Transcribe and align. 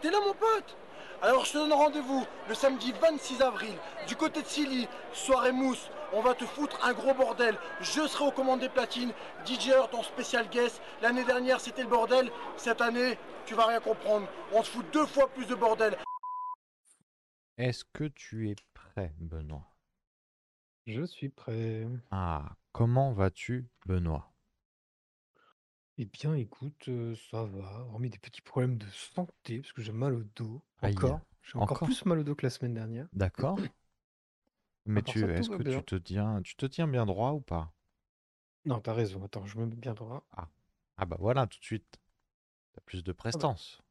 t'es 0.00 0.10
là 0.10 0.18
mon 0.20 0.34
pote 0.34 0.76
Alors 1.22 1.44
je 1.44 1.52
te 1.52 1.58
donne 1.58 1.72
rendez-vous 1.72 2.26
le 2.48 2.54
samedi 2.54 2.92
26 2.92 3.42
avril, 3.42 3.74
du 4.06 4.16
côté 4.16 4.42
de 4.42 4.46
Silly, 4.46 4.88
soirée 5.12 5.52
mousse. 5.52 5.90
On 6.12 6.22
va 6.22 6.34
te 6.34 6.44
foutre 6.44 6.84
un 6.84 6.92
gros 6.92 7.14
bordel. 7.14 7.56
Je 7.80 8.06
serai 8.06 8.24
aux 8.24 8.32
commandes 8.32 8.60
des 8.60 8.68
platines. 8.68 9.12
DJ 9.46 9.70
ton 9.90 10.02
spécial 10.02 10.48
guest. 10.48 10.80
L'année 11.02 11.24
dernière 11.24 11.60
c'était 11.60 11.82
le 11.82 11.88
bordel. 11.88 12.30
Cette 12.56 12.80
année, 12.80 13.16
tu 13.46 13.54
vas 13.54 13.66
rien 13.66 13.80
comprendre. 13.80 14.26
On 14.52 14.62
se 14.62 14.70
fout 14.70 14.84
deux 14.92 15.06
fois 15.06 15.28
plus 15.28 15.46
de 15.46 15.54
bordel. 15.54 15.96
Est-ce 17.58 17.84
que 17.92 18.04
tu 18.04 18.50
es 18.50 18.56
prêt, 18.74 19.14
Benoît? 19.18 19.70
Je 20.86 21.02
suis 21.02 21.28
prêt. 21.28 21.86
Ah, 22.10 22.56
comment 22.72 23.12
vas-tu, 23.12 23.68
Benoît? 23.86 24.29
Eh 26.00 26.04
bien, 26.06 26.34
écoute, 26.34 26.88
euh, 26.88 27.14
ça 27.30 27.44
va. 27.44 27.86
Hormis 27.92 28.10
des 28.10 28.18
petits 28.18 28.40
problèmes 28.42 28.76
de 28.76 28.86
santé, 28.88 29.60
parce 29.60 29.72
que 29.72 29.82
j'ai 29.82 29.92
mal 29.92 30.14
au 30.14 30.24
dos. 30.34 30.64
Aïe, 30.82 30.94
Encore. 30.96 31.20
J'ai 31.42 31.56
encore 31.58 31.76
encore? 31.76 31.88
plus 31.88 32.04
mal 32.06 32.18
au 32.18 32.24
dos 32.24 32.34
que 32.34 32.44
la 32.44 32.50
semaine 32.50 32.74
dernière. 32.74 33.06
D'accord. 33.12 33.58
Mais 34.84 35.00
part 35.02 35.12
tu, 35.12 35.20
ça, 35.20 35.28
tout 35.28 35.42
est-ce 35.42 35.48
va 35.50 35.56
que 35.56 35.62
tu 35.62 35.70
bien. 35.70 35.84
te 35.84 35.94
tiens, 35.94 36.42
tu 36.42 36.54
te 36.56 36.66
tiens 36.66 36.86
bien 36.86 37.06
droit 37.06 37.32
ou 37.32 37.40
pas? 37.40 37.72
Non, 38.64 38.80
t'as 38.80 38.94
raison. 38.94 39.22
Attends, 39.22 39.44
je 39.44 39.58
me 39.58 39.66
mets 39.66 39.76
bien 39.76 39.92
droit. 39.92 40.26
Ah, 40.32 40.48
ah 40.96 41.06
bah 41.06 41.16
voilà, 41.20 41.46
tout 41.46 41.58
de 41.60 41.64
suite. 41.64 42.00
T'as 42.72 42.82
plus 42.82 43.04
de 43.04 43.12
Ah 43.32 43.38
bah, 43.38 43.48
prestance. 43.48 43.82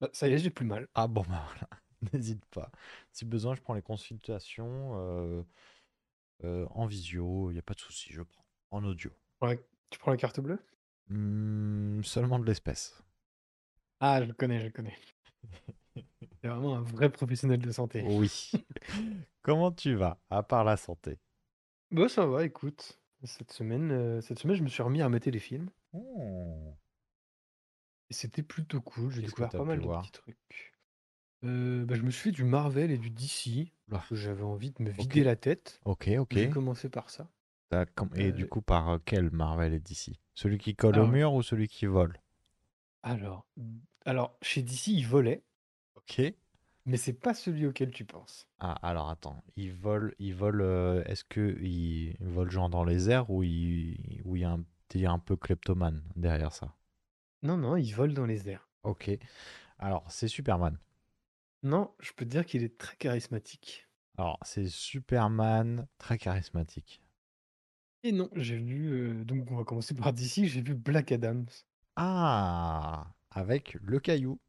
bah, 0.00 0.10
ça 0.14 0.28
y 0.28 0.34
est, 0.34 0.38
j'ai 0.38 0.50
plus 0.50 0.66
mal. 0.66 0.88
Ah 0.94 1.06
bon, 1.06 1.22
bah 1.28 1.44
voilà, 1.46 1.68
n'hésite 2.12 2.44
pas. 2.46 2.70
Si 3.12 3.24
besoin, 3.24 3.54
je 3.54 3.60
prends 3.60 3.74
les 3.74 3.82
consultations 3.82 4.92
euh, 4.98 5.42
euh, 6.44 6.66
en 6.70 6.86
visio, 6.86 7.50
il 7.50 7.54
n'y 7.54 7.58
a 7.58 7.62
pas 7.62 7.74
de 7.74 7.80
souci, 7.80 8.12
je 8.12 8.22
prends. 8.22 8.44
En 8.72 8.84
audio. 8.84 9.10
Tu 9.40 9.46
la, 9.48 9.56
tu 9.90 9.98
prends 9.98 10.10
la 10.10 10.16
carte 10.18 10.40
bleue? 10.40 10.58
Hmm, 11.08 12.02
seulement 12.02 12.38
de 12.38 12.44
l'espèce. 12.46 13.02
Ah, 14.00 14.20
je 14.22 14.26
le 14.28 14.34
connais, 14.34 14.60
je 14.60 14.66
le 14.66 14.72
connais. 14.72 14.96
C'est 16.42 16.48
vraiment 16.48 16.76
un 16.76 16.82
vrai 16.82 17.10
professionnel 17.10 17.60
de 17.60 17.70
santé. 17.70 18.02
Oui. 18.06 18.52
Comment 19.42 19.72
tu 19.72 19.94
vas, 19.94 20.18
à 20.30 20.42
part 20.42 20.64
la 20.64 20.76
santé? 20.76 21.18
Bah, 21.90 22.08
ça 22.08 22.26
va, 22.26 22.44
écoute. 22.44 23.00
Cette 23.24 23.52
semaine, 23.52 23.90
euh, 23.90 24.20
cette 24.20 24.38
semaine, 24.38 24.56
je 24.56 24.62
me 24.62 24.68
suis 24.68 24.82
remis 24.82 25.02
à 25.02 25.08
mater 25.08 25.30
des 25.30 25.38
films. 25.38 25.70
Oh, 25.92 26.74
Et 28.10 28.14
c'était 28.14 28.42
plutôt 28.42 28.80
cool. 28.80 29.10
J'ai 29.12 29.22
découvert 29.22 29.50
pas 29.50 29.64
mal 29.64 29.80
de 29.80 29.86
petits 29.86 30.12
trucs. 30.12 30.74
Euh, 31.44 31.84
bah, 31.84 31.94
je 31.94 32.02
me 32.02 32.10
suis 32.10 32.24
fait 32.24 32.32
du 32.32 32.44
Marvel 32.44 32.90
et 32.90 32.98
du 32.98 33.10
DC. 33.10 33.72
Que 34.08 34.16
j'avais 34.16 34.42
envie 34.42 34.72
de 34.72 34.82
me 34.82 34.90
vider 34.90 35.22
la 35.22 35.36
tête. 35.36 35.80
ok, 35.84 36.10
ok. 36.18 36.32
J'ai 36.34 36.50
commencé 36.50 36.88
par 36.88 37.08
ça. 37.10 37.30
Et 38.14 38.32
du 38.32 38.44
Euh, 38.44 38.46
coup, 38.46 38.62
par 38.62 38.98
quel 39.04 39.30
Marvel 39.30 39.72
est 39.74 39.80
d'ici 39.80 40.20
Celui 40.36 40.58
qui 40.58 40.76
colle 40.76 41.00
au 41.00 41.04
alors, 41.04 41.08
mur 41.08 41.34
ou 41.34 41.42
celui 41.42 41.66
qui 41.66 41.86
vole? 41.86 42.20
Alors, 43.02 43.46
alors, 44.04 44.36
chez 44.42 44.62
DC, 44.62 44.90
il 44.92 45.06
volait, 45.06 45.44
Ok. 45.94 46.20
mais 46.86 46.96
c'est 46.96 47.12
pas 47.12 47.34
celui 47.34 47.66
auquel 47.66 47.90
tu 47.90 48.06
penses. 48.06 48.48
Ah, 48.58 48.72
alors 48.82 49.08
attends, 49.10 49.42
il 49.56 49.72
vole, 49.72 50.14
il 50.18 50.34
vole. 50.34 50.60
euh, 50.62 51.02
Est-ce 51.04 51.24
que 51.24 51.58
il 51.62 52.16
vole 52.20 52.50
genre 52.50 52.68
dans 52.70 52.84
les 52.84 53.08
airs 53.10 53.30
ou 53.30 53.42
il, 53.42 54.20
ou 54.24 54.36
il 54.36 54.42
y 54.42 54.44
a 54.44 54.50
un 54.52 54.64
un 55.04 55.18
peu 55.18 55.36
kleptomane 55.36 56.02
derrière 56.16 56.52
ça? 56.52 56.74
Non, 57.42 57.56
non, 57.56 57.76
il 57.78 57.94
vole 57.94 58.12
dans 58.12 58.26
les 58.26 58.50
airs. 58.50 58.68
Ok. 58.84 59.10
Alors 59.78 60.04
c'est 60.10 60.28
Superman. 60.28 60.78
Non, 61.62 61.94
je 62.00 62.12
peux 62.14 62.24
te 62.24 62.30
dire 62.30 62.46
qu'il 62.46 62.62
est 62.62 62.78
très 62.78 62.96
charismatique. 62.96 63.86
Alors 64.18 64.38
c'est 64.42 64.68
Superman 64.68 65.86
très 65.96 66.18
charismatique. 66.18 67.00
Et 68.04 68.12
non, 68.12 68.30
j'ai 68.34 68.56
vu, 68.56 68.88
euh, 69.20 69.24
donc 69.24 69.50
on 69.50 69.56
va 69.56 69.64
commencer 69.64 69.94
par 69.94 70.12
DC, 70.14 70.46
j'ai 70.46 70.62
vu 70.62 70.74
Black 70.74 71.12
Adams 71.12 71.44
Ah, 71.96 73.12
avec 73.30 73.74
le 73.82 74.00
caillou. 74.00 74.40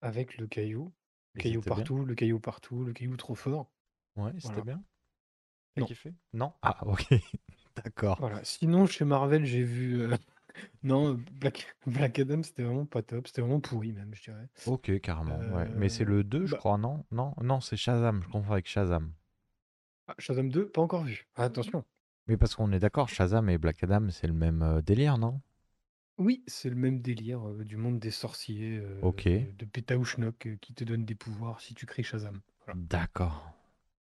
avec 0.00 0.38
le 0.38 0.46
caillou. 0.46 0.94
Le 1.34 1.38
Et 1.38 1.42
caillou 1.42 1.60
c'était 1.60 1.70
bien. 1.70 1.88
partout, 1.88 2.04
le 2.06 2.14
caillou 2.14 2.40
partout, 2.40 2.82
le 2.82 2.94
caillou 2.94 3.16
trop 3.18 3.34
fort. 3.34 3.70
Ouais, 4.16 4.32
c'était 4.40 4.62
Voilà. 4.62 4.62
bien. 4.62 4.82
T'as 5.74 5.82
Non, 5.82 5.84
kiffé? 5.84 6.14
Non? 6.34 6.52
Ah, 6.62 6.78
ok. 6.86 7.06
D'accord. 7.76 8.18
voilà. 8.18 8.42
Sinon, 8.44 8.86
chez 8.86 9.04
Marvel, 9.04 9.44
j'ai 9.44 9.62
vu. 9.62 10.00
euh, 10.02 10.16
Non, 10.82 11.14
Black, 11.32 11.76
Black 11.86 12.18
Adam, 12.18 12.42
c'était 12.42 12.62
vraiment 12.64 12.86
pas 12.86 13.02
top. 13.02 13.26
C'était 13.28 13.42
vraiment 13.42 13.60
pourri, 13.60 13.92
même, 13.92 14.14
je 14.14 14.22
dirais. 14.24 14.48
Ok, 14.66 15.00
carrément. 15.00 15.42
Ouais. 15.48 15.70
Mais 15.72 15.88
c'est 15.88 16.04
Euh, 16.04 16.04
le 16.04 16.22
2, 16.22 16.44
je 16.44 16.52
bah, 16.52 16.58
crois, 16.58 16.76
non? 16.76 17.06
Non, 17.10 17.34
non, 17.40 17.60
c'est 17.62 17.78
Shazam. 17.78 18.22
Je 18.22 18.28
confonds 18.28 18.52
avec 18.52 18.66
Shazam. 18.68 19.14
ah, 20.08 20.14
Shazam 20.18 20.48
2, 20.50 20.68
pas 20.68 20.80
encore 20.82 21.04
vu. 21.04 21.28
Attention. 21.36 21.84
Mais 22.28 22.36
parce 22.36 22.54
qu'on 22.54 22.72
est 22.72 22.78
d'accord, 22.78 23.08
Shazam 23.08 23.48
et 23.48 23.58
Black 23.58 23.82
Adam, 23.84 24.08
c'est 24.10 24.26
le 24.26 24.32
même 24.32 24.62
euh, 24.62 24.82
délire, 24.82 25.18
non? 25.18 25.40
Oui, 26.18 26.42
c'est 26.46 26.70
le 26.70 26.76
même 26.76 27.00
délire 27.00 27.46
euh, 27.48 27.64
du 27.64 27.76
monde 27.76 27.98
des 27.98 28.10
sorciers, 28.10 28.78
euh, 28.78 28.98
Ok. 29.02 29.24
de 29.28 29.64
Pétaouchnok, 29.64 30.46
euh, 30.46 30.56
qui 30.60 30.74
te 30.74 30.82
donne 30.82 31.04
des 31.04 31.14
pouvoirs 31.14 31.60
si 31.60 31.74
tu 31.74 31.86
crées 31.86 32.02
Shazam. 32.02 32.40
Voilà. 32.64 32.80
D'accord. 32.80 33.52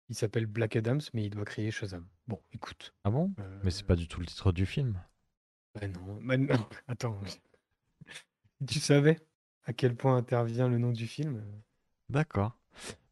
Il 0.08 0.14
s'appelle 0.14 0.46
Black 0.46 0.76
Adams, 0.76 1.00
mais 1.14 1.24
il 1.24 1.30
doit 1.30 1.44
créer 1.44 1.70
Shazam. 1.70 2.06
Bon, 2.28 2.40
écoute. 2.52 2.94
Ah 3.04 3.10
bon? 3.10 3.34
Mais 3.64 3.70
c'est 3.70 3.84
pas 3.84 3.96
du 3.96 4.06
tout 4.06 4.20
le 4.20 4.26
titre 4.26 4.52
du 4.52 4.64
film. 4.66 5.02
bah 5.74 5.88
non, 5.88 6.18
bah 6.22 6.36
non. 6.36 6.54
Attends. 6.88 7.20
Tu 8.66 8.80
savais 8.80 9.18
à 9.64 9.72
quel 9.74 9.94
point 9.94 10.16
intervient 10.16 10.68
le 10.68 10.78
nom 10.78 10.90
du 10.92 11.06
film? 11.06 11.44
D'accord. 12.08 12.56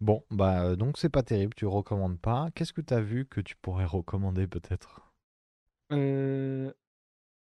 Bon, 0.00 0.24
bah 0.30 0.64
euh, 0.64 0.76
donc 0.76 0.98
c'est 0.98 1.08
pas 1.08 1.22
terrible, 1.22 1.54
tu 1.54 1.66
recommandes 1.66 2.20
pas. 2.20 2.50
Qu'est-ce 2.54 2.72
que 2.72 2.80
t'as 2.80 3.00
vu 3.00 3.26
que 3.26 3.40
tu 3.40 3.56
pourrais 3.56 3.84
recommander 3.84 4.46
peut-être? 4.46 5.12
Euh, 5.92 6.72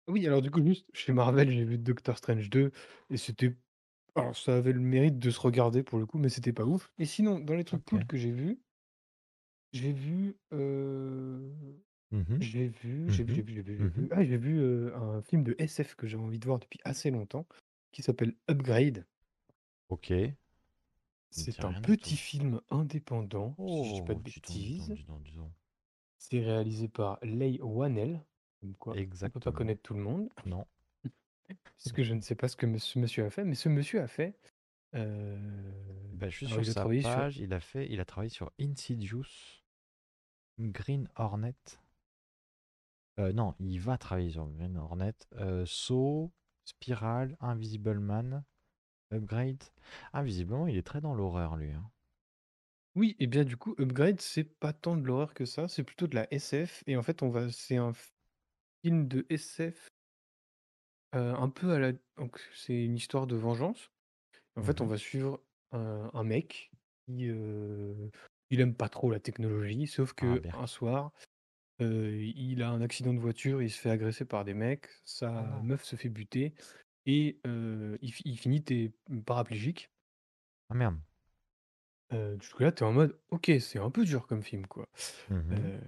Oui, 0.10 0.28
alors 0.28 0.42
du 0.44 0.52
coup, 0.52 0.64
juste 0.66 0.88
chez 0.94 1.14
Marvel, 1.14 1.52
j'ai 1.52 1.66
vu 1.66 1.78
Doctor 1.80 2.18
Strange 2.18 2.50
2 2.52 2.72
et 3.12 3.18
c'était. 3.18 3.56
Alors, 4.16 4.38
ça 4.38 4.58
avait 4.58 4.74
le 4.74 4.82
mérite 4.82 5.20
de 5.20 5.32
se 5.32 5.40
regarder 5.42 5.84
pour 5.84 6.00
le 6.00 6.06
coup, 6.08 6.20
mais 6.20 6.30
c'était 6.30 6.54
pas 6.54 6.66
ouf. 6.66 6.92
Et 7.00 7.06
sinon, 7.06 7.40
dans 7.40 7.56
les 7.56 7.66
trucs 7.66 7.86
Ok. 7.86 7.86
cool 7.86 8.06
que 8.08 8.18
j'ai 8.18 8.32
vus, 8.32 8.62
j'ai 9.74 9.92
vu. 9.94 10.38
euh, 10.54 11.50
Mhm, 12.12 12.42
J'ai 12.42 12.68
vu, 12.70 13.12
j'ai 13.12 13.24
vu, 13.24 13.34
j'ai 13.36 13.44
vu, 13.44 13.54
j'ai 13.56 13.62
vu, 13.64 13.78
j'ai 13.80 13.86
mhm. 13.86 14.04
vu. 14.04 14.10
Ah, 14.12 14.24
j'ai 14.26 14.38
vu 14.38 14.94
un 14.96 15.22
film 15.24 15.44
de 15.44 15.56
SF 15.60 15.96
que 15.96 16.08
j'avais 16.08 16.24
envie 16.24 16.40
de 16.40 16.46
voir 16.46 16.60
depuis 16.60 16.80
assez 16.86 17.12
longtemps, 17.12 17.48
qui 17.94 18.04
s'appelle 18.04 18.36
Upgrade. 18.50 19.06
Ok. 19.90 20.38
Ça 21.38 21.42
me 21.42 21.46
dit 21.48 21.54
C'est 21.54 21.64
un 21.64 21.70
rien 21.70 21.82
du 21.82 21.96
petit 21.96 22.16
tout. 22.16 22.22
film 22.22 22.62
indépendant, 22.70 23.56
si 23.68 23.86
je 23.86 23.94
dis 23.94 24.02
pas 24.02 24.14
de 24.16 24.20
Oh, 24.20 24.24
dis 24.24 24.42
donc, 24.42 24.60
dis 24.62 24.74
donc, 24.76 24.90
bêtises. 24.90 24.90
dis 24.90 25.04
donc, 25.04 25.24
dis 25.24 25.32
donc. 25.34 25.52
C'est 26.18 26.42
réalisé 26.42 26.88
par 26.90 27.18
Leigh 27.24 27.60
Whannell, 27.62 28.24
comme 28.60 28.76
quoi 28.76 28.94
on 28.94 28.96
peut 28.96 29.00
pas 29.00 29.02
Exactement. 29.02 29.52
connaître 29.52 29.82
tout 29.82 29.94
le 29.94 30.02
monde, 30.02 30.30
Non. 30.46 30.66
puisque 31.78 32.02
je 32.04 32.14
ne 32.14 32.22
sais 32.22 32.36
pas 32.36 32.48
ce 32.48 32.56
que 32.56 32.78
ce 32.78 33.00
monsieur 33.00 33.26
a 33.26 33.30
fait, 33.30 33.44
mais 33.46 33.56
ce 33.56 33.70
monsieur 33.70 34.02
a 34.02 34.08
fait. 34.08 34.38
euh, 34.96 35.38
Bah, 36.14 36.30
je 36.30 36.36
suis 36.38 36.46
Alors, 36.48 36.58
sur 36.58 36.64
il 36.64 36.70
a 36.70 36.74
sa 36.74 36.82
travaillé 36.82 37.02
sur. 37.02 37.12
page, 37.16 37.38
il 37.38 37.54
a 37.54 37.60
fait, 37.60 37.88
il 37.92 38.00
a 38.00 38.06
travaillé 38.06 38.30
sur 38.30 38.52
Insidious, 38.60 39.26
Green 40.60 41.08
Hornet. 41.16 41.56
Euh, 43.20 43.34
non, 43.34 43.56
il 43.60 43.80
va 43.80 43.98
travailler 43.98 44.32
sur 44.32 44.48
Green 44.48 44.78
Hornet, 44.78 45.14
euh, 45.34 45.66
Saw, 45.66 46.32
Spiral, 46.66 47.36
Invisible 47.40 48.00
Man, 48.00 48.44
Upgrade? 49.12 49.64
Ah, 50.14 50.24
visiblement, 50.24 50.66
il 50.68 50.78
est 50.78 50.82
très 50.88 51.02
dans 51.02 51.14
l'horreur, 51.14 51.58
lui. 51.58 51.72
hein. 51.74 51.92
Oui, 52.96 53.16
et 53.20 53.28
bien 53.28 53.44
du 53.46 53.56
coup, 53.58 53.76
Upgrade, 53.80 54.20
c'est 54.22 54.44
pas 54.44 54.74
tant 54.74 54.98
de 54.98 55.06
l'horreur 55.06 55.34
que 55.34 55.46
ça, 55.46 55.68
c'est 55.68 55.84
plutôt 55.84 56.08
de 56.08 56.16
la 56.16 56.28
SF. 56.34 56.84
Et 56.88 56.98
en 56.98 57.04
fait, 57.04 57.22
on 57.22 57.30
va, 57.30 57.50
c'est 57.52 57.78
un 57.78 57.94
film 58.84 59.08
de 59.08 59.26
SF 59.30 59.90
euh, 61.16 61.36
un 61.36 61.50
peu 61.50 61.72
à 61.74 61.80
la. 61.80 61.94
Donc, 62.18 62.40
c'est 62.54 62.84
une 62.86 62.96
histoire 62.96 63.28
de 63.28 63.36
vengeance. 63.36 63.92
En 64.58 64.64
fait, 64.64 64.82
on 64.82 64.86
Mhm. 64.86 64.88
va 64.88 64.98
suivre 64.98 65.42
un, 65.72 66.12
un 66.14 66.24
mec 66.24 66.72
qui 67.08 67.30
euh, 67.30 68.10
il 68.50 68.62
aime 68.62 68.76
pas 68.76 68.90
trop 68.90 69.12
la 69.12 69.20
technologie, 69.20 69.88
sauf 69.88 70.14
Ah, 70.20 70.38
que 70.38 70.44
bien. 70.44 70.54
un 70.54 70.68
soir, 70.68 71.14
euh, 71.82 72.32
il 72.36 72.64
a 72.64 72.70
un 72.72 72.82
accident 72.82 73.14
de 73.14 73.20
voiture, 73.20 73.62
il 73.62 73.72
se 73.72 73.80
fait 73.80 73.92
agresser 73.92 74.26
par 74.26 74.46
des 74.46 74.54
mecs, 74.56 74.90
Ah 75.36 75.44
sa 75.44 75.44
non. 75.46 75.64
meuf 75.64 75.84
se 75.84 75.96
fait 75.98 76.10
buter 76.10 76.56
et 77.08 77.40
il, 78.02 78.12
fi- 78.14 78.24
il 78.26 78.38
finit 78.38 78.64
paraplégique. 79.26 79.90
Ah 80.70 80.76
merde. 80.76 80.98
Du 82.12 82.48
coup 82.54 82.64
là, 82.64 82.72
t'es 82.72 82.84
en 82.84 82.94
mode, 82.94 83.18
ok, 83.32 83.52
c'est 83.60 83.80
un 83.80 83.90
peu 83.90 84.06
dur 84.06 84.28
comme 84.28 84.42
film, 84.42 84.66
quoi. 84.66 84.88
Euh, 85.32 85.80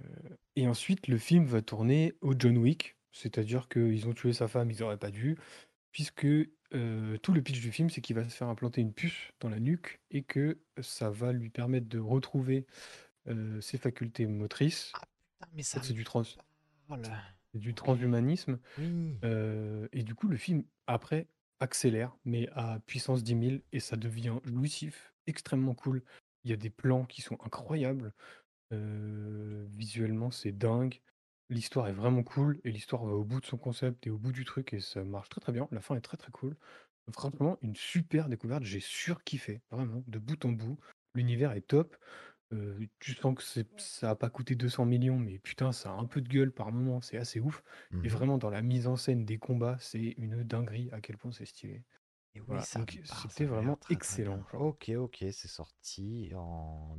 et 0.56 0.68
ensuite, 0.68 1.08
le 1.08 1.16
film 1.18 1.44
va 1.44 1.62
tourner 1.62 2.14
au 2.20 2.34
John 2.38 2.58
Wick, 2.58 2.96
c'est-à-dire 3.12 3.68
qu'ils 3.68 4.06
ont 4.08 4.12
tué 4.12 4.32
sa 4.32 4.48
femme, 4.48 4.70
ils 4.70 4.82
auraient 4.82 4.98
pas 4.98 5.10
dû, 5.10 5.38
puisque 5.92 6.26
tout 7.22 7.32
le 7.32 7.42
pitch 7.42 7.60
du 7.60 7.72
film, 7.72 7.90
c'est 7.90 8.00
qu'il 8.00 8.16
va 8.16 8.28
se 8.28 8.34
faire 8.36 8.48
implanter 8.48 8.80
une 8.80 8.92
puce 8.92 9.32
dans 9.40 9.48
la 9.48 9.60
nuque 9.60 10.00
et 10.10 10.22
que 10.22 10.58
ça 10.80 11.10
va 11.10 11.32
lui 11.32 11.48
permettre 11.50 11.88
de 11.88 11.98
retrouver 11.98 12.66
ses 13.60 13.78
facultés 13.78 14.26
motrices. 14.26 14.92
Ah 14.94 15.00
putain, 15.38 15.50
mais 15.54 15.62
En 15.62 15.64
ça 15.64 15.80
fait, 15.80 15.86
c'est 15.88 15.92
me 15.92 15.98
du 15.98 16.04
trans, 16.04 16.22
parle. 16.88 17.02
C'est 17.52 17.58
du 17.58 17.74
transhumanisme. 17.74 18.58
Oui. 18.78 19.16
Euh, 19.24 19.88
et 19.92 20.02
du 20.02 20.14
coup, 20.14 20.28
le 20.28 20.36
film, 20.36 20.64
après, 20.86 21.26
accélère, 21.60 22.16
mais 22.24 22.48
à 22.52 22.80
puissance 22.86 23.22
10 23.22 23.48
000, 23.48 23.60
et 23.72 23.80
ça 23.80 23.96
devient 23.96 24.38
jouissif, 24.44 25.12
extrêmement 25.26 25.74
cool. 25.74 26.02
Il 26.44 26.50
y 26.50 26.54
a 26.54 26.56
des 26.56 26.70
plans 26.70 27.04
qui 27.04 27.22
sont 27.22 27.38
incroyables. 27.44 28.12
Euh, 28.72 29.66
visuellement, 29.74 30.30
c'est 30.30 30.52
dingue. 30.52 31.00
L'histoire 31.50 31.88
est 31.88 31.92
vraiment 31.92 32.22
cool, 32.22 32.60
et 32.64 32.70
l'histoire 32.70 33.04
va 33.04 33.12
au 33.12 33.24
bout 33.24 33.40
de 33.40 33.46
son 33.46 33.58
concept 33.58 34.06
et 34.06 34.10
au 34.10 34.18
bout 34.18 34.32
du 34.32 34.44
truc, 34.44 34.72
et 34.72 34.80
ça 34.80 35.04
marche 35.04 35.28
très 35.28 35.40
très 35.40 35.52
bien. 35.52 35.68
La 35.72 35.80
fin 35.80 35.96
est 35.96 36.00
très 36.00 36.16
très 36.16 36.30
cool. 36.30 36.56
Franchement, 37.12 37.58
une 37.62 37.74
super 37.74 38.28
découverte, 38.28 38.62
j'ai 38.62 38.80
surkiffé, 38.80 39.60
vraiment, 39.70 40.04
de 40.06 40.18
bout 40.18 40.44
en 40.44 40.52
bout. 40.52 40.78
L'univers 41.14 41.52
est 41.52 41.66
top. 41.66 41.96
Heu, 42.52 42.88
tu 42.98 43.14
sens 43.14 43.34
que 43.36 43.42
c'est 43.42 43.68
ça 43.80 44.10
a 44.10 44.14
pas 44.16 44.30
coûté 44.30 44.54
200 44.56 44.84
millions, 44.84 45.18
mais 45.18 45.38
putain, 45.38 45.72
ça 45.72 45.90
a 45.90 45.94
un 45.94 46.06
peu 46.06 46.20
de 46.20 46.28
gueule 46.28 46.52
par 46.52 46.72
moment, 46.72 47.00
c'est 47.00 47.16
assez 47.18 47.40
ouf. 47.40 47.62
Et 48.02 48.08
Mmh 48.08 48.10
vraiment 48.10 48.38
dans 48.38 48.50
la 48.50 48.62
mise 48.62 48.86
en 48.88 48.96
scène 48.96 49.24
des 49.24 49.38
combats, 49.38 49.76
c'est 49.80 50.14
une 50.18 50.42
dinguerie 50.44 50.90
à 50.92 51.00
quel 51.00 51.16
point 51.18 51.32
c'est 51.32 51.46
stylé. 51.46 51.84
Et 52.34 52.40
oui, 52.40 52.60
Voilà, 52.60 52.64
ça 52.64 52.78
donc 52.78 52.92
me 52.92 52.98
parle, 53.08 53.30
ça 53.30 53.30
c'était 53.30 53.46
avait 53.46 53.58
l'air 53.60 53.74
vraiment 53.74 53.78
très 53.78 53.98
très 53.98 54.18
bien. 54.18 54.34
excellent, 54.34 54.44
genre. 54.52 54.62
Ok, 54.62 54.90
ok, 54.96 55.16
c'est 55.32 55.48
sorti 55.48 56.32
en, 56.36 56.98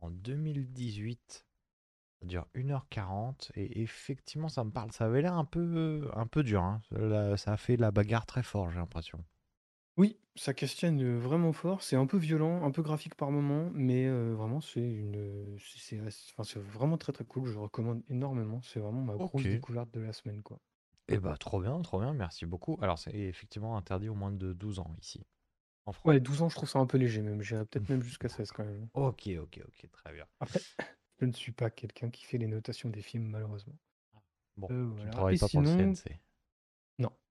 en 0.00 0.10
2018. 0.10 1.46
Ça 2.20 2.26
dure 2.26 2.46
1h40 2.54 3.50
et 3.56 3.82
effectivement 3.82 4.48
ça 4.48 4.62
me 4.62 4.70
parle. 4.70 4.92
Ça 4.92 5.06
avait 5.06 5.20
l'air 5.22 5.34
un 5.34 5.44
peu, 5.44 6.08
un 6.14 6.26
peu 6.28 6.42
dur. 6.44 6.62
hein. 6.62 6.80
Là, 6.92 7.36
ça 7.36 7.52
a 7.52 7.56
fait 7.56 7.76
la 7.76 7.90
bagarre 7.90 8.26
très 8.26 8.42
fort, 8.44 8.70
j'ai 8.70 8.78
l'impression. 8.78 9.24
Oui, 9.98 10.18
ça 10.36 10.54
questionne, 10.54 11.18
vraiment 11.18 11.52
fort. 11.52 11.82
C'est 11.82 11.96
un 11.96 12.06
peu 12.06 12.16
violent, 12.18 12.64
un 12.64 12.70
peu 12.70 12.80
graphique 12.82 13.14
par 13.16 13.30
moment, 13.30 13.68
mais 13.74 14.08
vraiment 14.08 14.60
c'est 14.62 14.80
une, 14.80 15.56
c'est 15.58 15.78
c'est 15.78 16.00
ass 16.06 16.28
enfin, 16.32 16.44
c'est 16.44 16.60
vraiment 16.60 16.96
très, 16.98 17.12
très 17.12 17.24
cool. 17.26 17.44
Je 17.46 17.58
recommande 17.58 18.02
énormément. 18.08 18.62
C'est 18.62 18.80
vraiment 18.80 19.02
ma 19.02 19.16
Ok. 19.18 19.44
grosse 19.44 19.46
découverte 19.48 19.90
de 19.92 20.00
la 20.00 20.12
semaine, 20.14 20.42
quoi. 20.42 20.60
Et 21.08 21.18
bah 21.18 21.36
trop 21.36 21.60
bien, 21.60 21.80
trop 21.82 22.00
bien, 22.00 22.14
merci 22.14 22.46
beaucoup. 22.46 22.78
Alors 22.80 22.98
c'est 22.98 23.12
effectivement 23.14 23.76
interdit 23.76 24.08
au 24.08 24.14
moins 24.14 24.32
de 24.32 24.52
12 24.54 24.78
ans 24.78 24.94
ici, 25.00 25.26
en 25.86 25.92
France. 25.92 26.16
Ouais, 26.16 26.18
12 26.18 26.42
ans, 26.42 26.48
je 26.48 26.56
trouve 26.56 26.68
ça 26.68 26.78
un 26.80 26.86
peu 26.86 26.98
léger 26.98 27.22
même. 27.22 27.40
J'irais 27.42 27.64
peut-être 27.64 27.88
même 27.88 28.02
jusqu'à 28.02 28.28
16 28.28 28.50
quand 28.52 28.64
même. 28.64 28.88
Ok, 28.92 29.28
ok, 29.38 29.60
ok, 29.66 29.90
très 29.92 30.12
bien. 30.12 30.26
Après, 30.40 30.64
je 31.20 31.26
ne 31.26 31.32
suis 31.32 31.52
pas 31.52 31.70
quelqu'un 31.70 32.10
qui 32.10 32.24
fait 32.24 32.38
les 32.38 32.46
notations 32.48 32.90
des 32.90 33.02
films, 33.02 33.28
malheureusement. 33.28 33.78
Bon, 34.58 34.70
Heu, 34.70 34.84
tu 34.94 35.06
ne 35.06 35.10
voilà. 35.10 35.12
travailles 35.12 35.34
Et 35.34 35.38
pas 35.38 35.48
pour 35.48 35.60
le 35.62 35.66
sinon 35.66 35.66
CNC. 35.66 36.20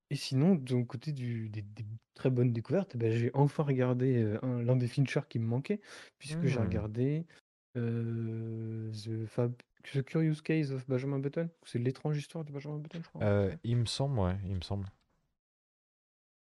Et 0.09 0.15
sinon, 0.15 0.57
côté 0.85 1.11
du 1.11 1.49
des 1.49 1.61
des 1.61 1.85
très 2.13 2.29
bonnes 2.29 2.53
découvertes, 2.53 2.95
bah, 2.97 3.09
j'ai 3.11 3.29
enfin 3.33 3.63
regardé, 3.63 4.21
heu, 4.23 4.39
un 4.45 4.61
l'un 4.63 4.75
des 4.77 4.87
Fincher 4.87 5.21
qui 5.29 5.37
me 5.39 5.45
manquait, 5.45 5.81
puisque 6.17 6.45
j'ai 6.47 6.59
Hmm. 6.59 6.61
regardé, 6.61 7.27
heu, 7.75 8.89
The 8.93 9.25
Fab 9.27 9.55
The 9.93 10.01
Curious 10.03 10.41
Case 10.43 10.71
of 10.71 10.87
Benjamin 10.87 11.19
Button. 11.19 11.49
C'est 11.65 11.79
l'étrange 11.79 12.17
histoire 12.17 12.45
de 12.45 12.51
Benjamin 12.53 12.77
Button, 12.79 13.01
je 13.03 13.09
crois, 13.09 13.25
il 13.63 13.77
me 13.77 13.85
semble, 13.85 14.19
ouais, 14.19 14.37
il 14.45 14.55
me 14.55 14.61
semble. 14.61 14.91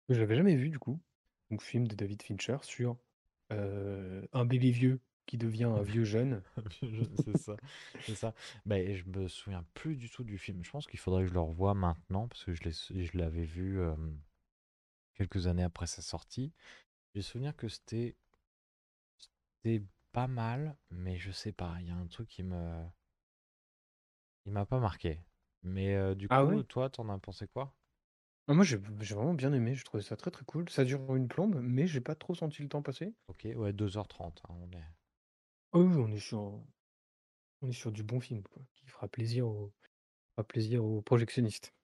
Que 0.07 0.13
j'avais 0.15 0.35
jamais 0.35 0.55
vu 0.55 0.69
du 0.69 0.79
coup. 0.79 0.99
Donc 1.49 1.61
film 1.61 1.87
de 1.87 1.95
David 1.95 2.21
Fincher 2.23 2.57
sur, 2.61 2.97
heu, 3.51 4.27
un 4.33 4.45
bébé 4.45 4.71
vieux 4.71 5.01
qui 5.25 5.37
devient 5.37 5.65
un 5.65 5.81
vieux 5.83 6.03
jeune. 6.03 6.41
c'est 7.15 7.35
ça, 7.35 7.59
c'est 7.99 8.15
ça. 8.15 8.33
Et 8.71 8.95
je 8.95 9.05
me 9.07 9.27
souviens 9.27 9.65
plus 9.73 9.95
du 9.95 10.09
tout 10.09 10.23
du 10.23 10.37
film. 10.37 10.63
Je 10.63 10.71
pense 10.71 10.87
qu'il 10.87 10.99
faudrait 10.99 11.23
que 11.23 11.29
je 11.29 11.33
le 11.33 11.39
revoie 11.41 11.73
maintenant 11.73 12.27
parce 12.27 12.43
que 12.43 12.53
je 12.53 12.63
l'ai- 12.63 13.05
je 13.05 13.17
l'avais 13.17 13.45
vu 13.45 13.79
euh, 13.79 13.95
quelques 15.13 15.47
années 15.47 15.63
après 15.63 15.87
sa 15.87 16.01
sortie. 16.01 16.51
J'ai 17.15 17.21
souvenir 17.23 17.55
que 17.55 17.67
c'était 17.69 18.17
c'était 19.63 19.83
pas 20.11 20.27
mal, 20.27 20.75
mais 20.89 21.17
je 21.17 21.31
sais 21.31 21.51
pas. 21.53 21.77
Il 21.79 21.87
y 21.87 21.91
a 21.91 21.95
un 21.95 22.07
truc 22.07 22.27
qui 22.27 22.43
me 22.43 22.83
il 24.45 24.51
m'a 24.51 24.67
pas 24.67 24.79
marqué. 24.79 25.19
Mais 25.63 25.95
euh, 25.95 26.13
du 26.13 26.29
Ah 26.29 26.43
coup, 26.45 26.45
ouais? 26.45 26.63
toi, 26.63 26.91
t'en 26.91 27.09
as 27.09 27.17
pensé 27.17 27.47
quoi? 27.47 27.73
Ah 28.47 28.53
moi 28.53 28.63
j'ai 28.63 28.77
j'ai 28.99 29.15
vraiment 29.15 29.33
bien 29.33 29.51
aimé, 29.51 29.73
j'ai 29.73 29.83
trouvé 29.83 30.03
ça 30.03 30.15
très, 30.15 30.29
très 30.29 30.45
cool. 30.45 30.69
Ça 30.69 30.85
dure 30.85 31.15
une 31.15 31.27
plombe, 31.27 31.59
mais 31.59 31.87
j'ai 31.87 32.01
pas 32.01 32.13
trop 32.13 32.35
senti 32.35 32.61
le 32.61 32.69
temps 32.69 32.83
passer. 32.83 33.15
Ok, 33.27 33.47
ouais, 33.55 33.73
2h30. 33.73 34.43
hein, 34.47 34.53
on 34.61 34.71
est. 34.77 34.85
Ah 35.73 35.79
oui, 35.79 35.95
on 35.97 36.09
est 36.13 36.19
sur 36.19 36.63
on 37.61 37.67
est 37.69 37.73
sur 37.73 37.91
du 37.91 38.03
bon 38.03 38.19
film, 38.19 38.43
quoi, 38.43 38.61
qui 38.73 38.87
fera 38.87 39.07
plaisir 39.07 39.47
aux 39.47 39.73
fera 40.35 40.47
plaisir 40.47 40.85
aux 40.85 41.01
projectionnistes. 41.01 41.75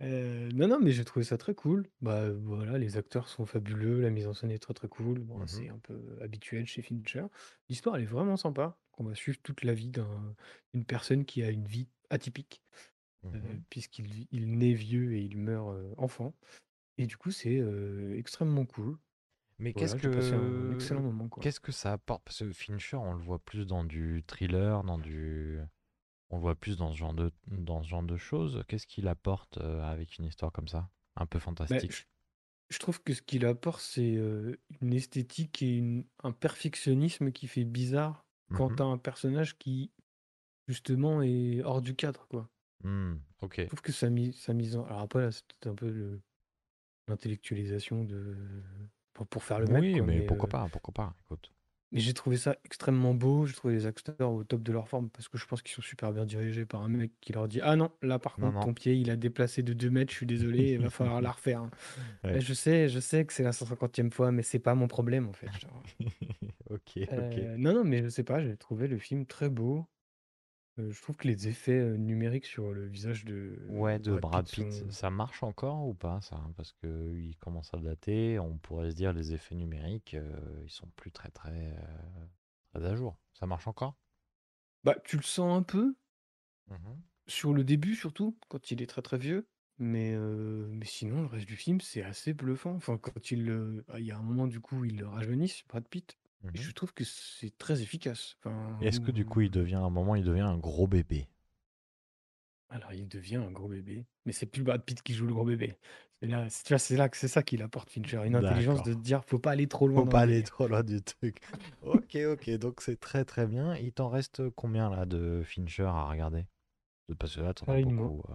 Heu, 0.00 0.48
non, 0.54 0.68
non, 0.68 0.78
mais 0.80 0.92
j'ai 0.92 1.04
trouvé 1.04 1.24
ça 1.24 1.38
très 1.38 1.54
cool. 1.54 1.88
Bah, 2.00 2.30
voilà, 2.30 2.78
les 2.78 2.96
acteurs 2.98 3.28
sont 3.28 3.46
fabuleux, 3.46 4.00
la 4.00 4.10
mise 4.10 4.26
en 4.26 4.34
scène 4.34 4.50
est 4.50 4.58
très, 4.58 4.74
très 4.74 4.88
cool. 4.88 5.20
Bon, 5.20 5.46
Mhm, 5.46 5.46
c'est 5.46 5.68
un 5.68 5.78
peu 5.78 6.18
habituel 6.20 6.66
chez 6.66 6.82
Fincher. 6.82 7.26
L'histoire, 7.68 7.96
elle 7.96 8.02
est 8.02 8.06
vraiment 8.06 8.36
sympa. 8.36 8.78
On 8.98 9.04
va 9.04 9.14
suivre 9.14 9.38
toute 9.42 9.64
la 9.64 9.74
vie 9.74 9.90
d'un 9.90 10.34
d'une 10.74 10.84
personne 10.86 11.24
qui 11.24 11.42
a 11.42 11.50
une 11.50 11.66
vie 11.66 11.88
atypique, 12.10 12.62
heu, 13.34 13.40
mhm. 13.42 13.64
puisqu'il 13.70 14.06
vit 14.06 14.28
il 14.32 14.58
naît 14.58 14.74
vieux 14.74 15.14
et 15.16 15.22
il 15.22 15.38
meurt, 15.38 15.70
heu, 15.76 15.94
enfant 15.98 16.34
et 16.98 17.06
du 17.06 17.16
coup, 17.18 17.30
c'est, 17.32 17.58
heu, 17.60 18.16
extrêmement 18.18 18.66
cool. 18.66 18.98
Mais 19.58 19.74
qu'est-ce 19.74 19.94
Voilà, 19.94 20.10
excellent 20.70 21.02
que 21.02 21.02
moment, 21.02 21.28
qu'est-ce 21.40 21.60
que 21.60 21.72
ça 21.72 21.92
apporte? 21.92 22.24
Parce 22.24 22.38
que 22.40 22.52
Fincher, 22.52 22.96
on 22.96 23.14
le 23.14 23.22
voit 23.22 23.38
plus 23.38 23.66
dans 23.66 23.84
du 23.84 24.24
thriller, 24.26 24.84
dans 24.84 24.98
du 24.98 25.60
On 26.30 26.36
le 26.36 26.42
voit 26.42 26.56
plus 26.56 26.76
dans 26.78 26.92
ce 26.92 26.98
genre 26.98 27.14
de, 27.14 27.32
dans 27.48 27.82
ce 27.82 27.88
genre 27.88 28.02
de 28.04 28.16
choses. 28.18 28.64
Qu'est-ce 28.68 28.86
qu'il 28.88 29.08
apporte 29.08 29.58
euh, 29.58 29.82
avec 29.84 30.18
une 30.18 30.26
histoire 30.26 30.52
comme 30.52 30.68
ça? 30.68 30.90
Un 31.16 31.26
peu 31.26 31.38
Bah, 31.68 31.78
je 31.88 31.88
fantastique. 31.88 32.08
je 32.70 32.78
trouve 32.80 33.02
que 33.02 33.14
ce 33.14 33.22
qu'il 33.22 33.46
apporte, 33.46 33.80
c'est, 33.82 34.16
heu, 34.16 34.60
une 34.82 34.94
esthétique 34.94 35.62
et 35.62 35.76
une 35.78 36.06
un 36.24 36.32
perfectionnisme 36.32 37.32
qui 37.32 37.48
fait 37.48 37.64
bizarre 37.64 38.26
quand 38.52 38.70
Mhm. 38.70 38.76
tu 38.76 38.82
un 38.84 38.98
personnage 38.98 39.58
qui 39.58 39.92
Justement 40.68 41.22
et 41.22 41.62
hors 41.64 41.82
du 41.82 41.96
cadre, 41.96 42.26
quoi. 42.28 42.50
Ok. 43.42 43.58
Je 43.60 43.68
trouve 43.76 43.82
que 43.82 43.92
sa 43.92 44.10
mise 44.10 44.36
sa 44.38 44.54
mise 44.54 44.76
en 44.76 44.84
alors 44.86 45.00
après 45.00 45.20
là, 45.22 45.32
c'est 45.32 45.44
peut-être 45.46 45.66
un 45.68 45.74
peu 45.74 45.90
le 45.90 46.20
l'intellectualisation 47.08 48.04
de 48.04 48.64
pour 49.16 49.26
pour 49.28 49.44
faire 49.44 49.60
le 49.60 49.68
mec, 49.68 49.84
Oui, 49.84 50.00
quoi, 50.00 50.06
mais 50.08 50.22
mais 50.22 50.22
pourquoi 50.22 50.48
heu, 50.48 50.48
pas, 50.48 50.68
pourquoi 50.70 50.94
pas, 50.94 51.14
écoute. 51.20 51.52
mais 51.92 52.00
j'ai 52.00 52.14
trouvé 52.14 52.36
ça 52.36 52.56
extrêmement 52.64 53.14
beau, 53.14 53.46
j'ai 53.46 53.54
trouvé 53.54 53.74
les 53.74 53.86
acteurs 53.86 54.32
au 54.32 54.42
top 54.44 54.62
de 54.62 54.72
leur 54.72 54.88
forme 54.88 55.08
parce 55.10 55.28
que 55.28 55.38
je 55.38 55.46
pense 55.46 55.62
qu'ils 55.62 55.72
sont 55.74 55.82
super 55.82 56.12
bien 56.12 56.24
dirigés 56.26 56.66
par 56.66 56.82
un 56.82 56.88
mec 56.88 57.12
qui 57.20 57.32
leur 57.32 57.46
dit: 57.48 57.60
«Ah 57.62 57.76
non, 57.76 57.92
là 58.02 58.18
par 58.18 58.38
Non, 58.38 58.52
contre 58.52 58.58
non. 58.58 58.68
ton 58.68 58.74
pied 58.74 58.96
il 58.96 59.08
a 59.10 59.16
déplacé 59.16 59.62
de 59.62 59.72
2 59.72 59.90
mètres, 59.90 60.10
je 60.12 60.16
suis 60.16 60.26
désolé, 60.26 60.72
il 60.72 60.80
va 60.80 60.90
falloir 60.90 61.20
la 61.22 61.30
refaire, 61.32 61.60
hein». 61.62 61.70
Ouais. 62.24 62.36
«Eh 62.36 62.40
je 62.40 62.54
sais, 62.54 62.88
je 62.88 63.00
sais 63.00 63.26
que 63.26 63.32
c'est 63.32 63.44
la 63.44 63.52
150e 63.52 64.12
fois, 64.12 64.32
mais 64.32 64.42
c'est 64.42 64.58
pas 64.60 64.74
mon 64.76 64.88
problème 64.88 65.28
en 65.28 65.32
fait». 65.34 65.62
Ok, 66.70 66.90
ok. 67.16 67.36
Heu, 67.38 67.56
non, 67.58 67.72
non, 67.74 67.84
mais 67.84 68.02
je 68.02 68.08
sais 68.08 68.22
pas, 68.24 68.40
j'ai 68.40 68.56
trouvé 68.56 68.86
le 68.88 68.98
film 68.98 69.26
très 69.26 69.48
beau. 69.50 69.86
Heu, 70.78 70.90
je 70.90 71.02
trouve 71.02 71.16
que 71.18 71.28
les 71.28 71.48
effets, 71.48 71.78
heu, 71.80 71.96
numériques 71.98 72.46
sur 72.46 72.72
le 72.72 72.86
visage 72.88 73.24
de 73.26 73.58
Ouais, 73.68 73.98
de 73.98 74.16
Brad 74.18 74.26
Brad 74.26 74.46
Pitt 74.46 74.48
Pitt, 74.48 74.72
sont 74.72 74.92
ça 74.92 75.10
marche 75.10 75.42
encore 75.42 75.86
ou 75.88 75.94
pas, 75.94 76.20
ça? 76.20 76.40
Parce 76.56 76.72
que 76.72 77.16
il 77.16 77.36
commence 77.36 77.74
à 77.74 77.78
dater, 77.78 78.38
on 78.38 78.58
pourrait 78.58 78.90
se 78.90 78.96
dire 78.96 79.12
les 79.12 79.32
effets 79.34 79.56
numériques, 79.56 80.14
euh, 80.14 80.62
ils 80.64 80.70
sont 80.70 80.88
plus 80.94 81.10
très 81.10 81.30
très, 81.30 81.76
très 82.72 82.84
à 82.84 82.94
jour. 82.96 83.18
Ça 83.34 83.46
marche 83.46 83.66
encore? 83.66 83.96
bah, 84.84 84.96
tu 85.04 85.16
le 85.16 85.22
sens 85.22 85.54
un 85.58 85.62
peu, 85.62 85.96
Mhm. 86.68 87.04
sur 87.26 87.52
le 87.54 87.64
début 87.64 87.94
surtout, 87.94 88.38
quand 88.48 88.70
il 88.70 88.82
est 88.82 88.86
très, 88.86 89.02
très 89.02 89.18
vieux, 89.18 89.48
mais 89.78 90.12
heu, 90.14 90.68
mais 90.70 90.84
sinon 90.86 91.22
le 91.22 91.26
reste 91.26 91.46
du 91.46 91.56
film, 91.56 91.80
c'est 91.80 92.02
assez 92.02 92.34
bluffant. 92.34 92.74
Enfin, 92.74 92.98
quand 92.98 93.30
il, 93.30 93.48
heu, 93.50 93.84
ah, 93.88 93.98
il 94.00 94.06
y 94.06 94.12
a 94.12 94.18
un 94.18 94.22
moment 94.22 94.46
du 94.46 94.60
coup, 94.60 94.84
ils 94.84 94.96
le 94.98 95.06
rajeunissent, 95.06 95.62
Brad 95.68 95.86
Pitt 95.88 96.16
et 96.54 96.58
je 96.58 96.70
trouve 96.72 96.92
que 96.94 97.04
c'est 97.04 97.56
très 97.58 97.82
efficace. 97.82 98.36
Enfin, 98.40 98.52
est-ce 98.80 99.00
que 99.00 99.10
du 99.10 99.26
coup 99.26 99.42
il 99.42 99.50
mmh, 99.50 99.50
devient 99.50 99.74
à 99.74 99.80
un 99.80 99.90
moment, 99.90 100.14
il 100.14 100.24
devient 100.24 100.40
un 100.40 100.56
gros 100.56 100.86
bébé? 100.86 101.28
alors 102.68 102.92
il 102.92 103.08
devient 103.08 103.36
un 103.36 103.50
gros 103.50 103.68
bébé, 103.68 104.06
mais 104.24 104.32
c'est 104.32 104.46
plus 104.46 104.62
Brad 104.62 104.82
Pitt 104.84 105.02
qui 105.02 105.14
joue 105.14 105.26
le 105.26 105.34
gros 105.34 105.44
bébé. 105.44 105.76
C'est 106.20 106.26
là 106.28 106.48
c'est 106.50 106.64
tu 106.64 106.72
vois, 106.72 106.78
c'est 106.78 106.96
là 106.96 107.08
que 107.08 107.16
c'est 107.16 107.28
ça 107.28 107.42
qu'il 107.42 107.62
apporte 107.62 107.90
Fincher, 107.90 108.22
une 108.24 108.34
intelligence 108.36 108.82
de 108.82 108.94
dire: 108.94 109.24
«Faut 109.24 109.38
pas 109.38 109.52
aller 109.52 109.68
trop 109.68 109.88
loin 109.88 110.04
Faut 110.04 110.06
pas 110.06 110.20
aller 110.20 110.42
délire». 110.42 110.44
trop 110.44 110.68
loin 110.68 110.84
du 110.84 111.02
truc. 111.02 111.40
Ok, 111.80 112.16
ok, 112.16 112.50
donc 112.58 112.80
c'est 112.82 112.98
très 113.00 113.24
très 113.24 113.46
bien. 113.46 113.74
Il 113.76 113.92
t'en 113.92 114.08
reste 114.08 114.50
combien 114.50 114.90
là 114.90 115.06
de 115.06 115.42
Fincher 115.44 115.84
à 115.84 116.08
regarder? 116.08 116.46
De- 117.08 117.14
Parce 117.14 117.36
que 117.36 117.42
là, 117.42 117.54
t'en 117.54 117.68
as 117.70 117.76
Ah, 117.76 117.78
beaucoup, 117.78 118.22
euh, 118.30 118.34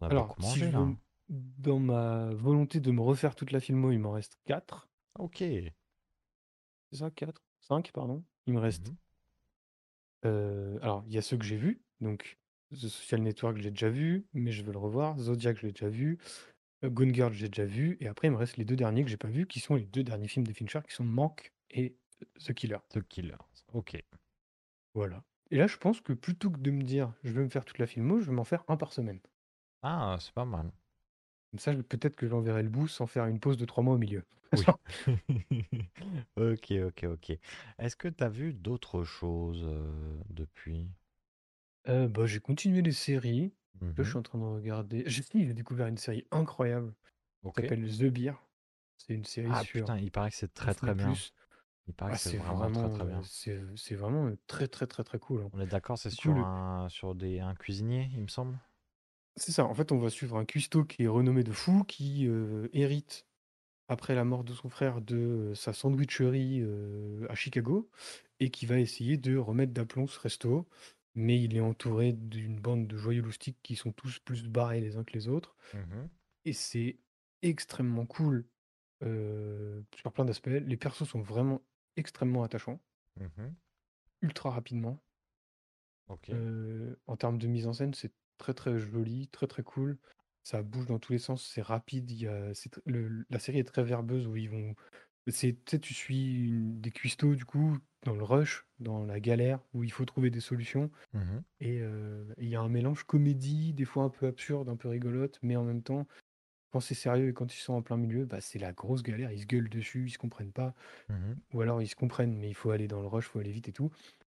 as 0.00 0.08
alors 0.08 0.10
beaucoup 0.10 0.40
mangé 0.40 0.70
là. 0.70 0.88
veux 0.88 0.96
dans 1.28 1.78
ma 1.78 2.30
volonté 2.34 2.80
de 2.80 2.90
me 2.90 3.00
refaire 3.02 3.36
toute 3.36 3.52
la 3.52 3.60
filmo, 3.60 3.92
il 3.92 3.98
m'en 4.00 4.10
reste 4.10 4.36
4. 4.44 4.88
Ok. 5.18 5.42
C'est 6.90 6.96
ça 6.98 7.10
4? 7.12 7.44
5 7.60 7.92
pardon. 7.92 8.24
Il 8.46 8.54
me 8.54 8.58
reste, 8.60 8.90
Mhm, 8.90 8.96
heu, 10.24 10.78
alors 10.82 11.04
il 11.06 11.14
y 11.14 11.18
a 11.18 11.22
ceux 11.22 11.36
que 11.36 11.44
j'ai 11.44 11.56
vus, 11.56 11.82
donc 12.00 12.38
The 12.72 12.88
Social 12.88 13.22
Network, 13.22 13.58
j'ai 13.58 13.70
déjà 13.70 13.88
vu, 13.90 14.26
mais 14.32 14.50
je 14.52 14.64
veux 14.64 14.72
le 14.72 14.78
revoir. 14.78 15.18
Zodiac, 15.18 15.56
je 15.58 15.66
l'ai 15.66 15.72
déjà 15.72 15.88
vu. 15.88 16.18
Heu, 16.84 16.90
Gone 16.90 17.14
Girl, 17.14 17.32
j'ai 17.34 17.48
déjà 17.48 17.66
vu 17.66 17.96
et 18.00 18.08
après 18.08 18.28
il 18.28 18.32
me 18.32 18.36
reste 18.36 18.56
les 18.58 18.64
2 18.64 18.76
derniers 18.76 19.04
que 19.04 19.10
j'ai 19.10 19.16
pas 19.18 19.28
vus, 19.28 19.46
qui 19.46 19.60
sont 19.60 19.76
les 19.76 19.86
2 19.86 20.04
derniers 20.04 20.28
films 20.28 20.46
de 20.46 20.52
Fincher, 20.54 20.80
qui 20.88 20.94
sont 20.94 21.04
Manque 21.04 21.52
et 21.70 21.96
The 22.44 22.54
Killer. 22.54 22.78
The 22.90 23.00
Killers. 23.02 23.64
Ok. 23.72 23.94
Voilà 24.94 25.22
et 25.52 25.58
là, 25.58 25.68
je 25.68 25.76
pense 25.76 26.00
que 26.00 26.12
plutôt 26.12 26.50
que 26.50 26.58
de 26.58 26.72
me 26.72 26.82
dire: 26.82 27.14
«Je 27.22 27.30
vais 27.30 27.44
me 27.44 27.48
faire 27.48 27.64
toute 27.64 27.78
la 27.78 27.86
filmo», 27.86 28.18
je 28.18 28.26
vais 28.26 28.32
m'en 28.32 28.42
faire 28.42 28.64
un 28.66 28.76
par 28.76 28.92
semaine. 28.92 29.20
Ah, 29.82 30.18
c'est 30.20 30.34
pas 30.34 30.44
mal. 30.44 30.70
Comme 31.56 31.60
ça, 31.60 31.72
je 31.72 31.80
peut-être 31.80 32.16
que 32.16 32.28
j'enverrai 32.28 32.62
le 32.62 32.68
bout 32.68 32.86
sans 32.86 33.06
faire 33.06 33.24
une 33.26 33.40
pause 33.40 33.56
de 33.56 33.64
3 33.64 33.82
mois 33.82 33.94
au 33.94 33.98
milieu. 33.98 34.24
Oui. 34.52 34.66
Ok, 36.36 36.70
ok, 36.86 37.04
ok. 37.04 37.38
Est-ce 37.78 37.96
que 37.96 38.08
t'as 38.08 38.28
vu 38.28 38.52
d'autres 38.54 39.04
choses 39.04 39.62
euh, 39.64 40.20
depuis? 40.30 40.90
Heu, 41.88 42.08
bah, 42.08 42.26
j'ai 42.26 42.40
continué 42.40 42.82
les 42.82 42.92
séries. 42.92 43.54
Là, 43.96 44.04
je 44.04 44.08
Mhm, 44.08 44.10
suis 44.10 44.18
en 44.18 44.22
train 44.22 44.38
de 44.38 44.44
regarder 44.44 45.04
j'ai 45.06 45.22
si, 45.22 45.46
j'ai 45.46 45.54
découvert 45.54 45.86
une 45.86 45.96
série 45.96 46.26
incroyable, 46.30 46.92
qui 46.92 47.16
Ok. 47.42 47.62
s'appelle 47.62 47.86
The 47.98 48.04
Beer. 48.06 48.34
C'est 48.98 49.14
une 49.14 49.24
série 49.24 49.54
Ah 49.54 49.64
sur 49.64 49.64
putain, 49.64 49.98
il 49.98 50.10
paraît 50.12 50.28
que 50.30 50.36
c'est 50.36 50.52
très 50.52 50.74
très 50.74 50.94
bien. 50.94 51.22
9+. 51.22 51.32
Il 51.86 51.94
paraît 51.94 52.12
Ah, 52.12 52.16
que 52.16 52.18
c'est 52.18 52.30
c'est 52.30 52.38
vraiment 52.38 52.70
très 52.70 52.90
vraiment, 52.90 52.90
très 52.90 53.06
bien. 53.06 53.28
c'est 53.28 53.60
c'est 53.76 53.96
vraiment, 53.96 54.32
très, 54.48 54.68
très, 54.68 54.86
très, 54.88 55.04
très 55.04 55.18
cool, 55.20 55.42
hein. 55.44 55.52
On 55.52 55.58
est 55.58 55.66
d'accord, 55.66 55.98
c'est 55.98 56.10
Du 56.10 56.16
coup, 56.16 56.30
sur 56.30 56.34
le 56.34 56.46
un 56.46 56.88
sur 56.88 57.16
des 57.16 57.40
un 57.40 57.56
cuisinier, 57.56 58.08
il 58.12 58.22
me 58.22 58.28
semble? 58.28 58.60
C'est 59.36 59.52
ça, 59.52 59.64
en 59.66 59.74
fait, 59.74 59.92
on 59.92 59.98
va 59.98 60.08
suivre 60.10 60.36
un 60.38 60.44
cuistot 60.44 60.84
qui 60.84 61.04
est 61.04 61.08
renommé 61.08 61.42
de 61.44 61.52
fou, 61.52 61.84
qui, 61.84 62.26
heu, 62.26 62.70
hérite, 62.72 63.26
après 63.88 64.14
la 64.14 64.24
mort 64.24 64.44
de 64.44 64.54
son 64.54 64.68
frère, 64.70 65.00
de, 65.02 65.16
heu, 65.52 65.54
sa 65.56 65.72
sandwicherie, 65.74 66.60
heu, 66.62 67.26
à 67.30 67.34
Chicago 67.36 67.90
et 68.40 68.50
qui 68.50 68.66
va 68.66 68.80
essayer 68.80 69.16
de 69.18 69.36
remettre 69.36 69.72
d'aplomb 69.74 70.06
ce 70.08 70.20
resto. 70.20 70.68
Mais 71.14 71.40
il 71.42 71.56
est 71.56 71.60
entouré 71.60 72.12
d'une 72.14 72.60
bande 72.60 72.86
de 72.88 72.96
joyeux 72.98 73.22
loustiques 73.22 73.58
qui 73.62 73.76
sont 73.76 73.92
tous 73.92 74.18
plus 74.20 74.44
barrés 74.48 74.80
les 74.80 74.96
uns 74.98 75.04
que 75.04 75.14
les 75.14 75.28
autres 75.28 75.56
Mmh 75.72 76.08
et 76.46 76.52
c'est 76.54 76.98
extrêmement 77.42 78.06
cool, 78.06 78.48
sur 79.96 80.12
plein 80.12 80.24
d'aspects. 80.24 80.46
Les 80.48 80.76
persos 80.76 81.08
sont 81.08 81.20
vraiment 81.20 81.62
extrêmement 81.96 82.42
attachants, 82.44 82.80
Mmh 83.16 83.56
ultra 84.20 84.50
rapidement. 84.50 85.02
En 87.06 87.16
termes 87.16 87.38
de 87.38 87.46
mise 87.46 87.66
en 87.66 87.72
scène, 87.72 87.94
c'est 87.94 88.12
très, 88.38 88.54
très 88.54 88.78
joli, 88.78 89.28
très, 89.28 89.46
très 89.46 89.62
cool. 89.62 89.98
Ça 90.44 90.62
bouge 90.62 90.86
dans 90.86 90.98
tous 90.98 91.12
les 91.12 91.18
sens, 91.18 91.44
c'est 91.46 91.62
rapide, 91.62 92.10
il 92.10 92.18
y 92.22 92.26
a 92.28 92.52
le 92.86 93.26
la 93.30 93.38
série 93.40 93.58
est 93.58 93.64
très 93.64 93.82
verbeuse 93.84 94.26
où 94.28 94.36
ils 94.36 94.50
vont 94.50 94.74
c'est 95.28 95.54
tu 95.64 95.70
sais, 95.72 95.80
tu 95.80 95.94
suis 95.94 96.34
une 96.48 96.80
des 96.80 96.90
cuistots 96.92 97.34
du 97.36 97.44
coup, 97.44 97.78
dans 98.04 98.14
le 98.14 98.24
rush, 98.24 98.66
dans 98.80 99.04
la 99.04 99.20
galère, 99.20 99.60
où 99.74 99.84
il 99.84 99.92
faut 99.92 100.04
trouver 100.06 100.30
des 100.30 100.40
solutions 100.40 100.90
Mmh 101.12 101.44
et 101.60 101.80
heu, 101.80 102.34
il 102.38 102.48
y 102.48 102.56
a 102.56 102.60
un 102.60 102.68
mélange 102.68 103.04
comédie, 103.04 103.72
des 103.74 103.84
fois 103.86 104.04
un 104.04 104.10
peu 104.10 104.26
absurde, 104.26 104.68
un 104.68 104.76
peu 104.76 104.88
rigolote, 104.88 105.38
mais 105.42 105.56
en 105.56 105.64
même 105.64 105.82
temps, 105.82 106.06
quand 106.72 106.80
c'est 106.80 106.94
sérieux 106.94 107.30
et 107.30 107.34
quand 107.34 107.54
ils 107.54 107.58
sont 107.60 107.74
en 107.74 107.82
plein 107.82 107.96
milieu, 107.98 108.26
bah, 108.26 108.40
c'est 108.42 108.58
la 108.60 108.72
grosse 108.72 109.02
galère. 109.04 109.32
Ils 109.32 109.42
se 109.42 109.46
gueulent 109.46 109.70
dessus, 109.70 110.06
ils 110.08 110.12
se 110.12 110.18
comprennent 110.18 110.52
pas 110.52 110.74
Mmh 111.08 111.40
ou 111.52 111.60
alors 111.60 111.82
ils 111.82 111.88
se 111.88 111.96
comprennent, 111.96 112.36
mais 112.36 112.48
il 112.50 112.54
faut 112.54 112.70
aller 112.70 112.88
dans 112.88 113.00
le 113.00 113.06
rush, 113.08 113.26
il 113.26 113.30
faut 113.30 113.38
aller 113.40 113.52
vite 113.52 113.68
et 113.68 113.72
tout. 113.72 113.90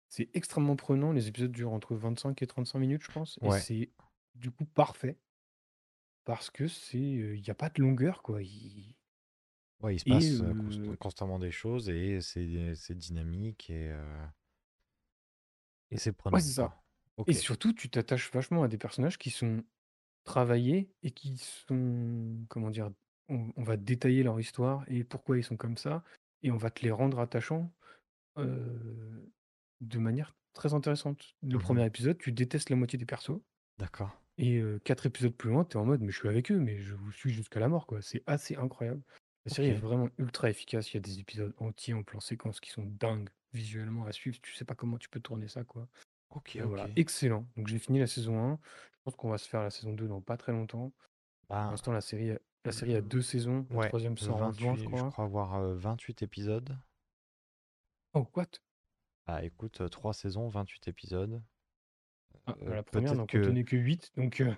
C'est 0.08 0.30
extrêmement 0.34 0.76
prenant, 0.76 1.12
les 1.12 1.28
épisodes 1.28 1.52
durent 1.52 1.72
entre 1.74 1.94
25 1.94 2.40
et 2.42 2.46
35 2.46 2.78
minutes, 2.78 3.02
je 3.02 3.10
pense 3.10 3.38
et 3.42 3.50
Ouais. 3.50 3.50
c'est 3.50 3.92
du 4.34 4.50
coup 4.50 4.64
parfait 4.64 5.18
parce 6.26 6.50
que 6.50 6.68
c'est, 6.68 6.98
heu, 6.98 7.34
il 7.36 7.46
y 7.46 7.50
a 7.50 7.54
pas 7.54 7.70
de 7.70 7.80
longueur 7.80 8.22
quoi, 8.22 8.42
il 8.42 8.96
Ouais, 9.80 9.94
il 9.94 9.98
se 10.00 10.04
et 10.06 10.06
passe, 10.06 10.42
heu, 10.42 10.54
const 10.54 10.80
heu 10.90 10.96
constamment 10.98 11.38
des 11.38 11.50
choses 11.52 11.88
et 11.88 12.20
c'est 12.20 12.74
c'est 12.74 12.96
dynamique 12.96 13.70
et 13.70 13.88
heu 13.90 14.26
et 15.90 15.96
c'est 15.98 16.12
ouais, 16.32 16.40
prenant, 16.40 16.40
c'est 16.40 16.52
ça 16.52 16.68
quoi. 16.68 16.82
et 17.26 17.32
OK. 17.32 17.34
surtout 17.34 17.72
tu 17.72 17.90
t'attaches 17.90 18.30
vachement 18.32 18.62
à 18.64 18.68
des 18.68 18.78
personnages 18.78 19.18
qui 19.18 19.30
sont 19.30 19.64
travaillés 20.24 20.92
et 21.02 21.12
qui 21.12 21.38
sont 21.38 22.46
comment 22.50 22.70
dire? 22.70 22.92
On 23.30 23.52
on 23.56 23.64
va 23.64 23.76
détailler 23.78 24.22
leur 24.24 24.40
histoire 24.40 24.84
et 24.88 25.04
pourquoi 25.04 25.38
ils 25.38 25.44
sont 25.44 25.56
comme 25.58 25.76
ça 25.78 26.04
et 26.42 26.50
on 26.52 26.58
va 26.58 26.70
te 26.70 26.82
les 26.84 26.90
rendre 26.92 27.20
attachants, 27.20 27.72
heu, 28.38 29.32
de 29.80 29.98
manière 29.98 30.34
très 30.52 30.74
intéressante. 30.74 31.34
Le 31.42 31.58
Mmh 31.58 31.60
premier 31.60 31.84
épisode, 31.86 32.18
tu 32.18 32.32
détestes 32.32 32.70
la 32.70 32.76
moitié 32.76 32.98
des 32.98 33.06
persos 33.06 33.40
D'accord. 33.78 34.10
Et 34.38 34.62
4 34.84 35.06
épisodes 35.06 35.34
plus 35.34 35.50
loin, 35.50 35.64
tu 35.64 35.76
es 35.76 35.80
en 35.80 35.84
mode: 35.84 36.00
«Mais 36.00 36.10
je 36.10 36.18
suis 36.18 36.28
avec 36.28 36.50
eux, 36.50 36.58
mais 36.58 36.78
je 36.78 36.94
vous 36.94 37.12
suis 37.12 37.32
jusqu'à 37.32 37.60
la 37.60 37.68
mort, 37.68 37.86
quoi». 37.86 38.02
C'est 38.02 38.22
assez 38.26 38.56
incroyable. 38.56 39.02
La 39.46 39.52
série 39.52 39.68
est 39.68 39.74
vraiment 39.74 40.08
ultra 40.18 40.48
efficace. 40.50 40.92
Il 40.92 40.94
y 40.94 40.98
a 40.98 41.00
des 41.00 41.18
épisodes 41.20 41.54
entiers 41.58 41.94
en 41.94 42.02
plan 42.02 42.20
séquence 42.20 42.60
qui 42.60 42.70
sont 42.70 42.84
dingues 42.84 43.28
visuellement 43.52 44.06
à 44.06 44.12
suivre. 44.12 44.38
Tu 44.42 44.54
sais 44.54 44.64
pas 44.64 44.74
comment 44.74 44.98
tu 44.98 45.08
peux 45.08 45.20
tourner 45.20 45.48
ça, 45.48 45.64
quoi. 45.64 45.88
OK, 46.30 46.56
voilà, 46.62 46.88
excellent. 46.96 47.46
Donc 47.56 47.68
j'ai 47.68 47.78
fini 47.78 47.98
la 48.00 48.06
saison 48.06 48.38
1. 48.38 48.58
Je 48.64 48.98
pense 49.04 49.16
qu'on 49.16 49.30
va 49.30 49.38
se 49.38 49.48
faire 49.48 49.62
la 49.62 49.70
saison 49.70 49.92
2 49.92 50.08
dans 50.08 50.20
pas 50.20 50.36
très 50.36 50.52
longtemps. 50.52 50.92
Pour 51.46 51.56
Ben, 51.56 51.70
l'instant, 51.70 51.92
la 51.92 52.00
série 52.00 52.30
a 52.32 52.38
la 52.64 52.72
série 52.72 52.94
a 52.94 53.02
2 53.02 53.22
saisons. 53.22 53.66
La 53.70 53.76
ouais, 53.76 53.88
troisième 53.88 54.16
sort 54.16 54.38
je 54.52 54.64
28 54.64 54.78
je 54.78 54.84
crois. 54.86 55.24
avoir, 55.24 55.62
heu, 55.62 55.74
28 55.74 56.22
épisodes. 56.22 56.76
Oh 58.14 58.26
what? 58.34 58.58
Ah 59.26 59.42
écoute, 59.44 59.80
heu, 59.80 59.88
3 59.88 60.12
saisons, 60.12 60.48
28 60.48 60.88
épisodes. 60.88 61.42
Ah, 62.46 62.54
bah, 62.66 62.74
la 62.74 62.82
première 62.82 63.14
n'en 63.14 63.26
que 63.26 63.38
contenait 63.38 63.64
que 63.64 63.76
8 63.76 64.12
donc 64.16 64.40
heu, 64.40 64.54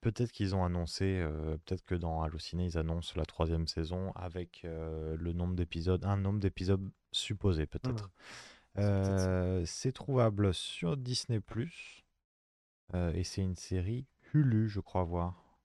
peut-être 0.00 0.32
qu'ils 0.32 0.56
ont 0.56 0.64
annoncé, 0.64 1.24
peut-être 1.64 1.84
que 1.84 1.94
dans 1.94 2.22
Allociné, 2.22 2.64
ils 2.64 2.78
annoncent 2.78 3.14
la 3.16 3.24
troisième 3.24 3.66
saison 3.66 4.12
avec, 4.12 4.62
le 4.64 5.32
nombre 5.32 5.54
d'épisodes 5.54 6.04
un 6.04 6.16
nombre 6.16 6.40
d'épisodes 6.40 6.90
supposé 7.12 7.62
ah, 7.62 7.78
peut-être. 7.78 8.10
c'est 9.66 9.92
trouvable 9.92 10.52
sur 10.52 10.96
Disney+, 10.96 11.40
et 12.94 13.24
c'est 13.24 13.42
une 13.42 13.56
série 13.56 14.06
Hulu, 14.34 14.68
je 14.68 14.80
crois 14.80 15.04
voir. 15.04 15.58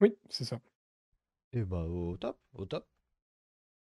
Oui, 0.00 0.16
c'est 0.28 0.44
ça. 0.44 0.60
Et 1.52 1.62
bah, 1.62 1.82
au 1.82 2.16
top, 2.16 2.38
au 2.54 2.64
top. 2.64 2.86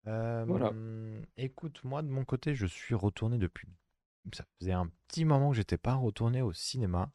Voilà. 0.06 0.70
Hem, 0.70 1.26
écoute, 1.38 1.84
moi 1.84 2.02
de 2.02 2.10
mon 2.10 2.26
côté, 2.26 2.56
je 2.56 2.66
suis 2.66 2.96
retourné 2.96 3.38
depuis 3.38 3.68
ça 4.34 4.46
faisait 4.60 4.74
un 4.74 4.88
petit 5.08 5.26
moment 5.26 5.52
que 5.52 5.56
j'étais 5.56 5.78
pas 5.78 5.96
retourné 5.96 6.42
au 6.42 6.54
cinéma. 6.54 7.12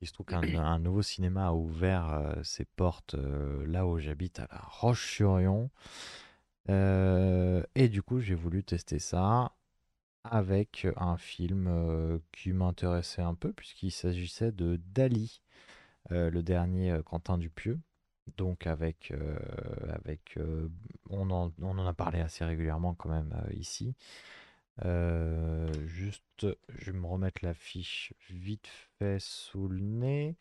Il 0.00 0.08
se 0.08 0.12
trouve 0.12 0.26
qu'un 0.26 0.42
un 0.54 0.78
nouveau 0.78 1.02
cinéma 1.02 1.48
a 1.48 1.52
ouvert, 1.52 2.08
heu, 2.08 2.42
ses 2.42 2.64
portes, 2.64 3.14
heu, 3.14 3.64
là 3.66 3.86
où 3.86 3.98
j'habite, 3.98 4.40
à 4.40 4.48
La 4.50 4.60
Roche-sur-Yon. 4.62 5.70
Et 6.68 7.88
du 7.88 8.02
coup, 8.02 8.20
j'ai 8.20 8.34
voulu 8.34 8.62
tester 8.62 8.98
ça 8.98 9.52
avec 10.24 10.86
un 10.96 11.16
film, 11.16 12.20
qui 12.32 12.52
m'intéressait 12.52 13.22
un 13.22 13.34
peu 13.34 13.52
puisqu'il 13.52 13.90
s'agissait 13.90 14.52
de 14.52 14.76
Dali, 14.76 15.42
le 16.10 16.40
dernier, 16.42 17.00
Quentin 17.04 17.38
Dupieux. 17.38 17.80
Donc 18.36 18.66
avec, 18.66 19.12
avec, 19.88 20.36
heu, 20.38 20.70
on 21.08 21.30
en 21.30 21.86
a 21.86 21.92
parlé 21.92 22.20
assez 22.20 22.44
régulièrement 22.44 22.94
quand 22.94 23.10
même, 23.10 23.32
heu, 23.46 23.54
ici. 23.54 23.94
Juste, 25.86 26.46
je 26.68 26.92
vais 26.92 26.98
me 26.98 27.06
remettre 27.06 27.44
la 27.44 27.54
fiche 27.54 28.14
vite 28.30 28.68
fait 28.98 29.18
sous 29.20 29.68
le 29.68 29.80
nez. 29.80 30.36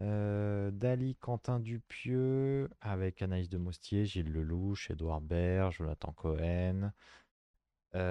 Dali, 0.00 1.16
Quentin 1.16 1.60
Dupieux, 1.60 2.68
avec 2.80 3.22
Anaïs 3.22 3.48
de 3.48 3.58
Moustier, 3.58 4.04
Gilles 4.04 4.30
Lelouch, 4.30 4.90
Édouard 4.90 5.22
Baird, 5.22 5.72
Jonathan 5.72 6.12
Cohen, 6.12 6.92
plein 7.92 8.08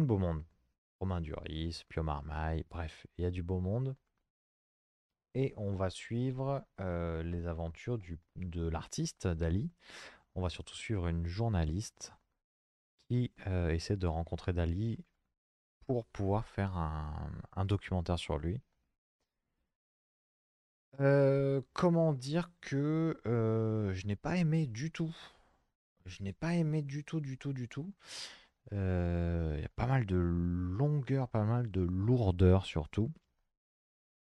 de 0.00 0.04
beau 0.04 0.18
monde. 0.18 0.44
Romain 1.00 1.20
Duris, 1.20 1.84
Pio 1.88 2.02
Marmaille, 2.02 2.64
bref, 2.68 3.06
il 3.16 3.22
y 3.22 3.24
a 3.24 3.30
du 3.30 3.44
beau 3.44 3.60
monde. 3.60 3.94
Et 5.40 5.54
on 5.56 5.76
va 5.76 5.88
suivre 5.88 6.66
euh, 6.80 7.22
les 7.22 7.46
aventures 7.46 8.00
de 8.34 8.68
l'artiste 8.68 9.28
Dali. 9.28 9.70
On 10.34 10.40
va 10.40 10.48
surtout 10.48 10.74
suivre 10.74 11.06
une 11.06 11.28
journaliste 11.28 12.12
qui 13.06 13.30
euh, 13.46 13.70
essaie 13.70 13.96
de 13.96 14.08
rencontrer 14.08 14.52
Dali 14.52 14.98
pour 15.86 16.06
pouvoir 16.06 16.44
faire 16.44 16.76
un, 16.76 17.64
documentaire 17.66 18.18
sur 18.18 18.36
lui. 18.36 18.60
Euh, 20.98 21.62
comment 21.72 22.14
dire 22.14 22.50
que 22.60 23.20
je 23.24 24.06
n'ai 24.08 24.16
pas 24.16 24.38
aimé 24.38 24.66
du 24.66 24.90
tout. 24.90 25.14
Je 26.04 26.24
n'ai 26.24 26.32
pas 26.32 26.54
aimé 26.54 26.82
du 26.82 27.04
tout, 27.04 27.20
du 27.20 27.38
tout, 27.38 27.52
du 27.52 27.68
tout. 27.68 27.92
Il 28.72 28.76
y 28.76 29.64
a 29.64 29.70
pas 29.76 29.86
mal 29.86 30.04
de 30.04 30.16
longueur, 30.16 31.28
pas 31.28 31.44
mal 31.44 31.70
de 31.70 31.82
lourdeur 31.82 32.66
surtout. 32.66 33.12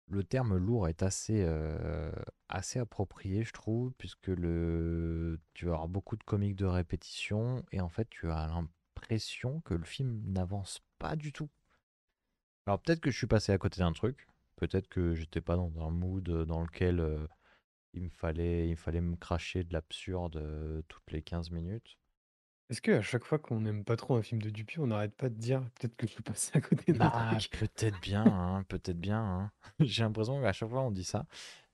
Le 0.08 0.24
terme 0.24 0.58
lourd 0.58 0.88
est 0.88 1.02
assez, 1.04 1.44
euh, 1.44 2.12
assez 2.48 2.80
approprié, 2.80 3.44
je 3.44 3.54
trouve, 3.54 3.92
puisque 3.98 4.28
le... 4.28 5.40
tu 5.54 5.66
vas 5.66 5.88
beaucoup 5.88 6.16
de 6.16 6.24
comiques 6.24 6.56
de 6.56 6.66
répétition 6.66 7.64
et 7.72 7.82
en 7.82 7.90
fait, 7.90 8.08
tu 8.10 8.30
as 8.30 8.48
l'impression 8.48 9.62
que 9.62 9.74
le 9.74 9.84
film 9.84 10.22
n'avance 10.26 10.82
pas 11.00 11.16
du 11.16 11.34
tout. 11.34 11.50
Alors 12.68 12.80
peut-être 12.82 13.02
que 13.02 13.12
je 13.12 13.18
suis 13.18 13.28
passé 13.28 13.52
à 13.52 13.58
côté 13.58 13.80
d'un 13.80 13.94
truc, 13.94 14.28
peut-être 14.56 14.88
que 14.88 15.14
j'étais 15.14 15.42
pas 15.42 15.56
dans 15.56 15.72
un 15.80 15.92
mood 15.92 16.24
dans 16.24 16.62
lequel 16.62 17.00
euh, 17.00 17.28
il 17.94 18.04
me 18.04 18.10
fallait, 18.10 18.68
il 18.68 18.72
me 18.72 18.76
fallait 18.76 19.02
me 19.02 19.16
cracher 19.16 19.64
de 19.64 19.74
l'absurde 19.74 20.38
euh, 20.38 20.82
toutes 20.88 21.12
les 21.12 21.22
15 21.22 21.52
minutes. 21.52 21.98
Est-ce 22.70 22.80
qu'à 22.82 23.02
chaque 23.02 23.24
fois 23.26 23.40
qu'on 23.40 23.62
n'aime 23.62 23.84
pas 23.84 23.96
trop 23.96 24.16
un 24.18 24.22
film 24.22 24.40
de 24.42 24.52
Dupieux, 24.52 24.82
on 24.84 24.88
n'arrête 24.88 25.16
pas 25.16 25.30
de 25.30 25.36
dire: 25.36 25.62
«Peut-être 25.80 25.96
que 25.96 26.06
je 26.06 26.12
suis 26.14 26.24
passé 26.24 26.52
à 26.56 26.62
côté 26.62 26.94
d'un 26.94 27.10
Bah, 27.10 27.10
truc»? 27.10 27.50
peut-être 27.52 28.00
bien, 28.00 28.26
hein, 28.26 28.64
peut-être 28.68 29.00
bien. 29.00 29.20
hein. 29.22 29.52
J'ai 29.80 30.04
l'impression 30.04 30.42
qu'à 30.42 30.54
chaque 30.54 30.70
fois 30.70 30.82
on 30.82 30.92
dit 30.92 31.04
ça. 31.04 31.26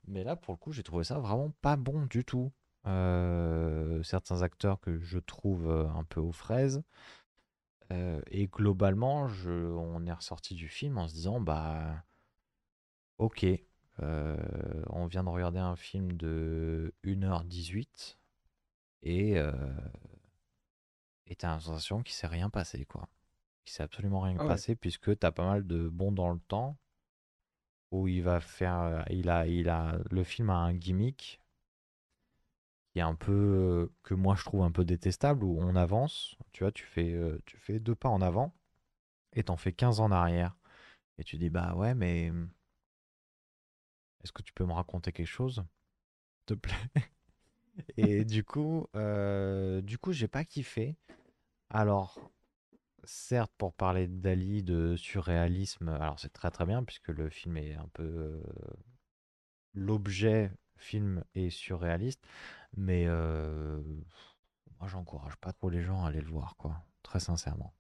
Mais 0.08 0.24
là, 0.24 0.36
pour 0.36 0.54
le 0.54 0.58
coup, 0.58 0.72
j'ai 0.74 0.84
trouvé 0.84 1.04
ça 1.04 1.20
vraiment 1.20 1.52
pas 1.62 1.76
bon 1.78 2.06
du 2.08 2.26
tout. 2.26 2.52
Euh, 2.88 4.02
certains 4.04 4.42
acteurs 4.44 4.80
que 4.82 5.00
je 5.00 5.20
trouve 5.20 5.70
euh, 5.70 5.88
un 5.90 6.04
peu 6.04 6.20
aux 6.22 6.32
fraises. 6.32 6.84
Euh, 7.92 8.22
et 8.28 8.48
globalement, 8.48 9.28
je, 9.28 9.52
on 9.52 10.06
est 10.06 10.12
ressorti 10.14 10.56
du 10.56 10.68
film 10.68 10.98
en 10.98 11.08
se 11.08 11.14
disant, 11.14 11.40
bah, 11.40 12.04
ok, 13.18 13.46
on 14.00 15.06
vient 15.08 15.24
de 15.24 15.30
regarder 15.30 15.60
un 15.60 15.76
film 15.76 16.14
de 16.14 16.94
1h18 17.04 18.20
et 19.04 19.38
euh, 19.38 19.52
et 21.32 21.36
t'as 21.36 21.54
la 21.56 21.60
sensation 21.60 22.04
qu'il 22.04 22.14
s'est 22.14 22.28
rien 22.28 22.52
passé, 22.52 22.86
quoi. 22.86 23.10
Qu'il 23.66 23.74
s'est 23.74 23.84
absolument 23.84 24.20
rien 24.20 24.38
Ah 24.38 24.46
ouais. 24.46 24.50
passé 24.50 24.76
puisque 24.76 25.18
t'as 25.18 25.32
pas 25.32 25.46
mal 25.46 25.66
de 25.66 25.88
bons 25.90 26.12
dans 26.12 26.32
le 26.32 26.40
temps 26.40 26.78
où 27.92 28.08
il 28.10 28.22
va 28.22 28.42
faire, 28.42 29.06
il 29.10 29.30
a, 29.30 29.48
il 29.48 29.70
a, 29.70 29.98
le 30.12 30.24
film 30.26 30.50
a 30.50 30.56
un 30.58 30.74
gimmick 30.74 31.40
qui 32.92 33.00
est 33.00 33.04
un 33.04 33.16
peu 33.16 33.32
euh, 33.32 33.94
que 34.04 34.14
moi 34.14 34.36
je 34.36 34.44
trouve 34.44 34.64
un 34.64 34.72
peu 34.72 34.84
détestable 34.84 35.44
où 35.46 35.58
on 35.62 35.76
avance, 35.76 36.36
tu 36.52 36.64
vois, 36.64 36.72
tu 36.72 36.86
fais 36.86 37.14
euh, 37.14 37.40
tu 37.46 37.58
fais 37.58 37.80
deux 37.80 37.96
pas 37.96 38.10
en 38.10 38.22
avant 38.22 38.54
et 39.34 39.44
t'en 39.44 39.58
fais 39.58 39.74
15 39.74 40.00
en 40.02 40.12
arrière 40.12 40.58
et 41.18 41.24
tu 41.24 41.38
dis 41.38 41.50
bah 41.50 41.76
ouais 41.76 41.96
mais 41.96 42.32
est-ce 44.24 44.32
que 44.32 44.42
tu 44.42 44.54
peux 44.54 44.66
me 44.66 44.74
raconter 44.74 45.12
quelque 45.12 45.28
chose, 45.28 45.64
s'il 46.38 46.46
te 46.46 46.54
plaît? 46.56 46.76
Et 47.98 48.26
du 48.26 48.44
coup, 48.44 48.88
euh, 48.96 49.82
du 49.82 49.98
coup, 49.98 50.12
j'ai 50.14 50.28
pas 50.28 50.44
kiffé. 50.44 50.96
Alors, 51.72 52.20
certes, 53.04 53.54
pour 53.58 53.74
parler 53.74 54.08
de 54.08 54.16
Dali, 54.22 54.64
de 54.64 54.96
surréalisme, 54.96 55.90
alors 55.90 56.20
c'est 56.20 56.34
très 56.34 56.52
très 56.52 56.66
bien 56.66 56.84
puisque 56.84 57.10
le 57.10 57.30
film 57.30 57.58
est 57.58 57.76
un 57.76 57.88
peu 57.94 58.04
euh, 58.04 58.44
l'objet 59.74 60.52
film 60.78 61.24
est 61.36 61.50
surréaliste, 61.50 62.26
mais 62.76 63.06
euh, 63.08 63.82
moi 64.80 64.88
j'encourage 64.88 65.36
pas 65.38 65.54
trop 65.54 65.70
les 65.70 65.82
gens 65.82 66.04
à 66.04 66.08
aller 66.10 66.22
le 66.22 66.30
voir, 66.30 66.56
quoi, 66.58 66.84
très 67.04 67.20
sincèrement. 67.20 67.74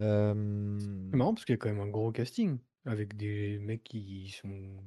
Euh, 0.00 0.78
C'est 1.10 1.16
marrant 1.16 1.34
parce 1.34 1.44
qu'il 1.44 1.52
y 1.52 1.56
a 1.56 1.58
quand 1.58 1.68
même 1.68 1.80
un 1.80 1.88
gros 1.88 2.10
casting 2.12 2.58
avec 2.84 3.16
des 3.16 3.58
mecs 3.60 3.84
qui 3.84 4.30
sont 4.30 4.82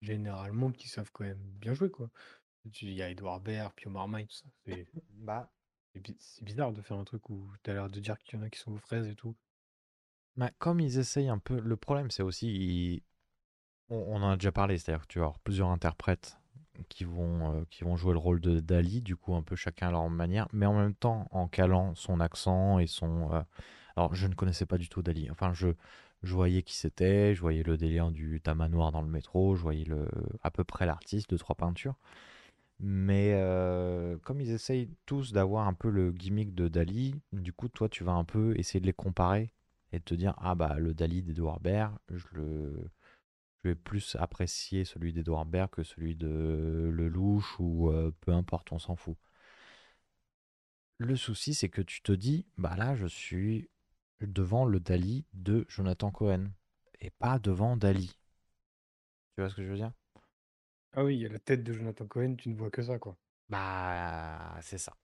généralement 0.00 0.70
qui 0.70 0.88
savent 0.88 1.10
quand 1.12 1.24
même 1.24 1.42
bien 1.60 1.74
jouer 1.74 1.90
quoi. 1.90 2.10
Il 2.82 2.90
y 2.90 3.02
a 3.02 3.10
Edouard 3.10 3.40
Baird, 3.40 3.72
Pio 3.74 3.90
Marmaille, 3.90 4.26
tout 4.26 4.36
ça. 4.36 4.46
C'est 4.66 4.86
bah, 5.10 5.50
c'est 5.92 6.00
bi- 6.00 6.16
c'est 6.18 6.44
bizarre 6.44 6.72
de 6.72 6.82
faire 6.82 6.96
un 6.98 7.04
truc 7.04 7.30
où 7.30 7.48
t'as 7.62 7.72
l'air 7.74 7.88
de 7.90 8.00
dire 8.00 8.18
qu'il 8.18 8.38
y 8.38 8.42
en 8.42 8.44
a 8.44 8.50
qui 8.50 8.58
sont 8.58 8.72
aux 8.72 8.78
fraises 8.78 9.06
et 9.06 9.14
tout. 9.14 9.36
bah, 10.36 10.50
comme 10.58 10.80
ils 10.80 10.98
essayent 10.98 11.28
un 11.28 11.38
peu, 11.38 11.60
le 11.60 11.76
problème 11.76 12.10
c'est 12.10 12.22
aussi, 12.22 13.02
on, 13.90 14.16
en 14.22 14.30
a 14.32 14.36
déjà 14.36 14.52
parlé, 14.52 14.78
c'est-à-dire 14.78 15.02
que 15.02 15.12
tu 15.12 15.20
vas 15.20 15.34
plusieurs 15.44 15.68
interprètes 15.70 16.38
qui 16.88 17.04
vont, 17.04 17.54
euh, 17.60 17.64
qui 17.70 17.84
vont 17.84 17.96
jouer 17.96 18.12
le 18.14 18.18
rôle 18.18 18.40
de 18.40 18.60
Dali, 18.60 19.02
du 19.02 19.16
coup 19.16 19.34
un 19.34 19.42
peu 19.42 19.56
chacun 19.56 19.88
à 19.88 19.92
leur 19.92 20.08
manière, 20.10 20.48
mais 20.52 20.66
en 20.66 20.74
même 20.74 20.94
temps 20.94 21.28
en 21.32 21.48
calant 21.48 21.94
son 21.94 22.20
accent 22.20 22.78
et 22.78 22.86
son... 22.86 23.32
euh, 23.34 23.42
Alors 23.96 24.14
je 24.14 24.26
ne 24.28 24.34
connaissais 24.34 24.66
pas 24.66 24.78
du 24.78 24.88
tout 24.88 25.02
Dali, 25.02 25.30
enfin 25.30 25.52
je, 25.54 25.68
je 26.22 26.34
voyais 26.34 26.62
qui 26.62 26.76
c'était, 26.76 27.34
je 27.34 27.40
voyais 27.42 27.62
le 27.64 27.76
délire 27.78 28.10
du 28.12 28.40
tamanoir 28.42 28.92
dans 28.92 29.02
le 29.02 29.08
métro, 29.10 29.56
je 29.56 29.62
voyais 29.62 29.86
à 30.42 30.50
peu 30.50 30.64
près 30.64 30.86
l'artiste, 30.86 31.30
deux, 31.30 31.38
trois 31.38 31.56
peintures, 31.56 31.96
mais 32.80 33.32
comme 34.22 34.40
ils 34.40 34.50
essayent 34.50 34.90
tous 35.06 35.32
d'avoir 35.32 35.66
un 35.68 35.74
peu 35.74 35.90
le 35.90 36.12
gimmick 36.12 36.54
de 36.54 36.68
Dali, 36.68 37.20
du 37.32 37.52
coup 37.52 37.68
toi 37.68 37.88
tu 37.88 38.04
vas 38.04 38.12
un 38.12 38.24
peu 38.24 38.58
essayer 38.58 38.80
de 38.80 38.86
les 38.86 38.92
comparer 38.92 39.52
et 39.92 39.98
de 39.98 40.04
te 40.04 40.14
dire, 40.14 40.34
ah 40.38 40.54
bah 40.54 40.78
le 40.78 40.94
Dali 40.94 41.22
d'Edouard 41.22 41.60
Baird, 41.60 41.98
je 42.10 42.26
le 42.32 42.90
vais 43.64 43.74
plus 43.74 44.16
apprécier 44.18 44.84
celui 44.84 45.12
d'Edouard 45.12 45.46
Baird 45.46 45.70
que 45.70 45.82
celui 45.82 46.16
de 46.16 46.90
Lelouch 46.92 47.58
ou 47.60 47.92
peu 48.20 48.32
importe, 48.32 48.72
on 48.72 48.78
s'en 48.78 48.96
fout. 48.96 49.16
Le 50.98 51.16
souci, 51.16 51.54
c'est 51.54 51.70
que 51.70 51.80
tu 51.82 52.02
te 52.02 52.12
dis, 52.12 52.46
bah 52.58 52.76
là, 52.76 52.94
je 52.94 53.06
suis 53.06 53.68
devant 54.20 54.66
le 54.66 54.80
Dali 54.80 55.24
de 55.32 55.64
Jonathan 55.68 56.10
Cohen 56.10 56.50
et 57.00 57.10
pas 57.10 57.38
devant 57.38 57.76
Dali. 57.76 58.12
Tu 59.34 59.40
vois 59.40 59.48
ce 59.48 59.54
que 59.54 59.62
je 59.62 59.68
veux 59.70 59.76
dire? 59.76 59.92
Ah 60.92 61.02
oui, 61.02 61.16
il 61.16 61.22
y 61.22 61.26
a 61.26 61.28
la 61.28 61.40
tête 61.40 61.64
de 61.64 61.72
Jonathan 61.72 62.06
Cohen, 62.06 62.36
tu 62.36 62.48
ne 62.48 62.54
vois 62.54 62.70
que 62.70 62.80
ça 62.82 63.00
quoi. 63.00 63.18
Bah, 63.48 64.58
c'est 64.62 64.78
ça. 64.78 64.96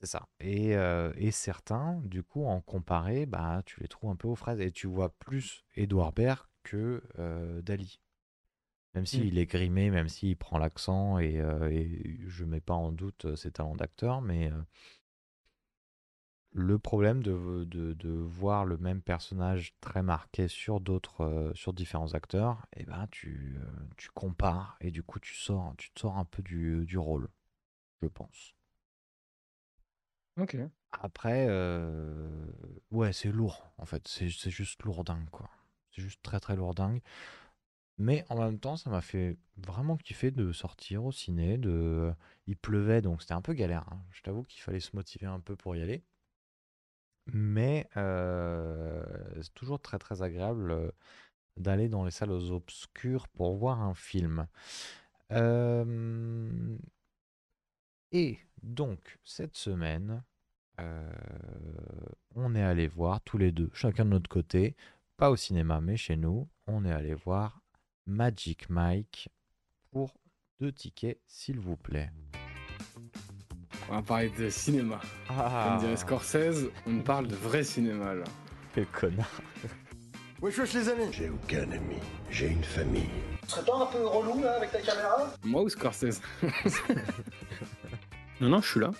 C'est 0.00 0.06
ça. 0.06 0.28
Et, 0.40 0.76
euh, 0.76 1.12
et 1.16 1.30
certains, 1.30 2.00
du 2.04 2.22
coup, 2.22 2.44
en 2.46 2.60
comparé, 2.60 3.26
bah, 3.26 3.62
tu 3.66 3.80
les 3.80 3.88
trouves 3.88 4.10
un 4.10 4.16
peu 4.16 4.28
aux 4.28 4.34
fraises 4.34 4.60
et 4.60 4.70
tu 4.72 4.86
vois 4.86 5.10
plus 5.18 5.64
Edouard 5.76 6.12
Baird 6.12 6.46
que 6.62 7.02
euh, 7.18 7.60
Dali. 7.62 8.00
Même 8.94 9.06
Mm. 9.06 9.06
s'il 9.06 9.38
est 9.38 9.46
grimé, 9.46 9.90
même 9.90 10.08
s'il 10.08 10.36
prend 10.36 10.58
l'accent, 10.58 11.18
et, 11.18 11.40
euh, 11.40 11.70
et 11.70 12.18
je 12.26 12.44
mets 12.44 12.60
pas 12.60 12.74
en 12.74 12.92
doute 12.92 13.36
ses 13.36 13.52
talents 13.52 13.76
d'acteur, 13.76 14.22
mais 14.22 14.50
le 16.52 16.78
problème 16.78 17.22
de, 17.22 17.64
de, 17.64 17.92
de 17.94 18.10
voir 18.10 18.64
le 18.64 18.76
même 18.78 19.02
personnage 19.02 19.74
très 19.80 20.02
marqué 20.02 20.48
sur 20.48 20.80
d'autres, 20.80 21.22
euh, 21.22 21.52
sur 21.54 21.72
différents 21.72 22.14
acteurs, 22.14 22.66
et 22.76 22.84
ben 22.84 23.06
tu, 23.10 23.56
euh, 23.60 23.66
tu 23.96 24.08
compares 24.10 24.76
et 24.80 24.90
du 24.90 25.02
coup 25.02 25.20
tu 25.20 25.34
sors, 25.34 25.74
tu 25.78 25.90
te 25.92 26.00
sors 26.00 26.18
un 26.18 26.24
peu 26.24 26.42
du, 26.42 26.84
du 26.86 26.98
rôle, 26.98 27.28
je 28.02 28.08
pense. 28.08 28.54
Ok. 30.36 30.56
Après, 30.92 31.46
euh, 31.48 32.28
ouais, 32.90 33.12
c'est 33.12 33.30
lourd 33.30 33.72
en 33.78 33.86
fait, 33.86 34.06
c'est 34.08 34.28
c'est 34.30 34.50
juste 34.50 34.82
lourdingue 34.82 35.28
quoi. 35.30 35.48
C'est 35.92 36.02
juste 36.02 36.22
très 36.22 36.40
très 36.40 36.56
lourdingue. 36.56 37.00
Mais 37.98 38.24
en 38.30 38.38
même 38.38 38.58
temps, 38.58 38.76
ça 38.76 38.90
m'a 38.90 39.00
fait 39.02 39.36
vraiment 39.58 39.96
kiffer 39.96 40.30
de 40.30 40.52
sortir 40.52 41.04
au 41.04 41.12
ciné. 41.12 41.58
De... 41.58 42.12
Il 42.46 42.56
pleuvait, 42.56 43.02
donc 43.02 43.20
c'était 43.22 43.34
un 43.34 43.42
peu 43.42 43.52
galère. 43.52 43.86
hein. 43.92 44.00
Je 44.10 44.22
t'avoue 44.22 44.42
qu'il 44.44 44.62
fallait 44.62 44.80
se 44.80 44.96
motiver 44.96 45.26
un 45.26 45.40
peu 45.40 45.54
pour 45.56 45.76
y 45.76 45.82
aller. 45.82 46.02
Mais 47.26 47.88
c'est 47.94 49.54
toujours 49.54 49.80
très 49.80 49.98
très 49.98 50.22
agréable 50.22 50.92
d'aller 51.56 51.88
dans 51.88 52.04
les 52.04 52.10
salles 52.10 52.30
obscures 52.30 53.28
pour 53.28 53.54
voir 53.56 53.80
un 53.82 53.94
film. 53.94 54.46
Et 58.12 58.38
donc, 58.62 59.18
cette 59.24 59.56
semaine, 59.56 60.22
on 62.34 62.54
est 62.54 62.62
allé 62.62 62.88
voir 62.88 63.20
tous 63.20 63.38
les 63.38 63.52
deux, 63.52 63.70
chacun 63.74 64.04
de 64.04 64.10
notre 64.10 64.30
côté, 64.30 64.74
pas 65.16 65.30
au 65.30 65.36
cinéma, 65.36 65.80
mais 65.80 65.96
chez 65.96 66.16
nous, 66.16 66.48
on 66.66 66.84
est 66.84 66.92
allé 66.92 67.14
voir 67.14 67.62
Magic 68.06 68.70
Mike 68.70 69.28
pour 69.90 70.14
deux 70.58 70.72
tickets, 70.72 71.20
s'il 71.26 71.60
vous 71.60 71.76
plaît. 71.76 72.10
On 73.90 73.94
va 73.96 74.02
parler 74.02 74.30
de 74.38 74.48
cinéma. 74.50 75.00
Ah, 75.28 75.66
Comme 75.68 75.78
dirait 75.80 75.96
Scorsese, 75.96 76.68
on 76.86 77.00
parle 77.00 77.26
de 77.26 77.34
vrai 77.34 77.64
cinéma 77.64 78.14
là. 78.14 78.24
quel 78.74 78.86
connard. 78.86 79.26
Wesh 80.40 80.58
wesh 80.58 80.74
les 80.74 80.88
amis 80.88 81.08
J'ai 81.12 81.28
aucun 81.28 81.62
ami, 81.72 81.96
j'ai 82.30 82.46
une 82.48 82.62
famille. 82.64 83.10
Tu 83.42 83.48
serais 83.50 83.64
pas 83.64 83.76
un 83.82 83.86
peu 83.86 84.06
relou 84.06 84.40
là 84.42 84.54
avec 84.56 84.70
ta 84.70 84.80
caméra 84.80 85.32
Moi 85.44 85.62
ou 85.62 85.68
Scorsese 85.68 86.20
Non, 88.40 88.48
non, 88.48 88.60
je 88.62 88.68
suis 88.70 88.80
là. 88.80 88.90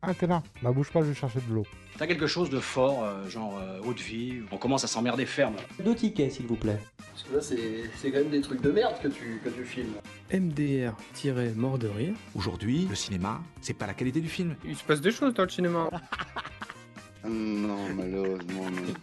Ah, 0.00 0.14
t'es 0.14 0.26
là. 0.26 0.42
Bah, 0.62 0.70
bouge 0.70 0.90
pas, 0.90 1.00
je 1.00 1.06
vais 1.08 1.14
chercher 1.14 1.40
de 1.40 1.52
l'eau. 1.54 1.66
T'as 1.98 2.06
quelque 2.06 2.26
chose 2.26 2.50
de 2.50 2.60
fort, 2.60 3.04
euh, 3.04 3.26
genre 3.28 3.58
euh, 3.58 3.80
haute 3.84 4.00
vie, 4.00 4.42
on 4.50 4.58
commence 4.58 4.84
à 4.84 4.86
s'emmerder 4.86 5.24
ferme. 5.24 5.56
Deux 5.82 5.94
tickets, 5.94 6.32
s'il 6.32 6.46
vous 6.46 6.56
plaît. 6.56 6.78
Parce 7.10 7.22
que 7.22 7.34
là 7.34 7.40
c'est 7.40 7.90
c'est 7.96 8.10
quand 8.10 8.18
même 8.18 8.28
des 8.30 8.42
trucs 8.42 8.60
de 8.60 8.70
merde 8.70 8.94
que 9.02 9.08
tu, 9.08 9.40
que 9.42 9.48
tu 9.48 9.64
filmes. 9.64 9.94
MDR-mort 10.30 11.78
de 11.78 11.88
rire. 11.88 12.14
Aujourd'hui, 12.34 12.86
le 12.90 12.94
cinéma, 12.94 13.40
c'est 13.62 13.72
pas 13.74 13.86
la 13.86 13.94
qualité 13.94 14.20
du 14.20 14.28
film. 14.28 14.56
Il 14.64 14.76
se 14.76 14.84
passe 14.84 15.00
des 15.00 15.10
choses 15.10 15.32
dans 15.34 15.44
le 15.44 15.48
cinéma. 15.48 15.88
Non, 17.28 17.92
malheureusement, 17.96 18.70
non. 18.70 18.94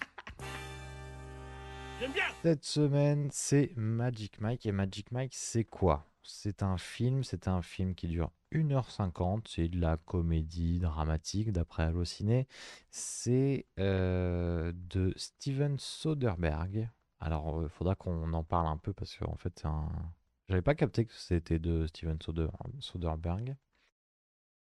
Cette 2.42 2.64
semaine, 2.64 3.28
c'est 3.34 3.72
Magic 3.76 4.40
Mike. 4.40 4.66
Et 4.66 4.72
Magic 4.72 5.12
Mike, 5.12 5.34
c'est 5.36 5.66
quoi? 5.66 6.06
C'est 6.24 6.64
un 6.64 6.78
film, 6.78 7.24
c'est 7.24 7.48
un 7.48 7.62
film 7.62 7.96
qui 7.96 8.08
dure 8.08 8.32
1h50. 8.52 9.48
C'est 9.48 9.68
de 9.68 9.80
la 9.80 9.98
comédie 9.98 10.80
dramatique, 10.80 11.52
d'après 11.52 11.84
Allociné. 11.84 12.48
C'est 12.92 13.66
euh, 13.80 14.72
de 14.76 15.14
Steven 15.18 15.78
Soderbergh. 15.80 16.90
Alors, 17.20 17.64
il 17.64 17.70
faudra 17.70 17.96
qu'on 17.96 18.34
en 18.34 18.44
parle 18.44 18.68
un 18.68 18.78
peu 18.78 18.94
parce 18.94 19.16
qu'en 19.18 19.36
fait, 19.36 19.54
c'est 19.60 19.68
un... 19.68 19.90
j'avais 20.50 20.62
pas 20.62 20.76
capté 20.76 21.06
que 21.06 21.14
c'était 21.14 21.60
de 21.60 21.88
Steven 21.88 22.18
Soder- 22.20 22.50
Soderbergh. 22.80 23.56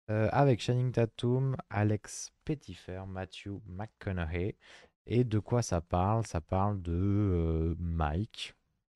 Euh, 0.10 0.30
avec 0.32 0.62
Channing 0.62 0.92
Tatum, 0.92 1.56
Alex 1.70 2.32
Pettyfer, 2.46 3.06
Matthew 3.08 3.62
McConaughey. 3.66 4.58
Et 5.06 5.24
de 5.24 5.40
quoi 5.40 5.62
ça 5.62 5.82
parle? 5.82 6.26
Ça 6.26 6.42
parle 6.42 6.82
de 6.82 6.94
euh, 6.94 7.76
Mike. 7.80 8.54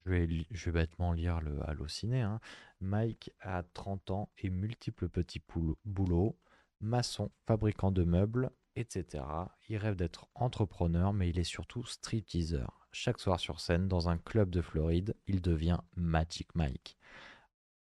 Je 0.08 0.70
vais, 0.70 0.72
bêtement 0.72 1.12
lire 1.12 1.42
le 1.42 1.62
Allociné. 1.68 2.22
Hein. 2.22 2.40
Mike 2.80 3.32
a 3.42 3.64
30 3.64 4.12
ans 4.12 4.30
et 4.38 4.50
multiples 4.50 5.10
petits 5.10 5.42
boulots, 5.84 6.38
maçon, 6.80 7.30
fabricant 7.46 7.92
de 7.92 8.06
meubles, 8.06 8.50
etc. 8.78 9.26
Il 9.68 9.76
rêve 9.78 9.98
d'être 9.98 10.30
entrepreneur, 10.34 11.12
mais 11.12 11.30
il 11.30 11.40
est 11.40 11.44
surtout 11.44 11.84
stripteaseur. 11.84 12.88
Chaque 12.94 13.20
soir 13.20 13.40
sur 13.40 13.60
scène, 13.60 13.90
dans 13.90 14.08
un 14.08 14.18
club 14.18 14.50
de 14.50 14.62
Floride, 14.62 15.14
il 15.28 15.42
devient 15.42 15.80
Magic 15.98 16.56
Mike. 16.56 16.98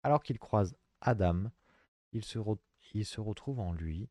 Alors 0.03 0.21
qu'il 0.21 0.38
croise 0.38 0.77
Adam, 1.01 1.45
il 2.13 2.23
se 2.23 3.19
retrouve 3.19 3.60
en 3.60 3.73
lui, 3.73 4.10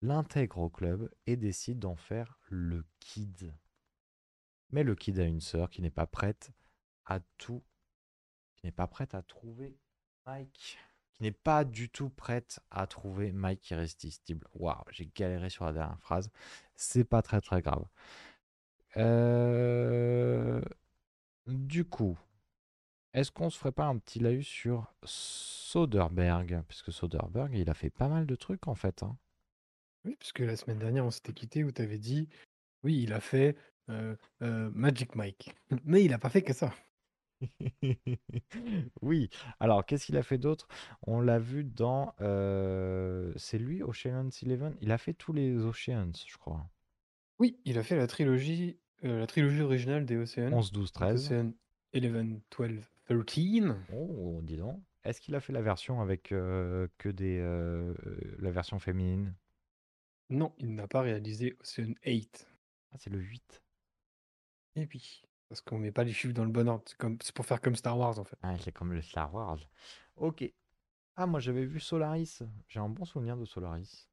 l'intègre 0.00 0.58
au 0.58 0.70
club 0.70 1.10
et 1.26 1.36
décide 1.36 1.78
d'en 1.78 1.96
faire 1.96 2.38
le 2.48 2.86
kid. 3.00 3.54
Mais 4.70 4.82
le 4.82 4.94
kid 4.94 5.18
a 5.18 5.24
une 5.24 5.42
sœur 5.42 5.68
qui 5.68 5.82
n'est 5.82 5.90
pas 5.90 6.06
prête 6.06 6.52
tout, 7.38 7.62
qui 8.54 8.66
n'est 8.66 8.72
pas 8.72 8.86
prête 8.86 9.14
à 9.14 9.22
trouver 9.22 9.76
Mike, 10.26 10.78
qui 11.12 11.22
n'est 11.24 11.32
pas 11.32 11.64
du 11.64 11.88
tout 11.90 12.10
prête 12.10 12.60
à 12.70 12.86
trouver 12.86 13.32
Mike 13.32 13.68
irrésistible. 13.70 14.46
Waouh, 14.54 14.84
j'ai 14.90 15.06
galéré 15.16 15.50
sur 15.50 15.64
la 15.64 15.72
dernière 15.72 15.98
phrase. 16.00 16.30
C'est 16.76 17.04
pas 17.04 17.22
très 17.22 17.40
très 17.40 17.62
grave. 17.62 17.84
Euh, 18.96 20.60
Du 21.46 21.84
coup, 21.84 22.18
est-ce 23.12 23.30
qu'on 23.32 23.50
se 23.50 23.58
ferait 23.58 23.72
pas 23.72 23.86
un 23.86 23.98
petit 23.98 24.20
laïus 24.20 24.46
sur 24.46 24.92
Soderbergh? 25.04 26.62
Puisque 26.68 26.92
Soderbergh, 26.92 27.54
il 27.56 27.68
a 27.70 27.74
fait 27.74 27.90
pas 27.90 28.08
mal 28.08 28.26
de 28.26 28.36
trucs 28.36 28.68
en 28.68 28.74
fait. 28.74 29.02
hein. 29.02 29.16
Oui, 30.04 30.16
parce 30.16 30.32
que 30.32 30.42
la 30.44 30.56
semaine 30.56 30.78
dernière, 30.78 31.04
on 31.04 31.10
s'était 31.10 31.32
quitté 31.32 31.64
où 31.64 31.72
tu 31.72 31.82
avais 31.82 31.98
dit, 31.98 32.28
oui, 32.84 33.02
il 33.02 33.12
a 33.12 33.20
fait 33.20 33.56
euh, 33.90 34.16
euh, 34.42 34.70
Magic 34.74 35.14
Mike. 35.14 35.54
Mais 35.84 36.04
il 36.04 36.12
a 36.12 36.18
pas 36.18 36.30
fait 36.30 36.42
que 36.42 36.52
ça. 36.52 36.72
Oui. 39.02 39.30
Alors, 39.60 39.84
qu'est-ce 39.84 40.06
qu'il 40.06 40.16
a 40.16 40.22
fait 40.22 40.38
d'autre? 40.38 40.68
On 41.02 41.20
l'a 41.20 41.38
vu 41.38 41.64
dans. 41.64 42.14
euh, 42.20 43.32
C'est 43.36 43.58
lui, 43.58 43.82
Ocean's 43.82 44.42
Eleven? 44.42 44.74
Il 44.80 44.92
a 44.92 44.98
fait 44.98 45.14
tous 45.14 45.32
les 45.32 45.56
Oceans, 45.56 46.12
je 46.26 46.36
crois. 46.38 46.68
Oui, 47.38 47.58
il 47.64 47.78
a 47.78 47.82
fait 47.82 47.96
la 47.96 48.06
trilogie, 48.06 48.78
euh, 49.04 49.18
la 49.20 49.26
trilogie 49.26 49.62
originale 49.62 50.04
des 50.04 50.16
Océans. 50.16 50.52
11, 50.52 50.72
12, 50.72 50.92
13. 50.92 51.26
Ocean 51.32 51.52
11, 51.94 52.02
12, 52.24 52.40
13. 52.50 52.90
Oh, 53.92 54.40
dis 54.42 54.56
donc. 54.56 54.80
Est-ce 55.02 55.20
qu'il 55.22 55.34
a 55.34 55.40
fait 55.40 55.54
la 55.54 55.62
version 55.62 56.00
avec 56.02 56.32
euh, 56.32 56.86
que 56.98 57.08
des. 57.08 57.38
euh, 57.38 57.94
euh, 58.06 58.36
la 58.38 58.50
version 58.50 58.78
féminine? 58.78 59.34
Non, 60.28 60.52
il 60.58 60.74
n'a 60.74 60.86
pas 60.86 61.00
réalisé 61.00 61.56
Ocean 61.60 61.94
8. 62.04 62.46
Ah, 62.92 62.96
c'est 62.98 63.10
le 63.10 63.18
8. 63.18 63.62
Et 64.76 64.86
oui, 64.92 65.22
parce 65.50 65.60
qu'on 65.60 65.78
met 65.78 65.90
pas 65.90 66.04
les 66.04 66.12
chiffres 66.12 66.32
dans 66.32 66.44
le 66.44 66.50
bon 66.50 66.68
ordre. 66.68 66.84
C'est 66.86 66.96
comme, 66.96 67.18
c'est 67.20 67.34
pour 67.34 67.44
faire 67.44 67.60
comme 67.60 67.74
Star 67.74 67.98
Wars 67.98 68.18
en 68.20 68.24
fait. 68.24 68.38
Ah, 68.40 68.54
c'est 68.60 68.70
comme 68.70 68.92
le 68.92 69.02
Star 69.02 69.34
Wars. 69.34 69.58
Ok. 70.16 70.44
Ah, 71.16 71.26
moi 71.26 71.40
j'avais 71.40 71.66
vu 71.66 71.80
Solaris. 71.80 72.38
J'ai 72.68 72.78
un 72.78 72.88
bon 72.88 73.04
souvenir 73.04 73.36
de 73.36 73.44
Solaris. 73.44 74.08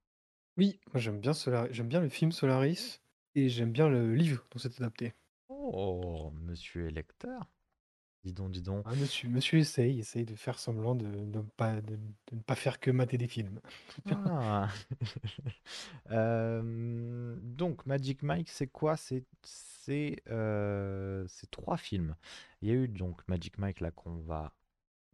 Oui, 0.58 0.80
moi 0.92 1.00
j'aime 1.00 1.20
bien 1.20 1.34
Solaris, 1.34 1.72
j'aime 1.72 1.88
bien 1.88 2.02
le 2.02 2.10
film 2.10 2.32
Solaris 2.32 3.02
et 3.36 3.50
j'aime 3.50 3.72
bien 3.72 3.88
le 3.88 4.16
livre 4.16 4.48
dont 4.50 4.58
c'est 4.58 4.76
adapté. 4.82 5.14
Oh, 5.48 6.32
monsieur 6.42 6.88
électeur. 6.88 7.48
Dis 8.24 8.34
donc, 8.34 8.52
dis 8.52 8.62
donc. 8.62 8.84
Ah, 8.86 8.96
monsieur, 8.96 9.30
monsieur 9.30 9.60
essaye, 9.60 10.00
essaye 10.00 10.26
de 10.26 10.36
faire 10.36 10.60
semblant 10.60 10.96
de, 10.96 11.06
de 11.06 11.38
ne 11.38 11.42
pas, 11.56 11.82
de, 11.82 11.96
de 11.96 12.36
ne 12.36 12.42
pas 12.42 12.56
faire 12.56 12.80
que 12.80 12.92
mater 12.92 13.18
des 13.18 13.28
films. 13.28 13.60
Ah. 14.12 14.70
Euh, 16.12 17.36
donc, 17.42 17.86
Magic 17.86 18.24
Mike, 18.24 18.50
c'est 18.50 18.68
quoi? 18.68 18.96
C'est 18.96 19.26
c'est, 19.88 20.18
euh, 20.28 21.26
c'est 21.28 21.50
trois 21.50 21.78
films. 21.78 22.16
Il 22.62 22.68
y 22.68 22.72
a 22.72 22.76
eu 22.76 22.88
donc 22.90 23.26
Magic 23.28 23.58
Mike 23.58 23.80
là 23.80 23.92
qu'on 23.92 24.18
va 24.18 24.54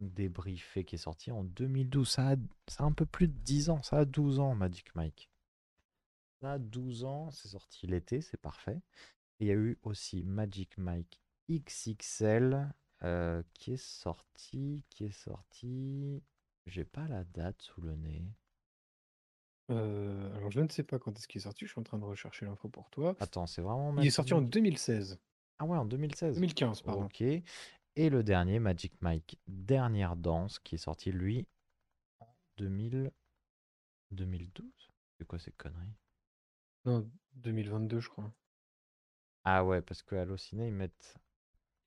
débriefer 0.00 0.84
qui 0.84 0.96
est 0.96 0.98
sorti 0.98 1.30
en 1.30 1.44
2012. 1.44 2.08
Ça 2.08 2.30
a, 2.32 2.36
ça 2.66 2.82
a 2.82 2.86
un 2.86 2.92
peu 2.92 3.06
plus 3.06 3.28
de 3.28 3.32
10 3.44 3.70
ans. 3.70 3.82
Ça 3.82 3.98
a 3.98 4.04
12 4.04 4.40
ans, 4.40 4.54
Magic 4.54 4.94
Mike. 4.96 5.30
Ça 6.40 6.54
a 6.54 6.58
12 6.58 7.04
ans. 7.04 7.30
C'est 7.30 7.48
sorti 7.48 7.86
l'été, 7.86 8.20
c'est 8.20 8.40
parfait. 8.40 8.80
Et 9.38 9.44
il 9.44 9.48
y 9.48 9.52
a 9.52 9.54
eu 9.54 9.78
aussi 9.82 10.24
Magic 10.24 10.76
Mike 10.76 11.20
XXL 11.48 12.72
euh, 13.04 13.42
qui 13.54 13.72
est 13.74 13.82
sorti. 13.82 14.84
Qui 14.90 15.04
est 15.06 15.10
sorti. 15.12 16.22
J'ai 16.66 16.84
pas 16.84 17.06
la 17.08 17.24
date 17.24 17.60
sous 17.62 17.80
le 17.82 17.94
nez. 17.96 18.24
Euh, 19.70 20.34
alors 20.36 20.50
je 20.50 20.60
ne 20.60 20.68
sais 20.68 20.82
pas 20.82 20.98
quand 20.98 21.16
est-ce 21.18 21.26
qu'il 21.26 21.38
est 21.40 21.44
sorti, 21.44 21.64
je 21.64 21.70
suis 21.70 21.80
en 21.80 21.84
train 21.84 21.98
de 21.98 22.04
rechercher 22.04 22.44
l'info 22.44 22.68
pour 22.68 22.90
toi. 22.90 23.16
Attends, 23.20 23.46
c'est 23.46 23.62
vraiment 23.62 23.96
Il 24.00 24.06
est 24.06 24.10
sorti 24.10 24.34
en 24.34 24.38
Magic- 24.40 24.52
2016. 24.52 25.18
Ah 25.58 25.64
ouais, 25.64 25.78
en 25.78 25.84
2016. 25.86 26.34
2015, 26.34 26.82
pardon. 26.82 27.04
Ok. 27.06 27.22
Et 27.22 28.10
le 28.10 28.22
dernier, 28.22 28.58
Magic 28.58 28.92
Mike, 29.00 29.38
Dernière 29.46 30.16
Danse, 30.16 30.58
qui 30.58 30.74
est 30.74 30.78
sorti, 30.78 31.12
lui, 31.12 31.46
en 32.20 32.26
2000... 32.58 33.10
2012 34.10 34.66
C'est 35.18 35.26
quoi 35.26 35.38
ces 35.38 35.52
conneries 35.52 35.94
Non, 36.84 37.08
2022, 37.34 38.00
je 38.00 38.08
crois. 38.08 38.32
Ah 39.44 39.64
ouais, 39.64 39.80
parce 39.80 40.02
que 40.02 40.14
Allociné, 40.16 40.66
ils 40.68 40.74
mettent... 40.74 41.16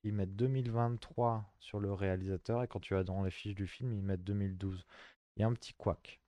ils 0.04 0.12
mettent 0.14 0.36
2023 0.36 1.52
sur 1.58 1.80
le 1.80 1.92
réalisateur, 1.92 2.62
et 2.62 2.68
quand 2.68 2.80
tu 2.80 2.94
vas 2.94 3.04
dans 3.04 3.22
les 3.22 3.30
fiches 3.30 3.54
du 3.54 3.66
film, 3.66 3.92
ils 3.92 4.02
mettent 4.02 4.24
2012. 4.24 4.86
Il 5.36 5.40
y 5.40 5.42
a 5.44 5.48
un 5.48 5.52
petit 5.52 5.74
couac. 5.74 6.20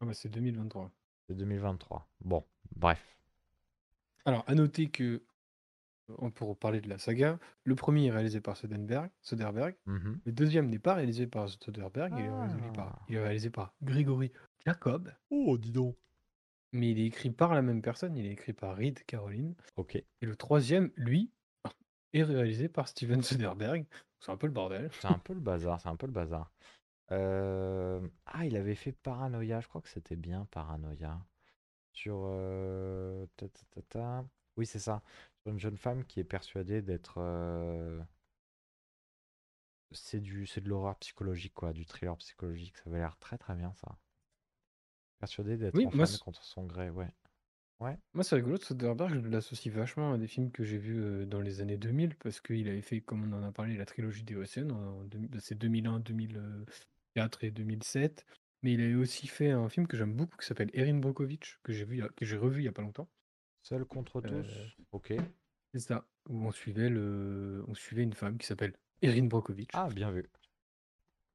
Ah 0.00 0.06
bah, 0.06 0.14
c'est 0.14 0.28
2023. 0.28 0.90
C'est 1.28 1.34
2023. 1.34 2.08
Bon, 2.22 2.44
bref. 2.74 3.16
Alors, 4.24 4.44
à 4.46 4.54
noter 4.54 4.90
que, 4.90 5.22
euh, 6.10 6.30
pour 6.30 6.58
parler 6.58 6.80
de 6.80 6.88
la 6.88 6.98
saga, 6.98 7.38
le 7.64 7.74
premier 7.74 8.06
est 8.06 8.10
réalisé 8.10 8.40
par 8.40 8.56
Soderbergh, 8.56 9.10
Soderbergh. 9.22 9.76
Mhm. 9.86 10.20
Le 10.24 10.32
deuxième 10.32 10.68
n'est 10.68 10.78
pas 10.78 10.94
réalisé 10.94 11.26
par 11.26 11.48
Soderbergh, 11.48 12.12
il 12.18 12.24
est 12.24 12.30
réalisé 12.30 12.60
par, 12.74 12.88
Ah. 13.00 13.04
il 13.08 13.16
est 13.16 13.22
réalisé 13.22 13.50
par 13.50 13.74
Grigory 13.82 14.32
Jacob, 14.66 15.12
Oh, 15.30 15.56
dis 15.58 15.72
donc. 15.72 15.96
mais 16.72 16.90
il 16.92 17.00
est 17.00 17.06
écrit 17.06 17.30
par 17.30 17.54
la 17.54 17.62
même 17.62 17.82
personne, 17.82 18.16
il 18.16 18.26
est 18.26 18.30
écrit 18.32 18.52
par 18.52 18.76
Reed 18.76 19.04
Caroline. 19.04 19.54
Ok. 19.76 19.96
Et 19.96 20.06
le 20.26 20.36
troisième, 20.36 20.90
lui, 20.96 21.30
est 22.12 22.22
réalisé 22.22 22.68
par 22.68 22.88
Steven 22.88 23.22
Soderbergh. 23.22 23.86
C'est 24.20 24.30
un 24.32 24.36
peu 24.36 24.46
le 24.46 24.52
bordel. 24.52 24.90
C'est 25.00 25.08
un 25.08 25.18
peu 25.18 25.32
le 25.32 25.40
bazar, 25.40 25.80
c'est 25.80 25.88
un 25.88 25.96
peu 25.96 26.06
le 26.06 26.12
bazar. 26.12 26.50
Euh, 27.12 28.00
Ah, 28.26 28.46
il 28.46 28.56
avait 28.56 28.74
fait 28.74 28.92
Paranoia, 28.92 29.60
je 29.60 29.68
crois 29.68 29.80
que 29.80 29.88
c'était 29.88 30.16
bien 30.16 30.46
Paranoia. 30.50 31.24
Sur... 31.92 32.22
euh, 32.24 33.26
ta, 33.36 33.48
ta, 33.48 33.60
ta, 33.70 33.82
ta. 33.82 34.24
Oui, 34.56 34.66
c'est 34.66 34.78
ça. 34.78 35.02
Sur 35.42 35.52
une 35.52 35.58
jeune 35.58 35.76
femme 35.76 36.04
qui 36.04 36.20
est 36.20 36.24
persuadée 36.24 36.82
d'être... 36.82 37.14
euh, 37.18 38.00
C'est 39.92 40.20
du... 40.20 40.46
c'est 40.46 40.60
de 40.60 40.68
l'horreur 40.68 40.96
psychologique, 40.98 41.54
quoi, 41.54 41.72
du 41.72 41.84
thriller 41.86 42.16
psychologique. 42.18 42.76
Ça 42.76 42.84
avait 42.90 42.98
l'air 42.98 43.16
très 43.18 43.38
très 43.38 43.54
bien, 43.54 43.72
ça. 43.74 43.96
Persuadée 45.18 45.56
d'être 45.56 45.74
Oui, 45.74 45.84
moi, 45.92 46.06
enfermée 46.06 46.06
c'est- 46.06 46.18
contre 46.18 46.42
son 46.44 46.64
gré, 46.64 46.90
ouais. 46.90 47.12
Moi, 48.12 48.24
c'est 48.24 48.34
rigolo, 48.36 48.56
Soderbergh, 48.58 49.22
je 49.22 49.28
l'associe 49.28 49.72
vachement 49.74 50.12
à 50.12 50.18
des 50.18 50.26
films 50.26 50.50
que 50.50 50.64
j'ai 50.64 50.78
vus 50.78 51.00
euh, 51.00 51.24
dans 51.26 51.40
les 51.40 51.60
années 51.60 51.78
2000, 51.78 52.14
parce 52.16 52.40
qu'il 52.40 52.68
avait 52.68 52.82
fait, 52.82 53.00
comme 53.00 53.32
on 53.32 53.36
en 53.36 53.42
a 53.42 53.52
parlé, 53.52 53.76
la 53.76 53.86
trilogie 53.86 54.22
des 54.22 54.36
en, 54.36 55.04
bah, 55.04 55.38
c'est 55.40 55.54
2001, 55.56 56.00
2004 56.00 57.44
et 57.44 57.50
2007. 57.50 58.26
Mais 58.62 58.74
il 58.74 58.80
avait 58.82 58.94
aussi 58.94 59.26
fait 59.26 59.50
un 59.50 59.68
film 59.70 59.86
que 59.86 59.96
j'aime 59.96 60.12
beaucoup 60.12 60.36
qui 60.36 60.46
s'appelle 60.46 60.70
Erin 60.74 60.98
Brockovich, 60.98 61.58
que 61.62 61.72
j'ai 61.72 61.84
vu, 61.84 61.96
il 61.96 61.98
y 62.00 62.02
a- 62.02 62.08
que 62.10 62.26
j'ai 62.26 62.36
revu 62.36 62.60
il 62.60 62.64
y 62.64 62.68
a 62.68 62.72
pas 62.72 62.82
longtemps. 62.82 63.08
Seul 63.62 63.84
contre 63.86 64.20
tous, 64.20 64.28
Euh, 64.34 64.66
ok. 64.92 65.14
C'est 65.72 65.80
ça, 65.80 66.04
où 66.28 66.34
on 66.46 66.50
suivait, 66.50 66.90
le, 66.90 67.64
on 67.68 67.74
suivait 67.74 68.02
une 68.02 68.12
femme 68.12 68.36
qui 68.36 68.46
s'appelle 68.46 68.74
Erin 69.00 69.24
Brockovich 69.24 69.70
Ah, 69.72 69.88
bien 69.88 70.10
vu. 70.10 70.26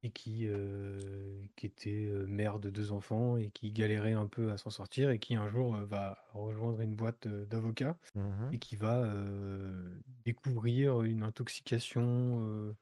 Et 0.06 0.10
qui, 0.12 0.46
euh, 0.46 1.42
qui 1.56 1.66
était 1.66 2.06
euh, 2.06 2.26
mère 2.26 2.60
de 2.60 2.70
deux 2.70 2.92
enfants 2.92 3.36
et 3.36 3.50
qui 3.50 3.72
galérait 3.72 4.12
un 4.12 4.26
peu 4.28 4.52
à 4.52 4.58
s'en 4.58 4.70
sortir 4.70 5.10
et 5.10 5.18
qui 5.18 5.34
un 5.36 5.48
jour 5.48 5.74
euh, 5.76 5.84
va 5.84 6.18
rejoindre 6.32 6.80
une 6.80 6.94
boîte 6.96 7.26
d'avocats 7.28 7.98
Mhm. 8.14 8.52
et 8.52 8.58
qui 8.60 8.76
va 8.76 9.12
découvrir 10.24 11.02
une 11.02 11.22
intoxication 11.22 12.74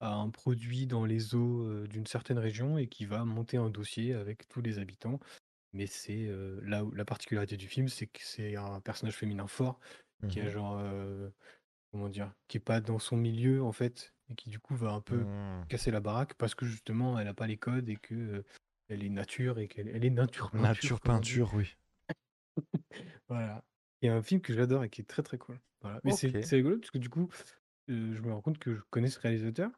à 0.00 0.14
un 0.14 0.30
produit 0.30 0.86
dans 0.86 1.04
les 1.04 1.34
eaux 1.34 1.86
d'une 1.86 2.06
certaine 2.06 2.38
région 2.38 2.78
et 2.78 2.88
qui 2.88 3.06
va 3.06 3.24
monter 3.24 3.56
un 3.56 3.70
dossier 3.70 4.14
avec 4.14 4.48
tous 4.48 4.62
les 4.62 4.78
habitants. 4.78 5.20
Mais 5.72 5.86
c'est 5.86 6.28
là 6.62 6.84
où 6.84 6.92
la 6.92 7.04
particularité 7.06 7.56
du 7.56 7.68
film, 7.68 7.88
c'est 7.88 8.06
que 8.08 8.20
c'est 8.22 8.56
un 8.56 8.80
personnage 8.80 9.16
féminin 9.16 9.48
fort 9.48 9.80
qui 10.28 10.40
est 10.40 10.48
Mhm. 10.48 10.50
genre 10.50 10.80
comment 11.90 12.08
dire, 12.08 12.32
qui 12.48 12.56
est 12.58 12.60
pas 12.60 12.80
dans 12.80 12.98
son 12.98 13.16
milieu 13.16 13.62
en 13.62 13.72
fait 13.72 14.14
et 14.28 14.34
qui 14.34 14.50
du 14.50 14.58
coup 14.58 14.74
va 14.76 14.92
un 14.92 15.00
peu 15.00 15.16
Mhm. 15.16 15.64
casser 15.68 15.90
la 15.90 16.00
baraque 16.00 16.34
parce 16.34 16.54
que 16.54 16.66
justement 16.66 17.18
elle 17.18 17.28
a 17.28 17.34
pas 17.34 17.46
les 17.46 17.56
codes 17.58 17.88
et 17.88 17.96
que 17.96 18.14
euh, 18.14 18.44
elle 18.88 19.04
est 19.04 19.08
nature 19.10 19.58
et 19.58 19.68
qu'elle 19.68 19.88
elle 19.88 20.04
est 20.04 20.10
nature 20.10 20.50
peinture, 20.52 20.62
Nature 20.68 21.00
peinture, 21.00 21.54
oui. 21.54 21.76
Voilà. 23.28 23.64
Il 24.02 24.06
y 24.06 24.08
a 24.08 24.14
un 24.14 24.22
film 24.22 24.40
que 24.40 24.52
j'adore 24.52 24.84
et 24.84 24.90
qui 24.90 25.00
est 25.00 25.04
très 25.04 25.22
très 25.22 25.38
cool. 25.38 25.60
Voilà. 25.80 26.00
Mais 26.04 26.12
c'est 26.12 26.30
rigolo 26.56 26.78
parce 26.78 26.90
que 26.90 26.98
du 26.98 27.08
coup, 27.08 27.28
euh, 27.90 28.14
je 28.14 28.20
me 28.22 28.32
rends 28.32 28.40
compte 28.42 28.58
que 28.58 28.74
je 28.74 28.82
connais 28.90 29.08
ce 29.08 29.20
réalisateur, 29.20 29.70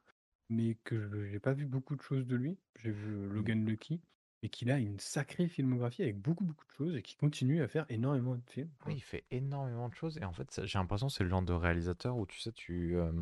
mais 0.48 0.76
que 0.84 1.00
je 1.00 1.16
n'ai 1.32 1.40
pas 1.40 1.52
vu 1.54 1.66
beaucoup 1.66 1.96
de 1.96 2.02
choses 2.02 2.26
de 2.26 2.36
lui. 2.36 2.58
J'ai 2.80 2.90
vu 2.90 3.14
euh, 3.14 3.26
Logan 3.28 3.64
Lucky 3.66 4.02
et 4.42 4.48
qu'il 4.48 4.70
a 4.70 4.78
une 4.78 4.98
sacrée 5.00 5.48
filmographie 5.48 6.02
avec 6.02 6.18
beaucoup 6.18 6.44
beaucoup 6.44 6.66
de 6.66 6.72
choses 6.72 6.96
et 6.96 7.02
qui 7.02 7.16
continue 7.16 7.62
à 7.62 7.68
faire 7.68 7.86
énormément 7.88 8.34
de 8.36 8.42
films. 8.50 8.70
Oui, 8.86 8.94
il 8.96 9.00
fait 9.02 9.24
énormément 9.30 9.88
de 9.88 9.94
choses 9.94 10.18
et 10.18 10.24
en 10.24 10.32
fait, 10.32 10.50
ça- 10.50 10.66
j'ai 10.66 10.78
l'impression 10.80 11.06
que 11.06 11.12
c'est 11.12 11.22
le 11.24 11.30
genre 11.30 11.42
de 11.42 11.52
réalisateur 11.52 12.16
où 12.16 12.26
tu 12.26 12.40
sais, 12.40 12.50
tu, 12.52 12.96
euh, 12.96 13.12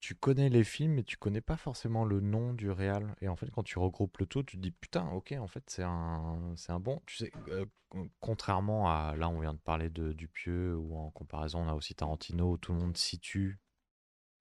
tu 0.00 0.14
connais 0.14 0.48
les 0.48 0.64
films 0.64 0.94
mais 0.94 1.02
tu 1.04 1.16
connais 1.16 1.40
pas 1.40 1.56
forcément 1.56 2.04
le 2.04 2.20
nom 2.20 2.54
du 2.54 2.70
réal. 2.70 3.14
Et 3.20 3.28
en 3.28 3.36
fait, 3.36 3.50
quand 3.50 3.62
tu 3.62 3.78
regroupes 3.78 4.18
le 4.18 4.26
tout, 4.26 4.42
tu 4.42 4.56
te 4.56 4.62
dis 4.62 4.70
putain, 4.70 5.06
ok, 5.10 5.34
en 5.38 5.46
fait, 5.46 5.64
c'est 5.68 5.82
un, 5.82 6.52
c'est 6.56 6.72
un 6.72 6.80
bon. 6.80 7.00
Tu 7.06 7.16
sais, 7.16 7.32
euh, 7.48 7.66
con- 7.88 8.10
contrairement 8.20 8.88
à 8.90 9.14
là, 9.16 9.28
on 9.28 9.40
vient 9.40 9.52
de 9.54 9.58
parler 9.58 9.90
de 9.90 10.12
Dupieux 10.12 10.76
ou 10.76 10.96
en 10.96 11.10
comparaison, 11.10 11.60
on 11.60 11.68
a 11.68 11.74
aussi 11.74 11.94
Tarantino 11.94 12.52
où 12.52 12.58
tout 12.58 12.72
le 12.72 12.78
monde 12.78 12.96
situe 12.96 13.58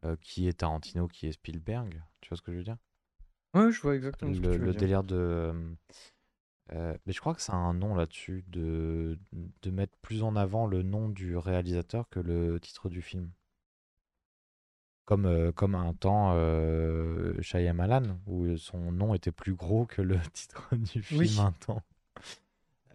euh, 0.05 0.15
qui 0.21 0.47
est 0.47 0.59
Tarantino, 0.59 1.07
qui 1.07 1.27
est 1.27 1.33
Spielberg. 1.33 2.01
Tu 2.21 2.29
vois 2.29 2.37
ce 2.37 2.41
que 2.43 2.51
je 2.53 2.57
veux 2.59 2.63
dire? 2.63 2.77
Ouais, 3.53 3.71
je 3.71 3.79
vois 3.81 3.95
exactement 3.95 4.33
ce 4.33 4.41
que 4.41 4.47
le, 4.47 4.47
tu 4.47 4.61
veux 4.61 4.67
le 4.67 4.69
dire. 4.69 4.81
délire 4.81 5.03
de. 5.03 5.15
euh, 5.15 5.53
euh, 6.71 6.95
mais 7.05 7.13
je 7.13 7.19
crois 7.19 7.33
que 7.35 7.41
ça 7.41 7.53
a 7.53 7.57
un 7.57 7.73
nom 7.75 7.93
là-dessus, 7.95 8.43
de, 8.47 9.17
de 9.61 9.71
mettre 9.71 9.97
plus 9.99 10.23
en 10.23 10.35
avant 10.35 10.67
le 10.67 10.81
nom 10.83 11.09
du 11.09 11.35
réalisateur 11.37 12.09
que 12.09 12.19
le 12.19 12.59
titre 12.59 12.89
du 12.89 13.01
film. 13.01 13.31
Comme, 15.05 15.25
euh, 15.25 15.51
comme 15.51 15.73
un 15.75 15.93
temps 15.93 16.33
euh, 16.35 17.33
Shyamalan, 17.41 18.19
où 18.27 18.55
son 18.57 18.91
nom 18.91 19.13
était 19.15 19.31
plus 19.31 19.55
gros 19.55 19.85
que 19.85 20.01
le 20.01 20.19
titre 20.33 20.69
du 20.75 21.01
film 21.01 21.39
Oui. 21.39 21.39
un 21.39 21.51
temps. 21.51 21.81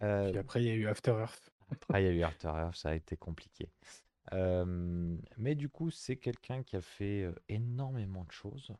Euh, 0.03 0.29
Puis 0.29 0.37
après, 0.39 0.61
il 0.63 0.67
y 0.67 0.69
a 0.71 0.75
eu 0.75 0.87
After 0.87 1.11
Earth. 1.11 1.51
après, 1.71 2.03
il 2.03 2.05
y 2.05 2.09
a 2.09 2.13
eu 2.13 2.23
After 2.23 2.47
Earth, 2.49 2.75
ça 2.75 2.89
a 2.89 2.95
été 2.95 3.17
compliqué. 3.17 3.69
Euh, 4.33 5.17
mais 5.37 5.55
du 5.55 5.69
coup, 5.69 5.91
c'est 5.91 6.17
quelqu'un 6.17 6.63
qui 6.63 6.75
a 6.77 6.81
fait 6.81 7.23
euh, 7.23 7.33
énormément 7.49 8.23
de 8.25 8.31
choses. 8.31 8.73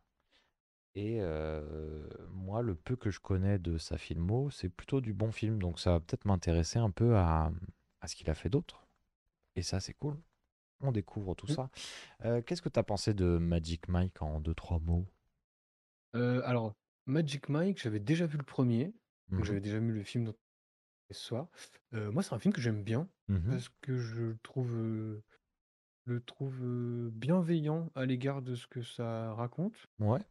Et 0.95 1.17
euh, 1.21 2.07
moi, 2.31 2.61
le 2.61 2.73
peu 2.75 2.95
que 2.95 3.11
je 3.11 3.19
connais 3.19 3.59
de 3.59 3.77
sa 3.77 3.97
filmo, 3.97 4.49
c'est 4.49 4.69
plutôt 4.69 5.01
du 5.01 5.13
bon 5.13 5.31
film. 5.31 5.59
Donc 5.59 5.79
ça 5.79 5.91
va 5.91 5.99
peut-être 5.99 6.25
m'intéresser 6.25 6.79
un 6.79 6.89
peu 6.91 7.17
à, 7.17 7.51
à 8.01 8.07
ce 8.07 8.15
qu'il 8.15 8.29
a 8.29 8.33
fait 8.35 8.49
d'autre. 8.49 8.87
Et 9.55 9.61
ça, 9.61 9.79
c'est 9.79 9.93
cool. 9.93 10.17
on 10.81 10.91
découvre 10.91 11.35
tout 11.35 11.47
Mm. 11.47 11.55
ça. 11.55 11.69
Euh, 12.25 12.41
Qu'est-ce 12.41 12.61
que 12.61 12.69
tu 12.69 12.79
as 12.79 12.83
pensé 12.83 13.13
de 13.13 13.37
Magic 13.37 13.87
Mike 13.87 14.21
en 14.21 14.39
deux, 14.39 14.53
trois 14.53 14.79
mots? 14.79 15.05
Euh, 16.15 16.41
alors, 16.45 16.73
Magic 17.05 17.49
Mike, 17.49 17.81
j'avais 17.81 17.99
déjà 17.99 18.25
vu 18.25 18.37
le 18.37 18.43
premier, 18.43 18.93
donc 19.31 19.39
Mhm, 19.39 19.43
j'avais 19.45 19.61
déjà 19.61 19.79
vu 19.79 19.91
le 19.91 20.03
film 20.03 20.25
dont 20.25 20.35
ce 21.11 21.19
soir. 21.19 21.47
Euh, 21.93 22.11
moi, 22.11 22.23
c'est 22.23 22.33
un 22.33 22.39
film 22.39 22.53
que 22.53 22.61
j'aime 22.61 22.83
bien 22.83 23.07
mhm. 23.27 23.49
parce 23.51 23.69
que 23.81 23.97
je 23.97 24.21
le 24.23 24.37
trouve, 24.43 24.73
euh, 24.75 25.23
le 26.05 26.21
trouve 26.21 26.59
euh, 26.63 27.09
bienveillant 27.13 27.89
à 27.95 28.05
l'égard 28.05 28.41
de 28.41 28.55
ce 28.55 28.67
que 28.67 28.81
ça 28.81 29.33
raconte. 29.33 29.87
Ouais. 29.99 30.21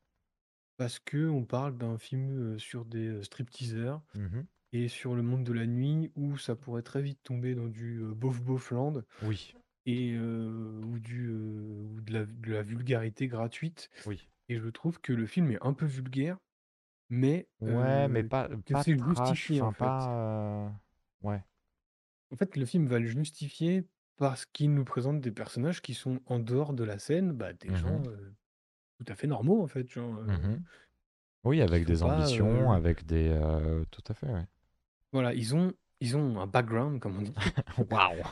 Parce 0.76 0.98
que 0.98 1.28
on 1.28 1.44
parle 1.44 1.76
d'un 1.78 1.98
film 1.98 2.58
sur 2.58 2.84
des 2.84 3.06
euh, 3.06 3.22
stripteaseurs 3.22 4.02
mhm. 4.14 4.44
et 4.72 4.88
sur 4.88 5.14
le 5.14 5.22
monde 5.22 5.44
de 5.44 5.52
la 5.52 5.66
nuit 5.66 6.10
où 6.16 6.36
ça 6.36 6.56
pourrait 6.56 6.82
très 6.82 7.00
vite 7.02 7.22
tomber 7.22 7.54
dans 7.54 7.68
du 7.68 7.98
euh, 8.02 8.12
bof 8.14 8.42
bof 8.42 8.70
land 8.72 9.02
Oui, 9.22 9.54
et 9.86 10.18
ou 10.18 10.98
du 10.98 11.30
ou 11.30 12.00
de 12.00 12.12
la, 12.12 12.26
de 12.26 12.52
la 12.52 12.62
vulgarité 12.62 13.28
gratuite. 13.28 13.90
oui. 14.06 14.28
Et 14.48 14.58
je 14.58 14.68
trouve 14.68 15.00
que 15.00 15.12
le 15.14 15.24
film 15.26 15.50
est 15.52 15.62
un 15.62 15.72
peu 15.72 15.86
vulgaire, 15.86 16.36
mais 17.08 17.48
Ouais, 17.60 18.08
mais 18.08 18.22
pas, 18.24 18.48
que 18.48 18.72
pas 18.72 18.82
c'est 18.82 18.96
trash, 18.96 19.38
justifié 19.38 19.60
enfin 19.62 19.68
en 19.68 19.72
fait. 19.72 19.84
pas... 19.84 20.80
Ouais, 21.22 21.42
En 22.30 22.36
fait, 22.36 22.56
le 22.56 22.66
film 22.66 22.86
va 22.86 22.98
le 22.98 23.06
justifier 23.06 23.86
parce 24.16 24.44
qu'il 24.46 24.74
nous 24.74 24.84
présente 24.84 25.20
des 25.20 25.32
personnages 25.32 25.80
qui 25.80 25.94
sont 25.94 26.20
en 26.26 26.38
dehors 26.40 26.74
de 26.74 26.84
la 26.84 26.98
scène, 26.98 27.32
bah, 27.32 27.52
des 27.54 27.74
gens 27.74 28.00
mhm, 28.00 28.08
euh, 28.08 28.34
tout 28.98 29.04
à 29.08 29.14
fait 29.14 29.26
normaux 29.26 29.62
en 29.62 29.66
fait, 29.66 29.88
genre, 29.90 30.16
euh, 30.18 30.26
mhm. 30.26 30.62
Oui, 31.44 31.56
qui 31.56 31.62
avec 31.62 31.84
des 31.84 31.98
pas 31.98 32.04
ambitions, 32.06 32.72
euh, 32.72 32.76
avec 32.76 33.04
des... 33.06 33.28
euh, 33.28 33.84
Tout 33.90 34.02
à 34.08 34.14
fait, 34.14 34.26
ouais. 34.28 34.46
voilà, 35.12 35.34
ils 35.34 35.54
ont 35.54 35.72
ils 36.00 36.16
ont 36.16 36.40
un 36.40 36.46
background 36.46 37.00
comme 37.00 37.18
on 37.18 37.22
dit. 37.22 37.32
Waouh 37.90 38.22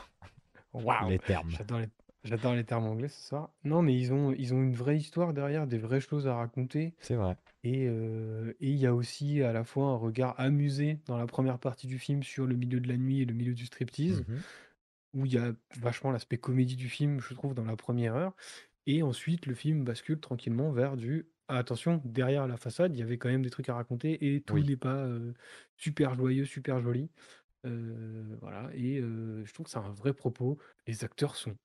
Waouh, 0.73 1.09
Les 1.09 1.19
termes. 1.19 1.49
j'adore 1.49 1.79
les 1.79 1.89
j'adore 2.23 2.53
les 2.55 2.63
termes 2.63 2.85
anglais 2.85 3.09
ce 3.09 3.27
soir. 3.27 3.49
Non, 3.63 3.81
mais 3.81 3.95
ils 3.97 4.11
ont 4.13 4.31
ils 4.33 4.53
ont 4.53 4.61
une 4.63 4.73
vraie 4.75 4.97
histoire 4.97 5.33
derrière, 5.33 5.67
des 5.67 5.77
vraies 5.77 5.99
choses 6.01 6.27
à 6.27 6.35
raconter 6.35 6.95
C'est 6.99 7.15
vrai. 7.15 7.37
et 7.63 7.85
euh, 7.87 8.53
et 8.59 8.69
il 8.71 8.77
y 8.77 8.87
a 8.87 8.95
aussi 8.95 9.43
à 9.43 9.53
la 9.53 9.63
fois 9.63 9.87
un 9.89 9.95
regard 9.97 10.33
amusé 10.39 10.99
dans 11.05 11.17
la 11.17 11.27
première 11.27 11.59
partie 11.59 11.85
du 11.87 11.99
film 11.99 12.23
sur 12.23 12.47
le 12.47 12.55
milieu 12.55 12.79
de 12.79 12.87
la 12.87 12.97
nuit 12.97 13.21
et 13.21 13.25
le 13.25 13.33
milieu 13.33 13.53
du 13.53 13.65
striptease. 13.65 14.23
Mhm. 14.27 14.41
où 15.15 15.25
il 15.27 15.33
y 15.33 15.37
a 15.37 15.53
vachement 15.79 16.09
l'aspect 16.11 16.37
comédie 16.39 16.75
du 16.75 16.89
film, 16.89 17.19
je 17.19 17.35
trouve, 17.35 17.53
dans 17.53 17.65
la 17.65 17.75
première 17.75 18.15
heure. 18.15 18.33
Et 18.85 19.03
ensuite, 19.03 19.45
le 19.45 19.55
film 19.55 19.83
bascule 19.83 20.19
tranquillement 20.19 20.71
vers 20.71 20.97
du 20.97 21.29
ah, 21.49 21.57
attention, 21.57 22.01
derrière 22.05 22.47
la 22.47 22.55
façade, 22.57 22.95
il 22.95 22.99
y 22.99 23.03
avait 23.03 23.17
quand 23.17 23.29
même 23.29 23.41
des 23.43 23.49
trucs 23.49 23.67
à 23.67 23.75
raconter 23.75 24.33
et 24.35 24.41
tout 24.41 24.55
Oui. 24.55 24.63
n'est 24.63 24.77
pas 24.77 24.95
euh, 25.05 25.33
super 25.77 26.15
joyeux, 26.15 26.45
super 26.45 26.79
joli. 26.79 27.09
Euh, 27.65 28.37
voilà, 28.41 28.69
et 28.73 28.99
euh, 28.99 29.43
je 29.45 29.53
trouve 29.53 29.65
que 29.65 29.69
c'est 29.71 29.77
un 29.77 29.91
vrai 29.91 30.13
propos. 30.13 30.57
Les 30.87 31.03
acteurs 31.03 31.35
sont, 31.35 31.55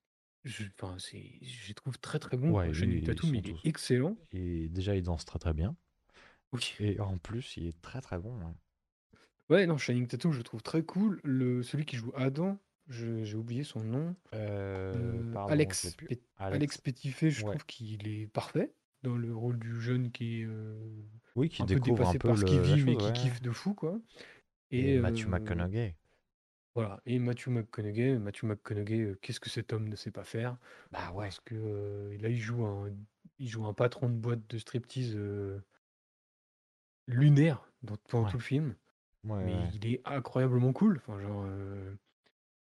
je, 0.44 0.64
enfin, 0.81 0.96
c'est, 0.98 1.38
je 1.42 1.68
les 1.68 1.74
trouve 1.74 1.98
très 1.98 2.18
très 2.18 2.37
bons. 2.37 2.50
Ouais. 2.50 2.72
Channing 2.72 2.98
ils 2.98 3.04
Tatum, 3.04 3.31
sont 3.31 3.35
il 3.35 3.48
est 3.48 3.52
tous... 3.52 3.61
excellent. 3.64 4.16
Et 4.33 4.68
déjà, 4.68 4.96
il 4.96 5.02
danse 5.02 5.24
très 5.24 5.38
très 5.38 5.54
bien. 5.54 5.76
Oui. 6.52 6.74
Et 6.81 6.98
en 7.00 7.18
plus, 7.18 7.57
il 7.57 7.66
est 7.66 7.81
très 7.81 8.00
très 8.00 8.18
bon. 8.18 8.37
ouais. 8.38 8.54
Ouais, 9.48 9.66
non, 9.66 9.78
Channing 9.78 10.07
Tatum, 10.07 10.33
je 10.33 10.38
le 10.38 10.44
trouve 10.44 10.62
très 10.62 10.83
cool. 10.83 11.20
Le, 11.24 11.62
celui 11.62 11.87
qui 11.87 11.96
joue 11.96 12.12
Adam, 12.14 12.59
j'ai 12.88 13.35
oublié 13.37 13.64
son 13.64 13.85
nom. 13.85 14.14
Euh, 14.35 14.94
Euh, 14.94 15.33
pardon, 15.33 15.53
Alex, 15.53 15.96
Alex. 16.09 16.22
Alex 16.38 16.79
Petitfait, 16.79 17.31
je 17.31 17.44
Ouais. 17.44 17.51
trouve 17.53 17.66
qu'il 17.66 18.09
est 18.09 18.27
parfait 18.27 18.72
dans 19.03 19.16
le 19.16 19.35
rôle 19.35 19.59
du 19.59 19.81
jeune 19.81 20.11
qui 20.11 20.40
est 20.40 20.44
euh, 20.46 20.77
Oui, 21.37 21.48
qui 21.48 21.62
un 21.62 21.66
peu 21.66 21.74
découvre 21.74 22.09
un 22.09 22.12
dépassé 22.12 22.18
peu 22.18 22.29
par 22.29 22.38
ce 22.38 22.44
qu'il 22.44 22.61
vit, 22.61 22.83
mais 22.85 22.96
qui 22.96 23.07
ouais. 23.07 23.12
kiffe 23.12 23.40
de 23.42 23.51
fou, 23.51 23.74
quoi. 23.74 24.01
Et, 24.70 24.94
Et 24.94 24.98
Matthew 25.01 25.27
McConaughey. 25.29 25.96
voilà. 26.74 27.01
Et 27.07 27.18
Matthew 27.18 27.48
McConaughey, 27.48 28.18
Matthew 28.18 28.44
McConaughey, 28.44 29.14
qu'est-ce 29.22 29.40
que 29.40 29.51
cet 29.51 29.72
homme 29.72 29.88
ne 29.88 29.96
sait 29.96 30.11
pas 30.11 30.24
faire? 30.24 30.59
Bah 30.90 31.12
ouais. 31.12 31.27
Parce 31.27 31.40
que 31.40 32.16
là, 32.20 32.29
il 32.29 32.38
joue 32.38 32.64
un, 32.64 32.90
il 33.38 33.48
joue 33.48 33.66
un 33.66 33.74
patron 33.74 34.09
de 34.09 34.14
boîte 34.16 34.46
de 34.48 34.59
striptease 34.59 35.16
lunaire 37.07 37.70
dans, 37.83 37.96
pendant 38.09 38.24
Ouais. 38.24 38.31
tout 38.31 38.37
le 38.38 38.42
film, 38.42 38.74
Ouais, 39.24 39.44
mais 39.44 39.55
ouais. 39.55 39.68
il 39.74 39.87
est 39.87 40.01
incroyablement 40.05 40.72
cool. 40.72 40.98
Enfin, 40.98 41.18
genre, 41.20 41.44
euh, 41.46 41.94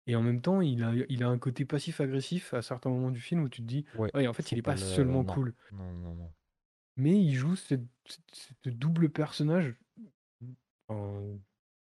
Et 0.05 0.15
en 0.15 0.21
même 0.21 0.41
temps, 0.41 0.59
il 0.61 0.83
a, 0.83 0.93
il 1.09 1.23
a 1.23 1.29
un 1.29 1.37
côté 1.37 1.63
passif-agressif 1.65 2.53
à 2.53 2.61
certains 2.61 2.89
moments 2.89 3.11
du 3.11 3.21
film 3.21 3.43
où 3.43 3.49
tu 3.49 3.61
te 3.61 3.67
dis, 3.67 3.85
Ouais, 3.97 4.09
ouais, 4.15 4.27
en 4.27 4.33
fait, 4.33 4.43
faut 4.43 4.49
il 4.55 4.59
est 4.59 4.61
pas 4.61 4.73
pas 4.73 4.79
le. 4.81 4.85
seulement 4.85 5.23
Non, 5.23 5.33
cool, 5.33 5.53
non, 5.71 5.93
non, 5.93 6.15
non. 6.15 6.31
mais 6.97 7.19
il 7.21 7.33
joue 7.33 7.55
cette 7.55 7.81
double 8.65 9.09
personnage 9.09 9.75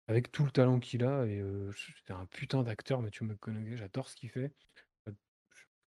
avec 0.08 0.32
tout 0.32 0.45
le 0.45 0.51
talent 0.51 0.80
qu'il 0.80 1.03
a. 1.03 1.25
Et 1.25 1.39
euh, 1.39 1.71
c'est 2.06 2.13
un 2.13 2.25
putain 2.25 2.63
d'acteur, 2.63 3.01
Matthew 3.01 3.21
McConaughey. 3.23 3.77
J'adore 3.77 4.10
ce 4.10 4.15
qu'il 4.15 4.30
fait. 4.30 4.51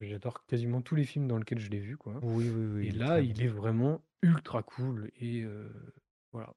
J'adore 0.01 0.45
quasiment 0.45 0.81
tous 0.81 0.95
les 0.95 1.05
films 1.05 1.27
dans 1.27 1.37
lesquels 1.37 1.59
je 1.59 1.69
l'ai 1.69 1.79
vu, 1.79 1.95
quoi. 1.97 2.19
Oui, 2.21 2.49
oui, 2.49 2.65
oui, 2.65 2.85
Et 2.85 2.89
il 2.89 2.95
est 2.95 2.99
là, 2.99 3.07
très 3.07 3.21
bon. 3.21 3.29
il 3.29 3.41
est 3.43 3.47
vraiment 3.47 4.01
ultra 4.21 4.61
cool. 4.63 5.09
Et 5.15 5.43
euh, 5.43 5.69
voilà. 6.33 6.53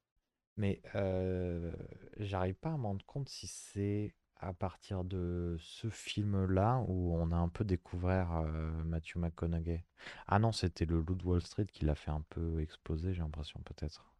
Mais 0.57 0.83
euh, 0.97 1.73
j'arrive 2.17 2.57
pas 2.57 2.73
à 2.73 2.77
me 2.77 2.83
rendre 2.83 3.05
compte 3.07 3.29
si 3.29 3.47
c'est 3.47 4.15
à 4.41 4.53
partir 4.55 5.05
de 5.05 5.57
ce 5.61 5.89
film-là 5.91 6.83
où 6.89 7.15
on 7.17 7.31
a 7.33 7.37
un 7.37 7.49
peu 7.49 7.65
découvert 7.65 8.33
euh, 8.33 8.71
Matthew 8.85 9.17
McConaughey? 9.17 9.85
Ah 10.27 10.39
non, 10.39 10.53
c'était 10.53 10.87
le 10.87 11.01
Loup 11.01 11.15
de 11.17 11.25
Wall 11.25 11.43
Street 11.43 11.67
qui 11.67 11.85
l'a 11.85 11.95
fait 11.95 12.11
un 12.11 12.23
peu 12.31 12.61
exploser, 12.61 13.15
j'ai 13.15 13.21
l'impression, 13.23 13.61
peut-être. 13.65 14.13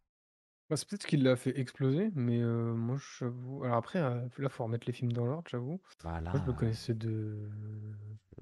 Bah, 0.69 0.77
c'est 0.77 0.87
peut-être 0.87 1.01
ce 1.03 1.07
qui 1.07 1.17
l'a 1.17 1.35
fait 1.35 1.57
exploser, 1.59 2.11
mais 2.13 2.39
euh, 2.41 2.73
moi, 2.75 2.97
j'avoue. 3.17 3.63
Alors 3.63 3.77
après, 3.77 3.99
euh, 3.99 4.27
là, 4.37 4.49
faut 4.49 4.63
remettre 4.63 4.85
les 4.87 4.93
films 4.93 5.11
dans 5.11 5.25
l'ordre, 5.25 5.49
j'avoue. 5.49 5.81
Bah 6.03 6.19
là, 6.21 6.33
Moi, 6.33 6.41
je 6.41 6.45
le 6.45 6.53
euh, 6.53 6.53
connaissais 6.53 6.93
de. 6.93 7.49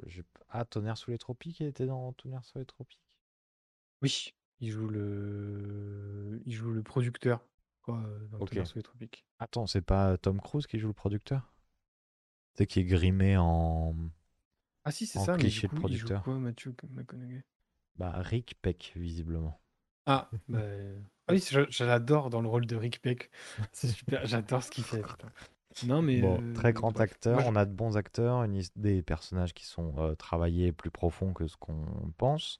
j'ai- 0.07 0.23
ah, 0.49 0.65
Tonnerre 0.65 0.97
sous 0.97 1.11
les 1.11 1.17
tropiques, 1.19 1.59
il 1.59 1.67
était 1.67 1.85
dans 1.85 2.11
Tonnerre 2.13 2.43
sous 2.45 2.57
les 2.57 2.65
tropiques? 2.65 3.01
Oui, 4.01 4.33
il 4.59 4.71
joue 4.71 4.87
le, 4.87 6.41
il 6.45 6.53
joue 6.53 6.71
le 6.71 6.81
producteur, 6.83 7.41
euh, 7.89 8.27
dans 8.31 8.39
Ok. 8.39 8.57
Tonnerre 8.57 8.65
sous 8.67 8.77
les 8.79 8.83
tropiques. 8.83 9.25
Attends, 9.39 9.67
c'est 9.67 9.81
pas 9.81 10.17
Tom 10.17 10.41
Cruise 10.41 10.67
qui 10.67 10.79
joue 10.79 10.87
le 10.89 10.93
producteur? 10.93 11.51
C'est 12.57 12.67
qui 12.67 12.81
est 12.81 12.83
grimé 12.83 13.37
en, 13.37 13.95
Ah 14.85 14.91
si, 14.91 15.05
c'est 15.05 15.19
ça, 15.19 15.37
mais 15.37 15.51
du 15.51 15.61
cliché 15.61 15.67
de 15.67 15.73
coup, 15.73 15.83
il 15.83 15.95
joue 15.95 16.11
producteur. 16.11 16.23
quoi, 16.23 16.39
Mathieu 16.39 16.73
McConaughey? 16.89 17.43
Bah, 17.97 18.13
Rick 18.21 18.55
Peck, 18.61 18.93
visiblement. 18.95 19.59
Ah, 20.05 20.33
bah... 20.47 20.59
ah 21.27 21.33
oui, 21.33 21.39
je, 21.51 21.61
je 21.69 21.83
l'adore 21.83 22.29
dans 22.29 22.41
le 22.41 22.47
rôle 22.47 22.65
de 22.65 22.75
Rick 22.75 23.01
Peck. 23.01 23.29
C'est 23.73 23.87
super, 23.89 24.25
j'adore 24.25 24.63
ce 24.63 24.71
qu'il 24.71 24.85
fait. 24.85 25.03
putain. 25.03 25.31
Non, 25.81 26.01
mais 26.01 26.21
Bon, 26.21 26.41
très 26.53 26.73
euh, 26.73 26.73
grand 26.73 26.99
bref. 26.99 27.01
acteur, 27.01 27.33
Moi, 27.33 27.43
je- 27.43 27.51
on 27.51 27.55
a 27.55 27.65
de 27.65 27.71
bons 27.73 27.97
acteurs, 27.97 28.43
une 28.43 28.61
des 28.75 29.03
personnages 29.03 29.53
qui 29.53 29.65
sont 29.65 29.93
euh, 29.99 30.15
travaillés 30.15 30.71
plus 30.71 30.89
profonds 30.91 31.33
que 31.33 31.47
ce 31.47 31.57
qu'on 31.57 31.85
pense. 32.17 32.59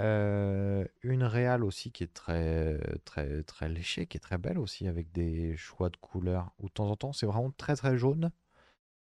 Euh, 0.00 0.86
une 1.02 1.24
réale 1.24 1.64
aussi 1.64 1.92
qui 1.92 2.04
est 2.04 2.14
très, 2.14 2.78
très, 3.04 3.42
très 3.44 3.68
léchée, 3.68 4.06
qui 4.06 4.16
est 4.18 4.20
très 4.20 4.38
belle 4.38 4.58
aussi, 4.58 4.88
avec 4.88 5.12
des 5.12 5.56
choix 5.56 5.90
de 5.90 5.96
couleurs 5.98 6.52
où 6.60 6.68
de 6.68 6.72
temps 6.74 6.90
en 6.90 6.96
temps 6.96 7.12
c'est 7.12 7.26
vraiment 7.26 7.52
très 7.52 7.76
très 7.76 7.96
jaune, 7.98 8.30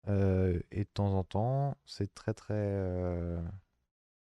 euh, 0.09 0.61
et 0.71 0.85
de 0.85 0.89
temps 0.93 1.15
en 1.15 1.25
temps 1.25 1.77
c'est 1.87 2.15
très 2.15 2.35
très 2.35 2.55
euh, 2.55 3.41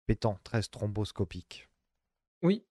pétant, 0.06 0.38
très 0.44 0.62
stromboscopique. 0.62 1.68
Oui, 2.42 2.64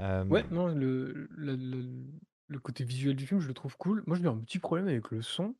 Euh, 0.00 0.24
ouais, 0.28 0.46
non, 0.50 0.66
le, 0.68 1.28
le, 1.30 1.56
le- 1.56 2.04
le 2.48 2.58
côté 2.58 2.84
visuel 2.84 3.16
du 3.16 3.26
film, 3.26 3.40
je 3.40 3.48
le 3.48 3.54
trouve 3.54 3.76
cool. 3.78 4.02
Moi, 4.06 4.16
j'ai 4.18 4.26
un 4.26 4.38
petit 4.38 4.58
problème 4.58 4.88
avec 4.88 5.10
le 5.10 5.22
son, 5.22 5.54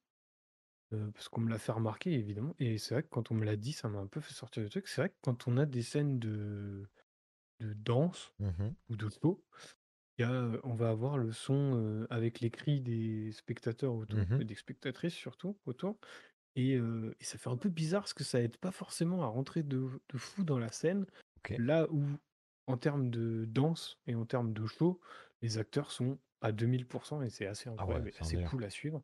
euh, 0.93 1.11
parce 1.13 1.29
qu'on 1.29 1.41
me 1.43 1.51
l'a 1.51 1.59
fait 1.59 1.73
remarquer, 1.73 2.13
évidemment. 2.15 2.55
Et 2.59 2.79
c'est 2.79 2.95
vrai 2.95 3.03
que 3.03 3.09
quand 3.09 3.31
on 3.31 3.35
me 3.35 3.45
l'a 3.45 3.57
dit, 3.57 3.73
ça 3.73 3.89
m'a 3.89 3.99
un 4.01 4.07
peu 4.07 4.21
fait 4.21 4.35
sortir 4.35 4.63
du 4.65 4.71
truc. 4.71 4.89
C'est 4.89 5.01
vrai 5.03 5.11
que 5.11 5.17
quand 5.23 5.49
on 5.49 5.57
a 5.59 5.67
des 5.67 5.83
scènes 5.83 6.19
de, 6.19 6.89
de 7.61 7.75
danse 7.75 8.35
mhm, 8.39 8.75
ou 8.91 8.97
de 8.97 9.09
show, 9.11 9.45
il 10.19 10.23
y 10.23 10.25
a, 10.25 10.51
on 10.65 10.75
va 10.75 10.91
avoir 10.91 11.19
le 11.19 11.33
son 11.33 12.07
avec 12.11 12.41
les 12.41 12.51
cris 12.51 12.81
des 12.81 13.33
spectateurs 13.33 13.95
autour, 13.95 14.21
et 14.39 14.45
des 14.45 14.55
spectatrices 14.55 15.15
surtout 15.15 15.59
autour. 15.67 15.99
Et, 16.57 16.75
et 16.75 17.25
ça 17.25 17.39
fait 17.39 17.51
un 17.51 17.57
peu 17.57 17.69
bizarre 17.69 18.03
parce 18.03 18.15
que 18.15 18.25
ça 18.25 18.41
aide 18.41 18.57
pas 18.59 18.71
forcément 18.73 19.23
à 19.23 19.27
rentrer 19.27 19.63
de, 19.63 19.89
de 20.09 20.19
fou 20.19 20.45
dans 20.45 20.59
la 20.59 20.71
scène. 20.71 21.07
Ok. 21.39 21.53
Là 21.59 21.87
où, 21.91 22.05
en 22.67 22.77
termes 22.77 23.11
de 23.11 23.45
danse 23.47 23.99
et 24.07 24.15
en 24.15 24.25
termes 24.27 24.53
de 24.53 24.67
show, 24.67 25.01
les 25.43 25.59
acteurs 25.59 25.91
sont 25.91 26.19
à 26.41 26.53
2000% 26.53 27.23
et 27.23 27.31
c'est 27.31 27.47
assez 27.47 27.69
Ah 27.77 27.87
ouais, 27.87 27.95
incroyable 27.95 28.09
et 28.09 28.13
c'est 28.13 28.23
un 28.23 28.27
assez 28.27 28.37
délire. 28.37 28.51
cool 28.51 28.65
à 28.65 28.71
suivre. 28.71 29.03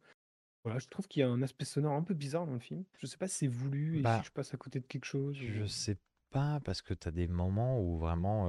Voilà, 0.64 0.78
je 0.78 0.88
trouve 0.88 1.08
qu'il 1.08 1.20
y 1.20 1.22
a 1.22 1.28
un 1.28 1.42
aspect 1.42 1.64
sonore 1.66 1.94
un 1.94 2.02
peu 2.02 2.14
bizarre 2.14 2.46
dans 2.46 2.54
le 2.54 2.60
film. 2.60 2.84
Je 3.00 3.06
sais 3.06 3.18
pas 3.18 3.28
si 3.28 3.36
c'est 3.38 3.46
voulu 3.48 4.00
et 4.00 4.04
Bah, 4.04 4.18
si 4.18 4.22
je 4.24 4.30
passe 4.32 4.54
à 4.54 4.56
côté 4.58 4.80
de 4.80 4.86
quelque 4.86 5.06
chose. 5.06 5.36
Je 5.38 5.64
ou- 5.64 5.66
sais 5.66 5.96
pas, 6.30 6.60
parce 6.60 6.82
que 6.82 6.94
tu 6.94 7.08
as 7.08 7.10
des 7.10 7.26
moments 7.28 7.80
où 7.80 7.98
vraiment 7.98 8.48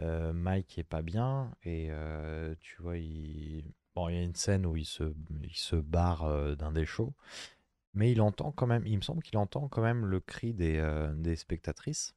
euh, 0.00 0.32
Mike 0.32 0.78
est 0.78 0.84
pas 0.84 1.02
bien 1.02 1.52
et 1.64 1.88
euh, 1.90 2.54
tu 2.60 2.80
vois, 2.82 2.98
il... 2.98 3.64
Bon, 3.94 4.08
il 4.08 4.14
y 4.16 4.18
a 4.18 4.22
une 4.22 4.34
scène 4.34 4.64
où 4.66 4.76
il 4.76 4.84
se, 4.84 5.12
il 5.42 5.56
se 5.56 5.76
barre 5.76 6.24
euh, 6.24 6.54
d'un 6.54 6.72
des 6.72 6.86
shows, 6.86 7.14
mais 7.94 8.12
il 8.12 8.20
entend 8.22 8.52
quand 8.52 8.66
même, 8.66 8.86
il 8.86 8.96
me 8.96 9.02
semble 9.02 9.22
qu'il 9.22 9.38
entend 9.38 9.68
quand 9.68 9.82
même 9.82 10.06
le 10.06 10.20
cri 10.20 10.54
des, 10.54 10.82
des 11.16 11.36
spectatrices. 11.36 12.14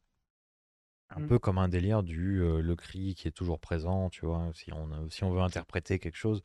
Un 1.11 1.19
Mm. 1.19 1.27
peu 1.27 1.39
comme 1.39 1.57
un 1.59 1.69
délire 1.69 2.01
du 2.03 2.39
le 2.39 2.75
cri 2.75 3.15
qui 3.15 3.27
est 3.27 3.31
toujours 3.31 3.59
présent, 3.59 4.09
tu 4.09 4.25
vois, 4.25 4.49
si 4.53 4.71
on, 4.73 5.09
si 5.09 5.23
on 5.23 5.31
veut 5.31 5.41
interpréter 5.41 5.99
quelque 5.99 6.17
chose, 6.17 6.41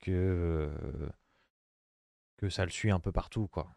que, 0.00 0.70
que 2.36 2.50
ça 2.50 2.66
le 2.66 2.70
suit 2.70 2.90
un 2.90 3.00
peu 3.00 3.10
partout, 3.10 3.48
quoi. 3.48 3.74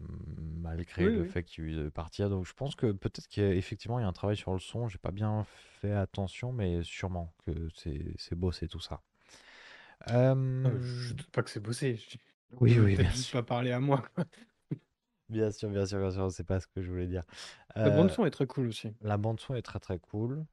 Malgré 0.00 1.04
Oui, 1.04 1.16
le 1.16 1.22
oui. 1.22 1.28
fait 1.28 1.42
qu'il 1.44 1.76
devait 1.76 1.90
partir. 1.90 2.30
Donc 2.30 2.46
je 2.46 2.52
pense 2.54 2.74
que 2.74 2.92
peut-être 2.92 3.28
qu'effectivement 3.28 3.98
il 3.98 4.02
y 4.02 4.04
a 4.04 4.08
un 4.08 4.12
travail 4.12 4.36
sur 4.36 4.52
le 4.52 4.58
son. 4.58 4.88
J'ai 4.88 4.98
pas 4.98 5.12
bien 5.12 5.44
fait 5.80 5.92
attention, 5.92 6.52
mais 6.52 6.82
sûrement 6.82 7.32
que 7.46 7.68
c'est 7.74 8.14
c'est 8.18 8.34
bossé 8.34 8.68
tout 8.68 8.80
ça. 8.80 9.02
Euh, 10.10 10.78
je 10.80 11.14
doute 11.14 11.30
pas 11.30 11.42
que 11.42 11.50
c'est 11.50 11.60
bossé. 11.60 11.96
Je- 11.96 12.18
Oui, 12.60 12.78
oui, 12.78 12.96
peut-être 12.96 13.08
bien 13.08 13.10
juste 13.10 13.24
sûr. 13.24 13.32
pas 13.32 13.42
parler 13.42 13.72
à 13.72 13.80
moi. 13.80 14.02
quoi. 14.14 14.24
Bien 15.28 15.50
sûr, 15.50 15.70
bien 15.70 15.86
sûr, 15.86 15.98
bien 15.98 16.10
sûr, 16.10 16.30
c'est 16.32 16.44
pas 16.44 16.60
ce 16.60 16.66
que 16.66 16.82
je 16.82 16.90
voulais 16.90 17.06
dire. 17.06 17.24
La 17.84 17.90
bande 17.90 18.10
Euh, 18.10 18.10
son 18.10 18.24
est 18.26 18.30
très 18.30 18.46
cool 18.48 18.66
aussi. 18.68 18.88
la 19.02 19.16
bande 19.18 19.38
son 19.40 19.54
est 19.54 19.62
très 19.62 19.78
très 19.80 19.98
cool. 20.00 20.44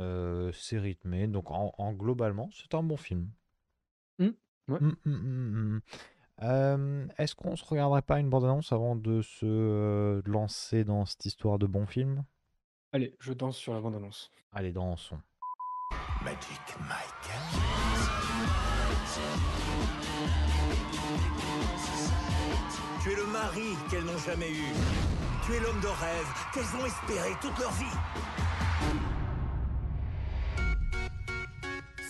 Euh, 0.00 0.52
c'est 0.52 0.78
rythmé. 0.78 1.26
Donc 1.28 1.50
en, 1.50 1.74
en 1.78 1.92
globalement, 1.92 2.50
c'est 2.52 2.74
un 2.74 2.82
bon 2.82 2.96
film. 2.96 3.30
Hmm, 4.18 4.30
ouais. 4.68 4.80
Mm, 4.80 4.92
mm, 5.04 5.10
mm, 5.10 5.76
mm. 5.76 5.80
Euh, 6.42 7.06
est-ce 7.18 7.34
qu'on 7.34 7.56
se 7.56 7.64
regarderait 7.64 8.02
pas 8.02 8.20
une 8.20 8.30
bande-annonce 8.30 8.72
avant 8.72 8.94
de 8.94 9.22
se 9.22 9.44
euh, 9.44 10.22
lancer 10.24 10.84
dans 10.84 11.04
cette 11.04 11.24
histoire 11.26 11.58
de 11.58 11.66
bon 11.66 11.86
film 11.86 12.24
Allez, 12.92 13.16
je 13.20 13.32
danse 13.32 13.56
sur 13.56 13.74
la 13.74 13.80
bande-annonce. 13.80 14.30
Allez, 14.52 14.72
dansons. 14.72 15.18
Magic 16.22 16.60
Mike. 16.80 17.30
Tu 23.02 23.12
es 23.12 23.16
le 23.16 23.26
mari 23.26 23.76
qu'elles 23.90 24.04
n'ont 24.04 24.18
jamais 24.18 24.50
eu. 24.50 24.72
Tu 25.44 25.54
es 25.54 25.60
l'homme 25.60 25.80
de 25.80 25.86
rêve 25.86 26.26
qu'elles 26.52 26.80
ont 26.80 26.86
espéré 26.86 27.30
toute 27.40 27.58
leur 27.58 27.72
vie. 27.72 27.84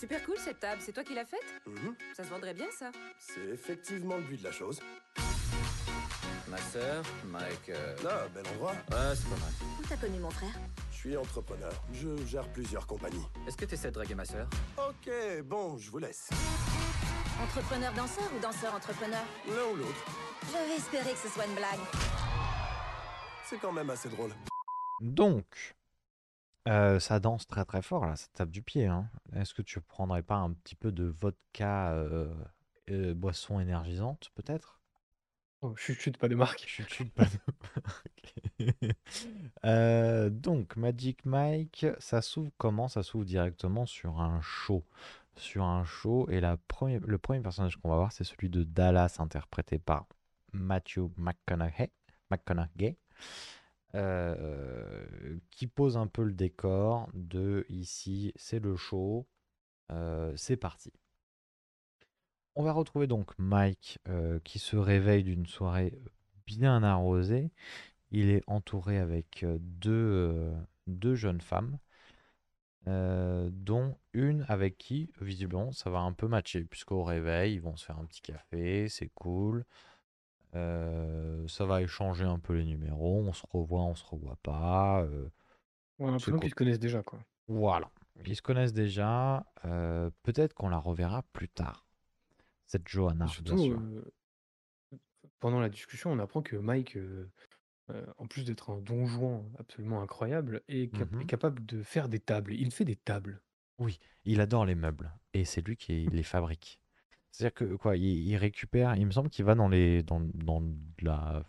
Super 0.09 0.25
cool 0.25 0.37
cette 0.39 0.59
table, 0.59 0.81
c'est 0.83 0.91
toi 0.91 1.03
qui 1.03 1.13
l'as 1.13 1.25
faite 1.25 1.45
Mhm. 1.67 1.93
Ça 2.15 2.23
se 2.23 2.29
vendrait 2.29 2.55
bien 2.55 2.65
ça 2.71 2.89
C'est 3.19 3.45
effectivement 3.53 4.15
le 4.15 4.23
but 4.23 4.37
de 4.39 4.43
la 4.45 4.51
chose. 4.51 4.79
Ma 6.47 6.57
sœur, 6.57 7.03
Mike. 7.25 7.69
euh, 7.69 7.95
Là, 8.03 8.27
bel 8.33 8.43
endroit. 8.47 8.71
Ouais, 8.71 9.13
c'est 9.15 9.29
pas 9.29 9.35
mal. 9.39 9.53
Où 9.79 9.83
t'as 9.87 9.97
connu 9.97 10.17
mon 10.17 10.31
frère 10.31 10.49
Je 10.91 10.97
suis 10.97 11.15
entrepreneur. 11.15 11.71
Je 11.93 12.25
gère 12.25 12.47
plusieurs 12.51 12.87
compagnies. 12.87 13.23
Est-ce 13.47 13.55
que 13.55 13.65
t'essaies 13.65 13.89
de 13.89 13.93
draguer 13.93 14.15
ma 14.15 14.25
sœur? 14.25 14.47
Ok, 14.79 15.11
bon, 15.43 15.77
je 15.77 15.91
vous 15.91 15.99
laisse. 15.99 16.29
Entrepreneur 17.43 17.93
danseur 17.93 18.31
ou 18.35 18.39
danseur 18.39 18.73
entrepreneur? 18.73 19.23
L'un 19.47 19.65
ou 19.71 19.75
l'autre. 19.75 20.05
J'avais 20.51 20.75
espéré 20.75 21.11
que 21.11 21.19
ce 21.19 21.29
soit 21.29 21.45
une 21.45 21.53
blague. 21.53 21.79
C'est 23.45 23.59
quand 23.59 23.71
même 23.71 23.91
assez 23.91 24.09
drôle. 24.09 24.31
Donc, 25.01 25.45
ça 26.99 27.19
danse 27.19 27.47
très 27.47 27.65
très 27.65 27.81
fort 27.81 28.05
là, 28.05 28.15
ça 28.15 28.27
tape 28.33 28.51
du 28.51 28.61
pied. 28.61 28.85
hein. 28.85 29.09
Est-ce 29.35 29.53
que 29.53 29.61
tu 29.61 29.81
prendrais 29.81 30.23
pas 30.23 30.35
un 30.35 30.51
petit 30.53 30.75
peu 30.75 30.91
de 30.91 31.05
vodka, 31.05 31.95
boisson 32.87 33.59
énergisante 33.59 34.31
peut-être? 34.35 34.79
Oh, 35.61 35.75
chut, 35.75 35.99
chut, 35.99 36.17
pas 36.17 36.29
de 36.29 36.35
marque. 36.35 36.63
Chut, 36.65 36.87
chut, 36.87 37.13
pas 37.13 37.25
de 37.25 37.37
marque. 39.65 40.31
Donc, 40.41 40.77
Magic 40.77 41.25
Mike, 41.25 41.85
ça 41.99 42.21
s'ouvre 42.21 42.51
comment? 42.57 42.87
Ça 42.87 43.03
s'ouvre 43.03 43.25
directement 43.25 43.85
sur 43.85 44.21
un 44.21 44.39
show. 44.41 44.85
Sur 45.35 45.63
un 45.63 45.83
show, 45.83 46.29
et 46.29 46.39
la 46.39 46.55
première- 46.55 47.01
le 47.01 47.17
premier 47.17 47.41
personnage 47.41 47.75
qu'on 47.77 47.89
va 47.89 47.95
voir, 47.97 48.11
c'est 48.13 48.23
celui 48.23 48.49
de 48.49 48.63
Dallas, 48.63 49.17
interprété 49.19 49.79
par 49.79 50.05
Matthew 50.53 51.09
McConaughey, 51.17 51.91
McConaughey, 52.31 52.95
euh, 53.95 55.39
qui 55.49 55.65
pose 55.65 55.97
un 55.97 56.05
peu 56.05 56.23
le 56.23 56.33
décor 56.33 57.09
de 57.13 57.65
ici, 57.69 58.31
c'est 58.35 58.59
le 58.59 58.75
show, 58.75 59.27
euh, 59.91 60.31
c'est 60.35 60.57
parti. 60.57 60.93
On 62.55 62.63
va 62.63 62.71
retrouver 62.71 63.07
donc 63.07 63.31
Mike 63.39 63.97
euh, 64.07 64.39
qui 64.43 64.59
se 64.59 64.75
réveille 64.75 65.23
d'une 65.23 65.47
soirée 65.47 65.97
bien 66.45 66.83
arrosée. 66.83 67.51
Il 68.11 68.29
est 68.29 68.43
entouré 68.47 68.99
avec 68.99 69.45
deux, 69.59 70.51
deux 70.87 71.15
jeunes 71.15 71.41
femmes, 71.41 71.77
dont 72.85 73.97
une 74.13 74.45
avec 74.49 74.77
qui, 74.77 75.11
visiblement, 75.21 75.71
ça 75.71 75.91
va 75.91 75.99
un 75.99 76.13
peu 76.13 76.27
matcher, 76.27 76.63
puisqu'au 76.65 77.03
réveil, 77.03 77.53
ils 77.53 77.61
vont 77.61 77.75
se 77.75 77.85
faire 77.85 77.99
un 77.99 78.05
petit 78.05 78.21
café, 78.21 78.89
c'est 78.89 79.09
cool. 79.13 79.63
Euh, 80.55 81.47
ça 81.47 81.65
va 81.65 81.81
échanger 81.81 82.25
un 82.25 82.39
peu 82.39 82.53
les 82.57 82.65
numéros, 82.65 83.23
on 83.27 83.33
se 83.33 83.43
revoit, 83.51 83.81
on 83.83 83.95
se 83.95 84.05
revoit 84.05 84.37
pas. 84.41 85.03
euh, 85.03 85.29
On 85.99 86.07
a 86.07 86.11
l'impression 86.11 86.31
cool. 86.33 86.39
qu'ils 86.41 86.49
se 86.49 86.55
connaissent 86.55 86.79
déjà, 86.79 87.03
quoi. 87.03 87.19
voilà. 87.47 87.89
Ils 88.25 88.35
se 88.35 88.41
connaissent 88.41 88.73
déjà. 88.73 89.45
euh, 89.65 90.09
Peut-être 90.23 90.53
qu'on 90.53 90.69
la 90.69 90.77
reverra 90.79 91.23
plus 91.33 91.47
tard. 91.49 91.85
Cette 92.65 92.87
Johanna, 92.87 93.25
bien 93.25 93.33
Surtout, 93.33 93.57
sûr. 93.57 93.79
euh, 93.79 94.11
pendant 95.39 95.59
la 95.59 95.69
discussion, 95.69 96.11
on 96.11 96.19
apprend 96.19 96.41
que 96.41 96.55
Mike, 96.57 96.97
euh, 96.97 97.29
euh, 97.91 98.05
en 98.17 98.27
plus 98.27 98.43
d'être 98.45 98.71
un 98.71 98.79
don 98.81 99.05
Juan 99.05 99.43
absolument 99.57 100.01
incroyable, 100.01 100.61
est, 100.67 100.93
cap- 100.95 101.11
Mhm. 101.11 101.21
est 101.21 101.25
capable 101.25 101.65
de 101.65 101.81
faire 101.81 102.09
des 102.09 102.19
tables. 102.19 102.53
Il 102.53 102.71
fait 102.71 102.85
des 102.85 102.95
tables. 102.95 103.41
Oui, 103.79 103.99
il 104.25 104.41
adore 104.41 104.65
les 104.65 104.75
meubles 104.75 105.11
et 105.33 105.45
c'est 105.45 105.61
lui 105.61 105.77
qui 105.77 106.07
les 106.07 106.23
fabrique. 106.23 106.79
C'est-à-dire 107.31 107.53
que 107.53 107.75
quoi, 107.75 107.95
il, 107.97 108.03
il 108.27 108.35
récupère, 108.37 108.95
il 108.95 109.05
me 109.05 109.11
semble 109.11 109.29
qu'il 109.29 109.45
va 109.45 109.55
dans 109.55 109.69
les 109.69 110.03
dans, 110.03 110.19
dans 110.35 110.63
la 111.01 111.43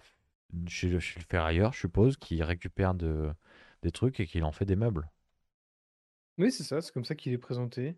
chez, 0.68 0.88
le- 0.88 1.00
chez 1.00 1.20
le 1.20 1.24
ferrailleur, 1.26 1.72
je 1.74 1.80
suppose, 1.80 2.16
qu'il 2.18 2.42
récupère 2.44 2.94
de, 2.94 3.32
des 3.82 3.90
trucs 3.92 4.20
et 4.20 4.26
qu'il 4.26 4.44
en 4.44 4.52
fait 4.52 4.66
des 4.66 4.76
meubles. 4.76 5.10
Oui, 6.38 6.50
c'est 6.52 6.64
ça, 6.64 6.80
c'est 6.80 6.92
comme 6.92 7.04
ça 7.04 7.14
qu'il 7.14 7.32
est 7.32 7.38
présenté. 7.38 7.96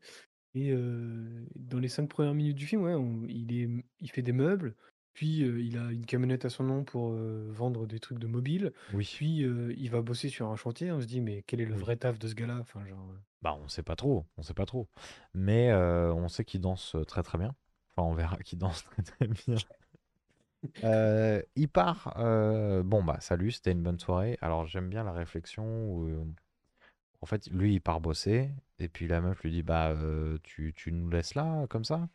Et 0.55 0.73
euh, 0.73 1.47
dans 1.57 1.79
les 1.81 1.89
cinq 1.89 2.09
premières 2.09 2.35
minutes 2.35 2.57
du 2.57 2.67
film, 2.67 2.83
ouais, 2.83 2.95
on- 2.95 3.27
il 3.29 3.53
est, 3.55 3.71
il 4.01 4.11
fait 4.11 4.23
des 4.23 4.33
meubles, 4.33 4.77
puis 5.15 5.45
euh, 5.45 5.61
il 5.63 5.79
a 5.79 5.93
une 5.93 6.07
camionnette 6.07 6.45
à 6.47 6.51
son 6.51 6.65
nom 6.65 6.85
pour 6.85 7.13
euh, 7.13 7.49
vendre 7.53 7.87
des 7.87 8.01
trucs 8.01 8.19
de 8.21 8.29
mobile, 8.29 8.73
Oui. 8.89 9.09
puis 9.13 9.45
euh, 9.45 9.75
il 9.79 9.91
va 9.91 10.03
bosser 10.03 10.29
sur 10.31 10.49
un 10.51 10.57
chantier. 10.57 10.93
On 10.93 11.01
se 11.01 11.07
dit, 11.07 11.21
mais 11.23 11.45
quel 11.47 11.61
est 11.61 11.67
le 11.67 11.75
Oui. 11.75 11.83
vrai 11.83 11.97
taf 11.99 12.19
de 12.19 12.29
ce 12.29 12.35
gars-là? 12.35 12.59
Enfin, 12.61 12.87
genre, 12.87 13.15
Bah, 13.43 13.59
on 13.61 13.69
sait 13.69 13.83
pas 13.83 13.97
trop, 13.97 14.27
on 14.37 14.43
sait 14.43 14.55
pas 14.55 14.67
trop. 14.67 14.89
Mais 15.35 15.73
on 15.75 16.29
sait 16.29 16.45
qu'il 16.45 16.61
danse 16.61 16.97
très 17.07 17.23
très 17.23 17.39
bien. 17.39 17.55
Enfin, 17.97 18.09
on 18.09 18.15
verra 18.15 18.37
qu'il 18.39 18.59
danse 18.59 18.85
très 18.85 19.03
très 19.03 19.27
bien. 19.29 19.57
Euh, 20.85 21.43
il 21.57 21.69
part. 21.69 22.15
euh, 22.19 22.83
bon, 22.83 23.03
bah, 23.05 23.19
salut, 23.21 23.51
c'était 23.53 23.73
une 23.73 23.83
bonne 23.83 23.99
soirée. 23.99 24.39
Alors, 24.41 24.67
j'aime 24.67 24.89
bien 24.89 25.05
la 25.05 25.13
réflexion 25.13 25.65
où, 25.93 26.07
euh, 26.09 26.25
en 27.23 27.27
fait, 27.27 27.49
lui, 27.51 27.75
il 27.75 27.81
part 27.81 28.01
bosser. 28.01 28.51
Et 28.79 28.89
puis 28.89 29.09
la 29.09 29.21
meuf 29.21 29.43
lui 29.43 29.51
dit, 29.53 29.63
bah, 29.63 29.91
euh, 29.91 30.39
tu, 30.45 30.73
tu 30.77 30.93
nous 30.93 31.11
laisses 31.11 31.35
là, 31.35 31.67
comme 31.69 31.85
ça? 31.85 32.09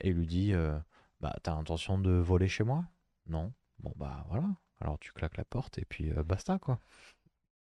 Et 0.00 0.10
il 0.10 0.16
lui 0.16 0.26
dit, 0.26 0.54
euh, 0.54 0.78
bah, 1.20 1.36
t'as 1.42 1.54
intention 1.54 1.98
de 1.98 2.12
voler 2.12 2.48
chez 2.48 2.64
moi? 2.64 2.84
Non. 3.28 3.52
Bon, 3.80 3.92
bah, 3.96 4.26
voilà. 4.30 4.46
Alors, 4.80 4.98
tu 5.00 5.12
claques 5.12 5.36
la 5.38 5.44
porte 5.44 5.78
et 5.78 5.84
puis 5.86 6.10
euh, 6.12 6.24
basta, 6.24 6.58
quoi. 6.58 6.80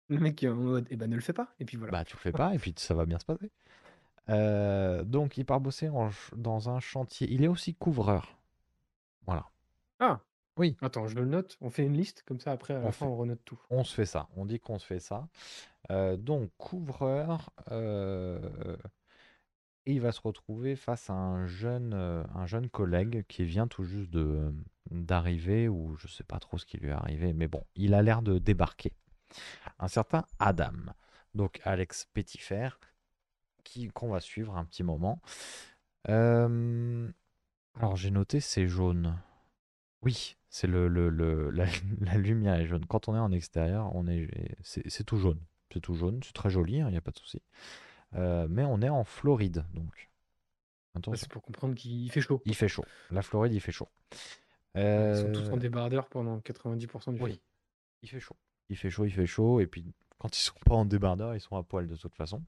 le 0.10 0.20
mec 0.20 0.36
qui 0.36 0.46
est 0.46 0.50
en 0.50 0.56
mode, 0.56 0.88
eh 0.90 0.96
ben 0.98 1.10
ne 1.10 1.16
le 1.16 1.22
fais 1.22 1.34
pas. 1.34 1.54
Et 1.60 1.66
puis 1.66 1.78
voilà. 1.78 1.92
Bah, 1.92 2.04
tu 2.06 2.16
le 2.16 2.20
fais 2.20 2.32
pas 2.34 2.54
et 2.54 2.60
puis 2.60 2.74
ça 2.78 2.94
va 2.94 3.06
bien 3.06 3.20
se 3.20 3.26
passer. 3.26 3.52
Euh, 4.30 5.04
donc, 5.04 5.38
il 5.38 5.46
part 5.46 5.60
bosser 5.62 5.90
en 5.90 6.12
ch- 6.12 6.32
dans 6.36 6.70
un 6.70 6.80
chantier. 6.80 7.28
Il 7.32 7.44
est 7.44 7.48
aussi 7.48 7.74
couvreur. 7.76 8.38
Voilà. 9.26 9.46
Ah! 10.00 10.20
Oui. 10.58 10.76
Attends, 10.82 11.08
je 11.08 11.16
le 11.16 11.26
note. 11.26 11.56
On 11.62 11.70
fait 11.70 11.84
une 11.86 11.96
liste, 11.96 12.24
comme 12.28 12.40
ça 12.40 12.52
après, 12.52 12.74
à 12.74 12.80
la 12.80 12.88
On 12.88 12.92
fin, 12.92 13.06
fait. 13.06 13.12
on 13.12 13.16
renote 13.16 13.42
tout. 13.46 13.60
On 13.70 13.84
se 13.84 13.94
fait 13.94 14.06
ça. 14.08 14.28
On 14.36 14.46
dit 14.46 14.60
qu'on 14.60 14.80
se 14.80 14.86
fait 14.86 15.00
ça. 15.00 15.28
Euh, 15.92 16.18
donc, 16.18 16.50
couvreur. 16.58 17.52
euh, 17.72 18.40
et 19.86 19.94
il 19.94 20.02
va 20.02 20.12
se 20.12 20.20
retrouver 20.20 20.76
face 20.76 21.10
à 21.10 21.14
un 21.14 21.46
jeune, 21.48 21.94
euh, 21.94 22.24
un 22.36 22.46
jeune 22.46 22.70
collègue 22.70 23.24
qui 23.30 23.46
vient 23.46 23.68
tout 23.68 23.84
juste 23.86 24.10
de 24.10 24.54
d'arriver, 24.92 25.68
ou 25.70 25.96
je 25.98 26.08
sais 26.08 26.24
pas 26.24 26.40
trop 26.40 26.58
ce 26.58 26.66
qui 26.66 26.78
lui 26.78 26.90
est 26.90 26.92
arrivé, 26.94 27.34
mais 27.34 27.48
bon, 27.48 27.64
il 27.76 27.94
a 27.94 28.02
l'air 28.02 28.22
de 28.22 28.38
débarquer. 28.38 28.94
Un 29.80 29.88
certain 29.90 30.26
Adam. 30.40 30.72
Donc, 31.36 31.60
Alex 31.66 32.08
Petitfer, 32.14 32.70
qui 33.68 33.88
qu'on 33.90 34.10
va 34.10 34.20
suivre 34.20 34.56
un 34.58 34.66
petit 34.66 34.84
moment. 34.84 35.22
Euh, 36.10 37.10
alors, 37.76 37.96
j'ai 37.96 38.12
noté, 38.12 38.40
c'est 38.40 38.68
jaune. 38.68 39.18
Oui, 40.02 40.36
c'est 40.50 40.68
le, 40.68 40.88
le, 40.88 41.10
le- 41.10 41.50
la, 41.52 41.66
la 42.02 42.18
lumière 42.18 42.56
est 42.56 42.68
jaune. 42.68 42.86
Quand 42.86 43.10
on 43.10 43.16
est 43.16 43.20
en 43.20 43.32
extérieur, 43.32 43.94
on 43.96 44.08
est, 44.08 44.30
c'est 44.64 45.04
tout 45.04 45.18
jaune. 45.18 45.40
C'est 45.74 45.82
tout 45.82 45.96
jaune, 45.96 46.22
c'est 46.24 46.34
très 46.34 46.50
joli, 46.50 46.78
il 46.78 46.86
n'y 46.86 46.98
a 46.98 47.02
pas 47.02 47.12
de 47.12 47.18
souci. 47.20 47.42
Euh, 48.16 48.48
mais 48.50 48.64
on 48.64 48.82
est 48.82 48.90
en 48.90 49.04
Floride, 49.04 49.66
donc. 49.74 50.10
C'est 51.16 51.30
pour 51.30 51.44
comprendre 51.44 51.76
qu'il 51.76 52.10
fait 52.12 52.22
chaud. 52.22 52.42
il 52.46 52.56
fait 52.56 52.68
chaud. 52.68 52.86
La 53.12 53.22
Floride, 53.22 53.54
il 53.54 53.62
fait 53.62 53.72
chaud. 53.72 53.90
Ils 54.76 55.16
sont 55.16 55.32
tous 55.32 55.50
Euh, 55.50 55.52
en 55.52 55.58
débardeur 55.58 56.08
pendant 56.08 56.40
90% 56.40 57.14
du 57.14 57.22
oui, 57.22 57.32
film. 57.32 57.42
il 58.02 58.10
fait 58.10 58.20
chaud. 58.20 58.36
Il 58.70 58.78
fait 58.78 58.90
chaud, 58.90 59.06
il 59.06 59.12
fait 59.12 59.26
chaud. 59.28 59.60
Et 59.60 59.68
puis, 59.68 59.94
quand 60.18 60.36
ils 60.36 60.42
sont 60.42 60.60
pas 60.66 60.76
en 60.76 60.86
débardeur, 60.86 61.36
ils 61.36 61.42
sont 61.42 61.56
à 61.56 61.64
poil 61.64 61.88
de 61.88 61.96
toute 61.96 62.16
façon. 62.16 62.42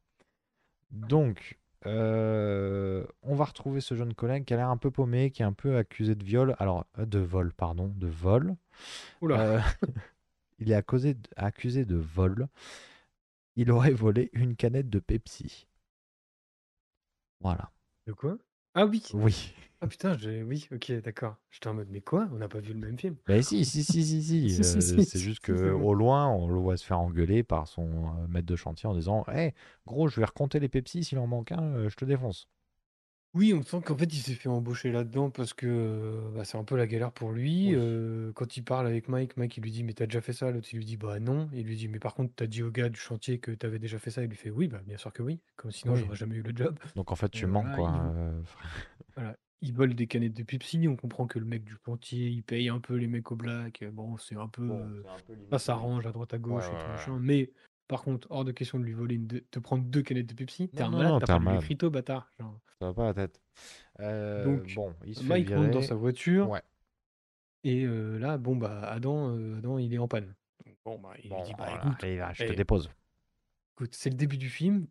Donc, 0.91 1.59
euh, 1.85 3.05
on 3.21 3.35
va 3.35 3.45
retrouver 3.45 3.81
ce 3.81 3.95
jeune 3.95 4.13
collègue 4.13 4.45
qui 4.45 4.53
a 4.53 4.57
l'air 4.57 4.69
un 4.69 4.77
peu 4.77 4.91
paumé, 4.91 5.31
qui 5.31 5.41
est 5.41 5.45
un 5.45 5.53
peu 5.53 5.77
accusé 5.77 6.15
de 6.15 6.23
viol. 6.23 6.55
Alors, 6.59 6.85
euh, 6.97 7.05
de 7.05 7.19
vol, 7.19 7.53
pardon, 7.53 7.93
de 7.95 8.07
vol. 8.07 8.55
Oula! 9.21 9.39
Euh, 9.39 9.61
il 10.59 10.71
est 10.71 10.75
accusé 10.75 11.13
de, 11.13 11.29
accusé 11.35 11.85
de 11.85 11.95
vol. 11.95 12.47
Il 13.55 13.71
aurait 13.71 13.91
volé 13.91 14.29
une 14.33 14.55
canette 14.55 14.89
de 14.89 14.99
Pepsi. 14.99 15.67
Voilà. 17.41 17.71
De 18.07 18.13
quoi? 18.13 18.37
Ah 18.73 18.85
oui! 18.85 19.03
Oui. 19.13 19.53
Ah 19.82 19.88
putain, 19.88 20.17
j'ai... 20.17 20.41
oui, 20.43 20.67
ok, 20.71 20.91
d'accord. 21.01 21.36
J'étais 21.49 21.67
en 21.67 21.73
mode, 21.73 21.89
mais 21.89 22.01
quoi? 22.01 22.30
On 22.32 22.38
n'a 22.38 22.47
pas 22.47 22.59
vu 22.59 22.73
le 22.73 22.80
même 22.80 22.97
film? 22.97 23.17
Mais 23.27 23.41
si, 23.43 23.63
si, 23.65 23.84
si, 23.84 24.03
si, 24.05 24.23
si. 24.23 24.49
Si, 24.49 24.63
si, 24.63 24.82
euh, 24.95 25.01
si, 25.03 25.03
c'est 25.03 25.19
si, 25.19 25.19
juste 25.19 25.39
si, 25.41 25.41
que 25.41 25.53
c'est 25.57 25.71
bon. 25.71 25.88
au 25.88 25.93
loin, 25.93 26.27
on 26.27 26.47
le 26.47 26.59
voit 26.59 26.77
se 26.77 26.86
faire 26.86 26.99
engueuler 26.99 27.43
par 27.43 27.67
son 27.67 28.07
euh, 28.23 28.27
maître 28.27 28.47
de 28.47 28.55
chantier 28.55 28.89
en 28.89 28.95
disant 28.95 29.23
Hé, 29.32 29.53
gros, 29.86 30.07
je 30.07 30.19
vais 30.19 30.25
recompter 30.25 30.59
les 30.59 30.69
Pepsi, 30.69 31.03
s'il 31.03 31.19
en 31.19 31.27
manque 31.27 31.51
un, 31.51 31.61
euh, 31.75 31.89
je 31.89 31.95
te 31.95 32.05
défonce. 32.05 32.47
Oui, 33.36 33.53
on 33.53 33.61
sent 33.61 33.82
qu'en 33.86 33.95
fait, 33.95 34.11
il 34.11 34.19
s'est 34.21 34.34
fait 34.34 34.49
embaucher 34.49 34.91
là-dedans 34.91 35.30
parce 35.30 35.53
que 35.53 35.67
euh, 35.67 36.32
bah, 36.34 36.45
c'est 36.45 36.57
un 36.57 36.63
peu 36.63 36.75
la 36.75 36.88
galère 36.88 37.11
pour 37.11 37.32
lui. 37.32 37.69
Oui. 37.69 37.75
Euh, 37.75 38.32
quand 38.34 38.57
il 38.57 38.63
parle 38.63 38.88
avec 38.88 39.07
Mike, 39.07 39.38
Mike, 39.38 39.57
il 39.57 39.63
lui 39.63 39.71
dit, 39.71 39.84
mais 39.84 39.93
t'as 39.93 40.05
déjà 40.07 40.19
fait 40.21 40.34
ça? 40.34 40.49
L'autre, 40.49 40.67
il 40.73 40.77
lui 40.77 40.86
dit, 40.86 40.97
bah 40.97 41.19
non. 41.19 41.47
Il 41.53 41.65
lui 41.67 41.75
dit, 41.75 41.88
mais 41.88 41.99
par 41.99 42.15
contre, 42.15 42.34
t'as 42.36 42.47
dit 42.47 42.63
au 42.63 42.71
gars 42.71 42.89
du 42.89 42.99
chantier 42.99 43.39
que 43.39 43.51
t'avais 43.51 43.77
déjà 43.77 43.99
fait 43.99 44.09
ça? 44.09 44.23
Il 44.23 44.30
lui 44.30 44.36
fait, 44.38 44.49
oui, 44.49 44.67
bah 44.67 44.82
bien 44.84 44.97
sûr 44.97 45.13
que 45.13 45.21
oui. 45.21 45.39
Comme 45.57 45.71
sinon, 45.71 45.93
Oui. 45.93 46.01
j'aurais 46.01 46.15
jamais 46.15 46.36
eu 46.38 46.41
le 46.41 46.53
job. 46.55 46.80
Donc 46.95 47.11
en 47.11 47.15
fait, 47.15 47.30
tu 47.30 47.45
Euh, 47.45 47.47
mens, 47.47 47.61
voilà, 47.61 47.69
quoi. 47.69 47.91
il- 47.91 48.13
euh, 48.15 48.41
Voilà. 49.15 49.38
Ils 49.62 49.74
volent 49.74 49.93
des 49.93 50.07
canettes 50.07 50.34
de 50.38 50.43
Pepsi. 50.43 50.88
On 50.88 50.95
comprend 50.95 51.28
que 51.28 51.38
le 51.38 51.45
mec 51.45 51.64
du 51.66 51.76
chantier, 51.86 52.28
il 52.30 52.43
paye 52.43 52.70
un 52.70 52.80
peu 52.80 52.95
les 52.95 53.07
mecs 53.07 53.30
au 53.32 53.36
black. 53.36 53.84
Bon, 53.91 54.18
c'est 54.18 54.36
un 54.36 54.47
peu. 54.47 54.66
Bon, 54.66 54.80
euh, 54.80 55.01
c'est 55.03 55.10
un 55.10 55.20
peu 55.28 55.34
limite, 55.34 55.49
ça 55.51 55.60
s'arrange 55.60 56.05
à 56.07 56.12
droite 56.12 56.34
à 56.34 56.38
gauche 56.38 56.64
Ouais, 56.64 56.70
et 56.70 56.78
tout 56.78 56.86
ouais. 56.86 56.88
machin. 56.89 57.20
Mais 57.20 57.51
par 57.88 58.03
contre, 58.03 58.28
hors 58.32 58.45
de 58.45 58.51
question 58.53 58.80
de 58.80 58.86
lui 58.86 58.93
voler, 58.93 59.18
de 59.18 59.39
te 59.39 59.60
prendre 59.60 59.84
deux 59.84 60.01
canettes 60.01 60.28
de 60.28 60.34
Pepsi. 60.34 60.70
T'es 60.70 60.82
un 60.84 60.89
malade, 60.91 61.20
t'as 61.20 61.26
pas 61.26 61.39
malade. 61.39 61.62
fritos, 61.62 61.89
bâtard. 61.89 62.32
Genre. 62.39 62.57
Ça 62.80 62.86
va 62.88 62.93
pas 62.93 63.05
la 63.05 63.14
tête. 63.14 63.41
Euh, 63.99 64.45
Donc, 64.45 64.74
bon, 64.76 64.93
il 65.05 65.16
se 65.16 65.24
Mike 65.24 65.51
monte 65.51 65.72
dans 65.72 65.82
sa 65.82 65.95
voiture. 65.95 66.49
Ouais. 66.49 66.62
Et 67.66 67.84
euh, 67.84 68.18
là, 68.18 68.38
bon, 68.38 68.55
bah, 68.55 68.84
Adam, 68.89 69.36
euh, 69.36 69.57
Adam, 69.57 69.78
il 69.80 69.93
est 69.93 69.97
en 69.97 70.07
panne. 70.07 70.34
Bon, 70.86 70.97
bah, 70.97 71.12
il 71.22 71.30
Bon, 71.30 71.43
dit, 71.43 71.51
bah, 71.57 71.66
voilà, 71.68 71.82
écoute, 71.88 72.03
là, 72.03 72.32
je 72.34 72.45
te 72.45 72.53
eh, 72.53 72.55
dépose. 72.55 72.89
écoute, 73.74 73.93
c'est 73.93 74.10
le 74.10 74.16
début 74.16 74.38
du 74.38 74.47
film. 74.49 74.88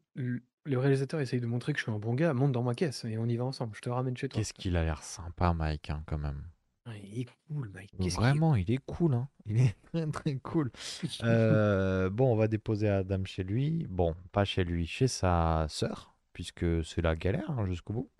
Le, 0.68 0.78
réalisateur 0.78 1.20
essaye 1.20 1.40
de 1.40 1.46
montrer 1.46 1.72
que 1.72 1.78
je 1.78 1.84
suis 1.84 1.92
un 1.92 1.98
bon 1.98 2.14
gars. 2.14 2.32
Monte 2.34 2.52
dans 2.52 2.62
ma 2.62 2.74
caisse 2.74 3.04
et 3.04 3.16
on 3.18 3.26
y 3.26 3.36
va 3.36 3.44
ensemble. 3.44 3.74
Je 3.74 3.80
te 3.80 3.88
ramène 3.88 4.16
chez 4.16 4.28
toi. 4.28 4.38
Qu'est-ce 4.38 4.52
qu'il 4.54 4.76
a 4.76 4.84
l'air 4.84 5.02
sympa, 5.02 5.52
Mike, 5.54 5.90
hein, 5.90 6.02
quand 6.06 6.18
même. 6.18 6.42
Ah, 6.86 6.96
il 6.96 7.20
est 7.20 7.28
cool, 7.48 7.70
Mike. 7.74 7.92
Qu'est-ce 8.00 8.16
Vraiment, 8.16 8.54
il 8.56 8.70
est 8.70 8.80
cool, 8.86 9.14
hein. 9.14 9.28
Il 9.46 9.60
est 9.60 9.76
très 9.92 10.06
très 10.10 10.36
cool. 10.36 10.70
Euh, 11.22 12.08
bon, 12.10 12.32
on 12.32 12.36
va 12.36 12.48
déposer 12.48 12.88
Adam 12.88 13.24
chez 13.24 13.44
lui. 13.44 13.86
Bon, 13.88 14.14
pas 14.32 14.44
chez 14.44 14.64
lui, 14.64 14.86
chez 14.86 15.08
sa 15.08 15.66
sœur, 15.68 16.14
puisque 16.32 16.84
c'est 16.84 17.02
la 17.02 17.14
galère 17.16 17.50
hein, 17.50 17.66
jusqu'au 17.66 17.92
bout. 17.92 18.10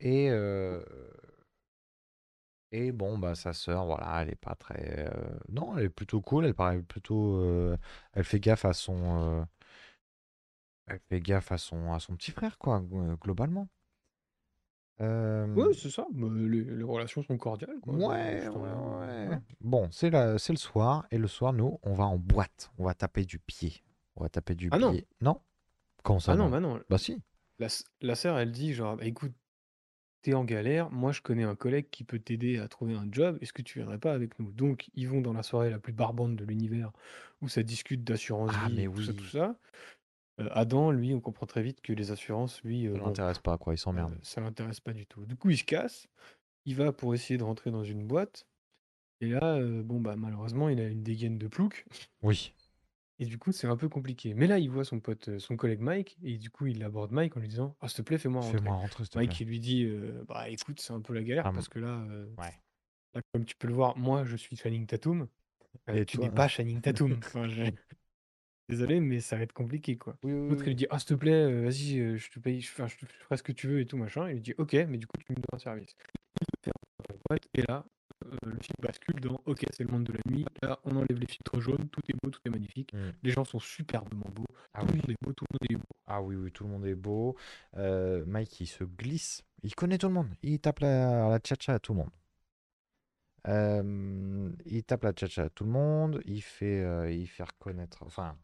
Et, 0.00 0.28
euh, 0.30 0.82
et 2.72 2.92
bon, 2.92 3.18
bah 3.18 3.34
sa 3.34 3.52
sœur, 3.52 3.86
voilà, 3.86 4.22
elle 4.22 4.30
est 4.30 4.34
pas 4.36 4.54
très. 4.54 5.06
euh, 5.08 5.38
Non, 5.48 5.76
elle 5.78 5.86
est 5.86 5.88
plutôt 5.88 6.20
cool. 6.20 6.44
Elle 6.46 6.54
paraît 6.54 6.82
plutôt. 6.82 7.36
euh, 7.38 7.76
Elle 8.12 8.24
fait 8.24 8.40
gaffe 8.40 8.64
à 8.64 8.72
son. 8.72 9.40
euh, 9.40 9.44
Elle 10.88 10.98
fait 11.08 11.20
gaffe 11.20 11.52
à 11.52 11.58
son 11.58 11.92
à 11.92 12.00
son 12.00 12.16
petit 12.16 12.32
frère, 12.32 12.58
quoi, 12.58 12.80
glo- 12.80 13.16
globalement. 13.20 13.68
Euh, 15.00 15.46
Ouais, 15.56 15.72
c'est 15.74 15.90
ça. 15.90 16.06
Bah, 16.12 16.28
les, 16.32 16.62
les 16.64 16.84
relations 16.84 17.22
sont 17.22 17.36
cordiales, 17.38 17.80
quoi. 17.80 17.94
Ouais, 17.96 18.48
ouais, 18.48 18.48
ouais. 18.48 19.40
Bon, 19.60 19.88
c'est 19.92 20.10
la- 20.10 20.38
c'est 20.38 20.52
le 20.52 20.58
soir, 20.58 21.06
et 21.10 21.18
le 21.18 21.28
soir, 21.28 21.52
nous, 21.52 21.78
on 21.82 21.94
va 21.94 22.04
en 22.04 22.16
boîte. 22.18 22.70
On 22.78 22.84
va 22.84 22.94
taper 22.94 23.24
du 23.24 23.38
pied. 23.38 23.82
On 24.16 24.22
va 24.22 24.28
taper 24.28 24.54
du 24.54 24.70
Ah 24.70 24.78
non. 24.78 25.00
pied. 25.00 25.06
Non? 25.20 25.40
Comment 26.04 26.20
ça, 26.20 26.32
Ah 26.32 26.36
non, 26.36 26.48
non? 26.48 26.50
bah 26.50 26.60
non. 26.60 26.80
Bah 26.90 26.98
si. 26.98 27.22
La, 27.58 27.66
s- 27.66 27.84
la 28.02 28.14
sœur, 28.16 28.38
elle 28.38 28.52
dit 28.52 28.74
genre, 28.74 28.96
bah, 28.96 29.04
écoute, 29.06 29.34
t'es 30.22 30.34
en 30.34 30.44
galère, 30.44 30.90
moi 30.92 31.12
je 31.12 31.22
connais 31.22 31.44
un 31.44 31.56
collègue 31.56 31.88
qui 31.90 32.04
peut 32.04 32.18
t'aider 32.20 32.58
à 32.58 32.68
trouver 32.68 32.94
un 32.94 33.08
job, 33.12 33.38
est-ce 33.42 33.52
que 33.54 33.62
tu 33.62 33.78
viendrais 33.80 33.98
pas 33.98 34.12
avec 34.14 34.38
nous? 34.40 34.52
Donc, 34.52 34.90
ils 34.94 35.08
vont 35.08 35.20
dans 35.22 35.32
la 35.34 35.42
soirée 35.44 35.70
la 35.70 35.78
plus 35.80 35.92
barbante 35.94 36.36
de 36.36 36.44
l'univers, 36.44 36.92
où 37.42 37.48
ça 37.48 37.62
discute 37.62 38.04
d'assurance 38.04 38.54
Ah, 38.54 38.56
vie 38.56 38.74
mais 38.74 38.84
et 38.84 38.88
tout 38.88 39.02
ça, 39.02 39.14
tout 39.14 39.24
oui. 39.24 39.28
ça. 39.28 39.56
Euh, 40.40 40.48
Adam, 40.52 40.90
lui, 40.90 41.14
on 41.14 41.20
comprend 41.20 41.46
très 41.46 41.62
vite 41.62 41.80
que 41.80 41.92
les 41.92 42.10
assurances, 42.10 42.62
lui, 42.62 42.86
euh, 42.86 42.92
Ça 42.94 42.98
bon, 43.00 43.06
l'intéresse 43.06 43.38
pas, 43.38 43.56
quoi. 43.58 43.72
Il 43.72 43.76
euh, 43.76 43.78
s'emmerde. 43.78 44.18
ça 44.22 44.40
l'intéresse 44.40 44.80
pas 44.80 44.92
du 44.92 45.06
tout. 45.06 45.24
Du 45.24 45.36
coup, 45.36 45.50
il 45.50 45.56
se 45.58 45.64
casse, 45.64 46.08
il 46.66 46.74
va 46.76 46.92
pour 46.92 47.14
essayer 47.14 47.38
de 47.38 47.44
rentrer 47.44 47.70
dans 47.70 47.84
une 47.84 48.06
boîte, 48.06 48.46
et 49.22 49.28
là, 49.28 49.54
euh, 49.56 49.82
bon, 49.82 50.00
bah 50.00 50.14
malheureusement, 50.16 50.68
il 50.68 50.78
a 50.80 50.88
une 50.88 51.02
dégaine 51.02 51.38
de 51.38 51.48
plouc, 51.48 51.86
Oui. 52.22 52.52
et 53.18 53.24
du 53.24 53.38
coup, 53.38 53.50
c'est 53.52 53.66
un 53.66 53.78
peu 53.78 53.88
compliqué. 53.88 54.34
Mais 54.34 54.46
là, 54.46 54.58
il 54.58 54.68
voit 54.68 54.84
son 54.84 55.00
pote, 55.00 55.28
euh, 55.30 55.38
son 55.38 55.56
collègue 55.56 55.80
Mike, 55.80 56.18
et 56.22 56.36
du 56.36 56.50
coup, 56.50 56.66
il 56.66 56.82
aborde 56.84 57.12
Mike 57.12 57.34
en 57.38 57.40
lui 57.40 57.48
disant, 57.48 57.74
ah, 57.80 57.88
s'il 57.88 57.96
te 57.98 58.02
plaît, 58.02 58.18
fais-moi 58.18 58.42
rentrer. 58.42 58.58
Fais-moi 58.58 58.74
rentrer, 58.76 59.04
s'il 59.04 59.10
te 59.10 59.18
Mike, 59.18 59.40
il 59.40 59.46
lui 59.48 59.58
dit, 59.60 59.84
euh, 59.84 60.22
bah 60.28 60.50
écoute, 60.50 60.80
c'est 60.80 60.92
un 60.92 61.00
peu 61.00 61.14
la 61.14 61.22
galère 61.22 61.46
Ah, 61.46 61.52
parce 61.52 61.68
que 61.70 61.78
là, 61.78 62.04
euh, 62.10 62.26
Ouais. 62.36 62.52
là, 63.14 63.22
comme 63.32 63.46
tu 63.46 63.56
peux 63.56 63.68
le 63.68 63.74
voir, 63.74 63.96
moi, 63.96 64.24
je 64.26 64.36
suis 64.36 64.54
Channing 64.56 64.86
Tatum. 64.86 65.28
Euh, 65.88 65.94
Et 65.94 66.04
tu 66.06 66.16
toi 66.16 66.26
n'es 66.26 66.30
pas 66.34 66.48
Channing 66.48 66.80
Tatum. 66.82 67.12
Enfin, 67.24 67.48
je- 67.48 67.70
Désolé, 68.68 69.00
mais 69.00 69.20
ça 69.20 69.36
va 69.36 69.42
être 69.42 69.52
compliqué, 69.52 69.96
quoi. 69.96 70.16
Oui, 70.22 70.32
oui, 70.32 70.48
L'autre, 70.48 70.62
il 70.62 70.64
lui 70.64 70.70
oui. 70.70 70.74
dit, 70.74 70.86
ah, 70.90 70.98
s'il 70.98 71.08
te 71.08 71.14
plaît, 71.14 71.32
euh, 71.32 71.62
vas-y, 71.62 72.00
euh, 72.00 72.16
je 72.16 72.30
te 72.30 72.40
paye, 72.40 72.60
je, 72.60 72.70
enfin, 72.72 72.86
je 72.88 72.96
te 72.96 73.06
je 73.06 73.24
ferai 73.24 73.36
ce 73.36 73.42
que 73.42 73.52
tu 73.52 73.68
veux 73.68 73.80
et 73.80 73.86
tout, 73.86 73.96
machin. 73.96 74.28
Il 74.28 74.34
lui 74.34 74.40
dit, 74.40 74.54
ok, 74.58 74.72
mais 74.88 74.98
du 74.98 75.06
coup, 75.06 75.16
tu 75.24 75.32
me 75.32 75.36
dois 75.36 75.54
un 75.54 75.58
service. 75.58 75.94
Il 76.40 76.46
le 76.52 76.58
fait 76.64 76.70
rentrer 76.72 77.04
dans 77.08 77.14
la 77.14 77.20
boîte, 77.28 77.48
et 77.54 77.62
là, 77.62 77.84
euh, 78.24 78.36
le 78.44 78.58
film 78.60 78.74
bascule 78.80 79.20
dans, 79.20 79.40
ok, 79.46 79.64
c'est 79.72 79.84
le 79.84 79.90
monde 79.90 80.04
de 80.04 80.12
la 80.12 80.20
nuit. 80.28 80.44
Là, 80.62 80.80
on 80.84 80.96
enlève 80.96 81.18
les 81.18 81.26
filtres 81.26 81.60
jaunes, 81.60 81.88
tout 81.90 82.00
est 82.08 82.14
beau, 82.22 82.30
tout 82.30 82.40
est 82.44 82.50
magnifique. 82.50 82.92
Mm. 82.92 83.10
Les 83.22 83.30
gens 83.30 83.44
sont 83.44 83.60
superbement 83.60 84.26
beaux. 84.34 84.44
Ah 84.74 84.80
tout 84.80 84.86
le 84.86 84.92
oui. 84.94 84.98
monde 84.98 85.10
est 85.10 85.24
beau, 85.24 85.32
tout 85.32 85.44
le 85.50 85.54
monde 85.54 85.70
est 85.70 85.76
beau. 85.76 85.96
Ah 86.06 86.22
oui, 86.22 86.36
oui, 86.36 86.50
tout 86.52 86.64
le 86.64 86.70
monde 86.70 86.86
est 86.86 86.94
beau. 86.94 87.36
Euh, 87.76 88.24
Mike, 88.26 88.60
il 88.60 88.66
se 88.66 88.84
glisse. 88.84 89.42
Il 89.62 89.74
connaît 89.74 89.98
tout 89.98 90.08
le 90.08 90.14
monde. 90.14 90.28
Il 90.42 90.58
tape 90.60 90.80
la, 90.80 91.28
la 91.28 91.38
tcha-tcha 91.38 91.74
à 91.74 91.78
tout 91.78 91.92
le 91.92 91.98
monde. 91.98 92.10
Euh, 93.48 94.50
il 94.64 94.82
tape 94.84 95.04
la 95.04 95.12
tcha-tcha 95.12 95.44
à 95.44 95.50
tout 95.50 95.64
le 95.64 95.70
monde. 95.70 96.20
Il 96.26 96.42
fait, 96.42 96.82
euh, 96.82 97.10
il 97.10 97.26
fait 97.28 97.44
reconnaître. 97.44 98.02
Enfin, 98.04 98.36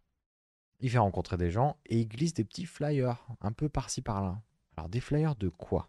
il 0.83 0.91
fait 0.91 0.99
rencontrer 0.99 1.37
des 1.39 1.51
gens 1.51 1.77
et 1.87 2.01
il 2.01 2.07
glisse 2.09 2.35
des 2.35 2.45
petits 2.45 2.67
flyers 2.67 3.27
un 3.41 3.53
peu 3.53 3.69
par-ci 3.71 4.03
par-là. 4.03 4.43
Alors, 4.77 4.89
des 4.91 5.01
flyers 5.01 5.37
de 5.37 5.49
quoi? 5.49 5.89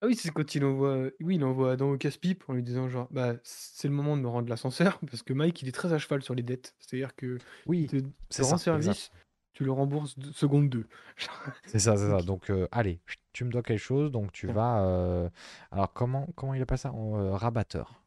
Ah 0.00 0.06
oui, 0.06 0.14
c'est 0.14 0.30
quand 0.30 0.54
il 0.54 0.64
envoie, 0.64 1.06
oui, 1.20 1.34
il 1.36 1.44
envoie 1.44 1.72
Adam 1.72 1.90
au 1.90 1.98
casse-pipe 1.98 2.44
en 2.48 2.52
lui 2.52 2.62
disant 2.62 2.88
genre, 2.88 3.08
bah, 3.10 3.34
c'est 3.42 3.88
le 3.88 3.94
moment 3.94 4.16
de 4.16 4.22
me 4.22 4.28
rendre 4.28 4.48
l'ascenseur 4.48 5.00
parce 5.10 5.22
que 5.24 5.32
Mike, 5.32 5.60
il 5.62 5.68
est 5.68 5.72
très 5.72 5.92
à 5.92 5.98
cheval 5.98 6.22
sur 6.22 6.34
les 6.36 6.44
dettes. 6.44 6.76
C'est-à-dire 6.78 7.16
que 7.16 7.38
Oui, 7.66 7.88
c'est 7.90 8.42
exact. 8.42 8.58
service, 8.58 9.10
tu 9.54 9.64
le 9.64 9.72
rembourses 9.72 10.16
de- 10.16 10.30
seconde 10.30 10.68
2. 10.68 10.86
C'est 11.66 11.80
ça, 11.80 11.96
c'est 11.96 12.08
ça. 12.08 12.22
Donc, 12.22 12.48
euh, 12.50 12.68
allez, 12.70 13.00
tu 13.32 13.44
me 13.44 13.50
dois 13.50 13.62
quelque 13.62 13.78
chose, 13.80 14.10
donc 14.12 14.30
tu 14.32 14.46
vas. 14.46 14.84
euh, 14.84 15.28
Alors, 15.72 15.92
comment, 15.92 16.26
comment 16.36 16.54
il 16.54 16.62
appelle 16.62 16.78
ça? 16.78 16.92
En, 16.92 17.18
euh, 17.18 17.32
Rabatteur. 17.34 18.00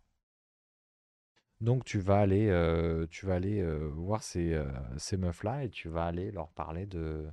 Donc, 1.62 1.86
tu 1.86 2.00
vas 2.00 2.20
aller, 2.20 2.50
euh, 2.50 3.06
euh, 3.24 3.90
voir 3.94 4.24
ces, 4.24 4.54
euh, 4.54 4.66
ces 4.98 5.16
meufs-là 5.16 5.64
et 5.64 5.70
tu 5.70 5.90
vas 5.90 6.06
aller 6.06 6.32
leur 6.32 6.50
parler 6.50 6.88
de. 6.88 7.30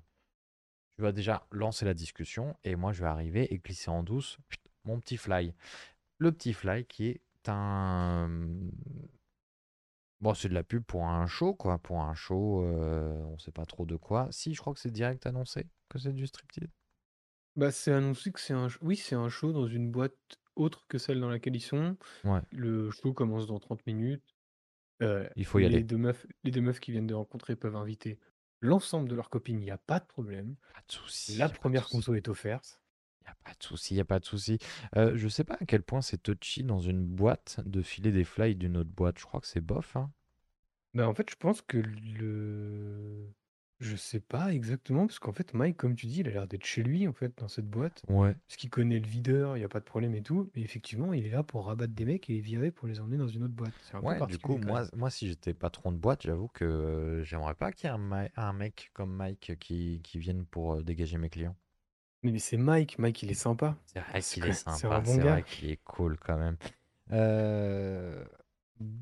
Tu 0.96 1.02
vas 1.02 1.12
déjà 1.12 1.46
lancer 1.50 1.86
la 1.86 1.94
discussion 1.94 2.54
et 2.62 2.76
moi, 2.76 2.92
je 2.92 3.00
vais 3.00 3.08
arriver 3.08 3.52
et 3.52 3.58
glisser 3.58 3.90
en 3.90 4.02
douce 4.02 4.38
mon 4.84 5.00
petit 5.00 5.16
fly. 5.16 5.54
Le 6.18 6.30
petit 6.30 6.52
fly 6.52 6.84
qui 6.84 7.08
est 7.08 7.22
un. 7.48 8.28
Bon, 10.20 10.34
c'est 10.34 10.48
de 10.48 10.54
la 10.54 10.64
pub 10.64 10.82
pour 10.82 11.06
un 11.06 11.26
show, 11.26 11.54
quoi. 11.54 11.78
Pour 11.78 12.02
un 12.02 12.14
show, 12.14 12.62
on 12.64 13.38
sait 13.38 13.52
pas 13.52 13.64
trop 13.64 13.86
de 13.86 13.96
quoi. 13.96 14.28
Si, 14.30 14.52
je 14.52 14.60
crois 14.60 14.74
que 14.74 14.80
c'est 14.80 14.90
direct 14.90 15.26
annoncé 15.26 15.66
que 15.88 15.98
c'est 15.98 16.12
du 16.12 16.26
striptease. 16.26 16.68
Bah, 17.56 17.70
c'est 17.70 17.92
annoncé 17.92 18.30
que 18.30 18.40
c'est 18.40 18.52
un, 18.52 18.68
oui, 18.82 18.96
c'est 18.96 19.14
un 19.14 19.28
show 19.28 19.52
dans 19.52 19.66
une 19.66 19.90
boîte 19.90 20.38
autre 20.58 20.84
que 20.88 20.98
celle 20.98 21.20
dans 21.20 21.30
laquelle 21.30 21.56
ils 21.56 21.60
sont. 21.60 21.96
Ouais, 22.24 22.40
Le 22.52 22.90
show 22.90 23.12
commence 23.12 23.46
dans 23.46 23.58
30 23.58 23.86
minutes. 23.86 24.36
Euh, 25.02 25.28
il 25.36 25.44
faut 25.44 25.58
y 25.60 25.62
les 25.68 25.68
aller. 25.68 25.84
deux 25.84 25.96
meufs, 25.96 26.26
les 26.44 26.50
deux 26.50 26.60
meufs 26.60 26.80
qui 26.80 26.90
viennent 26.90 27.06
de 27.06 27.14
rencontrer 27.14 27.54
peuvent 27.56 27.76
inviter 27.76 28.18
l'ensemble 28.60 29.08
de 29.08 29.14
leurs 29.14 29.30
copines, 29.30 29.60
il 29.60 29.64
n'y 29.64 29.70
a 29.70 29.78
pas 29.78 30.00
de 30.00 30.06
problème. 30.06 30.56
Pas 30.74 30.82
de 30.86 30.92
souci, 30.92 31.36
La 31.36 31.48
première 31.48 31.88
conso 31.88 32.14
est 32.14 32.28
offerte. 32.28 32.82
Y 33.24 33.28
a 33.30 33.36
pas 33.44 33.52
de 33.58 33.62
souci, 33.62 33.94
y 33.94 34.00
a 34.00 34.04
pas 34.04 34.18
de 34.18 34.24
souci. 34.24 34.58
Euh, 34.96 35.12
je 35.14 35.28
sais 35.28 35.44
pas 35.44 35.56
à 35.60 35.64
quel 35.66 35.82
point 35.82 36.00
c'est 36.00 36.22
touchy 36.22 36.64
dans 36.64 36.80
une 36.80 37.04
boîte 37.04 37.60
de 37.64 37.82
filer 37.82 38.10
des 38.10 38.24
fly 38.24 38.56
d'une 38.56 38.76
autre 38.76 38.90
boîte. 38.90 39.18
Je 39.18 39.24
crois 39.26 39.40
que 39.40 39.46
c'est 39.46 39.60
bof, 39.60 39.94
hein. 39.96 40.10
Bah, 40.94 41.06
en 41.08 41.14
fait, 41.14 41.30
je 41.30 41.36
pense 41.36 41.60
que 41.62 41.78
le... 41.78 43.28
Je 43.80 43.96
sais 43.96 44.20
pas 44.20 44.52
exactement, 44.54 45.06
parce 45.08 45.18
qu'en 45.18 45.32
fait, 45.32 45.52
Mike, 45.52 45.76
comme 45.76 45.96
tu 45.96 46.06
dis, 46.06 46.20
il 46.20 46.28
a 46.28 46.30
l'air 46.30 46.46
d'être 46.48 46.64
chez 46.64 46.82
lui, 46.84 47.06
en 47.08 47.12
fait, 47.12 47.36
dans 47.38 47.48
cette 47.48 47.68
boîte. 47.68 48.04
Ouais. 48.08 48.34
Parce 48.46 48.56
qu'il 48.56 48.70
connaît 48.70 48.98
le 49.00 49.06
videur, 49.08 49.56
il 49.56 49.60
n'y 49.60 49.64
a 49.64 49.68
pas 49.68 49.80
de 49.80 49.84
problème 49.84 50.14
et 50.14 50.22
tout. 50.22 50.50
Mais 50.54 50.62
effectivement, 50.62 51.12
il 51.12 51.26
est 51.26 51.30
là 51.30 51.42
pour 51.42 51.66
rabattre 51.66 51.92
des 51.94 52.04
mecs 52.04 52.28
et 52.30 52.34
les 52.34 52.40
virer 52.40 52.70
pour 52.70 52.86
les 52.88 53.00
emmener 53.00 53.16
dans 53.18 53.28
une 53.28 53.42
autre 53.44 53.54
boîte. 53.54 53.74
C'est 53.82 53.94
un 53.96 54.02
peu 54.04 54.14
Ouais, 54.14 54.22
du 54.22 54.38
particulier 54.38 54.40
coup, 54.40 54.58
quand 54.60 54.66
moi, 54.66 54.84
même. 54.84 54.88
moi 54.94 55.08
si 55.10 55.26
j'étais 55.28 55.54
patron 55.54 55.92
de 55.92 55.98
boîte, 55.98 56.22
j'avoue 56.22 56.48
que 56.48 56.64
euh, 56.64 57.22
j'aimerais 57.24 57.54
pas 57.54 57.70
qu'il 57.72 57.86
y 57.88 57.90
ait 57.90 57.94
un, 57.94 57.98
ma- 57.98 58.28
un 58.36 58.52
mec 58.52 58.90
comme 58.94 59.12
Mike 59.14 59.56
qui, 59.60 60.00
qui 60.02 60.18
vienne 60.18 60.46
pour 60.46 60.74
euh, 60.74 60.82
dégager 60.82 61.16
mes 61.18 61.30
clients. 61.30 61.56
Mais, 62.22 62.30
mais 62.30 62.38
c'est 62.38 62.56
Mike, 62.56 62.98
Mike, 63.00 63.24
il 63.24 63.30
est 63.32 63.34
sympa. 63.34 63.76
C'est 63.86 63.98
vrai 64.00 64.22
C'est 64.22 64.40
qu'il 64.40 64.46
est 64.46 64.52
c'est 64.52 64.86
un 64.86 65.00
sympa, 65.02 65.02
bon 65.02 65.16
c'est 65.16 65.18
gars. 65.18 65.40
vrai 65.40 65.42
qu'il 65.42 65.68
est 65.68 65.78
cool 65.82 66.16
quand 66.18 66.38
même. 66.38 66.56
Euh, 67.12 68.24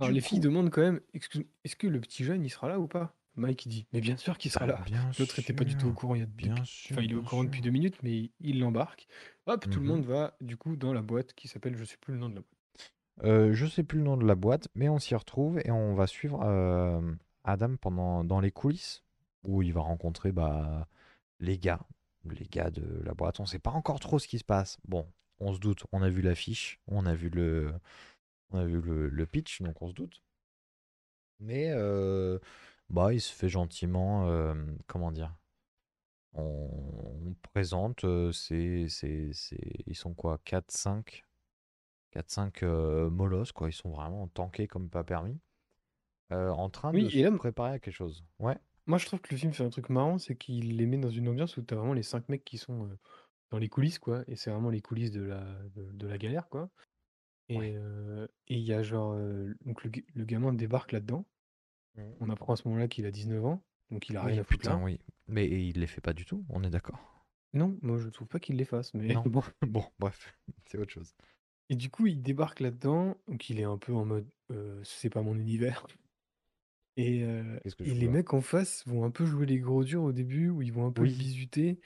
Alors, 0.00 0.12
du 0.12 0.14
les 0.14 0.20
filles 0.22 0.40
coup, 0.40 0.40
demandent 0.40 0.70
quand 0.70 0.82
même, 0.82 1.02
Excuse- 1.14 1.46
est-ce 1.64 1.76
que 1.76 1.88
le 1.88 2.00
petit 2.00 2.24
jeune, 2.24 2.44
il 2.44 2.50
sera 2.50 2.68
là 2.68 2.80
ou 2.80 2.88
pas? 2.88 3.15
Mike, 3.36 3.66
il 3.66 3.68
dit, 3.68 3.86
mais 3.92 4.00
bien 4.00 4.16
sûr 4.16 4.38
qu'il 4.38 4.50
sera 4.50 4.66
là. 4.66 4.82
L'autre 5.18 5.38
était 5.38 5.52
pas 5.52 5.64
du 5.64 5.76
tout 5.76 5.88
au 5.88 5.92
courant 5.92 6.14
il 6.14 6.20
y 6.20 6.22
a 6.22 6.26
bien 6.26 6.54
depuis... 6.54 6.66
sûr, 6.66 6.96
Enfin, 6.96 7.02
il 7.04 7.12
est 7.12 7.14
au 7.14 7.22
courant 7.22 7.44
depuis 7.44 7.60
deux 7.60 7.70
minutes, 7.70 8.02
mais 8.02 8.30
il 8.40 8.60
l'embarque. 8.60 9.06
Hop, 9.46 9.68
tout 9.70 9.80
le 9.80 9.86
Mhm. 9.86 9.92
monde 9.92 10.04
va, 10.06 10.36
du 10.40 10.56
coup, 10.56 10.76
dans 10.76 10.92
la 10.92 11.02
boîte 11.02 11.32
qui 11.34 11.48
s'appelle, 11.48 11.76
je 11.76 11.84
sais 11.84 11.98
plus 11.98 12.14
le 12.14 12.20
nom 12.20 12.28
de 12.28 12.36
la 12.36 12.40
boîte. 12.40 12.50
Euh, 13.24 13.52
je 13.54 13.66
sais 13.66 13.82
plus 13.82 13.98
le 13.98 14.04
nom 14.04 14.16
de 14.16 14.26
la 14.26 14.34
boîte, 14.34 14.68
mais 14.74 14.88
on 14.88 14.98
s'y 14.98 15.14
retrouve 15.14 15.58
et 15.64 15.70
on 15.70 15.94
va 15.94 16.06
suivre 16.06 16.42
euh, 16.44 17.00
Adam 17.44 17.76
pendant 17.76 18.24
dans 18.24 18.40
les 18.40 18.50
coulisses 18.50 19.04
où 19.44 19.62
il 19.62 19.72
va 19.72 19.80
rencontrer 19.80 20.32
bah, 20.32 20.86
les 21.40 21.58
gars 21.58 21.80
les 22.24 22.46
gars 22.46 22.70
de 22.70 23.02
la 23.04 23.14
boîte. 23.14 23.38
On 23.40 23.46
sait 23.46 23.60
pas 23.60 23.70
encore 23.70 24.00
trop 24.00 24.18
ce 24.18 24.26
qui 24.28 24.38
se 24.38 24.44
passe. 24.44 24.78
Bon, 24.88 25.06
on 25.38 25.54
se 25.54 25.60
doute. 25.60 25.84
On 25.92 26.02
a 26.02 26.08
vu 26.10 26.22
l'affiche, 26.22 26.80
on 26.88 27.06
a 27.06 27.14
vu 27.14 27.30
le, 27.30 27.72
on 28.50 28.58
a 28.58 28.64
vu 28.66 28.80
le, 28.80 29.08
le 29.08 29.26
pitch, 29.26 29.62
donc 29.62 29.80
on 29.82 29.88
se 29.88 29.94
doute. 29.94 30.22
Mais 31.40 31.70
euh, 31.70 32.38
bah, 32.90 33.12
il 33.12 33.20
se 33.20 33.32
fait 33.32 33.48
gentiment, 33.48 34.28
euh, 34.28 34.54
comment 34.86 35.12
dire, 35.12 35.34
on, 36.34 36.70
on 37.28 37.34
présente, 37.52 38.04
euh, 38.04 38.32
c'est, 38.32 38.86
c'est, 38.88 39.30
c'est- 39.32 39.84
ils 39.86 39.96
sont 39.96 40.14
quoi, 40.14 40.38
4-5, 40.44 41.24
4-5 42.12 42.62
euh, 42.64 43.10
molosses, 43.10 43.52
quoi. 43.52 43.68
Ils 43.70 43.72
sont 43.74 43.90
vraiment 43.90 44.28
tankés 44.28 44.68
comme 44.68 44.90
pas 44.90 45.04
permis, 45.04 45.40
euh, 46.32 46.50
en 46.50 46.70
train 46.70 46.94
de 46.94 47.08
Oui, 47.08 47.10
et 47.12 47.22
se 47.22 47.22
là, 47.22 47.28
m- 47.28 47.38
préparer 47.38 47.72
à 47.72 47.78
quelque 47.80 47.94
chose. 47.94 48.24
Ouais, 48.38 48.56
moi 48.86 48.98
je 48.98 49.06
trouve 49.06 49.20
que 49.20 49.32
le 49.34 49.38
film 49.38 49.52
fait 49.52 49.64
un 49.64 49.70
truc 49.70 49.88
marrant, 49.88 50.18
c'est 50.18 50.36
qu'il 50.36 50.76
les 50.76 50.86
met 50.86 50.98
dans 50.98 51.10
une 51.10 51.28
ambiance 51.28 51.56
où 51.56 51.62
t'as 51.62 51.76
vraiment 51.76 51.94
les 51.94 52.02
cinq 52.02 52.28
mecs 52.28 52.44
qui 52.44 52.58
sont 52.58 52.84
euh, 52.86 52.98
dans 53.50 53.58
les 53.58 53.68
coulisses, 53.68 53.98
quoi. 53.98 54.24
Et 54.28 54.36
c'est 54.36 54.50
vraiment 54.50 54.70
les 54.70 54.82
coulisses 54.82 55.10
de 55.12 55.22
la, 55.22 55.42
de, 55.76 55.90
de 55.92 56.06
la 56.06 56.18
galère, 56.18 56.48
quoi. 56.48 56.70
ouais. 57.54 57.66
Et 57.66 57.76
euh, 57.76 58.26
et 58.48 58.56
il 58.56 58.62
y 58.64 58.72
a 58.74 58.82
genre. 58.84 59.14
euh, 59.14 59.54
donc 59.66 59.84
le, 59.84 59.92
le 60.14 60.24
gamin 60.24 60.52
débarque 60.54 60.92
là-dedans. 60.92 61.26
Mhm. 61.96 62.14
On 62.20 62.30
apprend 62.30 62.52
à 62.54 62.56
ce 62.56 62.68
moment-là 62.68 62.88
qu'il 62.88 63.06
a 63.06 63.10
19 63.10 63.44
ans, 63.44 63.64
donc 63.90 64.08
il 64.08 64.16
a 64.16 64.24
rien 64.24 64.36
Oui, 64.36 64.40
à 64.40 64.44
foutre 64.44 64.66
putain, 64.66 64.68
là. 64.68 64.82
oui. 64.82 64.98
Mais 65.26 65.46
il 65.48 65.80
les 65.80 65.86
fait 65.86 66.00
pas 66.02 66.12
du 66.12 66.24
tout, 66.26 66.44
on 66.50 66.62
est 66.64 66.70
d'accord. 66.70 67.24
Non, 67.54 67.76
moi 67.82 67.98
je 67.98 68.08
trouve 68.08 68.28
pas 68.28 68.38
qu'il 68.38 68.54
les 68.56 68.64
fasse, 68.64 68.94
mais 68.94 69.08
Non, 69.08 69.22
bon. 69.24 69.42
bon, 69.62 69.84
bref, 69.98 70.36
c'est 70.66 70.78
autre 70.78 70.92
chose. 70.92 71.14
Et 71.68 71.76
du 71.76 71.90
coup, 71.90 72.06
il 72.08 72.22
débarque 72.22 72.58
là-dedans, 72.60 73.16
donc 73.28 73.48
il 73.50 73.60
est 73.60 73.64
un 73.64 73.78
peu 73.78 73.92
en 73.94 74.04
mode 74.04 74.28
euh, 74.50 74.80
c'est 74.84 75.10
pas 75.10 75.22
mon 75.22 75.36
univers. 75.38 75.86
Et, 76.96 77.24
euh, 77.24 77.58
que 77.78 77.84
et 77.84 77.94
les 77.94 78.08
mecs 78.08 78.32
en 78.32 78.40
face 78.40 78.86
vont 78.86 79.04
un 79.04 79.10
peu 79.10 79.26
jouer 79.26 79.46
les 79.46 79.58
gros 79.58 79.84
durs 79.84 80.02
au 80.02 80.12
début, 80.12 80.48
où 80.48 80.62
ils 80.62 80.72
vont 80.72 80.86
un 80.86 80.92
peu 80.92 81.04
le 81.04 81.10
Oui. 81.10 81.14
bisuter, 81.14 81.80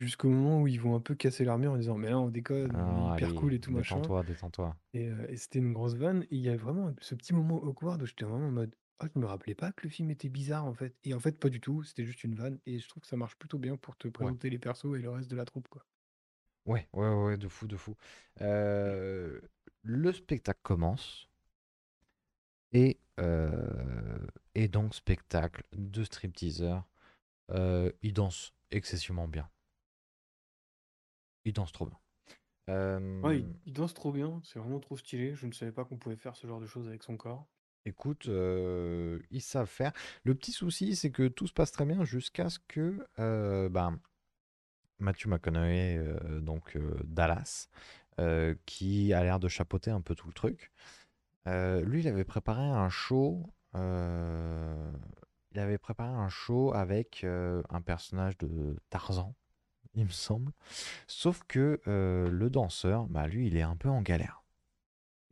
jusqu'au 0.00 0.30
moment 0.30 0.62
où 0.62 0.68
ils 0.68 0.80
vont 0.80 0.96
un 0.96 1.00
peu 1.00 1.14
casser 1.16 1.44
l'armure 1.44 1.72
en 1.72 1.78
disant 1.78 1.98
mais 1.98 2.10
là 2.10 2.20
on 2.20 2.30
déconne, 2.30 2.82
est 2.96 3.02
hyper 3.06 3.34
allez, 3.34 3.34
cool 3.34 3.54
et 3.54 3.60
tout 3.60 3.72
machin. 3.72 4.12
détends-toi, 4.12 4.22
détends-toi. 4.24 4.76
Et, 4.94 5.08
euh, 5.10 5.26
et 5.28 5.36
c'était 5.36 5.60
une 5.60 5.72
grosse 5.74 5.94
vanne. 5.96 6.24
Et 6.24 6.36
il 6.36 6.42
y 6.42 6.48
a 6.50 6.56
vraiment 6.56 6.94
ce 7.00 7.14
petit 7.16 7.34
moment 7.34 7.62
awkward 7.62 8.02
où 8.02 8.06
j'étais 8.06 8.24
vraiment 8.26 8.48
en 8.48 8.52
mode 8.52 8.76
ah 9.00 9.06
je 9.12 9.18
me 9.18 9.26
rappelais 9.26 9.54
pas 9.56 9.72
que 9.72 9.82
le 9.84 9.90
film 9.90 10.10
était 10.10 10.28
bizarre 10.28 10.64
en 10.66 10.74
fait. 10.74 10.94
Et 11.04 11.14
en 11.14 11.20
fait 11.20 11.38
pas 11.38 11.48
du 11.48 11.60
tout, 11.60 11.82
c'était 11.82 12.04
juste 12.04 12.22
une 12.24 12.34
vanne. 12.36 12.60
Et 12.66 12.78
je 12.78 12.88
trouve 12.88 13.02
que 13.02 13.08
ça 13.08 13.16
marche 13.16 13.36
plutôt 13.36 13.58
bien 13.58 13.76
pour 13.76 13.96
te 13.96 14.08
Ouais. 14.20 14.32
présenter 14.32 14.50
les 14.50 14.58
persos 14.58 14.96
et 14.96 15.02
le 15.02 15.10
reste 15.10 15.30
de 15.30 15.36
la 15.36 15.44
troupe 15.44 15.68
quoi. 15.68 15.84
Ouais, 16.66 16.88
ouais, 16.92 17.08
ouais, 17.14 17.36
de 17.38 17.48
fou, 17.48 17.66
de 17.66 17.76
fou. 17.76 17.96
Euh, 18.42 19.40
le 19.82 20.12
spectacle 20.12 20.60
commence 20.62 21.28
et, 22.72 22.98
euh, 23.20 24.26
et 24.54 24.68
donc 24.68 24.94
spectacle 24.94 25.62
de 25.72 26.04
stripteaseur. 26.04 26.84
Euh, 27.52 27.92
il 28.02 28.14
danse 28.14 28.54
excessivement 28.70 29.28
bien. 29.28 29.48
Il 31.44 31.52
danse 31.52 31.72
trop 31.72 31.86
bien. 31.86 31.98
Ouais, 33.22 33.38
il, 33.42 33.56
il 33.64 33.72
danse 33.74 33.94
trop 33.94 34.10
bien, 34.10 34.40
c'est 34.42 34.58
vraiment 34.58 34.80
trop 34.80 34.96
stylé. 34.96 35.32
Je 35.36 35.46
ne 35.46 35.52
savais 35.52 35.70
pas 35.70 35.84
qu'on 35.84 35.98
pouvait 35.98 36.16
faire 36.16 36.34
ce 36.34 36.48
genre 36.48 36.60
de 36.60 36.66
choses 36.66 36.88
avec 36.88 37.04
son 37.04 37.16
corps. 37.16 37.46
Écoute, 37.84 38.26
ils 38.26 39.42
savent 39.42 39.68
faire. 39.68 39.92
Le 40.24 40.34
petit 40.34 40.52
souci, 40.52 40.96
c'est 40.96 41.10
que 41.10 41.28
tout 41.28 41.46
se 41.46 41.52
passe 41.52 41.72
très 41.72 41.84
bien 41.84 42.04
jusqu'à 42.04 42.50
ce 42.50 42.58
que 42.68 43.06
euh, 43.18 43.68
ben, 43.68 43.98
Matthew 44.98 45.26
McConaughey, 45.28 46.02
donc 46.40 46.76
Dallas, 47.04 47.68
qui 48.66 49.12
a 49.12 49.22
l'air 49.22 49.38
de 49.38 49.48
chapeauter 49.48 49.90
un 49.90 50.00
peu 50.00 50.14
tout 50.14 50.26
le 50.28 50.34
truc. 50.34 50.72
Lui, 51.46 52.00
il 52.00 52.08
avait 52.08 52.24
préparé 52.24 52.62
un 52.62 52.88
show. 52.88 53.52
il 53.74 53.78
avait 55.58 55.78
préparé 55.78 56.10
un 56.10 56.28
show 56.28 56.74
avec 56.74 57.24
un 57.24 57.80
personnage 57.80 58.36
de 58.38 58.76
Tarzan, 58.90 59.34
il 59.94 60.04
me 60.04 60.10
semble. 60.10 60.52
Sauf 61.06 61.42
que 61.46 61.80
le 61.86 62.50
danseur, 62.50 63.06
bah 63.06 63.28
lui, 63.28 63.46
il 63.46 63.56
est 63.56 63.62
un 63.62 63.76
peu 63.76 63.88
en 63.88 64.02
galère. 64.02 64.42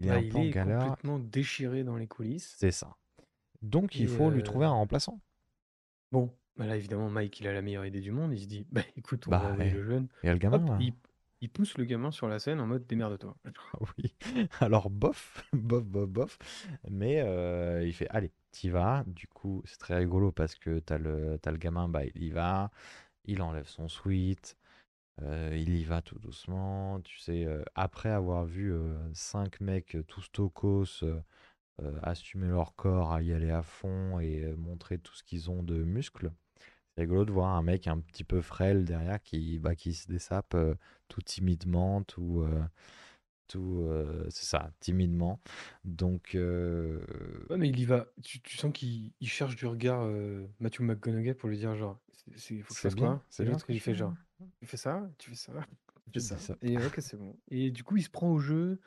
Il 0.01 0.07
est 0.07 0.11
Bah, 0.11 0.19
un 0.19 0.23
il 0.23 0.33
peu 0.33 0.39
en 0.39 0.49
est 0.49 0.55
galère, 0.55 0.97
complètement 0.97 1.19
déchiré 1.19 1.85
dans 1.85 1.97
les 1.97 2.07
coulisses. 2.07 2.59
c'est 2.59 2.73
ça. 2.73 2.97
Donc, 3.63 4.01
il 4.01 4.03
Et 4.03 4.07
faut 4.09 4.31
lui 4.31 4.43
trouver 4.43 4.65
euh, 4.65 4.69
un 4.69 4.71
remplaçant. 4.71 5.21
bon, 6.13 6.33
bah 6.57 6.67
là 6.67 6.77
évidemment 6.77 7.11
Mike 7.11 7.41
il 7.41 7.49
a 7.49 7.53
la 7.53 7.63
meilleure 7.63 7.87
idée 7.87 8.01
du 8.01 8.11
monde. 8.13 8.33
Il 8.33 8.41
se 8.41 8.47
dit 8.47 8.67
bah 8.71 8.83
écoute 8.97 9.27
on 9.29 9.33
va 9.35 9.45
Bah, 9.45 9.47
envoyer 9.47 9.71
eh, 9.71 9.71
le 9.71 9.85
jeune. 9.85 10.09
il 10.23 10.27
y 10.27 10.31
a 10.31 10.33
le 10.33 10.39
gamin 10.39 10.65
Hop, 10.65 10.71
là. 10.71 10.85
il, 10.85 10.95
il 11.41 11.51
pousse 11.51 11.79
le 11.79 11.85
gamin 11.85 12.11
sur 12.11 12.29
la 12.29 12.39
scène 12.39 12.61
en 12.61 12.67
mode 12.67 12.87
démerde-toi. 12.87 13.37
Oui. 13.99 14.15
Alors, 14.61 14.91
bof, 14.91 15.45
bof, 15.53 15.85
bof, 15.85 16.09
bof. 16.09 16.39
Mais 16.91 17.21
euh, 17.21 17.85
il 17.87 17.93
fait, 17.93 18.09
allez, 18.11 18.33
t'y 18.53 18.71
vas. 18.71 19.05
Du 19.07 19.27
coup, 19.29 19.63
c'est 19.67 19.79
très 19.79 19.97
rigolo 19.97 20.33
parce 20.33 20.55
que 20.55 20.79
t'as 20.79 20.99
le, 20.99 21.39
t'as 21.41 21.51
le 21.51 21.59
gamin, 21.59 21.89
bah, 21.89 22.05
il 22.15 22.23
y 22.25 22.31
va. 22.31 22.71
Il 23.27 23.43
enlève 23.43 23.69
son 23.69 23.89
sweat. 23.89 24.57
Euh, 25.23 25.57
il 25.57 25.77
y 25.77 25.85
va 25.85 26.03
tout 26.03 26.19
doucement. 26.19 27.01
Tu 27.01 27.19
sais, 27.19 27.45
euh, 27.45 27.62
après 27.75 28.11
avoir 28.11 28.45
vu 28.45 28.73
euh, 28.73 28.97
cinq 29.14 29.61
mecs 29.61 29.97
euh, 29.97 30.03
tous 30.05 30.31
tocos 30.33 31.05
assumer 32.03 32.49
leur 32.49 32.75
corps, 32.75 33.12
à 33.12 33.21
y 33.21 33.35
aller 33.35 33.51
à 33.51 33.62
fond 33.62 34.19
et 34.19 34.47
montrer 34.57 34.99
tout 34.99 35.14
ce 35.14 35.23
qu'ils 35.23 35.51
ont 35.51 35.62
de 35.62 35.83
muscles. 35.85 36.33
C'est 36.95 37.03
rigolo 37.03 37.27
de 37.27 37.33
voir 37.33 37.55
un 37.55 37.62
mec 37.62 37.87
un 37.87 37.99
petit 37.99 38.25
peu 38.25 38.41
frêle 38.41 38.87
derrière 38.87 39.23
qui, 39.23 39.59
bah, 39.59 39.75
qui 39.75 39.93
se 39.93 40.09
dessape 40.09 40.57
tout 41.09 41.21
timidement, 41.21 42.03
tout, 42.03 42.49
tout 43.47 43.87
c'est 44.31 44.47
ça, 44.47 44.71
timidement. 44.81 45.39
Donc, 45.85 46.31
Ouais 46.35 47.59
mais 47.59 47.69
il 47.69 47.79
y 47.79 47.85
va. 47.85 48.07
Tu, 48.23 48.41
tu 48.41 48.57
sens 48.57 48.73
qu'il 48.73 49.12
il 49.21 49.29
cherche 49.29 49.55
du 49.55 49.67
regard 49.67 50.11
Matthew 50.61 50.81
McConaughey 50.81 51.35
pour 51.35 51.51
lui 51.51 51.59
dire 51.59 51.77
genre 51.77 52.01
c'est, 52.37 52.95
bien, 52.95 53.09
quoi? 53.09 53.23
c'est 53.29 53.45
bien 53.45 53.53
ce 53.53 53.53
l'autre 53.53 53.67
que 53.67 53.73
il 53.73 53.77
je 53.77 53.83
fait 53.83 53.95
genre. 53.95 54.14
Tu 54.61 54.66
fais 54.66 54.76
ça, 54.76 55.09
tu 55.18 55.30
fais 55.30 55.37
ça, 55.37 55.53
tu 56.05 56.12
fais 56.12 56.20
ça. 56.20 56.39
ça. 56.39 56.57
Et 56.62 56.76
ok 56.78 56.97
c'est 56.99 57.16
bon. 57.16 57.37
Et 57.51 57.70
du 57.70 57.82
coup 57.84 57.97
il 57.97 58.03
se 58.03 58.11
prend 58.11 58.30
au 58.30 58.39
jeu 58.39 58.80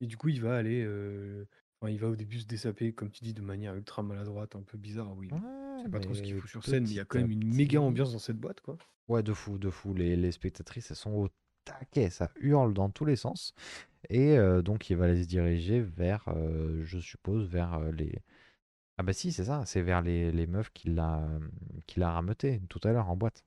et 0.00 0.06
du 0.06 0.16
coup 0.16 0.28
il 0.28 0.40
va 0.40 0.56
aller. 0.56 0.82
euh, 0.84 1.46
enfin, 1.80 1.90
il 1.92 1.98
va 1.98 2.08
au 2.08 2.16
début 2.16 2.40
se 2.40 2.46
dessaper 2.46 2.92
comme 2.92 3.10
tu 3.10 3.24
dis 3.24 3.34
de 3.34 3.42
manière 3.42 3.74
ultra 3.74 4.02
maladroite, 4.02 4.56
un 4.56 4.62
peu 4.62 4.78
bizarre. 4.78 5.16
Oui, 5.16 5.30
Ouais, 5.30 5.38
c'est 5.82 5.90
pas 5.90 6.00
trop 6.00 6.14
ce 6.14 6.22
qu'il 6.22 6.34
fout 6.34 6.50
sur 6.50 6.64
scène, 6.64 6.84
mais 6.84 6.90
il 6.90 6.96
y 6.96 7.00
a 7.00 7.04
quand 7.04 7.18
même 7.18 7.30
une 7.30 7.44
méga 7.54 7.80
ambiance 7.80 8.12
dans 8.12 8.18
cette 8.18 8.38
boîte 8.38 8.60
quoi. 8.60 8.76
Ouais, 9.08 9.22
de 9.22 9.32
fou, 9.32 9.58
de 9.58 9.70
fou. 9.70 9.94
Les, 9.94 10.16
les 10.16 10.32
spectatrices, 10.32 10.90
elles 10.90 10.96
sont 10.96 11.12
au 11.12 11.28
taquet, 11.64 12.10
ça 12.10 12.30
hurle 12.36 12.74
dans 12.74 12.90
tous 12.90 13.04
les 13.04 13.16
sens. 13.16 13.54
Et 14.10 14.38
euh, 14.38 14.62
donc, 14.62 14.90
il 14.90 14.96
va 14.96 15.06
aller 15.06 15.22
se 15.22 15.28
diriger 15.28 15.80
vers, 15.80 16.24
euh, 16.28 16.84
je 16.84 16.98
suppose, 16.98 17.48
vers 17.48 17.74
euh, 17.74 17.92
les. 17.92 18.22
Ah, 18.98 19.02
bah 19.04 19.12
si, 19.14 19.32
c'est 19.32 19.44
ça, 19.44 19.64
c'est 19.66 19.82
vers 19.82 20.02
les, 20.02 20.32
les 20.32 20.46
meufs 20.46 20.72
qu'il 20.72 20.98
a, 20.98 21.28
qu'il 21.86 22.02
a 22.02 22.12
rameutées 22.12 22.60
tout 22.68 22.80
à 22.84 22.92
l'heure 22.92 23.10
en 23.10 23.16
boîte. 23.16 23.44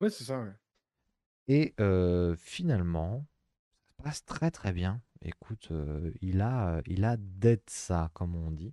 Ouais 0.00 0.10
c'est 0.10 0.24
ça 0.24 0.40
ouais. 0.42 0.52
Et 1.52 1.74
euh, 1.80 2.34
finalement, 2.38 3.26
ça 3.84 3.92
se 3.98 4.02
passe 4.04 4.24
très 4.24 4.50
très 4.50 4.72
bien. 4.72 5.02
Écoute, 5.20 5.68
euh, 5.70 6.10
il 6.22 6.40
a, 6.40 6.80
il 6.86 7.04
a 7.04 7.18
dead 7.18 7.60
ça, 7.66 8.10
comme 8.14 8.34
on 8.34 8.50
dit. 8.50 8.72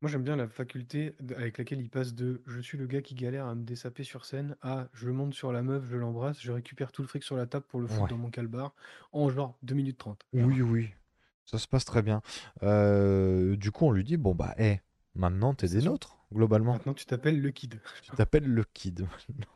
Moi, 0.00 0.10
j'aime 0.10 0.22
bien 0.22 0.36
la 0.36 0.48
faculté 0.48 1.14
avec 1.36 1.58
laquelle 1.58 1.80
il 1.80 1.90
passe 1.90 2.14
de 2.14 2.42
je 2.46 2.60
suis 2.60 2.78
le 2.78 2.86
gars 2.86 3.02
qui 3.02 3.14
galère 3.14 3.46
à 3.46 3.54
me 3.54 3.62
dessaper 3.62 4.04
sur 4.04 4.24
scène 4.24 4.56
à 4.62 4.88
je 4.94 5.10
monte 5.10 5.34
sur 5.34 5.52
la 5.52 5.62
meuf, 5.62 5.84
je 5.90 5.96
l'embrasse, 5.98 6.40
je 6.40 6.50
récupère 6.50 6.92
tout 6.92 7.02
le 7.02 7.08
fric 7.08 7.22
sur 7.22 7.36
la 7.36 7.46
table 7.46 7.66
pour 7.68 7.80
le 7.80 7.86
foutre 7.86 8.02
Ouais. 8.04 8.08
dans 8.08 8.18
mon 8.18 8.30
calbar 8.30 8.74
en 9.12 9.28
genre 9.28 9.58
2 9.62 9.74
minutes 9.74 9.98
30. 9.98 10.22
Oui, 10.32 10.62
oui, 10.62 10.90
ça 11.44 11.58
se 11.58 11.68
passe 11.68 11.84
très 11.84 12.02
bien. 12.02 12.22
Euh, 12.62 13.54
du 13.56 13.70
coup, 13.70 13.84
on 13.86 13.90
lui 13.90 14.04
dit, 14.04 14.16
bon 14.16 14.34
bah, 14.34 14.54
hé, 14.58 14.80
maintenant 15.14 15.52
t'es 15.54 15.68
des 15.68 15.82
nôtres, 15.82 16.16
globalement. 16.32 16.72
Maintenant, 16.72 16.94
tu 16.94 17.04
t'appelles 17.06 17.40
le 17.40 17.50
kid. 17.50 17.80
Tu 18.02 18.10
t'appelles 18.12 18.48
le 18.48 18.64
kid 18.64 19.00
maintenant. 19.28 19.52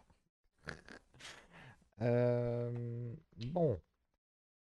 Euh, 2.02 2.70
bon, 3.52 3.80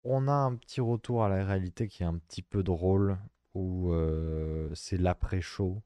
on 0.04 0.28
a 0.28 0.34
un 0.34 0.56
petit 0.56 0.82
retour 0.82 1.24
à 1.24 1.30
la 1.30 1.46
réalité 1.46 1.88
qui 1.88 2.04
est 2.04 2.06
un 2.06 2.18
petit 2.18 2.42
peu 2.42 2.64
drôle, 2.64 3.18
où 3.54 3.92
euh, 3.92 4.70
c'est 4.74 4.98
l'après-show, 4.98 5.82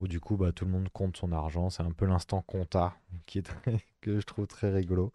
où 0.00 0.08
du 0.08 0.20
coup 0.20 0.36
bah, 0.36 0.52
tout 0.52 0.64
le 0.64 0.70
monde 0.70 0.88
compte 0.90 1.16
son 1.16 1.32
argent. 1.32 1.70
C'est 1.70 1.82
un 1.82 1.92
peu 1.92 2.06
l'instant 2.06 2.42
compta 2.42 2.96
qui 3.26 3.38
est 3.38 3.42
très- 3.42 3.78
que 4.00 4.20
je 4.20 4.26
trouve 4.26 4.46
très 4.46 4.70
rigolo, 4.70 5.12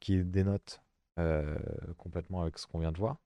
qui 0.00 0.24
dénote 0.24 0.80
euh, 1.18 1.58
complètement 1.98 2.42
avec 2.42 2.58
ce 2.58 2.66
qu'on 2.66 2.78
vient 2.78 2.92
de 2.92 2.98
voir. 2.98 3.18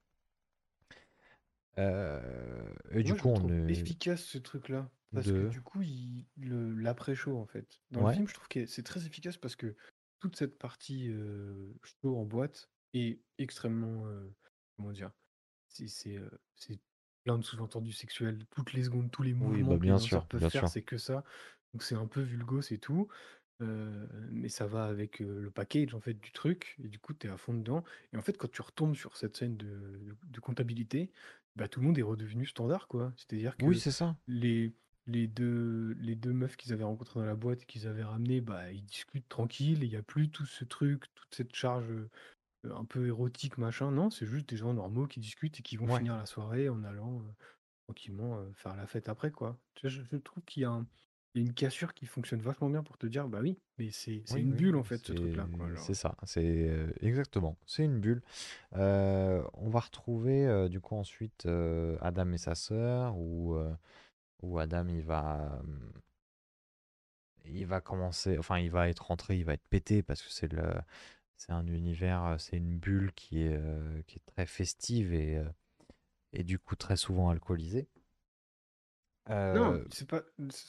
Et 2.91 3.03
du 3.03 3.13
Moi, 3.13 3.21
coup, 3.21 3.29
on 3.29 3.49
est 3.49 3.71
efficace 3.71 4.23
ce 4.23 4.37
truc-là. 4.37 4.89
Parce 5.13 5.27
que 5.27 5.47
du 5.47 5.61
coup, 5.61 5.81
l'après-show, 6.37 7.37
en 7.37 7.45
fait. 7.45 7.79
Dans 7.91 8.05
le 8.05 8.13
film, 8.13 8.27
je 8.27 8.33
trouve 8.33 8.47
que 8.47 8.65
c'est 8.65 8.83
très 8.83 9.05
efficace 9.05 9.37
parce 9.37 9.55
que 9.55 9.75
toute 10.19 10.35
cette 10.35 10.57
partie 10.57 11.09
euh, 11.09 11.73
show 11.83 12.17
en 12.17 12.25
boîte 12.25 12.69
est 12.93 13.21
extrêmement. 13.37 14.07
euh, 14.07 14.29
comment 14.77 14.91
dire 14.91 15.11
C'est 15.69 15.87
c'est, 15.87 16.17
euh, 16.17 16.29
c'est 16.55 16.79
plein 17.25 17.37
de 17.37 17.43
sous-entendus 17.43 17.93
sexuels. 17.93 18.45
Toutes 18.55 18.73
les 18.73 18.83
secondes, 18.83 19.11
tous 19.11 19.23
les 19.23 19.33
oui, 19.39 19.63
mouvements 19.63 19.63
bah 19.63 19.77
que 19.77 19.85
les 19.85 19.93
danseurs 19.93 20.27
peuvent 20.27 20.41
bien 20.41 20.49
faire, 20.49 20.61
sûr. 20.61 20.69
c'est 20.69 20.83
que 20.83 20.97
ça. 20.97 21.23
Donc 21.73 21.83
c'est 21.83 21.95
un 21.95 22.07
peu 22.07 22.21
vulgo, 22.21 22.61
c'est 22.61 22.77
tout. 22.79 23.07
Euh, 23.61 24.07
mais 24.31 24.47
ça 24.49 24.67
va 24.67 24.85
avec 24.85 25.21
euh, 25.21 25.41
le 25.41 25.51
package 25.51 25.93
en 25.93 25.99
fait 25.99 26.13
du 26.13 26.31
truc 26.31 26.77
et 26.81 26.87
du 26.87 26.97
coup 26.99 27.13
tu 27.13 27.27
es 27.27 27.29
à 27.29 27.35
fond 27.37 27.53
dedans 27.53 27.83
et 28.13 28.17
en 28.17 28.21
fait 28.21 28.37
quand 28.37 28.49
tu 28.49 28.61
retombes 28.61 28.95
sur 28.95 29.17
cette 29.17 29.35
scène 29.35 29.57
de, 29.57 29.65
de- 29.67 30.17
de 30.23 30.39
comptabilité 30.39 31.11
bah 31.57 31.67
tout 31.67 31.81
le 31.81 31.87
monde 31.87 31.97
est 31.99 32.01
redevenu 32.03 32.45
standard 32.45 32.87
quoi 32.87 33.13
c'est 33.17 33.33
à 33.33 33.37
dire 33.37 33.57
Oui, 33.59 33.75
que 33.75 33.79
c'est 33.79 33.91
ça. 33.91 34.17
les, 34.27 34.73
les 35.09 35.27
deux, 35.27 35.93
les 35.99 36.15
deux 36.15 36.33
meufs 36.33 36.57
qu'ils 36.57 36.73
avaient 36.73 36.83
rencontrées 36.83 37.19
dans 37.19 37.25
la 37.25 37.35
boîte 37.35 37.63
et 37.63 37.65
qu'ils 37.65 37.87
avaient 37.87 38.03
ramenées, 38.03 38.41
bah, 38.41 38.71
ils 38.71 38.83
discutent 38.85 39.27
tranquille. 39.29 39.83
Il 39.83 39.89
n'y 39.89 39.95
a 39.95 40.03
plus 40.03 40.29
tout 40.29 40.45
ce 40.45 40.65
truc, 40.65 41.05
toute 41.15 41.35
cette 41.35 41.55
charge 41.55 41.89
euh, 41.91 42.09
un 42.65 42.85
peu 42.85 43.07
érotique, 43.07 43.57
machin. 43.57 43.91
Non, 43.91 44.09
c'est 44.09 44.25
juste 44.27 44.49
des 44.49 44.57
gens 44.57 44.73
normaux 44.73 45.07
qui 45.07 45.19
discutent 45.19 45.59
et 45.59 45.63
qui 45.63 45.77
vont 45.77 45.87
Ouais. 45.87 45.99
finir 45.99 46.17
la 46.17 46.25
soirée 46.25 46.69
en 46.69 46.83
allant 46.83 47.19
euh, 47.21 47.31
tranquillement 47.87 48.39
euh, 48.39 48.51
faire 48.53 48.75
la 48.75 48.87
fête 48.87 49.09
après, 49.09 49.31
quoi. 49.31 49.57
Tu 49.75 49.87
vois, 49.87 49.91
je, 49.91 50.03
je 50.11 50.17
trouve 50.17 50.43
qu'il 50.45 50.63
y 50.63 50.65
a 50.65 50.71
un- 50.71 50.87
il 51.35 51.41
y 51.43 51.45
a 51.45 51.47
une 51.47 51.53
cassure 51.53 51.93
qui 51.93 52.07
fonctionne 52.07 52.41
vachement 52.41 52.69
bien 52.69 52.83
pour 52.83 52.97
te 52.97 53.07
dire, 53.07 53.27
bah 53.29 53.39
oui, 53.41 53.59
mais 53.77 53.91
c'est 53.91 54.23
c'est 54.25 54.41
Oui, 54.41 54.41
une 54.41 54.53
oui, 54.53 54.55
bulle 54.55 54.75
en 54.77 54.83
fait, 54.83 55.05
ce 55.07 55.13
truc-là, 55.13 55.49
quoi. 55.51 55.69
c'est 55.75 55.93
ça, 55.93 56.15
c'est 56.23 56.67
euh, 56.69 56.91
exactement, 57.01 57.57
c'est 57.65 57.83
une 57.85 57.99
bulle. 57.99 58.21
Euh, 58.75 59.43
on 59.53 59.69
va 59.69 59.79
retrouver 59.79 60.45
euh, 60.47 60.69
du 60.69 60.79
coup 60.81 60.95
ensuite 60.95 61.45
euh, 61.47 61.97
Adam 62.01 62.31
et 62.33 62.37
sa 62.37 62.55
sœur, 62.55 63.15
euh, 63.19 63.73
où 64.41 64.59
Adam 64.59 64.87
il 64.89 65.01
va, 65.03 65.59
hum, 65.61 65.91
il 67.45 67.65
va 67.65 67.81
commencer, 67.81 68.37
enfin 68.37 68.59
il 68.59 68.69
va 68.71 68.87
être 68.89 69.07
rentré, 69.07 69.37
il 69.37 69.45
va 69.45 69.53
être 69.53 69.67
pété 69.69 70.03
parce 70.03 70.21
que 70.21 70.29
c'est 70.31 70.51
le, 70.51 70.73
c'est 71.37 71.51
un 71.53 71.67
univers, 71.67 72.23
euh, 72.25 72.37
c'est 72.37 72.57
une 72.57 72.77
bulle 72.79 73.13
qui 73.13 73.43
est, 73.43 73.55
euh, 73.57 74.01
qui 74.07 74.17
est 74.17 74.25
très 74.35 74.45
festive 74.45 75.13
et, 75.13 75.37
euh, 75.37 75.49
et 76.33 76.43
du 76.45 76.59
coup 76.59 76.75
très 76.77 76.97
souvent 76.97 77.29
alcoolisée. 77.31 77.89
Non, 79.51 79.79
Euh, 79.79 79.83
c'est 79.91 80.07
pas 80.07 80.23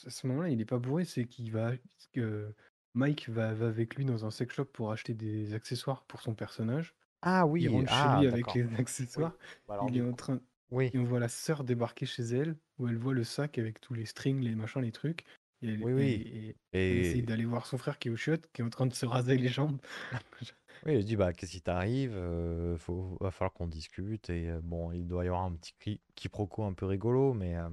à 0.06 0.10
ce 0.10 0.26
moment-là, 0.26 0.48
il 0.48 0.60
est 0.60 0.64
pas 0.64 0.78
bourré, 0.78 1.04
c'est 1.04 1.26
qu'il 1.26 1.50
va 1.52 1.72
que 2.12 2.54
Mike 2.94 3.28
va, 3.28 3.52
va 3.54 3.66
avec 3.68 3.94
lui 3.96 4.04
dans 4.04 4.24
un 4.24 4.30
sex 4.30 4.54
shop 4.54 4.66
pour 4.66 4.90
acheter 4.92 5.14
des 5.14 5.54
accessoires 5.54 6.04
pour 6.06 6.22
son 6.22 6.34
personnage. 6.34 6.94
Ah 7.22 7.46
Il 7.58 7.68
oui, 7.68 7.68
rentre 7.70 7.92
chez 7.92 8.08
ah 8.08 8.10
lui 8.10 8.26
avec 8.26 8.54
les 8.54 8.64
Oui. 8.64 8.78
accessoires. 8.80 9.38
Bah 9.66 9.74
alors 9.74 9.88
Il 9.88 9.96
est 9.96 10.02
en 10.02 10.14
train 10.14 10.40
oui, 10.70 10.92
et 10.92 10.98
on 10.98 11.04
voit 11.04 11.20
la 11.20 11.28
sœur 11.28 11.64
débarquer 11.64 12.06
chez 12.06 12.22
elle, 12.22 12.56
où 12.78 12.88
elle 12.88 12.96
voit 12.98 13.14
le 13.14 13.24
sac 13.24 13.58
avec 13.58 13.80
tous 13.80 13.94
les 13.94 14.06
strings, 14.06 14.40
les 14.40 14.54
machins, 14.54 14.82
les 14.82 14.92
trucs. 14.92 15.24
Et 15.62 15.68
elle, 15.68 15.82
oui, 15.84 15.92
et- 15.92 15.94
oui. 15.94 16.26
et 16.72 16.90
elle 16.90 16.98
essaye 16.98 17.22
d'aller 17.22 17.44
voir 17.44 17.66
son 17.66 17.78
frère 17.78 17.98
qui 17.98 18.08
est 18.08 18.10
au 18.10 18.16
chiottes, 18.16 18.50
qui 18.52 18.62
est 18.62 18.64
en 18.64 18.70
train 18.70 18.86
de 18.86 18.94
se 18.94 19.06
raser 19.06 19.36
les 19.36 19.48
jambes. 19.48 19.80
Oui, 20.86 20.94
il 20.96 21.04
dit 21.04 21.16
bah 21.16 21.32
qu'est-ce 21.34 21.52
qui 21.52 21.60
t'arrive? 21.60 22.12
Euh, 22.14 22.76
faut, 22.78 23.18
va 23.20 23.30
falloir 23.30 23.52
qu'on 23.52 23.66
discute 23.66 24.30
et 24.30 24.48
euh, 24.48 24.60
bon, 24.62 24.92
il 24.92 25.06
doit 25.06 25.24
y 25.24 25.28
avoir 25.28 25.42
un 25.44 25.52
petit 25.52 25.74
qui- 25.78 26.00
quiproquo 26.14 26.64
un 26.64 26.72
peu 26.72 26.86
rigolo, 26.86 27.34
mais 27.34 27.54
euh, 27.56 27.68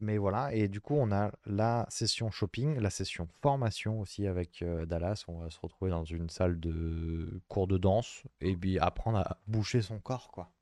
mais 0.00 0.16
voilà. 0.18 0.54
Et 0.54 0.68
du 0.68 0.80
coup, 0.80 0.94
on 0.94 1.10
a 1.12 1.32
la 1.44 1.86
session 1.90 2.30
shopping, 2.30 2.78
la 2.78 2.90
session 2.90 3.26
formation 3.42 4.00
aussi 4.00 4.26
avec 4.26 4.62
euh, 4.62 4.86
Dallas. 4.86 5.24
On 5.28 5.40
va 5.40 5.50
se 5.50 5.58
retrouver 5.60 5.90
dans 5.90 6.04
une 6.04 6.30
salle 6.30 6.60
de 6.60 7.40
cours 7.48 7.66
de 7.66 7.78
danse 7.78 8.22
et 8.40 8.56
puis 8.56 8.78
apprendre 8.78 9.18
à 9.18 9.40
boucher 9.46 9.82
son 9.82 9.98
corps, 9.98 10.30
quoi. 10.30 10.52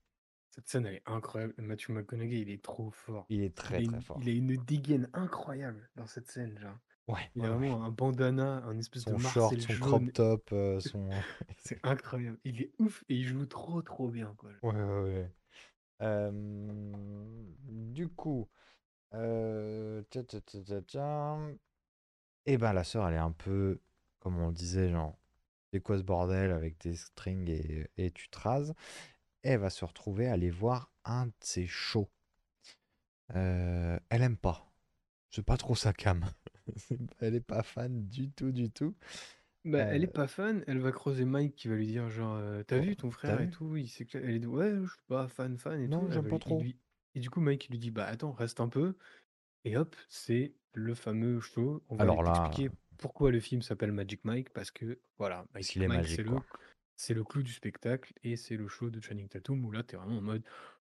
Cette 0.57 0.68
scène, 0.68 0.86
elle 0.86 0.96
est 0.96 1.02
incroyable. 1.07 1.54
Matthew 1.59 1.90
McConaughey, 1.90 2.40
il 2.40 2.50
est 2.50 2.62
trop 2.62 2.90
fort. 2.90 3.28
Il 3.28 3.44
est 3.44 3.54
Il 3.68 3.76
très 3.76 3.80
a 3.80 3.82
très 3.82 3.84
une, 3.84 4.00
fort. 4.00 4.20
il 4.20 4.28
a 4.28 4.32
une 4.32 4.57
dégaine 4.57 5.09
incroyable 5.12 5.88
dans 5.94 6.07
cette 6.07 6.28
scène, 6.28 6.59
genre. 6.59 6.76
Ouais, 7.09 7.30
Il 7.36 7.44
a 7.46 7.50
ouais. 7.50 7.50
vraiment 7.50 7.84
un 7.84 7.90
bandana, 7.90 8.64
un 8.66 8.78
espèce 8.78 9.07
de 9.07 9.14
Son 9.14 9.16
short, 9.16 9.59
Marcel 9.59 9.62
son 9.62 9.78
jaune. 9.78 9.78
crop 9.78 10.12
top, 10.12 10.50
euh, 10.52 10.80
son. 10.80 11.24
C'est 11.59 11.80
incroyable. 11.84 12.38
Il 12.44 12.62
est 12.62 12.72
ouf 12.78 13.04
et 13.09 13.16
il 13.16 13.24
joue 13.26 13.46
trop 13.46 13.82
trop 13.82 14.09
bien, 14.11 14.34
quoi. 14.38 14.50
Ouais, 14.62 14.72
ouais, 14.74 15.00
ouais. 15.02 15.30
Euh, 16.02 16.30
du 17.68 18.09
coup, 18.09 18.48
euh, 19.14 20.02
tcha, 20.11 20.22
tcha, 20.24 20.40
tcha. 20.82 21.38
Eh 22.46 22.57
ben 22.59 22.72
la 22.72 22.84
sœur, 22.84 23.07
elle 23.09 23.14
est 23.14 23.18
un 23.18 23.32
peu, 23.32 23.80
comme 24.20 24.38
on 24.38 24.48
le 24.48 24.54
disait, 24.54 24.88
genre, 24.90 25.18
c'est 25.72 25.80
quoi 25.80 25.98
ce 25.98 26.02
bordel 26.04 26.52
avec 26.52 26.78
tes 26.78 26.94
strings 26.96 27.48
et, 27.50 27.88
et 27.98 28.11
tu 28.12 28.28
te 28.30 28.38
rases? 28.38 28.74
Elle 29.47 29.61
va 29.61 29.70
se 29.70 29.84
retrouver 29.86 30.28
à 30.28 30.34
aller 30.34 30.51
voir 30.51 30.90
un 31.07 31.26
de 31.28 31.32
ses 31.40 31.66
shows. 31.66 32.11
Euh, 33.34 33.99
elle 34.09 34.22
aime 34.22 34.36
pas. 34.36 34.72
C'est 35.30 35.44
pas 35.44 35.57
trop 35.57 35.74
sa 35.74 35.92
cam. 35.92 36.24
Elle 37.20 37.34
est 37.36 37.40
pas 37.40 37.62
fan 37.62 38.09
du 38.09 38.30
tout, 38.30 38.53
du 38.53 38.70
tout. 38.70 38.94
Bah, 39.64 39.86
elle 39.90 40.05
est 40.05 40.07
Euh, 40.07 40.12
pas 40.12 40.28
fan, 40.28 40.62
elle 40.68 40.78
va 40.78 40.92
creuser 40.92 41.24
Mike 41.24 41.57
qui 41.57 41.66
va 41.68 41.74
lui 41.74 41.86
dire 41.88 42.09
genre 42.09 42.36
euh, 42.36 42.62
t'as 42.62 42.78
oh, 42.78 42.80
vu 42.80 42.97
ton 42.97 43.11
frère 43.11 43.40
et 43.40 43.47
vu? 43.47 43.51
tout, 43.51 43.76
il 43.76 43.88
s'éclate. 43.88 44.22
Elle 44.24 44.36
est 44.36 44.38
dit 44.38 44.47
ouais, 44.47 44.72
je 44.82 44.86
suis 44.92 45.03
pas 45.09 45.26
fan 45.28 45.59
fan 45.59 45.80
et 45.80 45.88
Non, 45.88 46.07
tout. 46.07 46.11
J'aime 46.11 46.26
pas 46.28 46.38
lui- 46.38 46.38
trop. 46.38 46.62
lui- 46.62 46.78
Et 47.16 47.20
du 47.20 47.30
coup 47.30 47.40
Mike 47.40 47.66
il 47.66 47.72
lui 47.72 47.78
dit 47.80 47.90
bah 47.90 48.07
attends, 48.07 48.32
reste 48.32 48.61
un 48.61 48.68
peu. 48.68 48.97
Et 49.64 49.76
hop, 49.76 49.97
c'est 50.09 50.55
le 50.74 50.94
fameux 50.94 51.40
show. 51.40 51.84
On 51.88 51.97
va 51.97 52.03
Alors 52.03 52.22
là, 52.22 52.32
t'expliquer 52.32 52.70
pourquoi 52.99 53.30
le 53.32 53.40
film 53.40 53.62
s'appelle 53.62 53.92
Magic 53.92 54.24
Mike 54.24 54.51
parce 54.51 54.70
que 54.70 55.01
voilà, 55.18 55.47
Magic 55.55 55.82
Mike 55.86 56.09
magique, 56.09 56.09
c'est 56.09 56.22
le. 56.24 56.42
C'est 56.97 57.14
le 57.14 57.24
clou 57.24 57.42
du 57.42 57.53
spectacle 57.53 58.12
et 58.24 58.36
c'est 58.36 58.57
le 58.57 58.68
show 58.68 58.90
de 58.90 59.01
Channing 59.01 59.28
Tatum 59.28 59.64
où 59.64 59.70
là 59.70 59.82
t'es 59.82 59.97
vraiment 59.97 60.18
en 60.18 60.22
mode 60.22 60.44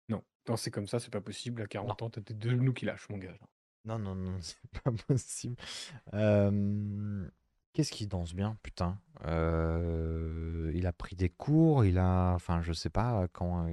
non, 0.10 0.24
danser 0.46 0.72
comme 0.72 0.88
ça 0.88 1.00
c'est 1.00 1.12
pas 1.12 1.22
possible. 1.22 1.62
À 1.62 1.68
Non. 1.84 1.96
40 1.96 2.02
ans 2.04 2.10
t'as 2.10 2.22
tes 2.22 2.34
deux 2.34 2.52
genoux 2.52 2.74
qui 2.74 2.86
lâchent 2.86 3.10
mon 3.10 3.18
gars. 3.18 3.38
Non, 3.86 3.98
non, 4.00 4.16
non, 4.16 4.38
c'est 4.42 4.58
pas 4.84 4.92
possible. 4.92 5.56
Euh, 6.14 7.30
Qu'est-ce 7.74 7.92
qu'il 7.92 8.08
danse 8.08 8.34
bien, 8.34 8.58
putain? 8.64 9.00
Euh, 9.26 10.72
Il 10.76 10.86
a 10.88 10.94
pris 10.94 11.16
des 11.16 11.30
cours, 11.30 11.86
il 11.86 11.98
a... 11.98 12.34
Enfin, 12.34 12.62
je 12.62 12.74
sais 12.74 12.90
pas 12.90 13.28
quand, 13.30 13.70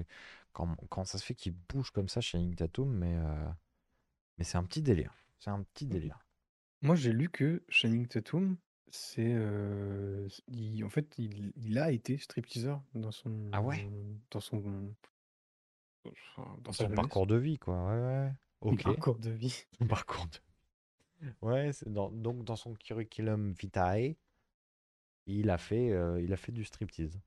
quand, 0.52 0.76
quand 0.88 1.04
ça 1.04 1.18
se 1.18 1.24
fait 1.24 1.34
qu'il 1.34 1.54
bouge 1.68 1.90
comme 1.90 2.08
ça 2.08 2.20
chez 2.20 2.38
Nick 2.38 2.56
Tatum, 2.56 2.92
mais, 2.94 3.14
euh, 3.16 3.48
mais 4.38 4.44
c'est 4.44 4.58
un 4.58 4.64
petit 4.64 4.82
délire. 4.82 5.14
C'est 5.38 5.50
un 5.50 5.62
petit 5.62 5.86
délire. 5.86 6.18
Moi 6.82 6.94
j'ai 6.94 7.12
lu 7.12 7.28
que 7.28 7.62
Channing 7.68 8.06
Tatum 8.06 8.56
c'est 8.90 9.34
il- 10.48 10.84
en 10.84 10.90
fait 10.90 11.14
il, 11.18 11.52
il 11.56 11.78
a 11.78 11.90
été 11.92 12.18
stripteaseur 12.18 12.82
dans 12.94 13.12
son 13.12 13.30
Ah 13.52 13.60
ouais? 13.60 13.88
dans 14.30 14.40
son 14.40 14.94
dans 16.44 16.62
Dans 16.66 16.72
sa 16.72 16.84
son 16.84 16.90
jeunesse, 16.90 16.92
parcours 16.92 17.26
de 17.26 17.36
vie, 17.36 17.58
quoi. 17.58 17.74
Ouais, 17.86 17.98
ouais. 18.00 18.32
son 18.68 18.76
Ok. 18.76 18.78
parcours 18.78 19.18
de 19.18 19.30
vie. 19.30 19.64
Son 19.78 19.86
parcours 19.86 20.26
de... 20.28 20.38
Ouais, 21.42 21.72
c'est 21.72 21.92
dans... 21.92 22.10
donc 22.10 22.44
dans 22.44 22.56
son 22.56 22.74
curriculum 22.74 23.52
vitae, 23.52 24.16
il 25.26 25.50
a 25.50 25.58
fait, 25.58 25.92
il 26.22 26.32
a 26.32 26.36
fait 26.38 26.52
du 26.52 26.64
striptease. 26.64 27.20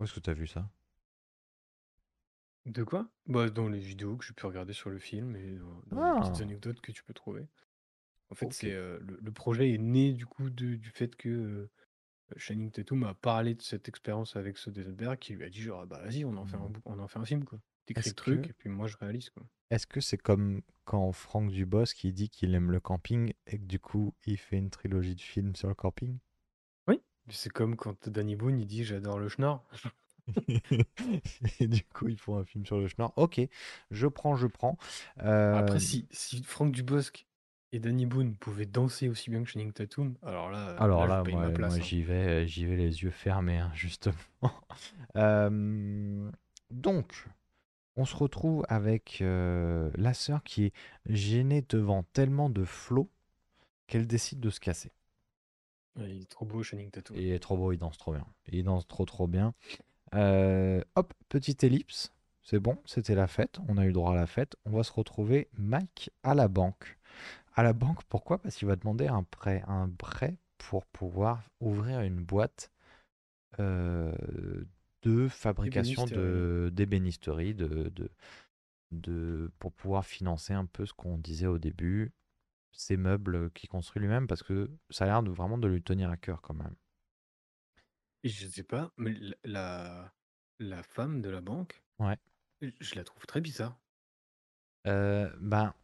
Où 0.00 0.04
est-ce 0.04 0.14
que 0.14 0.20
t'as 0.20 0.32
vu 0.32 0.46
ça? 0.46 0.70
De 2.66 2.84
quoi? 2.84 3.08
Bah, 3.26 3.48
dans 3.48 3.66
les 3.70 3.78
vidéos 3.80 4.18
que 4.18 4.24
j'ai 4.26 4.34
pu 4.34 4.44
regarder 4.44 4.74
sur 4.74 4.90
le 4.90 4.98
film 4.98 5.36
et 5.36 5.52
dans, 5.56 5.82
dans 5.86 6.02
les 6.02 6.12
petites 6.12 6.40
Ah, 6.40 6.42
anecdotes 6.42 6.82
que 6.82 6.92
tu 6.92 7.02
peux 7.02 7.14
trouver. 7.14 7.46
En 8.30 8.34
fait, 8.34 8.46
ok. 8.46 8.52
c'est 8.52 8.72
euh, 8.72 8.98
le, 9.00 9.18
le 9.22 9.32
projet 9.32 9.72
est 9.74 9.78
né 9.78 10.12
du 10.12 10.26
coup 10.26 10.50
de- 10.50 10.76
du 10.76 10.90
fait 10.90 11.16
que 11.16 11.28
euh, 11.28 11.70
Channing 12.36 12.70
Tatum 12.72 13.04
a 13.04 13.14
parlé 13.14 13.54
de 13.54 13.62
cette 13.62 13.88
expérience 13.88 14.36
avec 14.36 14.58
Soderbergh 14.58 15.18
qui 15.18 15.34
lui 15.34 15.44
a 15.44 15.50
dit 15.50 15.62
genre 15.62 15.82
Ah 15.82 15.86
bah 15.86 16.00
vas-y 16.04 16.24
on 16.24 16.36
en 16.38 16.46
fait 16.46 16.56
un, 16.58 16.68
Hmm. 16.68 16.70
bou- 16.70 16.82
on 16.86 16.98
en 17.00 17.08
fait 17.08 17.18
un 17.20 17.26
film 17.26 17.44
quoi. 17.44 17.60
T'écris 17.86 18.08
Est-ce 18.08 18.10
le 18.10 18.16
truc 18.16 18.48
que 18.48 18.50
et 18.50 18.54
puis 18.54 18.68
moi 18.70 18.86
je 18.88 18.96
réalise 18.98 19.30
quoi. 19.30 19.44
Est-ce 19.70 19.86
que 19.86 20.00
c'est 20.00 20.18
comme 20.18 20.62
quand 20.86 21.12
Franck 21.12 21.52
Dubosc 21.52 21.96
qui 21.96 22.12
dit 22.12 22.28
qu'il 22.30 22.52
aime 22.56 22.72
le 22.72 22.80
camping 22.80 23.32
et 23.46 23.58
que 23.60 23.64
du 23.64 23.78
coup 23.78 24.12
il 24.24 24.38
fait 24.38 24.58
une 24.58 24.70
trilogie 24.70 25.14
de 25.14 25.20
films 25.20 25.54
sur 25.54 25.68
le 25.68 25.76
camping? 25.76 26.18
Oui. 26.88 27.00
C'est 27.28 27.52
comme 27.52 27.76
quand 27.76 28.08
Danny 28.08 28.34
Boone 28.34 28.58
il 28.60 28.66
dit 28.66 28.82
j'adore 28.84 29.18
le 29.20 29.28
schnorr. 29.28 29.64
Et 31.60 31.68
du 31.68 31.84
coup 31.84 32.08
ils 32.08 32.18
font 32.18 32.36
un 32.38 32.44
film 32.44 32.66
sur 32.66 32.78
le 32.78 32.88
schnorr. 32.88 33.12
Ok, 33.16 33.40
je 33.90 34.06
prends, 34.06 34.36
je 34.36 34.46
prends. 34.46 34.76
Après 35.50 35.78
Euh, 35.78 35.80
si 35.80 36.06
si 36.12 36.40
Franck 36.44 36.72
Dubosc 36.72 37.25
et 37.76 37.78
Danny 37.78 38.06
Boone 38.06 38.34
pouvaient 38.34 38.64
danser 38.66 39.08
aussi 39.08 39.28
bien 39.28 39.42
que 39.44 39.50
Channing 39.50 39.70
Tatum, 39.72 40.16
alors 40.22 40.50
là 40.50 40.74
alors 40.78 41.06
là 41.06 41.06
je 41.06 41.10
là, 41.18 41.22
paye 41.24 41.34
moi, 41.34 41.42
ma 41.42 41.48
moi, 41.48 41.56
place. 41.56 41.74
hein. 41.76 41.82
j'y 41.82 42.02
vais, 42.02 42.46
j'y 42.48 42.64
vais 42.64 42.76
les 42.76 43.02
yeux 43.02 43.10
fermés, 43.10 43.58
hein, 43.58 43.70
justement. 43.74 44.16
Euh, 45.16 46.30
donc, 46.70 47.26
on 47.96 48.04
se 48.06 48.16
retrouve 48.16 48.64
avec 48.68 49.18
euh, 49.20 49.90
la 49.94 50.14
sœur 50.14 50.42
qui 50.42 50.64
est 50.64 50.72
gênée 51.06 51.64
devant 51.68 52.02
tellement 52.14 52.48
de 52.50 52.64
flots 52.64 53.10
qu'elle 53.86 54.06
décide 54.06 54.40
de 54.40 54.50
se 54.50 54.58
casser. 54.60 54.92
Ouais, 55.98 56.10
il 56.10 56.22
est 56.22 56.30
trop 56.30 56.44
beau 56.46 56.62
Channing 56.62 56.90
Tatum. 56.90 57.16
Et 57.16 57.22
il 57.22 57.32
est 57.32 57.38
trop 57.38 57.56
beau, 57.56 57.72
il 57.72 57.78
danse 57.78 57.98
trop 57.98 58.12
bien. 58.12 58.26
Il 58.48 58.64
danse 58.64 58.86
trop 58.86 59.04
trop 59.04 59.26
bien. 59.26 59.54
Euh, 60.14 60.82
hop, 60.94 61.12
petite 61.28 61.62
ellipse. 61.64 62.12
C'est 62.42 62.60
bon, 62.60 62.78
c'était 62.84 63.14
la 63.14 63.26
fête. 63.26 63.58
On 63.68 63.76
a 63.76 63.84
eu 63.86 63.92
droit 63.92 64.12
à 64.12 64.14
la 64.16 64.26
fête. 64.26 64.56
On 64.66 64.70
va 64.70 64.82
se 64.84 64.92
retrouver 64.92 65.48
Mike 65.58 66.10
à 66.22 66.34
la 66.34 66.48
banque. 66.48 66.96
À 67.56 67.62
la 67.62 67.72
banque, 67.72 68.04
pourquoi? 68.04 68.38
Parce 68.40 68.56
qu'il 68.56 68.68
va 68.68 68.76
demander 68.76 69.06
un 69.08 69.22
prêt. 69.24 69.62
Un 69.66 69.88
prêt 69.90 70.36
pour 70.58 70.86
pouvoir 70.86 71.42
ouvrir 71.60 72.00
une 72.02 72.22
boîte 72.22 72.70
euh, 73.60 74.12
de 75.02 75.28
fabrication 75.28 76.06
Ébénisterie. 76.06 76.22
de 76.22 76.70
d'ébénisterie, 76.72 77.54
de, 77.54 77.88
de, 77.90 78.10
de, 78.92 79.50
pour 79.58 79.72
pouvoir 79.72 80.04
financer 80.06 80.52
un 80.52 80.66
peu 80.66 80.86
ce 80.86 80.92
qu'on 80.92 81.18
disait 81.18 81.46
au 81.46 81.58
début, 81.58 82.12
ces 82.72 82.96
meubles 82.96 83.50
qu'il 83.52 83.68
construit 83.68 84.00
lui-même, 84.02 84.26
parce 84.26 84.42
que 84.42 84.70
ça 84.90 85.04
a 85.04 85.08
l'air 85.08 85.22
de, 85.22 85.30
vraiment 85.30 85.58
de 85.58 85.68
lui 85.68 85.82
tenir 85.82 86.10
à 86.10 86.16
cœur 86.16 86.42
quand 86.42 86.54
même. 86.54 86.74
Je 88.24 88.46
sais 88.46 88.62
pas, 88.64 88.92
mais 88.98 89.12
la, 89.14 89.36
la, 89.44 90.12
la 90.58 90.82
femme 90.82 91.22
de 91.22 91.30
la 91.30 91.40
banque, 91.40 91.82
Ouais. 91.98 92.16
je 92.60 92.94
la 92.94 93.04
trouve 93.04 93.24
très 93.26 93.40
bizarre. 93.40 93.78
Euh, 94.86 95.30
ben, 95.40 95.74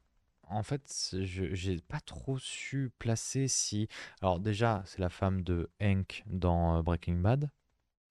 en 0.49 0.62
fait, 0.62 1.14
je 1.22 1.55
j'ai 1.55 1.80
pas 1.80 2.01
trop 2.01 2.38
su 2.38 2.90
placer 2.99 3.49
si. 3.49 3.88
Alors, 4.20 4.40
déjà, 4.40 4.82
c'est 4.86 5.01
la 5.01 5.09
femme 5.09 5.43
de 5.43 5.70
Hank 5.80 6.22
dans 6.26 6.78
euh, 6.78 6.82
Breaking 6.82 7.16
Bad. 7.16 7.51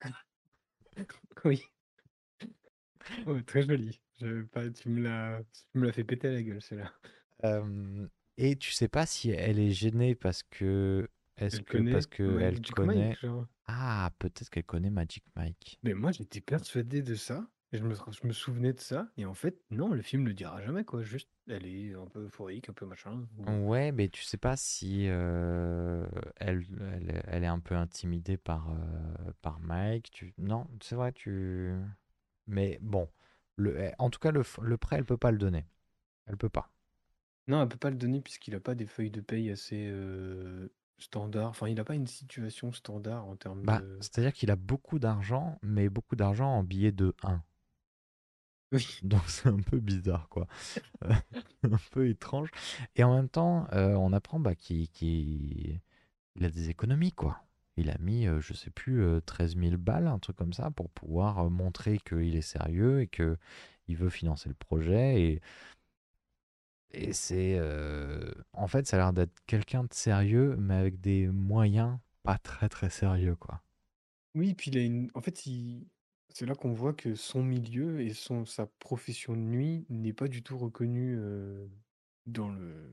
Oui. 1.46 1.64
Ouais, 3.26 3.42
très 3.44 3.64
jolie. 3.64 4.00
j'avais 4.20 4.44
pas, 4.44 4.70
tu 4.70 4.90
me 4.90 5.02
l'as, 5.02 5.42
fait 5.94 6.04
péter 6.04 6.32
la 6.32 6.44
gueule, 6.44 6.62
celle-là. 6.62 6.92
Euh, 7.46 8.08
et 8.38 8.56
tu 8.58 8.72
sais 8.72 8.88
pas 8.88 9.06
si 9.06 9.32
elle 9.32 9.58
est 9.58 9.72
gênée 9.72 10.14
parce 10.14 10.44
que. 10.44 11.10
Est-ce 11.38 11.58
Elle 11.58 11.64
que 11.64 11.78
connaît 11.78 11.92
parce 11.94 12.06
que 12.06 12.40
elle 12.42 12.62
connaît. 12.62 13.18
Mike. 13.24 13.48
Ah, 13.66 14.12
peut-être 14.20 14.50
qu'elle 14.50 14.66
connaît 14.66 14.90
Magic 14.90 15.24
Mike. 15.36 15.80
Mais 15.82 15.94
moi, 15.94 16.12
j'étais 16.12 16.42
persuadé 16.42 17.02
de 17.02 17.16
ça. 17.16 17.48
Je 17.74 17.84
me, 17.84 17.94
je 17.96 18.28
me 18.28 18.34
souvenais 18.34 18.74
de 18.74 18.80
ça. 18.82 19.08
Et 19.18 19.26
en 19.26 19.34
fait, 19.34 19.58
non, 19.72 19.94
le 19.94 20.02
film 20.02 20.24
ne 20.24 20.28
le 20.28 20.34
dira 20.34 20.62
jamais, 20.62 20.84
quoi. 20.84 21.04
Juste, 21.04 21.30
elle 21.48 21.66
est 21.66 21.94
un 21.94 22.06
peu 22.06 22.26
euphorique, 22.26 22.68
un 22.70 22.74
peu 22.74 22.86
machin. 22.86 23.26
ou- 23.38 23.70
Ouais, 23.70 23.92
mais 23.94 24.10
tu 24.10 24.24
sais 24.24 24.38
pas 24.38 24.58
si 24.58 25.06
euh, 25.08 26.06
elle, 26.36 26.66
elle, 26.94 27.24
elle 27.28 27.44
est 27.46 27.48
un 27.48 27.60
peu 27.62 27.76
intimidée 27.76 28.36
par, 28.38 28.70
euh, 28.72 29.32
par 29.42 29.60
Mike. 29.62 30.12
Tu... 30.12 30.34
Non, 30.38 30.68
c'est 30.82 30.96
vrai, 30.96 31.14
tu. 31.14 31.72
Mais 32.48 32.78
bon, 32.82 33.08
le, 33.56 33.80
eh, 33.80 33.94
en 34.00 34.10
tout 34.10 34.20
cas, 34.20 34.32
le, 34.32 34.42
f- 34.42 34.62
le 34.62 34.78
prêt, 34.78 34.98
elle 34.98 35.06
peut 35.06 35.18
pas 35.18 35.32
le 35.32 35.38
donner. 35.38 35.66
Elle 36.26 36.36
peut 36.38 36.50
pas. 36.50 36.74
Non, 37.48 37.62
elle 37.62 37.70
peut 37.70 37.78
pas 37.78 37.90
le 37.90 37.96
donner 37.98 38.20
puisqu'il 38.22 38.54
a 38.56 38.60
pas 38.60 38.76
des 38.76 38.86
feuilles 38.86 39.12
de 39.12 39.22
paye 39.22 39.50
assez 39.50 39.88
euh, 39.90 40.68
standards. 40.98 41.50
Enfin, 41.50 41.68
il 41.70 41.80
a 41.80 41.84
pas 41.86 41.96
une 41.96 42.08
situation 42.08 42.72
standard 42.74 43.26
en 43.26 43.36
termes 43.38 43.64
Bah, 43.64 43.80
de. 43.80 43.98
c'est-à-dire 44.02 44.34
qu'il 44.34 44.52
a 44.52 44.56
beaucoup 44.56 45.00
d'argent, 45.00 45.58
mais 45.62 45.88
beaucoup 45.90 46.16
d'argent 46.16 46.48
en 46.50 46.64
billets 46.64 46.92
de 46.92 47.16
1. 47.24 47.42
Donc 49.04 49.22
c'est 49.28 49.50
un 49.50 49.58
peu 49.58 49.80
bizarre, 49.80 50.28
quoi. 50.30 50.48
Euh, 51.06 51.14
un 51.64 51.80
peu 51.92 52.10
étrange. 52.10 52.50
Et 52.96 53.04
en 53.04 53.16
même 53.16 53.30
temps, 53.30 53.68
euh, 53.74 53.96
on 53.96 54.14
apprend 54.14 54.40
bah, 54.40 54.56
qu'il 54.56 54.90
qu'il- 54.90 55.82
il 56.38 56.46
a 56.46 56.50
des 56.52 56.70
économies, 56.70 57.14
quoi. 57.14 57.44
Il 57.78 57.90
a 57.90 57.98
mis, 58.00 58.28
euh, 58.28 58.42
je 58.42 58.54
sais 58.54 58.72
plus, 58.72 59.02
euh, 59.04 59.22
13 59.22 59.56
000 59.58 59.78
balles, 59.78 60.08
un 60.08 60.20
truc 60.20 60.38
comme 60.38 60.54
ça, 60.54 60.72
pour 60.72 60.90
pouvoir 60.92 61.40
euh, 61.40 61.50
montrer 61.50 62.00
qu'il 62.00 62.36
est 62.36 62.42
sérieux 62.42 63.02
et 63.02 63.08
que 63.08 63.38
il 63.88 63.98
veut 63.98 64.10
financer 64.10 64.50
le 64.50 64.56
projet. 64.56 65.22
Et, 65.24 65.42
et 66.92 67.14
c'est... 67.14 67.60
En 68.54 68.68
fait, 68.68 68.88
ça 68.88 68.98
a 68.98 69.00
l'air 69.00 69.14
d'être 69.14 69.34
quelqu'un 69.48 69.84
de 69.84 69.94
sérieux, 69.94 70.56
mais 70.58 70.76
avec 70.76 71.02
des 71.02 71.28
moyens 71.28 71.98
pas 72.24 72.38
très 72.38 72.70
très 72.70 72.90
sérieux, 72.90 73.36
quoi. 73.36 73.62
Oui, 74.36 74.54
puis 74.54 74.72
il 74.72 74.78
a 74.78 74.82
une. 74.82 75.10
En 75.14 75.22
fait, 75.22 75.46
il... 75.46 75.88
c'est 76.34 76.46
là 76.46 76.56
qu'on 76.56 76.74
voit 76.74 76.94
que 76.94 77.16
son 77.16 77.44
milieu 77.44 78.02
et 78.02 78.14
son 78.14 78.46
sa 78.46 78.66
profession 78.68 79.34
de 79.34 79.40
nuit 79.40 79.86
n'est 79.90 80.14
pas 80.14 80.28
du 80.28 80.44
tout 80.44 80.58
reconnue 80.58 81.18
dans 82.26 82.50
le 82.50 82.90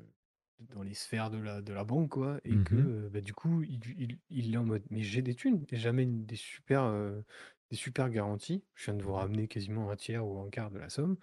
dans 0.61 0.83
les 0.83 0.95
sphères 0.95 1.31
de 1.31 1.39
la 1.39 1.63
de 1.63 1.73
la 1.73 1.85
banque, 1.85 2.11
quoi. 2.11 2.41
Et 2.45 2.59
que 2.65 2.75
euh, 2.75 3.09
bah, 3.11 3.21
du 3.21 3.33
coup, 3.33 3.63
il, 3.63 3.81
il, 3.97 4.19
il 4.31 4.55
est 4.55 4.57
en 4.57 4.65
mode, 4.65 4.83
mais 4.91 5.03
j'ai 5.03 5.23
des 5.23 5.35
thunes, 5.35 5.65
une- 5.71 6.27
des 6.27 6.37
super 6.37 6.93
des 7.71 7.77
super 7.77 8.11
garanties. 8.11 8.65
Je 8.75 8.87
viens 8.87 8.95
de 8.95 9.03
vous 9.03 9.13
ramener 9.13 9.49
quasiment 9.49 9.91
un 9.91 9.97
tiers 9.97 10.27
ou 10.27 10.41
un 10.41 10.51
quart 10.51 10.71
de 10.71 10.79
la 10.79 10.89
somme. 10.89 11.17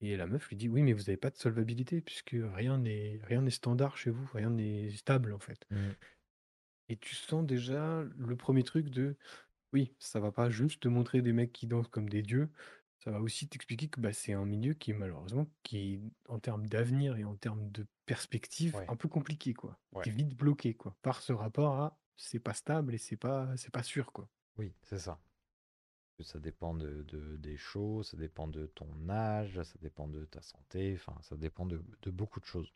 Et 0.00 0.16
la 0.16 0.26
meuf 0.26 0.48
lui 0.48 0.56
dit, 0.56 0.68
oui, 0.68 0.82
mais 0.82 0.94
vous 0.94 1.02
n'avez 1.02 1.16
pas 1.16 1.30
de 1.30 1.36
solvabilité 1.36 2.00
puisque 2.00 2.34
rien 2.54 2.78
n'est 2.78 3.20
rien 3.22 3.42
n'est 3.42 3.50
standard 3.50 3.96
chez 3.96 4.10
vous, 4.10 4.26
rien 4.34 4.50
n'est 4.50 4.90
stable 4.90 5.32
en 5.32 5.38
fait. 5.38 5.64
Mm. 5.70 5.90
Et 6.88 6.96
tu 6.96 7.14
sens 7.14 7.46
déjà 7.46 8.04
le 8.18 8.36
premier 8.36 8.64
truc 8.64 8.90
de 8.90 9.16
oui, 9.72 9.94
ça 9.98 10.20
va 10.20 10.32
pas 10.32 10.50
juste 10.50 10.82
te 10.82 10.88
montrer 10.88 11.22
des 11.22 11.32
mecs 11.32 11.52
qui 11.52 11.66
dansent 11.66 11.88
comme 11.88 12.08
des 12.08 12.22
dieux, 12.22 12.50
ça 13.04 13.10
va 13.10 13.20
aussi 13.20 13.48
t'expliquer 13.48 13.88
que 13.88 14.00
bah, 14.00 14.12
c'est 14.12 14.32
un 14.32 14.44
milieu 14.44 14.74
qui 14.74 14.90
est 14.92 14.94
malheureusement, 14.94 15.46
qui 15.62 15.94
est 15.94 16.00
en 16.28 16.38
termes 16.38 16.66
d'avenir 16.68 17.16
et 17.16 17.24
en 17.24 17.36
termes 17.36 17.70
de 17.70 17.86
perspective, 18.06 18.76
Ouais. 18.76 18.86
un 18.88 18.96
peu 18.96 19.08
compliqué, 19.08 19.54
quoi. 19.54 19.78
Ouais. 19.92 20.06
Est 20.06 20.10
vite 20.10 20.36
bloqué, 20.36 20.74
quoi, 20.74 20.96
par 21.02 21.22
ce 21.22 21.32
rapport 21.32 21.74
à 21.80 21.98
c'est 22.16 22.38
pas 22.40 22.54
stable 22.54 22.94
et 22.94 22.98
c'est 22.98 23.16
pas, 23.16 23.56
c'est 23.56 23.72
pas 23.72 23.82
sûr, 23.82 24.12
quoi. 24.12 24.30
Oui, 24.56 24.74
c'est 24.82 24.98
ça. 24.98 25.20
Ça 26.20 26.38
dépend 26.38 26.72
de, 26.74 27.02
de- 27.02 27.36
des 27.36 27.56
shows, 27.58 28.02
ça 28.02 28.16
dépend 28.16 28.46
de 28.48 28.66
ton 28.66 29.08
âge, 29.10 29.60
ça 29.62 29.78
dépend 29.80 30.08
de 30.08 30.24
ta 30.24 30.40
santé, 30.40 30.94
enfin, 30.94 31.16
ça 31.22 31.36
dépend 31.36 31.66
de, 31.66 31.82
de 32.02 32.10
beaucoup 32.10 32.40
de 32.40 32.44
choses. 32.46 32.72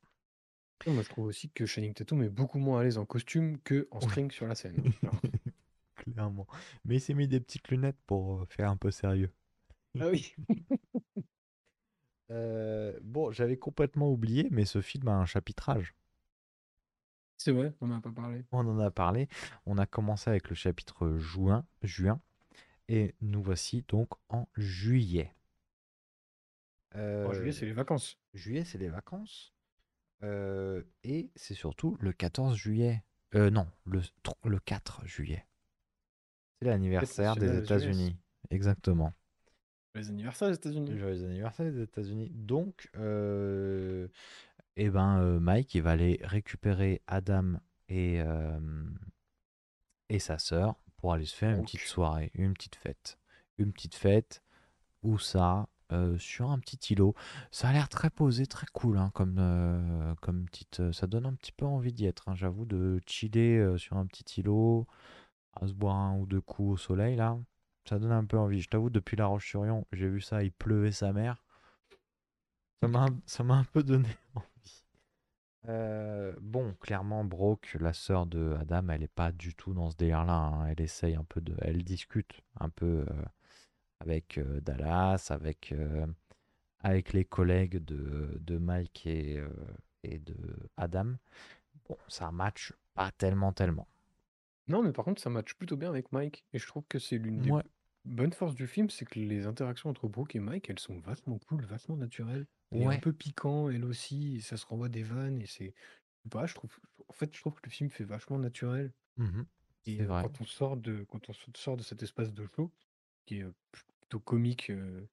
Moi, 0.87 1.03
je 1.03 1.09
trouve 1.09 1.27
aussi 1.27 1.51
que 1.51 1.67
Channing 1.67 1.95
Tatum 1.95 2.23
est 2.23 2.29
beaucoup 2.31 2.59
moins 2.59 2.81
à 2.81 2.85
l'aise 2.85 2.99
en 2.99 3.07
costume 3.07 3.61
que 3.61 3.89
en 3.91 4.01
Oui. 4.01 4.11
string 4.11 4.31
sur 4.31 4.47
la 4.47 4.55
scène. 4.55 4.83
Alors, 5.03 5.23
Clairement. 6.13 6.47
Mais 6.85 6.97
il 6.97 7.01
s'est 7.01 7.15
mis 7.15 7.29
des 7.29 7.41
petites 7.41 7.69
lunettes 7.69 7.99
pour 8.07 8.43
euh, 8.43 8.47
faire 8.47 8.71
un 8.71 8.77
peu 8.77 8.91
sérieux. 8.91 9.33
ah 10.01 10.09
oui. 10.09 10.35
Euh, 12.31 12.99
bon, 13.03 13.31
j'avais 13.31 13.57
complètement 13.57 14.11
oublié, 14.11 14.49
mais 14.51 14.65
ce 14.65 14.81
film 14.81 15.07
a 15.09 15.13
un 15.15 15.27
chapitrage. 15.27 15.95
C'est 17.37 17.53
vrai, 17.53 17.73
on 17.81 17.87
n'en 17.87 17.99
a 17.99 18.01
pas 18.01 18.11
parlé. 18.11 18.43
On 18.51 18.67
en 18.67 18.79
a 18.81 18.91
parlé. 18.91 19.29
On 19.67 19.79
a 19.79 19.87
commencé 19.87 20.31
avec 20.31 20.49
le 20.49 20.57
chapitre 20.57 21.17
juin, 21.19 21.65
juin 21.83 22.21
et 22.89 23.15
nous 23.21 23.43
voici 23.43 23.85
donc 23.89 24.09
en 24.29 24.49
juillet. 24.57 25.33
En 26.95 27.33
juillet, 27.33 27.49
Euh, 27.49 27.53
c'est 27.53 27.67
les 27.67 27.73
vacances. 27.73 28.19
Juillet, 28.35 28.65
c'est 28.65 28.79
les 28.79 28.89
vacances. 28.89 29.53
Euh, 30.23 30.83
et 31.05 31.31
c'est 31.37 31.55
surtout 31.55 31.97
le 32.01 32.13
14 32.13 32.57
juillet. 32.57 33.03
Euh, 33.35 33.51
non, 33.51 33.69
le, 33.85 34.01
le 34.45 34.59
4 34.59 35.07
juillet. 35.07 35.47
C'est 36.61 36.69
l'anniversaire 36.69 37.37
des 37.37 37.49
des. 37.49 37.59
États-Unis. 37.59 38.17
Exactement. 38.51 39.13
Les 39.97 40.11
anniversaires 40.11 40.49
aux 40.49 40.53
États-Unis. 40.53 40.99
Joyeux 40.99 41.25
anniversaire 41.25 41.73
des 41.73 41.83
États-Unis. 41.83 42.31
Donc, 42.35 42.91
euh, 42.97 44.09
eh 44.77 44.91
ben, 44.91 45.21
euh, 45.21 45.41
Mike, 45.41 45.75
il 45.75 45.83
va 45.83 45.93
aller 45.93 46.21
récupérer 46.23 47.01
Adam 47.07 47.55
et, 47.89 48.21
euh, 48.21 48.59
et 50.11 50.19
sa 50.19 50.39
sœur 50.39 50.77
pour 50.99 51.15
aller 51.15 51.25
se 51.25 51.35
faire 51.35 51.57
une 51.57 51.65
petite 51.65 51.81
soirée, 51.81 52.31
une 52.35 52.53
petite 52.53 52.77
fête. 52.77 53.19
Une 53.59 53.73
petite 53.73 53.95
fête, 53.95 54.43
où 55.03 55.19
ça 55.19 55.67
Sur 56.19 56.51
un 56.51 56.59
petit 56.59 56.93
îlot. 56.93 57.15
Ça 57.51 57.69
a 57.69 57.73
l'air 57.73 57.89
très 57.89 58.11
posé, 58.11 58.47
très 58.47 58.67
cool, 58.73 58.99
hein, 58.99 59.11
comme, 59.15 60.15
comme 60.21 60.45
petite. 60.47 60.93
Ça 60.93 61.07
donne 61.07 61.25
un 61.25 61.35
petit 61.35 61.53
peu 61.53 61.65
envie 61.65 61.93
d'y 61.93 62.07
être, 62.07 62.29
hein, 62.29 62.35
j'avoue, 62.35 62.67
de 62.67 63.01
chiller 63.07 63.79
sur 63.79 63.97
un 63.97 64.07
petit 64.07 64.41
îlot, 64.41 64.87
à 65.61 65.67
se 65.67 65.73
boire 65.75 65.97
un 65.97 66.17
ou 66.19 66.27
deux 66.27 66.41
coups 66.41 66.73
au 66.75 66.77
soleil, 66.77 67.17
là. 67.17 67.39
Ça 67.89 67.99
donne 67.99 68.13
un 68.13 68.25
peu 68.25 68.39
envie. 68.39 68.61
Je 68.61 68.69
t'avoue, 68.69 68.91
depuis 68.91 69.17
La 69.17 69.27
Roche-sur-Yon, 69.27 69.87
j'ai 69.93 70.09
vu 70.09 70.21
ça, 70.21 70.43
il 70.43 70.53
pleuvait 70.53 70.93
sa 70.93 71.13
mère. 71.13 71.43
Ça 73.27 73.43
m'a 73.45 73.55
un- 73.59 73.65
peu 73.65 73.83
donné 73.83 74.09
envie. 74.35 74.85
Euh, 75.69 76.33
bon, 76.41 76.75
clairement, 76.81 77.25
Brooke, 77.25 77.77
la 77.81 77.93
sœur 77.93 78.27
de 78.27 78.57
Adam, 78.61 78.89
elle 78.91 79.03
est 79.03 79.09
pas 79.09 79.33
du 79.33 79.55
tout 79.55 79.75
dans 79.75 79.91
ce 79.91 79.97
délire-là. 79.97 80.33
hein. 80.35 80.67
Elle 80.69 80.81
essaye 80.81 81.15
un 81.17 81.25
peu 81.25 81.41
de. 81.41 81.55
Elle 81.61 81.83
discute 81.85 82.43
un 82.61 82.69
peu 82.69 83.05
euh, 83.09 83.25
avec 84.01 84.39
euh, 84.39 84.61
Dallas, 84.61 85.29
avec, 85.31 85.75
avec 86.81 87.13
les 87.13 87.25
collègues 87.25 87.85
de, 87.85 88.39
de 88.41 88.59
Mike 88.59 89.07
et, 89.07 89.43
et 90.05 90.19
de 90.19 90.37
Adam. 90.77 91.15
Bon, 91.89 91.97
ça 92.09 92.31
match 92.31 92.73
pas 92.95 93.11
tellement, 93.13 93.53
tellement. 93.53 93.89
Non, 94.69 94.83
mais 94.83 94.93
par 94.93 95.05
contre, 95.05 95.21
ça 95.23 95.31
match 95.31 95.55
plutôt 95.55 95.77
bien 95.77 95.89
avec 95.89 96.13
Mike. 96.13 96.45
Et 96.53 96.59
je 96.59 96.67
trouve 96.67 96.85
que 96.89 96.99
c'est 96.99 97.19
l'une 97.19 97.41
des 97.41 97.53
Ouais. 97.53 97.63
bonnes 98.05 98.33
forces 98.33 98.55
du 98.55 98.67
film, 98.67 98.91
c'est 98.91 99.05
que 99.05 99.19
les 99.19 99.47
interactions 99.47 99.91
entre 99.91 100.09
Brooke 100.09 100.35
et 100.37 100.41
Mike, 100.41 100.71
elles 100.71 100.79
sont 100.79 100.99
vachement 100.99 101.39
cool, 101.39 101.65
vachement 101.65 101.97
naturelles. 101.97 102.47
Il 102.73 102.83
est 102.83 102.87
Ouais. 102.87 102.97
un 102.97 102.99
peu 102.99 103.13
piquant, 103.13 103.69
elle 103.71 103.85
aussi, 103.85 104.37
et 104.37 104.41
ça 104.41 104.57
se 104.57 104.67
renvoie 104.67 104.89
des 104.89 105.03
vannes, 105.03 105.41
et 105.41 105.47
c'est... 105.47 105.67
je 105.67 106.23
sais 106.25 106.29
pas, 106.31 106.47
je 106.47 106.55
trouve... 106.55 106.79
En 107.09 107.13
fait, 107.13 107.35
je 107.35 107.41
trouve 107.41 107.55
que 107.55 107.61
le 107.65 107.71
film 107.71 107.91
fait 107.91 108.05
vachement 108.05 108.39
naturel. 108.39 108.93
Mhm. 109.17 109.47
Et 109.87 109.99
C'est 109.99 110.05
euh, 110.05 110.07
vrai. 110.07 110.23
quand 110.23 110.41
on 110.41 110.45
sort 110.45 110.77
de, 110.77 111.05
quand 111.05 111.29
on 111.29 111.33
sort 111.55 111.77
de 111.77 111.83
cet 111.83 112.03
espace 112.03 112.33
de 112.35 112.47
show, 112.57 112.73
qui 113.27 113.39
est 113.39 113.45
euh, 113.45 113.55
plutôt 113.73 114.21
comique, 114.21 114.71
euh, 114.71 115.09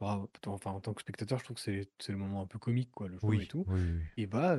bravo, 0.00 0.30
enfin, 0.46 0.70
en 0.72 0.80
tant 0.80 0.94
que 0.94 1.00
spectateur, 1.02 1.38
je 1.38 1.44
trouve 1.44 1.56
que 1.56 1.62
c'est 1.62 1.90
c'est 2.00 2.12
le 2.12 2.18
moment 2.18 2.42
un 2.42 2.46
peu 2.46 2.58
comique, 2.58 2.90
quoi, 2.92 3.08
le 3.08 3.18
show 3.18 3.40
et 3.40 3.46
Oui, 3.46 3.46
tout. 3.46 3.66
oui, 3.66 3.80
oui. 3.82 4.04
Et 4.16 4.26
bah, 4.26 4.58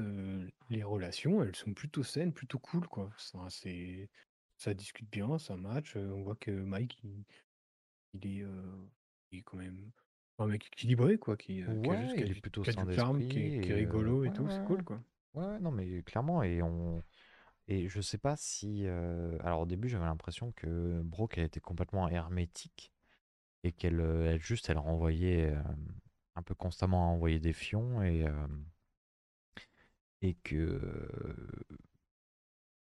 les 0.70 0.84
relations, 0.84 1.44
elles 1.44 1.56
sont 1.56 1.74
plutôt 1.74 2.04
saines, 2.04 2.34
plutôt 2.34 2.60
cool, 2.60 2.88
quoi. 2.88 3.12
Ça, 3.18 3.40
c'est, 3.50 4.10
ça 4.58 4.74
discute 4.74 5.10
bien, 5.10 5.38
ça 5.40 5.56
match. 5.58 5.96
on 5.96 6.24
voit 6.24 6.36
que 6.36 6.52
Mike, 6.52 7.00
il, 7.04 7.26
il 8.14 8.28
est, 8.28 8.46
il 9.32 9.40
est 9.40 9.44
quand 9.44 9.58
même 9.58 9.92
un 10.40 10.48
mec 10.48 10.68
équilibré, 10.68 11.18
quoi, 11.18 11.38
qui, 11.38 11.64
qui 11.84 11.94
a 11.94 11.96
Ouais, 11.96 11.98
juste 11.98 12.16
qui 12.16 12.24
a 12.24 12.28
il 12.28 12.32
est 12.32 12.36
du, 12.36 12.42
plutôt 12.42 12.64
qui 12.64 12.70
a 12.70 12.74
sain 12.74 12.86
du 12.86 12.90
charme, 12.90 13.24
qui 13.24 13.40
est, 13.40 13.44
d'esprit 13.44 13.60
qui 13.60 13.72
est 13.72 13.76
et, 13.76 13.76
rigolo 13.76 14.24
et 14.24 14.32
ouais, 14.32 14.32
tout, 14.32 14.50
c'est 14.50 14.62
ouais. 14.62 14.64
cool, 14.64 14.84
quoi. 14.84 15.04
Ouais, 15.36 15.46
ouais, 15.46 15.60
non, 15.60 15.72
mais 15.72 16.04
clairement, 16.04 16.44
et 16.44 16.62
on. 16.64 17.04
Et 17.68 17.90
je 17.90 18.02
sais 18.02 18.18
pas 18.20 18.36
si. 18.38 18.88
Alors 18.88 19.62
au 19.62 19.66
début, 19.68 19.90
j'avais 19.90 20.06
l'impression 20.06 20.52
que 20.54 21.02
Brooke, 21.04 21.38
elle 21.38 21.46
était 21.46 21.60
complètement 21.62 22.10
hermétique 22.10 22.94
et 23.68 23.72
qu'elle 23.74 24.00
euh, 24.02 24.32
elle, 24.32 24.42
juste, 24.42 24.70
elle 24.70 24.78
renvoyait 24.80 25.52
euh, 25.52 25.62
un 26.36 26.44
peu 26.44 26.56
constamment 26.56 27.14
envoyer 27.14 27.40
des 27.40 27.54
fions 27.54 28.02
et. 28.04 28.26
euh, 28.28 28.48
Et 30.22 30.36
que. 30.36 30.80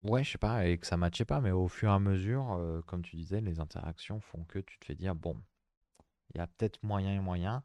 Ouais, 0.05 0.25
je 0.25 0.33
sais 0.33 0.39
pas, 0.39 0.67
et 0.67 0.79
que 0.79 0.87
ça 0.87 0.97
matchait 0.97 1.25
pas, 1.25 1.41
mais 1.41 1.51
au 1.53 1.69
fur 1.69 1.89
et 1.91 1.93
à 1.93 1.99
mesure, 2.01 2.83
comme 2.87 3.03
tu 3.03 3.17
disais, 3.17 3.41
les 3.41 3.61
interactions 3.61 4.21
font 4.21 4.45
que 4.45 4.59
tu 4.59 4.79
te 4.79 4.85
fais 4.85 4.95
dire, 4.97 5.15
bon, 5.15 5.37
il 6.35 6.39
y 6.39 6.41
a 6.41 6.47
peut-être 6.49 6.83
moyen 6.83 7.15
et 7.15 7.21
moyen. 7.21 7.63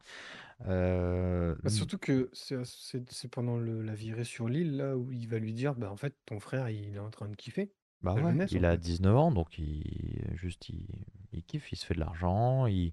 Bah, 1.62 1.70
surtout 1.70 1.98
que 1.98 2.30
c'est 2.32 3.28
pendant 3.28 3.58
le- 3.58 3.82
la 3.82 3.94
virée 3.94 4.24
sur 4.24 4.48
l'île, 4.48 4.76
là, 4.76 4.96
où 4.96 5.12
il 5.12 5.28
va 5.28 5.38
lui 5.38 5.52
dire, 5.52 5.74
bah, 5.74 5.90
en 5.90 5.96
fait, 5.96 6.16
ton 6.26 6.40
frère, 6.40 6.68
il 6.70 6.94
est 6.96 6.98
en 6.98 7.10
train 7.10 7.28
de 7.28 7.36
kiffer. 7.36 7.72
Bah 8.02 8.14
la 8.14 8.22
ouais, 8.22 8.22
jeunesse, 8.24 8.50
il 8.50 8.58
en 8.58 8.64
a 8.64 8.70
fait. 8.70 8.78
19 8.78 9.16
ans, 9.16 9.30
donc 9.32 9.58
il 9.58 10.30
juste 10.34 10.68
il, 10.68 10.86
il 11.32 11.42
kiffe, 11.44 11.72
il 11.72 11.76
se 11.76 11.84
fait 11.86 11.94
de 11.94 12.00
l'argent, 12.00 12.66
il 12.66 12.92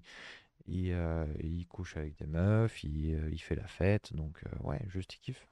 Il, 0.66 0.92
euh, 0.92 1.26
il 1.42 1.66
couche 1.68 1.96
avec 1.96 2.16
des 2.18 2.26
meufs, 2.26 2.84
il, 2.84 3.14
euh, 3.16 3.30
il 3.32 3.38
fait 3.40 3.56
la 3.56 3.68
fête, 3.68 4.14
donc 4.14 4.42
euh, 4.46 4.58
ouais, 4.68 4.80
juste 4.88 5.14
il 5.14 5.20
kiffe. 5.20 5.46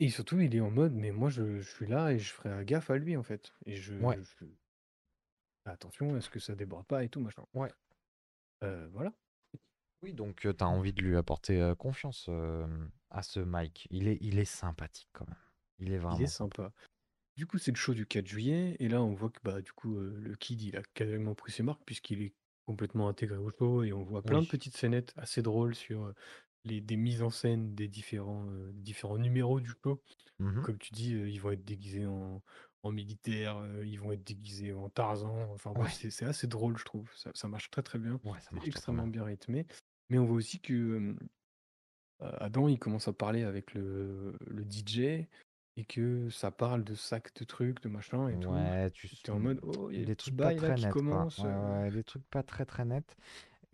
Et 0.00 0.08
surtout, 0.10 0.40
il 0.40 0.56
est 0.56 0.60
en 0.60 0.70
mode, 0.72 0.94
mais 0.94 1.12
moi, 1.12 1.30
je, 1.30 1.60
je 1.60 1.70
suis 1.70 1.86
là 1.86 2.12
et 2.12 2.18
je 2.18 2.32
ferai 2.32 2.64
gaffe 2.64 2.90
à 2.90 2.96
lui, 2.98 3.16
en 3.16 3.22
fait. 3.22 3.52
Et 3.66 3.76
je, 3.76 3.94
Ouais. 3.94 4.18
je- 4.40 4.46
attention, 5.64 6.16
est-ce 6.16 6.28
que 6.30 6.40
ça 6.40 6.54
déborde 6.54 6.86
pas 6.86 7.04
et 7.04 7.08
tout, 7.08 7.20
machin. 7.20 7.44
Ouais. 7.54 7.70
Euh, 8.64 8.88
voilà. 8.92 9.12
Oui, 10.02 10.14
donc 10.14 10.40
tu 10.40 10.48
as 10.48 10.66
envie 10.68 10.92
de 10.92 11.02
lui 11.02 11.16
apporter 11.16 11.60
euh, 11.60 11.74
confiance 11.74 12.26
euh, 12.28 12.66
à 13.10 13.22
ce 13.22 13.40
Mike. 13.40 13.86
Il 13.90 14.08
est, 14.08 14.18
il 14.20 14.38
est 14.38 14.44
sympathique 14.46 15.08
quand 15.12 15.26
même. 15.28 15.36
Il 15.78 15.92
est 15.92 15.98
vraiment. 15.98 16.16
Il 16.18 16.22
est 16.22 16.26
sympa. 16.26 16.72
Du 17.40 17.46
coup, 17.46 17.56
c'est 17.56 17.70
le 17.70 17.76
show 17.76 17.94
du 17.94 18.04
4 18.04 18.26
juillet, 18.26 18.76
et 18.80 18.88
là, 18.88 19.02
on 19.02 19.14
voit 19.14 19.30
que 19.30 19.40
bah, 19.42 19.62
du 19.62 19.72
coup, 19.72 19.96
euh, 19.96 20.14
le 20.20 20.34
kid, 20.36 20.60
il 20.60 20.76
a 20.76 20.82
carrément 20.92 21.34
pris 21.34 21.52
ses 21.52 21.62
marques, 21.62 21.80
puisqu'il 21.86 22.20
est 22.22 22.34
complètement 22.66 23.08
intégré 23.08 23.38
au 23.38 23.50
show, 23.58 23.82
et 23.82 23.94
on 23.94 24.02
voit 24.04 24.22
plein 24.22 24.40
Oui. 24.40 24.44
de 24.44 24.46
petites 24.46 24.76
scénettes 24.76 25.14
assez 25.16 25.40
drôles 25.40 25.74
sur 25.74 26.04
euh, 26.04 26.14
les, 26.64 26.82
des 26.82 26.96
mises 26.96 27.22
en 27.22 27.30
scène 27.30 27.74
des 27.74 27.88
différents, 27.88 28.46
euh, 28.50 28.70
différents 28.74 29.16
numéros 29.16 29.58
du 29.60 29.70
show. 29.82 30.02
Mhm. 30.38 30.62
Comme 30.62 30.78
tu 30.78 30.92
dis, 30.92 31.14
euh, 31.14 31.30
ils 31.30 31.40
vont 31.40 31.52
être 31.52 31.64
déguisés 31.64 32.06
en, 32.06 32.42
en 32.82 32.92
militaire, 32.92 33.56
euh, 33.58 33.86
ils 33.86 33.98
vont 34.00 34.12
être 34.12 34.24
déguisés 34.24 34.72
en 34.74 34.90
Tarzan. 34.90 35.50
Enfin 35.52 35.72
bref, 35.72 35.92
Ouais. 35.92 35.94
c'est 35.94 36.10
c'est 36.10 36.26
assez 36.26 36.46
drôle, 36.46 36.76
je 36.78 36.84
trouve. 36.84 37.10
Ça, 37.16 37.30
ça 37.34 37.48
marche 37.48 37.70
très 37.70 37.82
très 37.82 37.98
bien. 37.98 38.20
Ouais, 38.24 38.40
ça 38.40 38.52
C'est 38.52 38.54
marche 38.56 38.66
extrêmement 38.66 39.06
bien. 39.06 39.08
bien 39.08 39.24
rythmé. 39.24 39.66
Mais 40.10 40.18
on 40.18 40.26
voit 40.26 40.36
aussi 40.36 40.60
que 40.60 40.74
euh, 40.74 41.14
Adam, 42.38 42.68
il 42.68 42.78
commence 42.78 43.08
à 43.08 43.12
parler 43.12 43.42
avec 43.44 43.74
le, 43.74 44.36
le 44.46 44.64
DJ 44.64 45.28
et 45.76 45.84
que 45.84 46.28
ça 46.30 46.50
parle 46.50 46.84
de 46.84 46.94
sacs 46.94 47.34
de 47.36 47.44
trucs, 47.44 47.82
de 47.82 47.88
machin 47.88 48.28
et 48.28 48.38
tout. 48.38 48.52
Ouais, 48.52 48.90
tu 48.92 49.08
T'es 49.22 49.32
en 49.32 49.38
mode, 49.40 49.58
oh, 49.62 49.90
il 49.90 49.98
y 49.98 50.02
a 50.02 50.04
des 50.04 50.06
des 50.06 50.16
petits 50.16 50.32
trucs 50.32 50.36
pas 50.36 50.52
bails 50.52 50.60
là 50.60 50.72
très 50.72 50.74
qui 50.74 50.86
nets, 50.86 51.02
quoi. 51.06 51.24
commencent. 51.24 51.42
Ouais, 51.42 51.48
euh. 51.48 51.82
ouais, 51.84 51.90
des 51.90 52.04
trucs 52.04 52.24
pas 52.30 52.42
très 52.42 52.64
très 52.66 52.84
nets. 52.84 53.16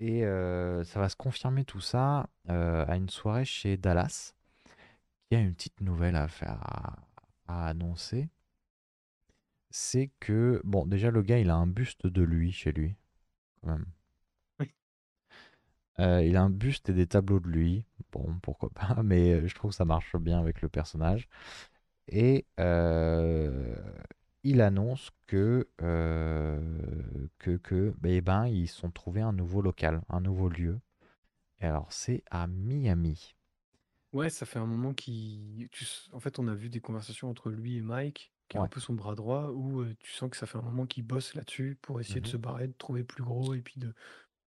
Et 0.00 0.24
euh, 0.26 0.84
ça 0.84 1.00
va 1.00 1.08
se 1.08 1.16
confirmer 1.16 1.64
tout 1.64 1.80
ça 1.80 2.28
euh, 2.50 2.84
à 2.88 2.96
une 2.96 3.10
soirée 3.10 3.44
chez 3.46 3.76
Dallas. 3.78 4.34
Il 5.30 5.38
y 5.38 5.40
a 5.40 5.44
une 5.44 5.54
petite 5.54 5.80
nouvelle 5.82 6.16
à 6.16 6.28
faire, 6.28 6.58
à, 6.62 6.96
à 7.48 7.68
annoncer. 7.68 8.28
C'est 9.70 10.10
que, 10.18 10.60
bon, 10.64 10.86
déjà 10.86 11.10
le 11.12 11.22
gars, 11.22 11.38
il 11.38 11.50
a 11.50 11.56
un 11.56 11.68
buste 11.68 12.06
de 12.08 12.22
lui 12.22 12.50
chez 12.52 12.72
lui, 12.72 12.96
quand 13.62 13.68
même. 13.70 13.86
Oui. 14.60 14.72
Euh, 15.98 16.22
il 16.24 16.36
a 16.36 16.42
un 16.42 16.50
buste 16.50 16.88
et 16.90 16.92
des 16.92 17.06
tableaux 17.06 17.40
de 17.40 17.48
lui. 17.48 17.84
Bon, 18.12 18.38
pourquoi 18.42 18.70
pas, 18.70 19.02
mais 19.04 19.32
euh, 19.34 19.46
je 19.46 19.54
trouve 19.54 19.70
que 19.70 19.76
ça 19.76 19.84
marche 19.84 20.16
bien 20.16 20.38
avec 20.38 20.62
le 20.62 20.68
personnage. 20.68 21.28
Et 22.08 22.46
euh, 22.60 23.74
il 24.44 24.60
annonce 24.60 25.10
que, 25.26 25.68
euh, 25.82 27.28
que, 27.38 27.56
que 27.58 27.94
eh 28.04 28.20
ben, 28.20 28.46
ils 28.46 28.68
sont 28.68 28.90
trouvés 28.90 29.22
un 29.22 29.32
nouveau 29.32 29.62
local, 29.62 30.02
un 30.08 30.20
nouveau 30.20 30.48
lieu. 30.48 30.80
Et 31.60 31.66
alors, 31.66 31.92
c'est 31.92 32.24
à 32.30 32.46
Miami. 32.48 33.34
Ouais, 34.12 34.30
ça 34.30 34.46
fait 34.46 34.58
un 34.58 34.66
moment 34.66 34.94
qui. 34.94 35.68
tu 35.72 35.84
s- 35.84 36.08
En 36.12 36.20
fait, 36.20 36.38
on 36.38 36.48
a 36.48 36.54
vu 36.54 36.68
des 36.70 36.80
conversations 36.80 37.28
entre 37.28 37.50
lui 37.50 37.76
et 37.76 37.80
Mike, 37.82 38.32
qui 38.48 38.56
est 38.56 38.60
Ouais. 38.60 38.68
un 38.68 38.68
peu 38.68 38.80
son 38.80 38.94
bras 38.94 39.14
droit, 39.14 39.48
où 39.50 39.80
euh, 39.82 39.94
tu 40.00 40.12
sens 40.12 40.30
que 40.30 40.36
ça 40.36 40.46
fait 40.46 40.58
un 40.58 40.62
moment 40.62 40.86
qu'il 40.86 41.04
bosse 41.04 41.34
là-dessus 41.34 41.76
pour 41.82 42.00
essayer 42.00 42.20
de 42.20 42.26
Mhm. 42.26 42.28
se 42.28 42.36
barrer, 42.36 42.68
de 42.68 42.72
trouver 42.72 43.04
plus 43.04 43.22
gros 43.24 43.52
et 43.54 43.60
puis 43.60 43.78
de 43.80 43.94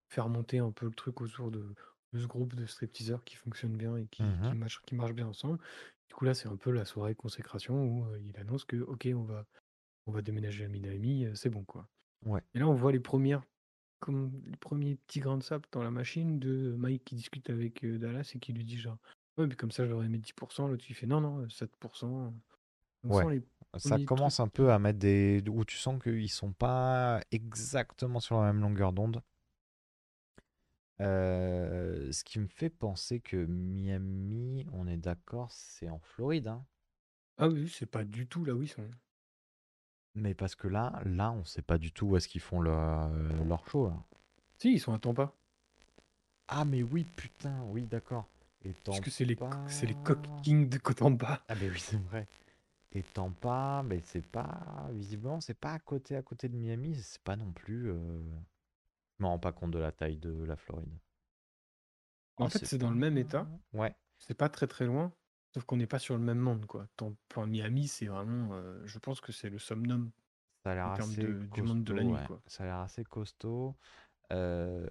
faire 0.08 0.28
monter 0.28 0.58
un 0.60 0.72
peu 0.72 0.86
le 0.86 0.92
truc 0.94 1.20
autour 1.22 1.50
de, 1.52 1.74
de 2.14 2.20
ce 2.20 2.26
groupe 2.26 2.54
de 2.54 2.66
stripteaseurs 2.66 3.24
qui 3.24 3.36
fonctionne 3.36 3.76
bien 3.76 3.96
et 3.98 4.06
qui, 4.08 4.40
qui, 4.42 4.54
marche, 4.54 4.82
qui 4.86 4.94
marche 4.96 5.12
bien 5.14 5.28
ensemble. 5.28 5.58
Du 6.10 6.14
coup, 6.14 6.24
là, 6.24 6.34
c'est 6.34 6.48
un 6.48 6.56
peu 6.56 6.72
la 6.72 6.84
soirée 6.84 7.14
consécration 7.14 7.84
où 7.84 8.04
euh, 8.04 8.18
il 8.20 8.36
annonce 8.38 8.64
que, 8.64 8.76
OK, 8.76 9.08
on 9.14 9.22
va, 9.22 9.46
on 10.06 10.12
va 10.12 10.22
déménager 10.22 10.64
à 10.64 10.68
Miami, 10.68 11.24
euh, 11.24 11.34
c'est 11.36 11.50
bon, 11.50 11.62
quoi. 11.64 11.88
Ouais. 12.26 12.42
Et 12.52 12.58
là, 12.58 12.66
on 12.68 12.74
voit 12.74 12.90
les 12.90 12.98
premières, 12.98 13.42
comme 14.00 14.32
les 14.46 14.56
premiers 14.56 14.96
petits 14.96 15.20
grains 15.20 15.38
de 15.38 15.42
sable 15.44 15.66
dans 15.70 15.84
la 15.84 15.92
machine 15.92 16.40
de 16.40 16.74
Mike 16.76 17.04
qui 17.04 17.14
discute 17.14 17.48
avec 17.48 17.84
euh, 17.84 17.96
Dallas 17.96 18.32
et 18.34 18.40
qui 18.40 18.52
lui 18.52 18.64
dit 18.64 18.76
genre, 18.76 18.98
ouais, 19.38 19.46
mais 19.46 19.54
comme 19.54 19.70
ça, 19.70 19.86
j'aurais 19.86 20.08
mis 20.08 20.18
10%. 20.18 20.66
L'autre, 20.68 20.84
il 20.88 20.94
fait 20.94 21.06
non, 21.06 21.20
non, 21.20 21.46
7%. 21.46 22.06
On 23.04 23.08
Ouais. 23.08 23.22
sent 23.22 23.30
les 23.30 23.78
Ça 23.80 23.98
commence 24.00 24.36
trucs. 24.36 24.46
un 24.46 24.48
peu 24.48 24.72
à 24.72 24.80
mettre 24.80 24.98
des... 24.98 25.42
où 25.48 25.64
tu 25.64 25.76
sens 25.76 26.02
qu'ils 26.02 26.28
sont 26.28 26.52
pas 26.52 27.20
exactement 27.30 28.18
sur 28.18 28.40
la 28.40 28.52
même 28.52 28.60
longueur 28.60 28.92
d'onde. 28.92 29.22
Ce 31.00 32.24
qui 32.24 32.38
me 32.38 32.46
fait 32.46 32.70
penser 32.70 33.20
que 33.20 33.36
Miami, 33.36 34.66
on 34.72 34.86
est 34.86 34.96
d'accord, 34.96 35.50
c'est 35.50 35.88
en 35.88 35.98
Floride, 35.98 36.48
hein. 36.48 36.64
Ah 37.38 37.48
oui, 37.48 37.68
c'est 37.68 37.86
pas 37.86 38.04
du 38.04 38.26
tout 38.26 38.44
là 38.44 38.54
où 38.54 38.62
ils 38.62 38.68
sont. 38.68 38.88
Mais 40.14 40.34
parce 40.34 40.54
que 40.54 40.68
là, 40.68 41.00
là, 41.06 41.32
on 41.32 41.44
sait 41.44 41.62
pas 41.62 41.78
du 41.78 41.92
tout 41.92 42.08
où 42.08 42.16
est-ce 42.16 42.28
qu'ils 42.28 42.40
font 42.40 42.60
leur, 42.60 43.08
leur 43.46 43.66
show, 43.68 43.88
là. 43.88 43.96
Si, 44.58 44.74
ils 44.74 44.80
sont 44.80 44.92
à 44.92 44.98
Tampa. 44.98 45.32
Ah, 46.48 46.64
mais 46.64 46.82
oui, 46.82 47.06
putain, 47.16 47.62
oui, 47.68 47.86
d'accord. 47.86 48.26
Et 48.64 48.74
Parce 48.84 49.00
que 49.00 49.08
c'est 49.08 49.24
les, 49.24 49.38
c'est 49.68 49.86
les 49.86 49.94
coq 49.94 50.18
kings 50.42 50.68
de 50.68 50.76
Tampa. 50.78 51.42
Ah, 51.48 51.54
mais 51.54 51.70
oui, 51.70 51.78
c'est 51.78 51.96
vrai. 51.96 52.26
Et 52.92 53.02
Tampa, 53.02 53.82
mais 53.86 54.00
c'est 54.04 54.26
pas. 54.26 54.88
Visiblement, 54.90 55.40
c'est 55.40 55.54
pas 55.54 55.72
à 55.72 55.78
côté, 55.78 56.16
à 56.16 56.22
côté 56.22 56.48
de 56.48 56.56
Miami. 56.56 56.96
C'est 56.96 57.22
pas 57.22 57.36
non 57.36 57.52
plus. 57.52 57.90
Je 59.20 59.24
me 59.24 59.28
rends 59.28 59.38
pas 59.38 59.52
compte 59.52 59.70
de 59.70 59.78
la 59.78 59.92
taille 59.92 60.16
de 60.16 60.32
la 60.44 60.56
Floride. 60.56 60.98
En 62.38 62.46
Oh, 62.46 62.48
fait, 62.48 62.64
c'est 62.64 62.78
dans 62.78 62.88
le 62.90 62.96
même 62.96 63.18
état. 63.18 63.46
Ouais. 63.74 63.94
C'est 64.16 64.32
pas 64.32 64.48
très 64.48 64.66
très 64.66 64.86
loin. 64.86 65.12
Sauf 65.52 65.64
qu'on 65.64 65.76
n'est 65.76 65.86
pas 65.86 65.98
sur 65.98 66.16
le 66.16 66.22
même 66.24 66.38
monde, 66.38 66.64
quoi. 66.64 66.86
Tam- 66.96 67.14
enfin, 67.30 67.46
Miami, 67.46 67.86
c'est 67.86 68.06
vraiment. 68.06 68.54
euh, 68.54 68.80
je 68.86 68.98
pense 68.98 69.20
que 69.20 69.30
c'est 69.30 69.50
le 69.50 69.58
somnum. 69.58 70.10
Ça 70.64 70.70
a 70.70 70.74
l'air 70.74 70.86
assez 70.86 71.20
de- 71.20 71.32
du 71.34 71.60
monde 71.60 71.84
de 71.84 71.92
la 71.92 72.00
costaud, 72.00 72.14
nuit, 72.14 72.20
ouais. 72.22 72.26
quoi. 72.28 72.40
Ça 72.46 72.62
a 72.62 72.66
l'air 72.66 72.76
assez 72.76 73.04
costaud. 73.04 73.76
Euh, 74.32 74.86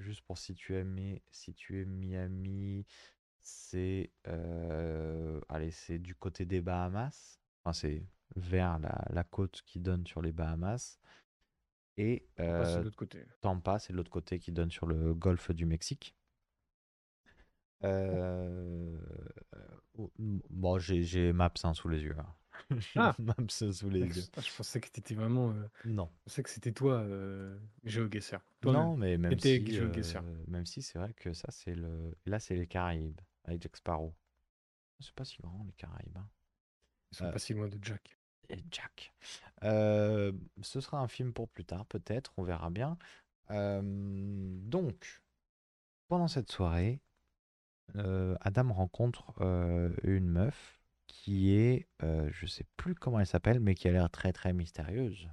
juste 0.00 0.20
pour 0.22 0.36
situer, 0.36 0.84
Mi- 0.84 1.22
situer 1.30 1.86
Miami, 1.86 2.84
c'est 3.40 4.10
euh, 4.26 5.40
allez, 5.48 5.70
c'est 5.70 5.98
du 5.98 6.14
côté 6.14 6.44
des 6.44 6.60
Bahamas. 6.60 7.38
Enfin, 7.64 7.72
c'est 7.72 8.06
vers 8.36 8.78
la, 8.80 9.02
la 9.10 9.24
côte 9.24 9.62
qui 9.64 9.80
donne 9.80 10.06
sur 10.06 10.20
les 10.20 10.32
Bahamas. 10.32 10.98
Et 12.04 12.26
Tampa, 12.36 12.64
c'est 12.64 12.74
de 12.74 12.80
euh, 12.80 12.82
l'autre 12.84 12.96
côté. 12.96 13.24
Tampa, 13.40 13.78
c'est 13.78 13.92
de 13.92 13.96
l'autre 13.98 14.10
côté 14.10 14.38
qui 14.38 14.52
donne 14.52 14.70
sur 14.70 14.86
le 14.86 15.14
golfe 15.14 15.50
du 15.52 15.66
Mexique. 15.66 16.16
Euh, 17.84 18.96
oh, 19.98 20.10
bon, 20.18 20.78
j'ai 20.78 21.02
j'ai 21.02 21.32
Maps 21.32 21.52
hein, 21.64 21.74
sous 21.74 21.88
les 21.88 22.02
yeux. 22.02 22.16
hein. 22.18 22.34
Ah 22.96 23.16
Maps 23.18 23.34
sous 23.72 23.90
les 23.90 24.00
yeux. 24.00 24.22
Ah, 24.36 24.40
Je 24.40 24.54
pensais 24.56 24.80
que 24.80 24.88
t'étais 24.88 25.14
vraiment. 25.14 25.50
euh, 25.50 25.68
Non. 25.84 26.08
Je 26.18 26.24
pensais 26.24 26.42
que 26.42 26.50
c'était 26.50 26.72
toi, 26.72 27.00
euh, 27.00 27.58
GeoGuessr. 27.84 28.38
Non, 28.64 28.96
mais 28.96 29.16
même 29.18 29.38
si, 29.38 29.60
même 30.46 30.66
si 30.66 30.82
c'est 30.82 30.98
vrai 30.98 31.12
que 31.14 31.32
ça, 31.32 31.48
c'est 31.50 31.74
le. 31.74 32.14
Là, 32.26 32.38
c'est 32.38 32.54
les 32.54 32.66
Caraïbes, 32.66 33.20
avec 33.44 33.62
Jack 33.62 33.76
Sparrow. 33.76 34.14
C'est 35.00 35.14
pas 35.14 35.24
si 35.24 35.38
grand, 35.42 35.64
les 35.66 35.72
Caraïbes. 35.72 36.16
hein. 36.16 36.28
Ils 37.10 37.16
sont 37.16 37.30
pas 37.30 37.38
si 37.40 37.52
loin 37.54 37.68
de 37.68 37.78
Jack. 37.82 38.16
Et 38.48 38.62
Jack. 38.70 39.12
Euh, 39.64 40.32
ce 40.62 40.80
sera 40.80 40.98
un 40.98 41.08
film 41.08 41.32
pour 41.32 41.48
plus 41.48 41.64
tard, 41.64 41.86
peut-être, 41.86 42.32
on 42.36 42.42
verra 42.42 42.70
bien. 42.70 42.98
Euh, 43.50 43.80
donc, 43.84 45.22
pendant 46.08 46.28
cette 46.28 46.50
soirée, 46.50 47.00
euh, 47.96 48.36
Adam 48.40 48.72
rencontre 48.72 49.32
une 50.02 50.28
meuf 50.28 50.80
qui 51.06 51.54
est, 51.54 51.86
je 52.00 52.46
sais 52.46 52.66
plus 52.76 52.94
comment 52.94 53.20
elle 53.20 53.26
s'appelle, 53.26 53.60
mais 53.60 53.74
qui 53.74 53.88
a 53.88 53.92
l'air 53.92 54.10
très 54.10 54.32
très 54.32 54.52
mystérieuse. 54.52 55.28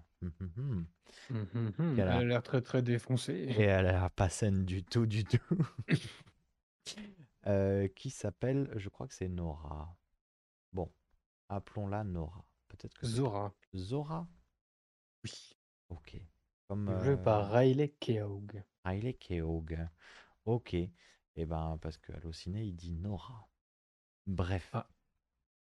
Elle 1.30 2.08
a 2.08 2.24
l'air 2.24 2.44
très 2.44 2.62
très 2.62 2.82
défoncée. 2.82 3.34
Et 3.34 3.64
elle 3.64 3.88
a 3.88 3.92
l'air 3.92 4.12
pas 4.12 4.30
saine 4.30 4.66
du 4.66 4.84
tout, 4.84 5.06
du 5.06 5.24
tout. 5.24 5.40
Qui 7.96 8.12
s'appelle, 8.12 8.72
je 8.76 8.90
crois 8.90 9.08
que 9.08 9.16
c'est 9.16 9.28
Nora. 9.28 9.96
Bon, 10.72 10.92
appelons-la 11.50 12.04
Nora. 12.04 12.46
Peut-être 12.80 12.94
que 12.98 13.06
Zora. 13.06 13.54
Zora? 13.76 14.28
Oui. 15.24 15.32
Ok. 15.90 16.18
Comme 16.68 17.00
Joué 17.02 17.14
euh, 17.14 17.18
par 17.18 17.52
Riley 17.52 17.90
Keough. 18.00 18.48
Riley 18.86 19.14
Keough. 19.14 19.66
Ok. 20.46 20.74
Et 20.74 21.46
ben 21.46 21.78
parce 21.82 21.98
que 21.98 22.14
Allociné 22.14 22.64
il 22.64 22.76
dit 22.76 22.94
Nora. 22.94 23.48
Bref. 24.28 24.70
Ah. 24.74 24.88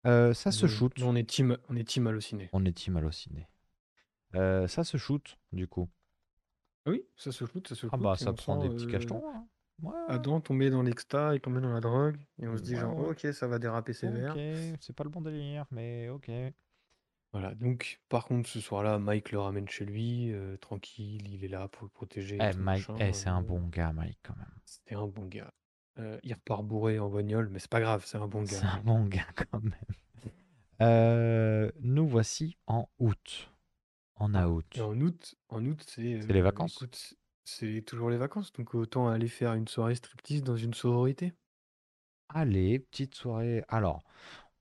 Euh, 0.07 0.33
ça 0.35 0.53
se 0.53 0.67
shoot. 0.67 0.97
nous, 0.99 1.07
on 1.07 1.15
est 1.15 1.29
team, 1.29 1.57
on 1.69 1.77
est 1.77 1.85
team 1.89 2.07
halluciné. 2.07 2.49
On 2.53 2.65
est 2.65 2.73
team 2.73 2.97
Allociné. 2.97 3.49
Euh, 4.35 4.69
ça 4.69 4.85
se 4.85 4.97
shoot 4.97 5.39
du 5.53 5.67
coup. 5.67 5.89
Oui, 6.87 7.03
ça 7.17 7.33
se 7.33 7.45
shoot, 7.47 7.67
ça 7.67 7.75
se 7.75 7.81
shoot. 7.83 7.91
Ah 7.93 7.97
bah 7.97 8.17
ça 8.17 8.33
prend 8.33 8.57
des 8.57 8.69
petits 8.69 8.87
cachetons. 8.87 9.23
hein. 9.29 9.47
Ouais. 9.83 9.95
Adam 10.09 10.41
tomber 10.43 10.69
dans 10.69 10.83
l'exta 10.83 11.35
et 11.35 11.41
tomber 11.41 11.61
dans 11.63 11.73
la 11.73 11.81
drogue. 11.81 12.19
Et 12.39 12.47
on 12.47 12.57
se 12.57 12.63
dit 12.63 12.75
Ouais, 12.75 12.81
genre, 12.81 12.99
ok, 12.99 13.27
ça 13.33 13.47
va 13.49 13.59
déraper 13.59 13.93
sévère. 13.95 14.33
Ok, 14.35 14.77
c'est 14.81 14.95
pas 14.95 15.05
le 15.05 15.11
bon 15.11 15.21
délire, 15.23 15.65
mais 15.71 16.09
ok. 16.11 16.31
Voilà, 17.33 17.55
donc 17.55 18.01
par 18.09 18.25
contre, 18.25 18.49
ce 18.49 18.61
soir-là, 18.61 18.99
Mike 18.99 19.31
le 19.31 19.39
ramène 19.39 19.69
chez 19.69 19.85
lui, 19.85 20.33
tranquille, 20.61 21.29
il 21.33 21.45
est 21.45 21.49
là 21.49 21.69
pour 21.69 21.85
le 21.85 21.89
protéger. 21.89 22.37
et 22.37 22.39
Eh, 22.43 22.51
tout 22.53 22.59
Mike, 22.59 22.89
machin, 22.89 23.07
eh, 23.07 23.13
c'est 23.13 23.29
un 23.29 23.41
euh, 23.41 23.45
bon 23.47 23.69
gars, 23.69 23.93
Mike, 23.93 24.19
quand 24.23 24.37
même. 24.37 24.51
C'est 24.65 24.95
un 24.95 25.07
bon 25.07 25.27
gars. 25.27 25.53
Il 26.23 26.33
repart 26.33 26.65
bourré 26.65 26.99
en 26.99 27.09
bagnole, 27.09 27.49
mais 27.51 27.59
c'est 27.59 27.71
pas 27.71 27.81
grave, 27.81 28.05
c'est 28.07 28.17
un 28.19 28.27
bon 28.27 28.45
C'est 28.45 28.65
gars. 28.65 28.73
un 28.75 28.81
bon 28.81 29.05
gars, 29.07 29.27
quand 29.51 29.63
même. 29.63 29.75
Nous 31.83 32.09
voici 32.09 32.57
en 32.67 32.89
août. 32.99 33.53
En 34.17 34.35
Ah, 34.35 34.49
août. 34.49 34.79
En 34.81 35.01
août, 35.01 35.35
en 35.49 35.65
août, 35.67 35.85
c'est. 35.87 36.21
C'est 36.23 36.33
les 36.33 36.41
vacances? 36.43 36.75
écoute, 36.77 37.15
c'est 37.45 37.83
toujours 37.87 38.11
les 38.11 38.17
vacances, 38.19 38.53
donc 38.53 38.75
autant 38.75 39.09
aller 39.09 39.29
faire 39.29 39.55
une 39.55 39.69
soirée 39.69 39.95
striptease 39.95 40.43
dans 40.43 40.57
une 40.57 40.75
sororité. 40.75 41.33
Allez, 42.29 42.79
petite 42.79 43.15
soirée. 43.15 43.65
Alors, 43.69 44.03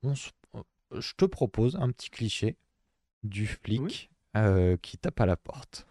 on 0.03 0.15
se- 0.15 0.31
je 0.97 1.13
te 1.15 1.25
propose 1.25 1.75
un 1.77 1.91
petit 1.91 2.09
cliché 2.09 2.57
du 3.23 3.47
flic 3.47 4.11
euh, 4.37 4.77
qui 4.77 4.97
tape 4.97 5.21
à 5.21 5.25
la 5.25 5.37
porte. 5.37 5.87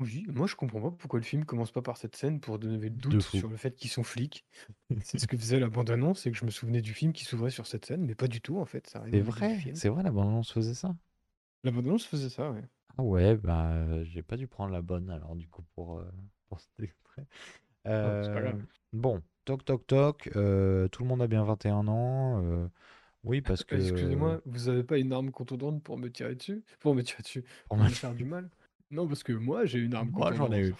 Oui, 0.00 0.24
moi 0.28 0.46
je 0.46 0.54
comprends 0.54 0.80
pas 0.80 0.90
pourquoi 0.92 1.18
le 1.18 1.24
film 1.24 1.44
commence 1.44 1.72
pas 1.72 1.82
par 1.82 1.96
cette 1.96 2.14
scène 2.14 2.38
pour 2.40 2.58
donner 2.60 2.78
le 2.78 2.90
doute 2.90 3.20
sur 3.20 3.48
le 3.48 3.56
fait 3.56 3.74
qu'ils 3.74 3.90
sont 3.90 4.04
flics. 4.04 4.44
C'est 5.02 5.18
ce 5.18 5.26
que 5.26 5.36
faisait 5.36 5.58
la 5.58 5.68
bande-annonce, 5.68 6.24
et 6.26 6.30
que 6.30 6.36
je 6.38 6.44
me 6.44 6.50
souvenais 6.50 6.82
du 6.82 6.94
film 6.94 7.12
qui 7.12 7.24
s'ouvrait 7.24 7.50
sur 7.50 7.66
cette 7.66 7.84
scène, 7.84 8.04
mais 8.04 8.14
pas 8.14 8.28
du 8.28 8.40
tout 8.40 8.58
en 8.58 8.64
fait, 8.64 8.96
C'est 9.10 9.20
vrai, 9.20 9.70
c'est 9.74 9.88
vrai, 9.88 10.02
la 10.02 10.10
bande-annonce 10.10 10.52
faisait 10.52 10.72
ça. 10.74 10.94
La 11.62 11.70
bande-annonce 11.70 12.04
faisait 12.04 12.30
ça, 12.30 12.50
ouais. 12.50 12.64
Ah 12.96 13.02
ouais, 13.02 13.36
bah 13.36 13.72
euh, 13.72 14.04
j'ai 14.04 14.22
pas 14.22 14.36
dû 14.36 14.46
prendre 14.48 14.72
la 14.72 14.82
bonne 14.82 15.10
alors 15.10 15.36
du 15.36 15.48
coup 15.48 15.62
pour, 15.74 15.98
euh, 15.98 16.10
pour 16.48 16.60
cet 16.60 16.80
extrait. 16.80 17.26
C'est 17.92 18.32
pas 18.32 18.42
Euh, 18.42 18.54
bon, 18.92 19.22
toc 19.44 19.64
toc 19.64 19.86
toc, 19.86 20.30
euh, 20.36 20.88
tout 20.88 21.02
le 21.02 21.08
monde 21.08 21.22
a 21.22 21.26
bien 21.28 21.44
21 21.44 21.88
ans. 21.88 22.42
Euh, 23.28 23.30
oui, 23.30 23.40
parce 23.42 23.64
que... 23.64 23.76
Euh, 23.76 23.80
Excusez-moi, 23.80 24.40
vous 24.46 24.68
avez 24.68 24.84
pas 24.84 24.98
une 24.98 25.12
arme 25.12 25.30
contondante 25.30 25.82
pour 25.82 25.98
me 25.98 26.10
tirer 26.10 26.34
dessus? 26.34 26.62
Pour 26.80 26.94
me 26.94 27.02
tirer 27.02 27.22
dessus, 27.22 27.44
Pour 27.68 27.76
me- 27.78 27.88
faire 27.90 28.14
du 28.14 28.24
mal? 28.24 28.50
Non, 28.90 29.06
parce 29.06 29.22
que 29.22 29.32
moi 29.32 29.66
j'ai 29.66 29.78
une 29.80 29.94
arme 29.94 30.10
Moi 30.12 30.32
j'en 30.32 30.50
ai 30.52 30.60
eu. 30.60 30.74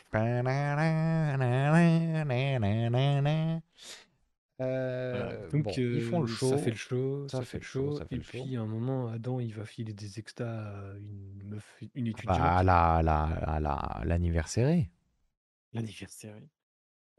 Euh, 4.61 5.49
donc 5.51 5.64
bon, 5.64 5.72
ils 5.92 6.01
font 6.01 6.20
le 6.20 6.26
euh, 6.26 6.26
show. 6.26 6.51
ça 6.51 6.59
fait 6.59 6.70
le 6.70 6.76
show, 6.76 7.28
ça 7.28 7.38
ça, 7.38 7.44
fait 7.44 7.59
fait 7.59 7.59
le 7.59 7.64
show, 7.64 7.90
show, 7.90 7.92
ça 7.92 8.05
fait 8.07 8.16
et 8.16 8.18
le 8.18 8.22
show. 8.24 8.49
puis 8.49 8.57
à 8.57 8.62
un 8.62 8.66
moment, 8.66 9.09
Adam 9.09 9.38
il 9.40 9.55
va 9.55 9.64
filer 9.64 9.92
des 9.92 10.18
extas 10.18 10.46
à 10.51 10.96
une 10.99 11.42
meuf, 11.44 11.82
une 11.94 12.07
Bah, 12.24 12.34
étudiante, 12.34 12.59
à 12.59 12.62
la, 12.62 12.96
à 12.96 13.03
la, 13.03 13.22
à 13.24 13.61
la, 13.61 14.03
l'anniversaire. 14.05 14.84
l'anniversaire. 15.72 16.36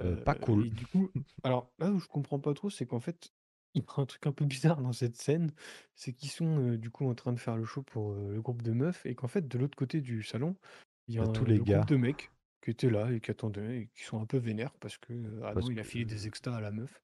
Euh, 0.02 0.18
pas 0.18 0.36
cool. 0.36 0.68
Et 0.68 0.72
du 0.72 0.88
coup, 0.88 1.12
alors 1.44 1.72
là 1.80 1.92
où 1.92 2.00
je 2.00 2.08
comprends 2.08 2.40
pas 2.40 2.54
trop, 2.54 2.70
c'est 2.70 2.86
qu'en 2.86 3.00
fait, 3.00 3.34
il 3.76 3.82
y 3.82 3.86
a 3.88 4.02
un 4.02 4.06
truc 4.06 4.26
un 4.28 4.32
peu 4.32 4.46
bizarre 4.46 4.82
dans 4.82 4.94
cette 4.94 5.16
scène, 5.16 5.52
c'est 5.96 6.14
qu'ils 6.14 6.30
sont 6.32 6.74
du 6.76 6.90
coup 6.90 7.08
en 7.08 7.16
train 7.16 7.34
de 7.34 7.40
faire 7.40 7.56
le 7.58 7.66
show 7.66 7.82
pour 7.84 8.14
le 8.14 8.42
groupe 8.42 8.62
de 8.62 8.72
meufs, 8.72 9.06
et 9.06 9.16
qu'en 9.16 9.28
fait, 9.28 9.48
de 9.48 9.58
l'autre 9.58 9.78
côté 9.78 10.02
du 10.02 10.24
salon, 10.24 10.56
il 11.08 11.16
y 11.16 11.20
a 11.20 11.24
a 11.24 11.28
tous 11.28 11.44
un- 11.46 11.48
les 11.48 11.58
le 11.58 11.64
gars. 11.64 11.78
groupe 11.78 11.90
de 11.90 11.96
mecs 11.98 12.32
qui 12.62 12.72
étaient 12.72 12.90
là 12.90 13.12
et 13.12 13.20
qui 13.20 13.32
attendaient 13.32 13.82
et 13.82 13.88
qui 13.96 14.04
sont 14.04 14.22
un 14.22 14.26
peu 14.26 14.38
vénères 14.38 14.74
parce 14.80 14.98
que 14.98 15.14
Adam 15.44 15.54
Parce 15.56 15.70
il 15.70 15.80
a 15.80 15.84
filé 15.84 16.04
que- 16.06 16.10
des 16.10 16.28
extas 16.28 16.56
à 16.56 16.62
la 16.62 16.72
meuf. 16.72 17.02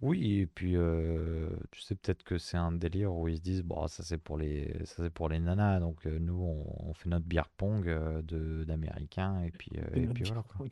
Oui, 0.00 0.38
et 0.38 0.46
puis 0.46 0.76
euh, 0.76 1.50
tu 1.70 1.82
sais 1.82 1.94
peut-être 1.94 2.22
que 2.22 2.38
c'est 2.38 2.56
un 2.56 2.72
délire 2.72 3.14
où 3.14 3.28
ils 3.28 3.36
se 3.36 3.42
disent 3.42 3.62
bon 3.62 3.86
ça 3.86 4.02
c'est 4.02 4.16
pour 4.16 4.38
les 4.38 4.72
ça 4.86 5.02
c'est 5.02 5.10
pour 5.10 5.28
les 5.28 5.38
nanas 5.38 5.78
donc 5.80 6.06
nous 6.06 6.40
on, 6.42 6.88
on 6.88 6.94
fait 6.94 7.10
notre 7.10 7.26
bière 7.26 7.50
pong 7.50 7.84
de 7.84 8.64
d'américains 8.64 9.42
et 9.42 9.50
puis 9.50 9.72
euh, 9.76 9.82
Et 9.94 9.98
et 9.98 10.06
notre 10.06 10.14
puis 10.14 10.24
voilà 10.24 10.42
quoi. 10.42 10.66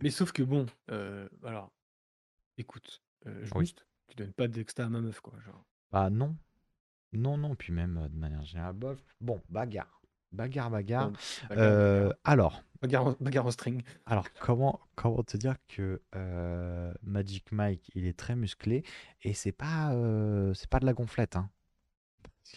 Mais 0.00 0.08
sauf 0.08 0.32
que 0.32 0.42
bon, 0.42 0.64
alors, 1.44 1.70
écoute, 2.56 3.02
euh, 3.26 3.46
Oui. 3.54 3.66
juste, 3.66 3.86
tu 4.08 4.16
donnes 4.16 4.32
pas 4.32 4.48
d'extas 4.48 4.86
à 4.86 4.88
ma 4.88 5.00
meuf, 5.00 5.20
quoi. 5.20 5.34
Genre. 5.44 5.64
Bah 5.92 6.10
non. 6.10 6.36
Non 7.12 7.38
non 7.38 7.54
puis 7.54 7.72
même 7.72 7.96
euh, 7.96 8.08
de 8.08 8.16
manière 8.16 8.44
générale 8.44 8.74
bof. 8.74 9.02
Bon, 9.20 9.40
bagarre. 9.48 10.02
Bagarre 10.30 10.70
bagarre. 10.70 11.10
Bagarre, 11.10 11.58
Euh, 11.58 12.02
bagarre. 12.02 12.18
alors, 12.24 12.62
Bagarre 12.82 13.06
en- 13.06 13.16
bagarre 13.18 13.46
en 13.46 13.50
string. 13.50 13.82
alors 14.06 14.26
comment 14.40 14.78
comment 14.94 15.22
te 15.22 15.36
dire 15.38 15.56
que 15.68 16.02
euh, 16.14 16.92
Magic 17.02 17.50
Mike, 17.50 17.90
il 17.94 18.04
est 18.06 18.16
très 18.16 18.36
musclé 18.36 18.84
et 19.22 19.32
c'est 19.32 19.52
pas 19.52 19.94
euh, 19.94 20.52
c'est 20.54 20.68
pas 20.68 20.78
de 20.80 20.86
la 20.86 20.92
gonflette 20.92 21.34
hein. 21.36 21.50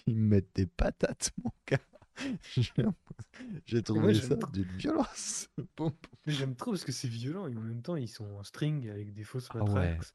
Ils 0.06 0.16
mettent 0.20 0.54
des 0.56 0.68
patates 0.68 1.32
mon 1.44 1.52
gars. 1.66 1.80
J'ai 2.52 2.72
j'ai 3.66 3.82
trouvé 3.84 4.14
j'aime 4.14 4.30
ça 4.30 4.36
trop. 4.36 4.52
d'une 4.52 4.64
violence. 4.78 5.50
Bon, 5.78 5.96
Mais 6.26 6.34
j'aime 6.34 6.56
trop 6.56 6.72
parce 6.72 6.84
que 6.84 6.92
c'est 6.92 7.08
violent 7.08 7.48
et 7.48 7.56
en 7.56 7.62
même 7.62 7.82
temps 7.82 7.96
ils 7.96 8.10
sont 8.10 8.26
en 8.36 8.44
string 8.44 8.90
avec 8.90 9.14
des 9.14 9.24
fausses 9.24 9.48
Ah 9.52 9.64
ouais. 9.64 9.64
matraques. 9.74 10.12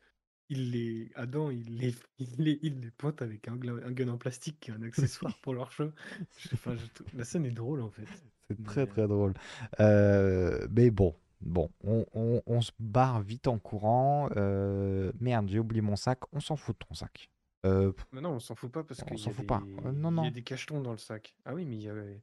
Il 0.48 0.70
les... 0.70 1.10
Adam, 1.16 1.50
il 1.50 1.76
les... 1.78 1.94
Il, 2.18 2.28
les... 2.38 2.58
il 2.62 2.80
les 2.80 2.90
pointe 2.90 3.20
avec 3.22 3.48
un, 3.48 3.56
gla- 3.56 3.84
un 3.84 3.92
gun 3.92 4.08
en 4.08 4.16
plastique 4.18 4.60
qui 4.60 4.70
est 4.70 4.74
un 4.74 4.82
accessoire 4.82 5.36
pour 5.42 5.54
leur 5.54 5.70
show. 5.72 5.90
Je- 6.38 6.48
Enfin, 6.54 6.74
je 6.76 6.86
trouve- 6.86 7.06
La 7.14 7.24
scène 7.24 7.44
est 7.46 7.50
drôle 7.50 7.82
en 7.82 7.90
fait. 7.90 8.06
C'est 8.48 8.58
Mais, 8.58 8.64
très 8.64 8.80
euh, 8.82 8.86
très 8.86 9.08
drôle. 9.08 9.34
Euh, 9.80 10.66
mais 10.70 10.90
bon, 10.90 11.14
bon, 11.40 11.70
on, 11.82 12.06
on- 12.14 12.42
on 12.46 12.60
se 12.60 12.70
barre 12.78 13.20
vite 13.22 13.48
en 13.48 13.58
courant. 13.58 14.28
Euh, 14.36 15.12
merde, 15.20 15.48
j'ai 15.48 15.58
oublié 15.58 15.82
mon 15.82 15.96
sac. 15.96 16.20
On 16.32 16.40
s'en 16.40 16.56
fout 16.56 16.76
de 16.80 16.86
ton 16.86 16.94
sac. 16.94 17.28
Euh, 17.64 17.92
Mais 18.12 18.20
non, 18.20 18.30
on 18.34 18.38
s'en 18.40 18.54
fout 18.54 18.70
pas 18.70 18.84
parce 18.84 19.02
On 19.02 19.04
qu'il 19.06 19.16
y, 19.16 19.18
s'en 19.18 19.30
a 19.30 19.34
fout 19.34 19.46
des... 19.46 19.52
Euh, 19.84 19.92
non, 19.92 20.10
il 20.10 20.12
y 20.12 20.14
non. 20.14 20.22
a 20.26 20.30
des 20.30 20.42
cachetons 20.42 20.80
dans 20.80 20.92
le 20.92 20.98
sac. 20.98 21.34
Ah 21.44 21.54
oui, 21.54 21.64
mais 21.64 21.76
il 21.76 21.82
y 21.82 21.88
a... 21.88 21.94
ouais, 21.94 22.22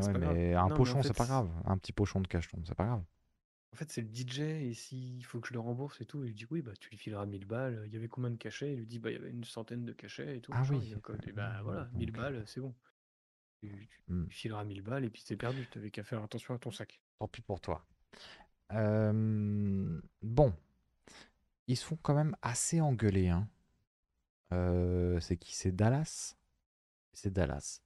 c'est 0.00 0.12
pas 0.12 0.18
grave. 0.20 0.34
mais 0.34 0.54
un 0.54 0.68
Non, 0.68 0.68
mais 0.68 0.74
pochon, 0.76 1.02
c'est 1.02 1.16
pas 1.16 1.26
grave. 1.26 1.50
Un 1.64 1.76
petit 1.78 1.92
pochon 1.92 2.20
de 2.20 2.28
cacheton, 2.28 2.62
c'est 2.64 2.74
pas 2.76 2.86
grave. 2.86 3.02
En 3.74 3.76
fait, 3.76 3.90
c'est 3.90 4.02
le 4.02 4.08
DJ 4.08 4.38
et 4.40 4.72
s'il 4.72 5.24
faut 5.24 5.40
que 5.40 5.48
je 5.48 5.52
le 5.52 5.58
rembourse 5.58 6.00
et 6.00 6.04
tout, 6.04 6.24
il 6.24 6.32
dit 6.32 6.46
oui, 6.48 6.62
bah 6.62 6.70
tu 6.78 6.90
lui 6.90 6.96
fileras 6.96 7.26
1000 7.26 7.44
balles. 7.44 7.82
Il 7.86 7.92
y 7.92 7.96
avait 7.96 8.06
combien 8.06 8.30
de 8.30 8.36
cachets? 8.36 8.72
Il 8.72 8.78
lui 8.78 8.86
dit 8.86 9.00
bah 9.00 9.10
il 9.10 9.14
y 9.14 9.16
avait 9.16 9.30
une 9.30 9.42
centaine 9.42 9.84
de 9.84 9.92
cachets 9.92 10.36
et 10.36 10.40
tout. 10.40 10.52
Ah 10.54 10.60
machin. 10.60 10.76
oui. 10.76 10.94
Code. 11.02 11.26
Et 11.26 11.32
bah 11.32 11.60
voilà, 11.64 11.88
1000 11.94 12.12
donc, 12.12 12.20
balles, 12.20 12.44
c'est 12.46 12.60
bon. 12.60 12.72
Tu, 13.60 13.88
tu- 13.88 14.26
tu 14.28 14.36
fileras 14.36 14.62
1000 14.62 14.80
balles 14.82 15.04
et 15.04 15.10
puis 15.10 15.22
c'est 15.26 15.36
perdu. 15.36 15.66
T'avais 15.72 15.90
qu'à 15.90 16.04
faire 16.04 16.22
attention 16.22 16.54
à 16.54 16.58
ton 16.58 16.70
sac. 16.70 17.00
tant 17.18 17.26
pis 17.26 17.42
pour 17.42 17.60
toi. 17.60 17.84
Euh, 18.72 20.00
bon, 20.22 20.54
ils 21.66 21.76
se 21.76 21.84
font 21.84 21.96
quand 21.96 22.14
même 22.14 22.36
assez 22.42 22.80
engueuler. 22.80 23.28
Hein. 23.28 23.48
Euh, 24.52 25.18
c'est 25.18 25.36
qui? 25.36 25.52
C'est 25.52 25.72
Dallas? 25.72 26.36
C'est 27.12 27.32
Dallas. 27.32 27.80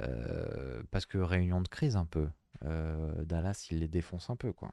Euh, 0.00 0.82
parce 0.90 1.04
que 1.04 1.18
réunion 1.18 1.60
de 1.60 1.68
crise 1.68 1.96
un 1.96 2.06
peu. 2.06 2.30
Euh, 2.64 3.24
Dallas, 3.24 3.66
il 3.70 3.80
les 3.80 3.88
défonce 3.88 4.30
un 4.30 4.36
peu, 4.36 4.54
quoi. 4.54 4.72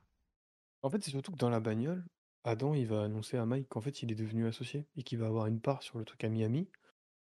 En 0.86 0.90
fait, 0.92 1.04
c'est 1.04 1.10
surtout 1.10 1.32
que 1.32 1.38
dans 1.38 1.50
la 1.50 1.60
bagnole, 1.60 2.06
Adam 2.44 2.76
il 2.76 2.86
va 2.86 3.02
annoncer 3.04 3.38
à 3.38 3.46
Mike 3.48 3.70
qu'en 3.70 3.82
fait 3.82 4.04
il 4.04 4.12
est 4.12 4.16
devenu 4.16 4.46
associé 4.46 4.86
et 4.96 5.02
qu'il 5.02 5.18
va 5.18 5.26
avoir 5.26 5.48
une 5.48 5.60
part 5.60 5.82
sur 5.82 5.98
le 5.98 6.06
truc 6.06 6.24
à 6.24 6.30
Miami. 6.30 6.70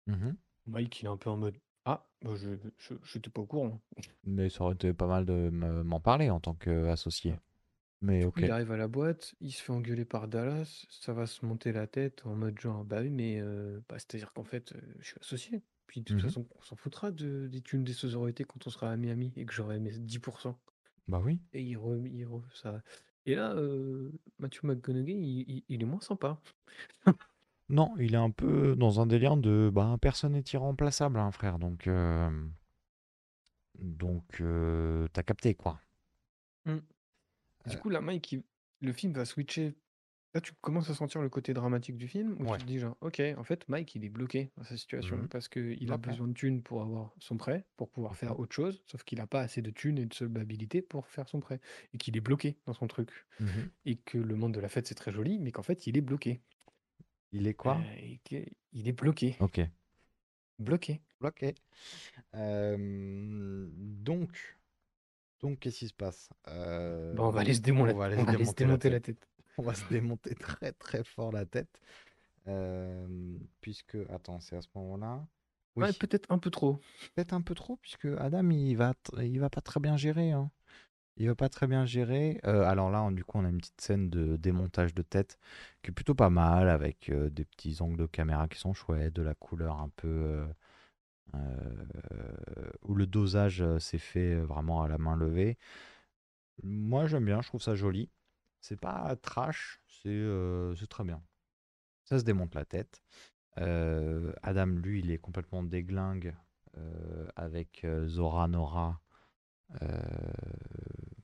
Mhm. 0.07 0.37
Mike 0.67 1.01
il 1.01 1.05
est 1.07 1.09
un 1.09 1.17
peu 1.17 1.29
en 1.29 1.35
mode 1.35 1.57
ah, 1.83 2.07
bah, 2.21 2.35
je 2.35 2.51
je 2.77 2.93
j'étais 3.03 3.29
pas 3.29 3.41
au 3.41 3.45
courant. 3.45 3.81
Mais 4.23 4.49
ça 4.49 4.63
aurait 4.63 4.75
été 4.75 4.93
pas 4.93 5.07
mal 5.07 5.25
de 5.25 5.49
me- 5.49 5.83
m'en 5.83 5.99
parler 5.99 6.29
en 6.29 6.39
tant 6.39 6.53
qu'associé. 6.53 7.35
Mais 7.99 8.21
Du 8.21 8.27
ok. 8.27 8.43
il 8.43 8.51
arrive 8.51 8.71
à 8.71 8.77
la 8.77 8.87
boîte, 8.87 9.35
il 9.41 9.51
se 9.51 9.61
fait 9.61 9.73
engueuler 9.73 10.05
par 10.05 10.29
Dallas, 10.29 10.85
ça 10.89 11.11
va 11.13 11.25
se 11.25 11.45
monter 11.45 11.73
la 11.73 11.85
tête 11.85 12.25
en 12.25 12.35
mode 12.35 12.57
genre, 12.59 12.85
bah 12.85 13.01
oui, 13.01 13.09
mais 13.09 13.41
euh, 13.41 13.81
bah, 13.89 13.95
c'est-à-dire 13.99 14.31
qu'en 14.33 14.45
fait, 14.45 14.71
euh, 14.73 14.79
je 14.99 15.07
suis 15.07 15.17
associé. 15.19 15.63
Puis 15.87 16.01
de 16.01 16.05
toute 16.05 16.17
Mhm. 16.19 16.27
façon, 16.29 16.47
on 16.57 16.61
s'en 16.61 16.75
foutra 16.77 17.11
de, 17.11 17.47
des 17.47 17.61
thunes 17.61 17.83
des 17.83 17.93
sororités 17.93 18.45
quand 18.45 18.65
on 18.67 18.69
sera 18.69 18.89
à 18.91 18.95
Miami 18.95 19.33
et 19.35 19.45
que 19.45 19.53
j'aurai 19.53 19.79
mes 19.79 19.91
10%. 19.91 20.57
Bah 21.07 21.19
oui. 21.23 21.39
Et 21.53 21.61
il 21.61 21.77
re, 21.77 21.97
il 22.05 22.25
re- 22.25 22.43
ça. 22.53 22.81
Et 23.29 23.35
là, 23.35 23.51
euh, 23.53 24.11
Matthew 24.39 24.63
McConaughey, 24.63 25.13
il, 25.13 25.41
il- 25.47 25.63
il 25.69 25.83
est 25.83 25.85
moins 25.85 26.01
sympa. 26.01 26.39
Non, 27.69 27.93
il 27.99 28.15
est 28.15 28.17
un 28.17 28.31
peu 28.31 28.75
dans 28.75 28.99
un 28.99 29.05
délire 29.05 29.37
de 29.37 29.69
bah 29.71 29.95
personne 30.01 30.31
n'est 30.33 30.43
irremplaçable, 30.51 31.19
hein, 31.19 31.31
frère. 31.31 31.59
Donc, 31.59 31.85
euh, 31.85 32.29
donc 33.79 34.41
euh, 34.41 35.07
t'as 35.13 35.23
capté 35.23 35.53
quoi. 35.53 35.79
Mm. 36.65 36.77
Du 37.67 37.75
Euh. 37.75 37.79
coup, 37.79 37.89
là, 37.89 38.01
Mike, 38.01 38.31
il- 38.31 38.43
le 38.81 38.93
film 38.93 39.13
va 39.13 39.25
switcher. 39.25 39.75
Là, 40.35 40.41
tu 40.41 40.53
commences 40.61 40.89
à 40.91 40.93
sentir 40.93 41.21
le 41.21 41.29
côté 41.29 41.53
dramatique 41.55 41.97
du 41.97 42.07
film 42.07 42.35
où 42.39 42.43
Ouais. 42.51 42.57
tu 42.59 42.63
te 42.63 42.67
dis 42.67 42.77
genre, 42.77 42.95
ok, 43.01 43.19
en 43.35 43.43
fait, 43.43 43.67
Mike, 43.67 43.95
il 43.95 44.05
est 44.05 44.09
bloqué 44.09 44.51
dans 44.57 44.63
sa 44.63 44.77
situation 44.77 45.17
Mhm. 45.17 45.27
parce 45.27 45.47
qu'il 45.47 45.91
a 45.91 45.97
besoin 45.97 46.27
de 46.27 46.33
thunes 46.33 46.61
pour 46.61 46.83
avoir 46.83 47.11
son 47.17 47.35
prêt, 47.35 47.65
pour 47.77 47.89
pouvoir 47.89 48.15
faire 48.15 48.33
Mhm. 48.35 48.39
autre 48.41 48.53
chose, 48.55 48.83
sauf 48.85 49.03
qu'il 49.03 49.17
n'a 49.17 49.25
pas 49.25 49.41
assez 49.41 49.63
de 49.63 49.71
thunes 49.71 49.97
et 49.97 50.05
de 50.05 50.13
solvabilité 50.13 50.83
pour 50.83 51.07
faire 51.07 51.27
son 51.27 51.39
prêt 51.39 51.59
et 51.93 51.97
qu'il 51.97 52.15
est 52.15 52.21
bloqué 52.21 52.57
dans 52.67 52.73
son 52.73 52.85
truc. 52.87 53.09
Mhm. 53.39 53.69
Et 53.85 53.95
que 53.95 54.19
le 54.19 54.35
monde 54.35 54.53
de 54.53 54.59
la 54.59 54.69
fête, 54.69 54.85
c'est 54.85 54.93
très 54.93 55.11
joli, 55.11 55.39
mais 55.39 55.51
qu'en 55.51 55.63
fait, 55.63 55.87
il 55.87 55.97
est 55.97 56.01
bloqué. 56.01 56.41
Il 57.31 57.47
est 57.47 57.55
quoi? 57.55 57.77
Euh, 57.79 57.95
et 57.97 58.19
que- 58.23 58.45
il 58.73 58.87
est 58.87 58.91
bloqué. 58.93 59.35
Ok. 59.39 59.61
Bloqué. 60.59 61.01
Ok. 61.21 61.43
Euh, 62.35 63.67
donc, 63.73 64.59
donc 65.41 65.59
qu'est-ce 65.59 65.79
qui 65.79 65.87
se 65.87 65.93
passe? 65.93 66.29
Euh, 66.47 67.15
Bon, 67.15 67.27
on 67.27 67.31
va 67.31 67.41
aller 67.41 67.53
se 67.55 67.61
démonter, 67.61 67.93
on 67.93 67.97
va 67.97 68.05
aller 68.05 68.15
on 68.17 68.19
se 68.21 68.25
va 68.25 68.31
aller 68.33 68.45
se 68.45 68.53
démonter 68.53 68.63
la 68.63 68.67
démonter 68.67 68.89
la 68.91 68.99
tête. 68.99 69.19
tête. 69.19 69.27
On 69.59 69.63
va 69.63 69.73
se 69.73 69.87
démonter 69.89 70.35
très 70.35 70.71
très 70.71 71.03
fort 71.03 71.31
la 71.31 71.45
tête. 71.45 71.79
Euh, 72.47 73.37
puisque, 73.61 73.97
attends, 74.09 74.39
c'est 74.39 74.55
à 74.55 74.61
ce 74.61 74.67
moment-là. 74.75 75.25
Oui, 75.75 75.83
Ouais, 75.85 75.93
peut-être 75.93 76.31
un 76.31 76.39
peu 76.39 76.49
trop. 76.49 76.79
peut-être 77.15 77.33
un 77.33 77.41
peu 77.41 77.53
trop, 77.53 77.75
puisque 77.77 78.05
Adam, 78.05 78.49
il 78.49 78.75
va, 78.75 78.93
il 79.21 79.39
va 79.39 79.49
pas 79.49 79.61
très 79.61 79.79
bien 79.79 79.97
gérer. 79.97 80.31
hein. 80.31 80.49
Il 81.17 81.27
va 81.27 81.35
pas 81.35 81.49
très 81.49 81.67
bien 81.67 81.85
gérer. 81.85 82.39
Euh, 82.45 82.63
alors 82.63 82.89
là, 82.89 83.03
on- 83.03 83.11
du 83.11 83.25
coup, 83.25 83.37
on 83.37 83.45
a 83.45 83.49
une 83.49 83.57
petite 83.57 83.81
scène 83.81 84.09
de 84.09 84.37
démontage 84.37 84.93
de 84.95 85.01
tête 85.01 85.37
qui 85.83 85.91
est 85.91 85.93
plutôt 85.93 86.15
pas 86.15 86.29
mal, 86.29 86.69
avec 86.69 87.09
euh, 87.09 87.29
des 87.29 87.43
petits 87.43 87.81
angles 87.81 87.97
de 87.97 88.05
caméra 88.05 88.47
qui 88.47 88.57
sont 88.57 88.73
chouettes, 88.73 89.13
de 89.13 89.21
la 89.21 89.35
couleur 89.35 89.79
un 89.81 89.89
peu. 89.97 90.45
où 92.83 92.95
le 92.95 93.05
dosage 93.05 93.63
s'est 93.79 93.97
fait 93.99 94.35
vraiment 94.35 94.81
à 94.81 94.87
la 94.87 94.97
main 94.97 95.15
levée. 95.15 95.57
Moi, 96.63 97.07
j'aime 97.07 97.25
bien, 97.25 97.41
je 97.41 97.47
trouve 97.47 97.61
ça 97.61 97.75
joli. 97.75 98.09
C'est 98.61 98.79
pas 98.79 99.15
trash, 99.15 99.81
c'est 99.87 100.09
euh, 100.09 100.75
c'est 100.75 100.87
très 100.87 101.03
bien. 101.03 101.21
Ça 102.05 102.19
se 102.19 102.23
démonte 102.23 102.55
la 102.55 102.65
tête. 102.65 103.01
Euh, 103.57 104.31
Adam, 104.43 104.65
lui, 104.67 104.99
il 104.99 105.11
est 105.11 105.17
complètement 105.17 105.63
déglingue 105.63 106.35
euh, 106.77 107.27
avec 107.35 107.85
Zora 108.07 108.47
Nora. 108.47 108.99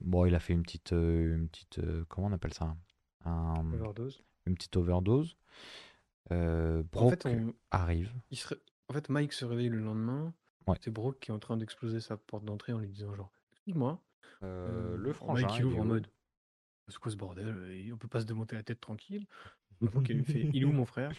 Bon, 0.00 0.24
il 0.26 0.34
a 0.34 0.40
fait 0.40 0.52
une 0.52 0.62
petite, 0.62 0.92
une 0.92 1.48
petite, 1.48 1.80
comment 2.08 2.28
on 2.28 2.32
appelle 2.32 2.54
ça? 2.54 2.76
Un- 3.24 3.72
Overdose. 3.72 4.22
une 4.46 4.54
petite 4.54 4.76
overdose. 4.76 5.36
Euh, 6.32 6.82
En 6.94 7.10
fait, 7.10 7.22
Brock 7.24 7.34
on- 7.34 7.54
arrive. 7.70 8.12
il 8.30 8.36
se 8.38 8.48
ré- 8.48 8.60
en 8.88 8.92
fait, 8.92 9.08
Mike 9.08 9.32
se 9.32 9.44
réveille 9.44 9.68
le 9.68 9.78
lendemain. 9.80 10.32
Ouais. 10.66 10.76
C'est 10.80 10.90
Brooke 10.92 11.18
qui 11.20 11.30
est 11.30 11.34
en 11.34 11.38
train 11.38 11.56
d'exploser 11.56 12.00
sa 12.00 12.16
porte 12.16 12.44
d'entrée 12.44 12.72
en 12.72 12.78
lui 12.78 12.88
disant 12.88 13.14
genre 13.14 13.32
Excuse-moi. 13.52 14.00
Le 14.42 15.12
frangin, 15.12 15.46
Mike 15.46 15.56
il 15.58 15.64
ouvre 15.64 15.80
en 15.80 15.84
mode 15.84 16.06
C'est 16.88 16.98
quoi 16.98 17.10
ce 17.10 17.16
bordel 17.16 17.48
euh, 17.48 17.90
On 17.92 17.96
peut 17.96 18.08
pas 18.08 18.20
se 18.20 18.26
démonter 18.26 18.54
la 18.56 18.62
tête 18.62 18.80
tranquille. 18.80 19.26
Donc 19.80 20.08
elle 20.10 20.18
lui 20.18 20.24
fait 20.24 20.40
Il 20.54 20.62
est 20.62 20.64
où 20.64 20.72
mon 20.72 20.86
frère? 20.86 21.12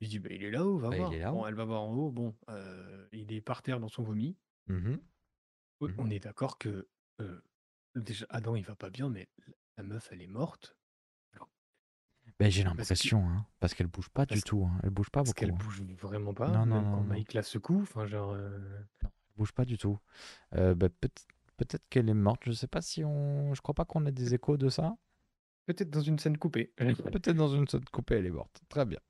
Il 0.00 0.08
dit 0.08 0.18
bah, 0.18 0.28
Il 0.32 0.42
est 0.44 0.50
là-haut, 0.50 0.78
va 0.78 0.90
Bah, 0.90 0.96
il 0.96 1.00
voir. 1.00 1.12
est. 1.14 1.24
Bon, 1.24 1.46
elle 1.46 1.54
va 1.54 1.64
voir 1.64 1.82
en 1.82 1.92
haut. 1.94 2.10
Bon, 2.10 2.34
euh, 2.50 3.06
il 3.12 3.32
est 3.32 3.40
par 3.40 3.62
terre 3.62 3.80
dans 3.80 3.88
son 3.88 4.02
vomi. 4.02 4.36
Mhm. 4.68 4.98
Ouais, 5.80 5.90
Mhm. 5.90 5.94
On 5.98 6.10
est 6.10 6.20
d'accord 6.20 6.58
que 6.58 6.88
euh, 7.20 7.40
déjà 7.96 8.26
Adam 8.30 8.54
il 8.56 8.64
va 8.64 8.74
pas 8.76 8.90
bien, 8.90 9.08
mais 9.08 9.28
la 9.76 9.82
meuf 9.84 10.08
elle 10.12 10.22
est 10.22 10.26
morte. 10.26 10.76
Ben, 12.40 12.50
j'ai 12.50 12.64
Parce 12.64 12.74
que- 12.74 12.80
l'impression, 12.80 13.28
hein, 13.28 13.46
parce 13.60 13.74
qu'elle 13.74 13.86
bouge 13.86 14.08
pas 14.08 14.26
Parce- 14.26 14.40
du 14.40 14.42
tout. 14.42 14.64
hein. 14.68 14.80
Elle 14.82 14.90
bouge 14.90 15.08
pas 15.10 15.20
Parce 15.20 15.28
beaucoup. 15.30 15.38
qu'elle 15.40 15.50
hein. 15.52 15.58
bouge 15.58 15.82
vraiment 16.00 16.34
pas. 16.34 16.48
Non, 16.48 16.66
non, 16.66 16.74
même 16.76 16.84
non, 16.84 16.90
quand 16.90 16.96
non. 17.02 17.08
Mike 17.08 17.32
la 17.34 17.42
secoue. 17.44 17.82
Enfin, 17.82 18.06
genre. 18.06 18.32
euh, 18.32 18.58
Elle 19.02 19.10
bouge 19.36 19.52
pas 19.52 19.64
du 19.64 19.78
tout. 19.78 19.98
Euh, 20.54 20.74
ben, 20.74 20.88
peut- 20.88 21.08
peut-être 21.58 21.86
qu'elle 21.90 22.08
est 22.08 22.14
morte. 22.14 22.42
Je 22.46 22.52
sais 22.52 22.66
pas 22.66 22.82
si 22.82 23.04
on. 23.04 23.54
Je 23.54 23.60
crois 23.60 23.74
pas 23.74 23.84
qu'on 23.84 24.04
ait 24.06 24.10
des 24.12 24.34
échos 24.34 24.56
de 24.56 24.68
ça. 24.68 24.96
Peut-être 25.66 25.90
dans 25.90 26.00
une 26.00 26.18
scène 26.18 26.36
coupée. 26.36 26.72
Peut-être 26.78 27.34
dans 27.36 27.48
une 27.48 27.66
scène 27.66 27.84
coupée, 27.90 28.16
elle 28.16 28.26
est 28.26 28.30
morte. 28.30 28.60
Très 28.68 28.84
bien. 28.84 29.00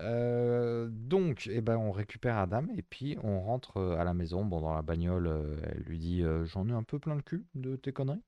Euh, 0.00 0.88
donc, 0.90 1.48
eh 1.50 1.60
ben, 1.60 1.76
on 1.76 1.90
récupère 1.92 2.38
Adam 2.38 2.66
et 2.74 2.82
puis 2.82 3.18
on 3.22 3.40
rentre 3.40 3.76
euh, 3.76 3.98
à 3.98 4.04
la 4.04 4.14
maison. 4.14 4.44
Bon, 4.44 4.60
dans 4.60 4.74
la 4.74 4.82
bagnole, 4.82 5.26
euh, 5.26 5.56
elle 5.64 5.82
lui 5.82 5.98
dit 5.98 6.22
euh, 6.22 6.44
J'en 6.46 6.68
ai 6.68 6.72
un 6.72 6.82
peu 6.82 6.98
plein 6.98 7.14
le 7.14 7.22
cul 7.22 7.44
de 7.54 7.76
tes 7.76 7.92
conneries. 7.92 8.22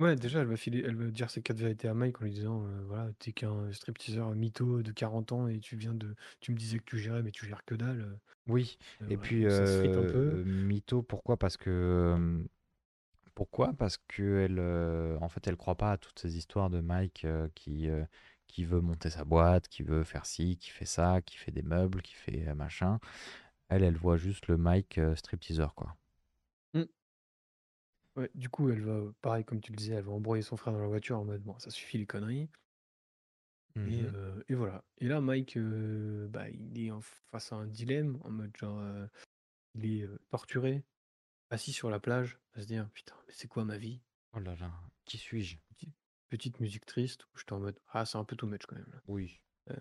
Ouais, 0.00 0.16
déjà, 0.16 0.40
elle 0.40 0.48
va 0.48 0.56
filer, 0.56 0.82
elle 0.84 0.96
va 0.96 1.06
dire 1.06 1.30
ses 1.30 1.40
quatre 1.40 1.58
vérités 1.58 1.86
à 1.86 1.94
Mike 1.94 2.20
en 2.20 2.24
lui 2.24 2.32
disant, 2.32 2.64
euh, 2.64 2.82
voilà, 2.86 3.10
t'es 3.20 3.32
qu'un 3.32 3.72
stripteaseur 3.72 4.34
mytho 4.34 4.82
de 4.82 4.90
40 4.90 5.30
ans 5.30 5.46
et 5.46 5.60
tu 5.60 5.76
viens 5.76 5.94
de, 5.94 6.16
tu 6.40 6.50
me 6.50 6.56
disais 6.56 6.78
que 6.78 6.84
tu 6.84 6.98
gérais, 6.98 7.22
mais 7.22 7.30
tu 7.30 7.46
gères 7.46 7.64
que 7.64 7.76
dalle. 7.76 8.18
Oui, 8.48 8.76
et 9.02 9.14
voilà, 9.14 9.22
puis 9.22 9.42
ça 9.44 9.66
se 9.66 9.78
frite 9.78 9.96
un 9.96 10.02
peu. 10.02 10.42
mytho, 10.44 11.02
pourquoi? 11.02 11.36
Parce 11.36 11.56
que 11.56 12.44
pourquoi? 13.34 13.72
Parce 13.74 13.96
que 14.08 14.44
elle, 14.44 14.58
euh, 14.58 15.18
en 15.20 15.28
fait, 15.28 15.46
elle 15.46 15.56
croit 15.56 15.76
pas 15.76 15.92
à 15.92 15.98
toutes 15.98 16.18
ces 16.18 16.36
histoires 16.36 16.70
de 16.70 16.80
Mike 16.80 17.24
euh, 17.24 17.48
qui 17.54 17.88
euh, 17.88 18.04
qui 18.46 18.64
veut 18.64 18.80
monter 18.80 19.10
sa 19.10 19.24
boîte, 19.24 19.68
qui 19.68 19.82
veut 19.82 20.04
faire 20.04 20.26
ci, 20.26 20.56
qui 20.58 20.70
fait 20.70 20.84
ça, 20.86 21.20
qui 21.22 21.36
fait 21.36 21.50
des 21.52 21.62
meubles, 21.62 22.02
qui 22.02 22.14
fait 22.14 22.46
euh, 22.48 22.54
machin. 22.54 23.00
Elle, 23.68 23.84
elle 23.84 23.96
voit 23.96 24.16
juste 24.18 24.48
le 24.48 24.56
Mike 24.58 24.98
euh, 24.98 25.16
stripteaseur, 25.16 25.74
quoi. 25.74 25.96
Ouais, 28.16 28.28
du 28.34 28.48
coup, 28.48 28.70
elle 28.70 28.80
va, 28.82 29.00
pareil, 29.20 29.44
comme 29.44 29.60
tu 29.60 29.70
le 29.72 29.76
disais, 29.76 29.94
elle 29.94 30.02
va 30.04 30.10
embrouiller 30.12 30.42
son 30.42 30.56
frère 30.56 30.72
dans 30.72 30.80
la 30.80 30.86
voiture 30.88 31.18
en 31.18 31.24
mode, 31.24 31.42
bon, 31.42 31.56
ça 31.60 31.70
suffit 31.70 31.98
les 31.98 32.06
conneries. 32.06 32.48
Et, 33.84 34.02
Mhm. 34.02 34.12
euh, 34.14 34.42
et 34.48 34.54
voilà. 34.54 34.84
Et 34.98 35.06
là, 35.08 35.20
Mike, 35.20 35.56
euh, 35.56 36.26
bah, 36.28 36.48
il 36.50 36.78
est 36.84 36.90
en 36.90 37.00
face 37.30 37.52
à 37.52 37.56
un 37.56 37.66
dilemme, 37.66 38.18
en 38.24 38.30
mode 38.30 38.56
genre, 38.56 38.78
euh, 38.80 39.06
il 39.74 39.86
est 39.86 40.02
euh, 40.04 40.18
torturé, 40.30 40.84
assis 41.50 41.72
sur 41.72 41.90
la 41.90 42.00
plage, 42.00 42.38
à 42.54 42.62
se 42.62 42.66
dire, 42.66 42.88
putain, 42.94 43.14
mais 43.26 43.32
c'est 43.36 43.48
quoi 43.48 43.64
ma 43.64 43.76
vie? 43.78 44.00
Oh 44.34 44.40
là 44.40 44.54
là, 44.56 44.70
qui 45.04 45.18
suis-je? 45.18 45.56
Petite, 45.68 45.94
petite 46.28 46.60
musique 46.60 46.86
triste, 46.86 47.24
où 47.26 47.38
j'étais 47.38 47.52
en 47.52 47.60
mode, 47.60 47.78
ah, 47.92 48.04
c'est 48.04 48.18
un 48.18 48.24
peu 48.24 48.36
too 48.36 48.46
much 48.46 48.66
quand 48.66 48.76
même. 48.76 48.88
là. 48.92 49.00
Oui. 49.06 49.40
Euh. 49.70 49.76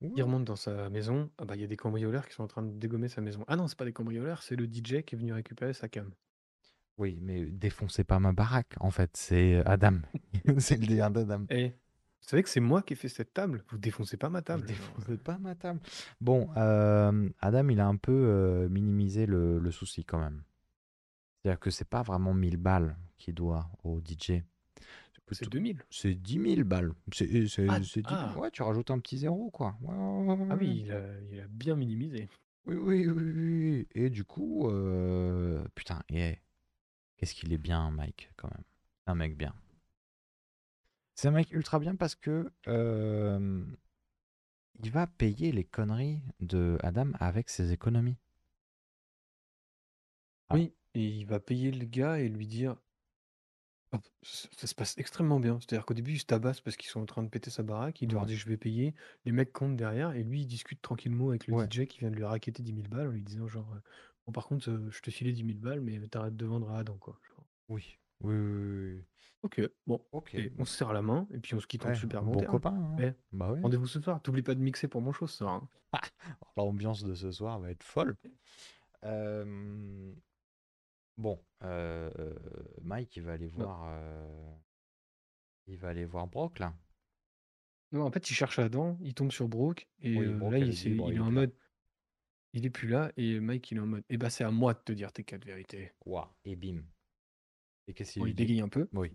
Il 0.00 0.22
remonte 0.22 0.44
dans 0.44 0.56
sa 0.56 0.90
maison, 0.90 1.30
ah 1.38 1.44
bah, 1.46 1.54
il 1.56 1.62
y 1.62 1.64
a 1.64 1.68
des 1.68 1.76
cambrioleurs 1.78 2.28
qui 2.28 2.34
sont 2.34 2.42
en 2.42 2.48
train 2.48 2.62
de 2.62 2.72
dégommer 2.78 3.08
sa 3.08 3.22
maison. 3.22 3.44
Ah 3.48 3.56
non, 3.56 3.68
c'est 3.68 3.78
pas 3.78 3.86
des 3.86 3.92
cambrioleurs, 3.92 4.42
c'est 4.42 4.56
le 4.56 4.66
DJ 4.66 5.02
qui 5.02 5.14
est 5.14 5.18
venu 5.18 5.32
récupérer 5.32 5.72
sa 5.72 5.88
cam. 5.88 6.10
Oui, 6.98 7.18
mais 7.22 7.46
défoncez 7.46 8.04
pas 8.04 8.18
ma 8.20 8.32
baraque, 8.32 8.74
en 8.80 8.90
fait, 8.90 9.16
c'est 9.16 9.62
Adam. 9.64 10.00
c'est 10.58 10.76
le 10.76 10.86
délire 10.86 11.10
d'Adam. 11.10 11.46
Eh, 11.48 11.68
vous 11.70 12.28
savez 12.28 12.42
que 12.42 12.48
c'est 12.50 12.60
moi 12.60 12.82
qui 12.82 12.92
ai 12.92 12.96
fait 12.96 13.08
cette 13.08 13.32
table? 13.32 13.64
Vous 13.70 13.78
défoncez 13.78 14.16
pas 14.16 14.28
ma 14.28 14.40
Vous 14.40 14.44
table. 14.44 14.68
genre, 14.68 14.76
défoncez 14.98 15.16
pas 15.16 15.38
ma 15.38 15.54
table. 15.54 15.80
Bon, 16.20 16.50
euh, 16.56 17.28
Adam, 17.40 17.68
il 17.68 17.80
a 17.80 17.86
un 17.86 17.96
peu 17.96 18.12
euh, 18.12 18.68
minimisé 18.68 19.26
le, 19.26 19.58
le 19.58 19.70
souci 19.70 20.04
quand 20.04 20.18
même. 20.18 20.42
C'est-à-dire 21.44 21.60
que 21.60 21.70
c'est 21.70 21.84
pas 21.88 22.02
vraiment 22.02 22.32
1000 22.32 22.56
balles 22.56 22.96
qu'il 23.18 23.34
doit 23.34 23.68
au 23.84 24.00
DJ. 24.00 24.42
C'est 25.12 25.24
plutôt- 25.26 25.50
2000. 25.50 25.84
C'est 25.90 26.14
10 26.14 26.40
000 26.40 26.64
balles. 26.64 26.94
C'est 27.12 27.46
c'est- 27.48 27.68
Ah, 27.68 27.82
c'est 27.82 28.00
10 28.00 28.08
000. 28.08 28.20
ah. 28.34 28.38
Ouais, 28.38 28.50
tu 28.50 28.62
rajoutes 28.62 28.90
un 28.90 28.98
petit 28.98 29.18
zéro, 29.18 29.50
quoi. 29.50 29.76
Ouais, 29.82 30.46
Ah 30.50 30.56
oui, 30.56 30.84
il 30.86 30.92
a, 30.92 31.20
il 31.30 31.40
a 31.40 31.46
bien 31.48 31.76
minimisé. 31.76 32.30
Oui, 32.66 32.76
oui, 32.76 33.06
oui, 33.06 33.12
oui, 33.22 33.32
oui. 33.34 33.88
Et 33.94 34.08
du 34.08 34.24
coup, 34.24 34.70
euh, 34.70 35.62
putain, 35.74 36.02
et 36.08 36.38
qu'est-ce 37.18 37.34
qu'il 37.34 37.52
est 37.52 37.58
bien, 37.58 37.90
Mike, 37.90 38.32
quand 38.36 38.50
même. 38.50 38.64
Un 39.06 39.14
mec 39.14 39.36
bien. 39.36 39.54
C'est 41.14 41.28
un 41.28 41.32
mec 41.32 41.52
ultra 41.52 41.78
bien 41.78 41.94
parce 41.94 42.14
que 42.14 42.50
euh, 42.68 43.64
il 44.82 44.90
va 44.90 45.06
payer 45.06 45.52
les 45.52 45.64
conneries 45.64 46.22
de 46.40 46.78
Adam 46.82 47.10
avec 47.20 47.50
ses 47.50 47.70
économies. 47.72 48.16
Ah. 50.48 50.54
Oui, 50.54 50.72
et 50.94 51.04
il 51.06 51.26
va 51.26 51.40
payer 51.40 51.70
le 51.70 51.84
gars 51.86 52.18
et 52.18 52.28
lui 52.28 52.46
dire. 52.46 52.76
Ça, 54.22 54.48
ça 54.56 54.66
se 54.66 54.74
passe 54.74 54.98
extrêmement 54.98 55.38
bien. 55.38 55.60
C'est-à-dire 55.60 55.86
qu'au 55.86 55.94
début, 55.94 56.14
ils 56.14 56.18
se 56.18 56.24
tabassent 56.24 56.60
parce 56.60 56.76
qu'ils 56.76 56.90
sont 56.90 57.00
en 57.00 57.06
train 57.06 57.22
de 57.22 57.28
péter 57.28 57.50
sa 57.50 57.62
baraque. 57.62 58.02
Il 58.02 58.10
leur 58.10 58.22
Ouais. 58.22 58.26
dit 58.26 58.36
je 58.36 58.48
vais 58.48 58.56
payer. 58.56 58.92
Les 59.24 59.30
mecs 59.30 59.52
comptent 59.52 59.76
derrière 59.76 60.12
et 60.16 60.24
lui, 60.24 60.40
il 60.40 60.46
discute 60.46 60.82
tranquillement 60.82 61.28
avec 61.28 61.46
le 61.46 61.54
Ouais. 61.54 61.66
DJ 61.70 61.86
qui 61.86 62.00
vient 62.00 62.10
de 62.10 62.16
lui 62.16 62.24
raqueter 62.24 62.62
10 62.64 62.74
000 62.74 62.88
balles 62.88 63.06
en 63.06 63.10
lui 63.12 63.22
disant 63.22 63.46
genre 63.46 63.72
euh, 63.72 63.78
bon 64.26 64.32
par 64.32 64.48
contre 64.48 64.68
euh, 64.68 64.90
je 64.90 65.00
te 65.00 65.12
filais 65.12 65.30
10 65.32 65.44
000 65.46 65.58
balles 65.60 65.80
mais 65.80 66.00
t'arrêtes 66.08 66.34
de 66.34 66.44
vendre 66.44 66.70
à 66.70 66.78
Adam 66.78 66.96
quoi. 66.98 67.20
Genre, 67.28 67.46
Oui. 67.68 67.96
Oui, 68.20 68.34
oui, 68.34 68.52
oui, 68.52 68.94
oui. 68.96 69.04
ok, 69.42 69.60
bon. 69.86 70.04
Ok. 70.10 70.34
Et 70.34 70.52
on 70.58 70.64
se 70.64 70.76
serre 70.76 70.92
la 70.92 71.02
main 71.02 71.28
et 71.32 71.38
puis 71.38 71.54
on 71.54 71.60
se 71.60 71.66
quitte 71.68 71.84
en 71.84 71.90
Ouais, 71.90 71.94
super 71.94 72.24
bon 72.24 72.32
bon 72.32 72.40
terme. 72.40 72.50
copain. 72.52 72.74
hein. 72.74 72.96
Eh, 73.00 73.12
Bah. 73.30 73.54
Rendez-vous 73.62 73.86
ce 73.86 74.00
soir. 74.00 74.20
T'oublies 74.22 74.42
pas 74.42 74.54
de 74.56 74.60
mixer 74.60 74.88
pour 74.88 75.02
mon 75.02 75.12
show 75.12 75.28
ce 75.28 75.36
soir. 75.38 75.62
hein. 75.62 75.68
L'ambiance 76.56 77.04
de 77.04 77.14
ce 77.14 77.30
soir 77.30 77.60
va 77.60 77.70
être 77.70 77.84
folle. 77.84 78.16
Euh, 79.04 80.12
Bon, 81.16 81.44
euh, 81.62 82.10
euh, 82.18 82.34
Mike, 82.82 83.16
il 83.16 83.22
va 83.22 83.32
aller 83.32 83.48
voir. 83.48 83.84
euh, 83.88 84.54
Il 85.66 85.76
va 85.78 85.88
aller 85.90 86.06
voir 86.06 86.26
Brock 86.26 86.58
là. 86.58 86.74
Non, 87.92 88.02
en 88.02 88.10
fait, 88.10 88.28
il 88.30 88.34
cherche 88.34 88.58
Adam, 88.58 88.98
il 89.02 89.14
tombe 89.14 89.30
sur 89.32 89.48
Brooke, 89.48 89.88
et 90.00 90.18
Oui, 90.18 90.26
euh, 90.26 90.38
Brooke, 90.38 90.52
là, 90.52 90.58
elle 90.60 90.68
il, 90.68 90.74
dit, 90.74 90.76
s'est- 90.76 90.90
bon, 90.90 91.10
il 91.10 91.12
il 91.12 91.16
est 91.16 91.18
est 91.18 91.20
en 91.20 91.30
plus 91.30 91.34
là. 91.36 91.42
mode. 91.42 91.54
Il 92.52 92.66
est 92.66 92.70
plus 92.70 92.88
là, 92.88 93.12
et 93.16 93.40
Mike, 93.40 93.70
il 93.70 93.78
est 93.78 93.80
en 93.80 93.86
mode. 93.86 94.04
Eh 94.08 94.16
ben, 94.16 94.30
c'est 94.30 94.44
à 94.44 94.50
moi 94.50 94.74
de 94.74 94.78
te 94.80 94.92
dire 94.92 95.12
tes 95.12 95.24
quatre 95.24 95.44
vérités. 95.44 95.92
Ouah, 96.06 96.34
et 96.44 96.56
bim. 96.56 96.84
Et 97.86 97.94
qu'est-ce 97.94 98.12
qu'il 98.12 98.22
Bon, 98.22 98.26
lui 98.26 98.32
il 98.32 98.34
dit? 98.34 98.46
bégaye 98.46 98.60
un 98.60 98.68
peu. 98.68 98.88
Oui. 98.92 99.12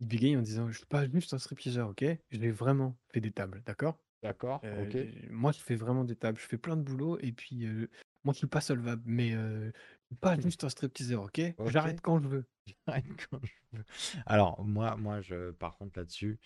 Il 0.00 0.06
bégaye 0.08 0.36
en 0.36 0.42
disant 0.42 0.70
Je 0.70 0.78
suis 0.78 0.86
pas 0.86 1.08
juste 1.08 1.34
un 1.34 1.38
stripteaseur, 1.38 1.88
ok? 1.90 2.04
J'ai 2.30 2.50
vraiment 2.50 2.96
fait 3.12 3.20
des 3.20 3.32
tables, 3.32 3.62
d'accord? 3.66 3.98
D'accord, 4.22 4.64
Euh, 4.64 4.84
ok. 4.84 4.92
j'ai- 4.92 5.28
Moi, 5.30 5.52
je 5.52 5.60
fais 5.60 5.76
vraiment 5.76 6.04
des 6.04 6.16
tables. 6.16 6.38
Je 6.38 6.46
fais 6.46 6.58
plein 6.58 6.76
de 6.76 6.82
boulot, 6.82 7.18
et 7.20 7.32
puis. 7.32 7.66
euh, 7.66 7.88
moi, 8.24 8.32
je 8.34 8.38
suis 8.38 8.46
pas 8.48 8.60
solvable, 8.60 9.02
mais 9.06 9.32
euh, 9.34 9.70
je 9.70 9.97
pas 10.16 10.38
juste 10.40 10.64
un 10.64 10.68
stripteaseur, 10.68 11.22
ok? 11.24 11.40
Ok. 11.58 11.70
J'arrête 11.70 12.00
quand 12.00 12.20
je 12.22 12.28
veux. 12.28 12.44
J'arrête 12.86 13.06
quand 13.30 13.40
je 13.44 13.76
veux. 13.78 13.84
Alors, 14.26 14.64
moi, 14.64 14.96
moi 14.96 15.20
je, 15.20 15.50
par 15.52 15.76
contre, 15.76 15.98
là-dessus, 15.98 16.38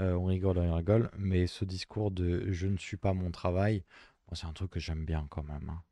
euh, 0.00 0.14
on 0.14 0.24
rigole, 0.26 0.58
on 0.58 0.74
rigole, 0.74 1.10
mais 1.18 1.46
ce 1.46 1.64
discours 1.64 2.10
de 2.10 2.50
je 2.52 2.66
ne 2.66 2.76
suis 2.76 2.96
pas 2.96 3.14
mon 3.14 3.30
travail, 3.30 3.84
c'est 4.32 4.46
un 4.46 4.52
truc 4.52 4.70
que 4.72 4.80
j'aime 4.80 5.04
bien 5.04 5.26
quand 5.30 5.42
même. 5.44 5.68
hein. 5.70 5.82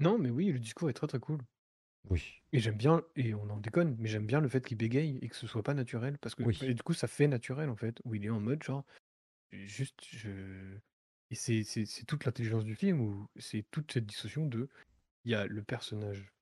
Non, 0.00 0.18
mais 0.18 0.30
oui, 0.30 0.50
le 0.52 0.58
discours 0.58 0.90
est 0.90 0.94
très 0.94 1.06
très 1.06 1.20
cool. 1.20 1.40
Oui. 2.10 2.42
Et 2.52 2.58
j'aime 2.60 2.76
bien, 2.76 3.02
et 3.16 3.34
on 3.34 3.48
en 3.48 3.58
déconne, 3.58 3.96
mais 3.98 4.08
j'aime 4.08 4.26
bien 4.26 4.40
le 4.40 4.48
fait 4.48 4.64
qu'il 4.64 4.76
bégaye 4.76 5.18
et 5.22 5.28
que 5.28 5.36
ce 5.36 5.46
soit 5.46 5.62
pas 5.62 5.74
naturel, 5.74 6.18
parce 6.18 6.34
que 6.34 6.42
Oui. 6.42 6.58
et 6.62 6.74
du 6.74 6.82
coup 6.82 6.92
ça 6.92 7.06
fait 7.08 7.28
naturel 7.28 7.70
en 7.70 7.76
fait, 7.76 8.00
où 8.04 8.14
il 8.14 8.24
est 8.24 8.30
en 8.30 8.40
mode 8.40 8.62
genre, 8.62 8.84
juste, 9.52 10.04
je... 10.10 10.78
Et 11.30 11.34
c'est 11.34 11.64
c'est- 11.64 11.86
c'est 11.86 12.04
toute 12.06 12.24
l'intelligence 12.26 12.64
du 12.64 12.76
film, 12.76 13.00
où 13.00 13.28
c'est 13.38 13.64
toute 13.70 13.92
cette 13.92 14.06
dissociation 14.06 14.46
de, 14.46 14.68
il 15.24 15.32
y 15.32 15.34
a 15.34 15.46
le 15.46 15.62
personnage 15.64 16.32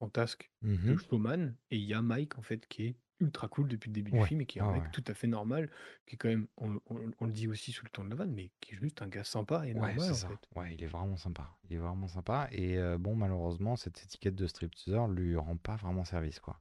fantasque 0.00 0.52
de 0.88 0.96
Mhm. 0.96 0.98
showman, 0.98 1.56
et 1.70 1.78
il 1.78 1.84
y 1.84 1.94
a 1.94 2.02
Mike 2.02 2.38
en 2.38 2.42
fait 2.42 2.66
qui 2.68 2.84
est 2.86 2.96
ultra 3.20 3.48
cool 3.48 3.68
depuis 3.68 3.88
le 3.90 3.94
début 3.94 4.12
du 4.12 4.20
Ouais, 4.20 4.22
film, 4.22 4.40
et 4.42 4.46
qui 4.46 4.58
est 4.58 4.62
un 4.62 4.66
ouais, 4.66 4.70
mec 4.70 4.90
ouais. 4.90 4.90
tout 4.92 5.04
à 5.08 5.14
fait 5.14 5.26
normal, 5.28 5.70
qui 6.06 6.16
est 6.16 6.18
quand 6.18 6.28
même, 6.28 6.48
on, 6.58 6.80
on- 6.86 7.12
on 7.18 7.26
le 7.26 7.32
dit 7.32 7.48
aussi 7.48 7.72
sous 7.72 7.84
le 7.84 7.90
ton 7.90 8.04
de 8.04 8.10
la 8.10 8.16
vanne, 8.16 8.32
mais 8.34 8.52
qui 8.60 8.74
est 8.74 8.78
juste 8.78 9.02
un 9.02 9.08
gars 9.08 9.24
sympa 9.24 9.66
et 9.68 9.74
Ouais, 9.74 9.98
normal 9.98 9.98
c'est 9.98 10.14
en 10.14 10.20
ça. 10.20 10.28
fait. 10.28 10.48
Ouais, 10.54 10.74
il 10.74 10.82
est 10.82 10.86
vraiment 10.86 11.16
sympa. 11.16 11.56
Il 11.64 11.72
est 11.72 11.78
vraiment 11.78 12.06
sympa. 12.08 12.48
Et 12.52 12.78
euh, 12.78 12.98
bon, 12.98 13.16
malheureusement, 13.16 13.74
cette 13.76 14.00
étiquette 14.02 14.34
de 14.36 14.46
stripteaseur 14.46 15.08
lui 15.08 15.34
rend 15.36 15.56
pas 15.56 15.74
vraiment 15.76 16.04
service, 16.04 16.38
quoi. 16.40 16.60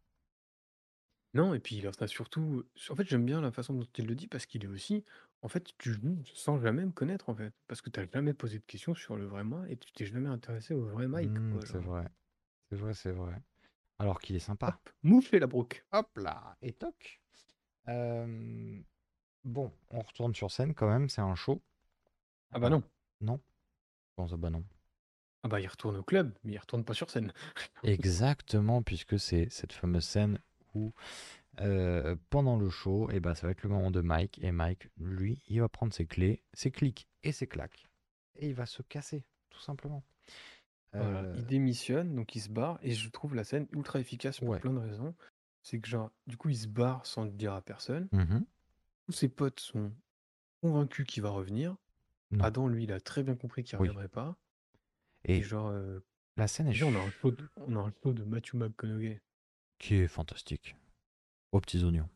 Non, 1.33 1.53
et 1.53 1.59
puis 1.59 1.75
il 1.77 1.87
en 1.87 1.91
a 1.91 2.07
surtout. 2.07 2.63
En 2.89 2.95
fait, 2.95 3.07
j'aime 3.07 3.25
bien 3.25 3.41
la 3.41 3.51
façon 3.51 3.73
dont 3.75 3.87
il 3.97 4.05
le 4.07 4.15
dit 4.15 4.27
parce 4.27 4.45
qu'il 4.45 4.63
est 4.63 4.67
aussi. 4.67 5.05
En 5.41 5.47
fait, 5.49 5.73
tu 5.77 5.93
joues 5.93 6.21
sans 6.33 6.59
jamais 6.59 6.85
me 6.85 6.91
connaître, 6.91 7.29
en 7.29 7.35
fait. 7.35 7.53
Parce 7.67 7.81
que 7.81 7.89
tu 7.89 7.99
n'as 7.99 8.07
jamais 8.11 8.33
posé 8.33 8.59
de 8.59 8.63
questions 8.65 8.95
sur 8.95 9.15
le 9.17 9.25
vrai 9.25 9.43
moi 9.43 9.63
et 9.69 9.77
tu 9.77 9.91
t'es 9.91 10.05
jamais 10.05 10.29
intéressé 10.29 10.73
au 10.73 10.85
vrai 10.85 11.07
Mike. 11.07 11.33
Hmm, 11.33 11.51
quoi, 11.51 11.65
c'est 11.65 11.73
genre? 11.73 11.83
vrai. 11.83 12.07
C'est 12.69 12.77
vrai, 12.77 12.93
c'est 12.93 13.11
vrai. 13.11 13.35
Alors 13.99 14.19
qu'il 14.19 14.35
est 14.35 14.39
sympa. 14.39 14.67
Hop, 14.69 14.89
moufler 15.03 15.39
la 15.39 15.47
broque. 15.47 15.85
Hop 15.91 16.17
là, 16.17 16.57
et 16.61 16.73
toc. 16.73 17.21
Euh, 17.89 18.81
Bon, 19.43 19.71
on 19.91 20.01
retourne 20.01 20.35
sur 20.35 20.51
scène 20.51 20.73
quand 20.73 20.89
même, 20.89 21.09
c'est 21.09 21.21
un 21.21 21.35
show. 21.35 21.61
Ah 22.51 22.59
bah 22.59 22.69
non. 22.69 22.83
Non. 23.21 23.39
Bon, 24.17 24.27
ça, 24.27 24.37
bah 24.37 24.49
non. 24.49 24.63
Ah 25.43 25.47
bah 25.47 25.59
il 25.61 25.67
retourne 25.67 25.97
au 25.97 26.03
club, 26.03 26.33
mais 26.43 26.53
il 26.53 26.57
retourne 26.57 26.83
pas 26.85 26.93
sur 26.93 27.09
scène. 27.09 27.33
Exactement, 27.83 28.81
puisque 28.83 29.19
c'est 29.19 29.49
cette 29.49 29.73
fameuse 29.73 30.05
scène 30.05 30.39
où 30.75 30.93
euh, 31.61 32.15
pendant 32.29 32.57
le 32.57 32.69
show, 32.69 33.09
et 33.11 33.19
ben, 33.19 33.35
ça 33.35 33.47
va 33.47 33.51
être 33.51 33.63
le 33.63 33.69
moment 33.69 33.91
de 33.91 34.01
Mike. 34.01 34.39
Et 34.43 34.51
Mike, 34.51 34.89
lui, 34.97 35.41
il 35.47 35.59
va 35.61 35.69
prendre 35.69 35.93
ses 35.93 36.05
clés, 36.05 36.43
ses 36.53 36.71
clics 36.71 37.07
et 37.23 37.31
ses 37.31 37.47
claques. 37.47 37.87
Et 38.35 38.47
il 38.49 38.53
va 38.55 38.65
se 38.65 38.81
casser, 38.81 39.25
tout 39.49 39.59
simplement. 39.59 40.03
Voilà, 40.93 41.19
Euh, 41.21 41.33
il 41.37 41.45
démissionne, 41.45 42.15
donc 42.15 42.35
il 42.35 42.39
se 42.41 42.49
barre, 42.49 42.79
et 42.81 42.91
je 42.91 43.09
trouve 43.09 43.35
la 43.35 43.43
scène 43.43 43.67
ultra 43.73 43.99
efficace 43.99 44.39
pour 44.39 44.49
Ouais. 44.49 44.59
plein 44.59 44.73
de 44.73 44.79
raisons. 44.79 45.13
C'est 45.61 45.79
que 45.79 45.87
genre, 45.89 46.11
du 46.25 46.37
coup, 46.37 46.49
il 46.49 46.57
se 46.57 46.67
barre 46.67 47.05
sans 47.05 47.25
le 47.25 47.31
dire 47.31 47.53
à 47.53 47.61
personne. 47.61 48.07
mhm. 48.11 48.45
Tous 49.05 49.11
ses 49.11 49.27
potes 49.29 49.59
sont 49.59 49.91
convaincus 50.61 51.05
qu'il 51.05 51.23
va 51.23 51.29
revenir. 51.29 51.75
Non. 52.31 52.43
Adam, 52.43 52.67
lui, 52.67 52.83
il 52.85 52.91
a 52.93 52.99
très 52.99 53.23
bien 53.23 53.35
compris 53.35 53.63
qu'il 53.63 53.75
Oui. 53.77 53.87
reviendrait 53.89 54.07
pas. 54.07 54.37
Et 55.25 55.37
Et 55.37 55.41
genre, 55.41 55.67
euh, 55.67 55.99
la 56.37 56.47
scène 56.47 56.67
est 56.67 56.71
déjà, 56.71 56.85
on 56.85 56.95
a 56.95 56.99
un 56.99 57.11
show 57.11 57.31
de, 57.31 57.49
on 57.57 57.75
a 57.75 57.79
un 57.79 57.93
show 58.01 58.13
de 58.13 58.23
Matthew 58.23 58.53
McConaughey 58.55 59.21
qui 59.79 59.95
est 59.95 60.07
fantastique. 60.07 60.75
Aux 61.51 61.59
petits 61.61 61.83
oignons. 61.83 62.09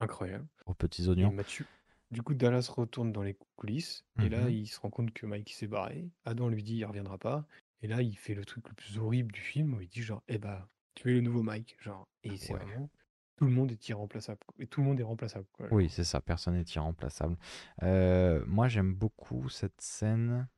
incroyable. 0.00 0.46
Aux 0.66 0.74
petits 0.74 1.04
Et 1.04 1.08
oignons. 1.08 1.32
Matthew, 1.32 1.62
du 2.10 2.22
coup, 2.22 2.34
Dallas 2.34 2.68
retourne 2.74 3.10
dans 3.12 3.22
les 3.22 3.36
coulisses, 3.56 4.04
et 4.20 4.28
là, 4.28 4.42
Mhm. 4.42 4.50
il 4.50 4.66
se 4.66 4.78
rend 4.80 4.90
compte 4.90 5.12
que 5.12 5.24
Mike 5.26 5.52
s'est 5.52 5.66
barré. 5.66 6.10
Adam 6.24 6.48
lui 6.48 6.62
dit, 6.62 6.76
il 6.76 6.84
reviendra 6.84 7.16
pas. 7.18 7.46
Et 7.80 7.86
là, 7.86 8.02
il 8.02 8.16
fait 8.16 8.34
le 8.34 8.44
truc 8.44 8.68
le 8.68 8.74
plus 8.74 8.98
horrible 8.98 9.32
du 9.32 9.40
film, 9.40 9.74
où 9.74 9.80
il 9.80 9.88
dit 9.88 10.02
genre, 10.02 10.22
eh 10.28 10.38
bah, 10.38 10.68
tu 10.94 11.10
es 11.10 11.14
le 11.14 11.20
nouveau 11.22 11.42
Mike, 11.42 11.76
genre. 11.80 12.06
Et 12.22 12.36
c'est 12.36 12.52
Ouais. 12.52 12.58
vraiment, 12.64 12.90
tout 13.36 13.46
le 13.46 13.50
monde 13.52 13.70
est 13.72 13.88
irremplaçable. 13.88 14.40
Et 14.58 14.66
tout 14.66 14.80
le 14.80 14.86
monde 14.86 15.00
est 15.00 15.04
remplaçable, 15.04 15.46
quoi. 15.52 15.68
Oui, 15.70 15.88
c'est 15.88 16.04
ça, 16.04 16.20
personne 16.20 16.54
n'est 16.54 16.62
irremplaçable. 16.74 17.36
Euh, 17.82 18.44
moi, 18.46 18.68
j'aime 18.68 18.94
beaucoup 18.94 19.48
cette 19.48 19.80
scène 19.80 20.48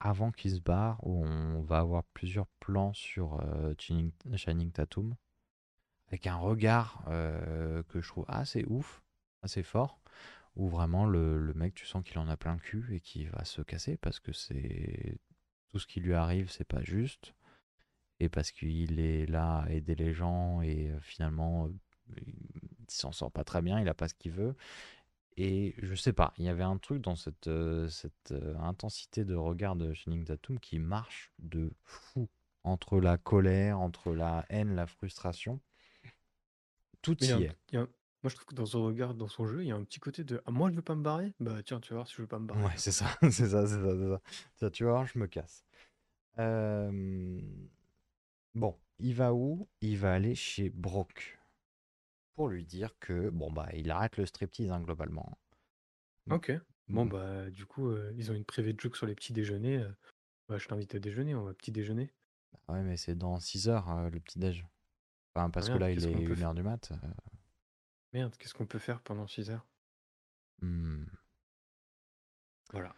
avant 0.00 0.30
qu'il 0.30 0.52
se 0.52 0.60
barre, 0.60 1.04
où 1.06 1.24
on 1.24 1.62
va 1.62 1.78
avoir 1.78 2.04
plusieurs 2.04 2.46
plans 2.60 2.92
sur 2.92 3.40
euh, 3.40 3.74
Channing, 3.78 4.12
Channing 4.36 4.70
Tatum, 4.70 5.14
avec 6.14 6.28
un 6.28 6.36
regard 6.36 7.02
euh, 7.08 7.82
que 7.88 8.00
je 8.00 8.06
trouve 8.06 8.24
assez 8.28 8.64
ouf, 8.68 9.02
assez 9.42 9.64
fort, 9.64 9.98
où 10.54 10.68
vraiment 10.68 11.06
le, 11.06 11.52
mec, 11.54 11.74
tu 11.74 11.86
sens 11.86 12.04
qu'il 12.04 12.20
en 12.20 12.28
a 12.28 12.36
plein 12.36 12.54
le 12.54 12.60
cul 12.60 12.94
et 12.94 13.00
qu'il 13.00 13.28
va 13.30 13.44
se 13.44 13.62
casser 13.62 13.96
parce 13.96 14.20
que 14.20 14.32
c'est 14.32 15.18
tout 15.70 15.80
ce 15.80 15.88
qui 15.88 15.98
lui 15.98 16.14
arrive, 16.14 16.48
c'est 16.52 16.68
pas 16.68 16.84
juste, 16.84 17.34
et 18.20 18.28
parce 18.28 18.52
qu'il 18.52 19.00
est 19.00 19.26
là 19.26 19.62
à 19.62 19.70
aider 19.70 19.96
les 19.96 20.14
gens 20.14 20.62
et 20.62 20.88
euh, 20.88 21.00
finalement, 21.00 21.66
euh, 21.66 22.14
il 22.16 22.90
s'en 22.90 23.10
sort 23.10 23.32
pas 23.32 23.42
très 23.42 23.60
bien, 23.60 23.80
il 23.80 23.88
a 23.88 23.94
pas 23.94 24.06
ce 24.06 24.14
qu'il 24.14 24.30
veut. 24.30 24.54
Et 25.36 25.74
je 25.78 25.96
sais 25.96 26.12
pas, 26.12 26.32
il 26.38 26.44
y 26.44 26.48
avait 26.48 26.62
un 26.62 26.78
truc 26.78 27.02
dans 27.02 27.16
cette, 27.16 27.50
cette 27.88 28.32
intensité 28.60 29.24
de 29.24 29.34
regard 29.34 29.74
de 29.74 29.92
Channing 29.92 30.24
Tatum 30.24 30.60
qui 30.60 30.78
marche 30.78 31.32
de 31.40 31.72
fou. 31.82 32.28
Entre 32.62 32.98
la 33.00 33.18
colère, 33.18 33.80
entre 33.80 34.14
la 34.14 34.46
haine, 34.48 34.76
la 34.76 34.86
frustration. 34.86 35.60
Tout 37.04 37.16
Mais 37.20 37.26
il 37.26 37.30
y 37.30 37.32
a 37.32 37.36
y 37.36 37.38
un- 37.38 37.46
est. 37.46 37.56
il 37.70 37.74
y 37.74 37.78
a 37.78 37.82
un- 37.82 37.88
moi, 38.22 38.30
je 38.30 38.34
trouve 38.36 38.46
que 38.46 38.54
dans 38.54 38.66
son 38.66 38.84
regard, 38.84 39.14
dans 39.14 39.28
son 39.28 39.46
jeu, 39.46 39.62
il 39.62 39.68
y 39.68 39.72
a 39.72 39.76
un 39.76 39.84
petit 39.84 40.00
côté 40.00 40.24
de, 40.24 40.42
ah, 40.46 40.50
moi, 40.50 40.70
je 40.70 40.76
veux 40.76 40.82
pas 40.82 40.94
me 40.96 41.02
barrer? 41.02 41.32
Bah, 41.40 41.62
tiens, 41.62 41.80
tu 41.80 41.90
vas 41.90 41.96
voir 41.98 42.08
si 42.08 42.14
je 42.16 42.22
veux 42.22 42.28
pas 42.28 42.38
me 42.38 42.46
barrer. 42.46 42.64
Ouais, 42.64 42.72
c'est 42.76 42.92
ça, 42.92 43.06
c'est 43.22 43.48
ça, 43.48 43.66
c'est 43.66 43.80
ça, 43.80 43.96
c'est 43.96 44.08
ça. 44.08 44.20
Tiens, 44.56 44.70
tu 44.70 44.84
vois, 44.84 45.04
je 45.06 45.18
me 45.18 45.26
casse. 45.26 45.64
Euh, 46.38 47.40
Bon, 48.56 48.76
il 48.98 49.14
va 49.14 49.32
où? 49.32 49.68
Il 49.80 49.96
va 49.98 50.12
aller 50.14 50.34
chez 50.34 50.70
Brock 50.70 51.38
pour 52.36 52.48
lui 52.48 52.64
dire 52.64 52.96
que, 53.00 53.30
bon, 53.30 53.50
bah, 53.52 53.68
il 53.74 53.90
arrête 53.90 54.16
le 54.18 54.26
striptease, 54.26 54.70
hein, 54.70 54.80
globalement. 54.80 55.36
Ok. 56.30 56.52
Bon, 56.92 57.06
Mm. 57.06 57.08
bah, 57.08 57.48
du 57.50 57.64
coup, 57.66 57.88
euh, 57.88 58.12
ils 58.16 58.30
ont 58.30 58.34
une 58.34 58.44
private 58.44 58.78
joke 58.80 58.96
sur 58.96 59.06
les 59.06 59.14
petits 59.14 59.32
déjeuners. 59.32 59.78
euh, 59.78 59.90
bah, 60.48 60.58
je 60.58 60.68
t'invite 60.68 60.94
à 60.96 61.00
déjeuner, 61.00 61.34
on 61.36 61.44
va 61.44 61.54
petit 61.54 61.72
déjeuner. 61.72 62.12
Ouais, 62.68 62.82
mais 62.82 62.98
c'est 62.98 63.14
dans 63.16 63.40
6 63.40 63.68
heures, 63.70 63.88
euh, 63.90 64.10
le 64.10 64.20
petit-déj. 64.20 64.66
Enfin, 65.34 65.50
parce 65.50 65.68
que 65.68 65.78
là, 65.78 65.90
il 65.90 66.04
est 66.04 66.12
qu'on 66.12 66.22
peut 66.24 66.34
1 66.34 66.42
heure 66.42 66.54
du 66.54 66.62
mat. 66.62 66.92
euh, 66.92 67.08
Merde, 68.12 68.36
qu'est-ce 68.38 68.54
qu'on 68.54 68.66
peut 68.66 68.78
faire 68.78 69.00
pendant 69.00 69.26
6 69.26 69.50
heures? 69.50 69.66
hmm. 70.62 71.04
Voilà. 72.72 72.94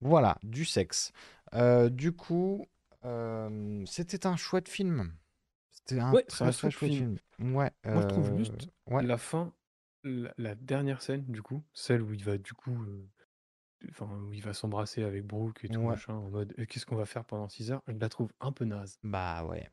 Voilà, 0.00 0.38
du 0.42 0.64
sexe. 0.64 1.12
Euh, 1.54 1.90
du 1.90 2.12
coup, 2.12 2.66
euh, 3.04 3.84
c'était 3.86 4.26
un 4.26 4.36
chouette 4.36 4.68
film. 4.68 5.12
C'était 5.70 6.00
un 6.00 6.12
Ouais, 6.12 6.22
très 6.22 6.44
un 6.46 6.52
très 6.52 6.70
chouette 6.70 6.92
film. 6.92 7.18
film. 7.38 7.54
Ouais. 7.56 7.70
Moi, 7.84 8.02
je 8.02 8.06
trouve 8.06 8.36
juste 8.36 8.68
ouais. 8.86 9.02
la 9.02 9.18
fin, 9.18 9.52
la, 10.04 10.32
la 10.38 10.54
dernière 10.54 11.02
scène, 11.02 11.24
du 11.26 11.42
coup, 11.42 11.62
celle 11.74 12.02
où 12.02 12.12
il 12.14 12.24
va, 12.24 12.38
du 12.38 12.54
coup, 12.54 12.78
enfin, 13.90 14.06
où 14.06 14.32
il 14.32 14.42
va 14.42 14.54
s'embrasser 14.54 15.02
avec 15.02 15.26
Brooke 15.26 15.64
et 15.64 15.68
tout, 15.68 15.80
Ouais. 15.80 15.88
machin, 15.88 16.14
en 16.14 16.30
mode, 16.30 16.54
qu'est-ce 16.68 16.86
qu'on 16.86 16.96
va 16.96 17.06
faire 17.06 17.24
pendant 17.24 17.48
6 17.48 17.70
heures? 17.72 17.82
Je 17.88 17.94
la 17.98 18.08
trouve 18.08 18.30
un 18.40 18.52
peu 18.52 18.64
naze. 18.64 18.98
Bah 19.02 19.44
ouais. 19.44 19.68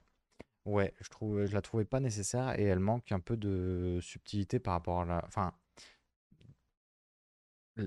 Ouais, 0.67 0.93
je 1.01 1.09
trouve, 1.09 1.45
je 1.47 1.53
la 1.55 1.61
trouvais 1.63 1.85
pas 1.85 1.99
nécessaire 1.99 2.59
et 2.59 2.63
elle 2.65 2.77
manque 2.79 3.11
un 3.11 3.19
peu 3.19 3.37
de 3.37 3.97
subtilité 4.03 4.59
par 4.59 4.73
rapport 4.75 5.01
à 5.01 5.05
la. 5.05 5.23
Enfin, 5.25 5.53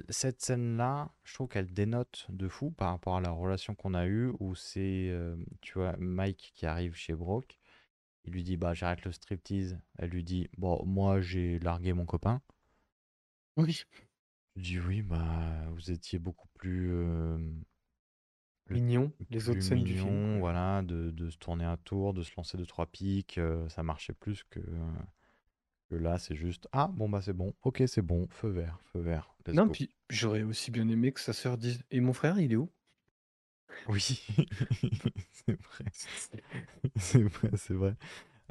cette 0.08 0.40
scène-là, 0.42 1.12
je 1.24 1.34
trouve 1.34 1.48
qu'elle 1.48 1.72
dénote 1.72 2.26
de 2.30 2.48
fou 2.48 2.70
par 2.72 2.90
rapport 2.90 3.16
à 3.16 3.20
la 3.20 3.30
relation 3.30 3.74
qu'on 3.74 3.94
a 3.94 4.06
eue 4.06 4.32
où 4.40 4.54
c'est, 4.54 5.08
euh, 5.10 5.36
tu 5.60 5.74
vois, 5.74 5.96
Mike 5.98 6.52
qui 6.54 6.66
arrive 6.66 6.94
chez 6.94 7.14
Brooke. 7.14 7.58
Il 8.24 8.32
lui 8.34 8.44
dit, 8.44 8.56
bah 8.58 8.74
j'arrête 8.74 9.04
le 9.04 9.12
striptease. 9.12 9.80
Elle 9.98 10.10
lui 10.10 10.24
dit, 10.24 10.48
bon, 10.58 10.84
moi 10.86 11.20
j'ai 11.22 11.58
largué 11.60 11.92
mon 11.94 12.06
copain. 12.06 12.42
Oui. 13.56 13.84
Je 14.56 14.62
dis, 14.62 14.80
oui, 14.80 15.02
bah 15.02 15.66
vous 15.72 15.90
étiez 15.90 16.18
beaucoup 16.18 16.48
plus. 16.54 16.92
euh, 16.92 17.38
le 18.70 18.80
Mignon, 18.80 19.12
les 19.30 19.48
plus 19.48 19.50
autres 19.50 19.62
scènes 19.66 19.84
du 19.84 19.94
film. 19.94 20.22
mignon, 20.22 20.38
voilà, 20.40 20.82
de, 20.82 21.10
de 21.10 21.28
se 21.30 21.36
tourner 21.38 21.64
un 21.66 21.76
tour, 21.76 22.14
de 22.14 22.22
se 22.22 22.32
lancer 22.36 22.56
deux 22.56 22.66
trois 22.66 22.86
pics, 22.86 23.38
euh, 23.38 23.68
ça 23.68 23.82
marchait 23.82 24.14
plus 24.14 24.44
que, 24.44 24.60
que 25.90 25.94
là, 25.94 26.18
c'est 26.18 26.34
juste 26.36 26.68
ah 26.72 26.88
bon 26.88 27.08
bah 27.10 27.20
c'est 27.20 27.34
bon, 27.34 27.52
ok 27.62 27.82
c'est 27.86 28.00
bon, 28.02 28.26
feu 28.30 28.48
vert, 28.48 28.80
feu 28.92 29.00
vert, 29.00 29.34
let's 29.46 29.60
Non, 29.60 29.62
go. 29.62 29.78
puis 29.78 29.94
j'aurais 30.08 30.42
aussi 30.42 30.72
bien 30.72 30.88
aimé 30.88 31.12
que 31.12 31.20
sa 31.20 31.32
sœur 31.32 31.56
dise, 31.56 31.84
et 31.92 32.00
mon 32.00 32.12
frère, 32.12 32.40
il 32.40 32.52
est 32.52 32.56
où? 32.56 32.68
Oui, 33.86 34.22
c'est 35.32 35.52
vrai, 35.60 35.84
c'est 36.96 37.22
vrai, 37.22 37.50
c'est 37.56 37.74
vrai. 37.74 37.96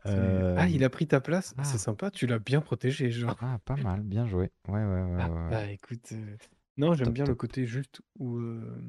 C'est- 0.04 0.46
Ah, 0.56 0.68
il 0.70 0.84
Euh, 0.84 0.84
a 0.84 0.90
pris 0.90 1.08
ta 1.08 1.22
place, 1.22 1.56
c'est 1.62 1.78
ah. 1.78 1.80
sympa, 1.80 2.12
tu 2.12 2.28
l'as 2.28 2.40
bien 2.40 2.62
protégé, 2.62 3.12
genre. 3.12 3.38
ah 3.38 3.58
pas 3.66 3.78
mal, 3.78 4.02
bien 4.04 4.28
joué, 4.28 4.52
ouais 4.68 4.84
ouais 4.86 5.04
ouais 5.04 5.04
Ah, 5.18 5.30
ouais, 5.30 5.48
ouais. 5.50 5.60
bah 5.60 5.72
écoute, 5.72 6.12
euh, 6.14 6.38
non, 6.78 6.94
j'aime 6.94 7.12
top 7.12 7.14
bien 7.14 7.26
le 7.28 7.36
top. 7.36 7.36
côté 7.36 7.66
juste 7.66 8.02
où 8.18 8.38
euh, 8.38 8.82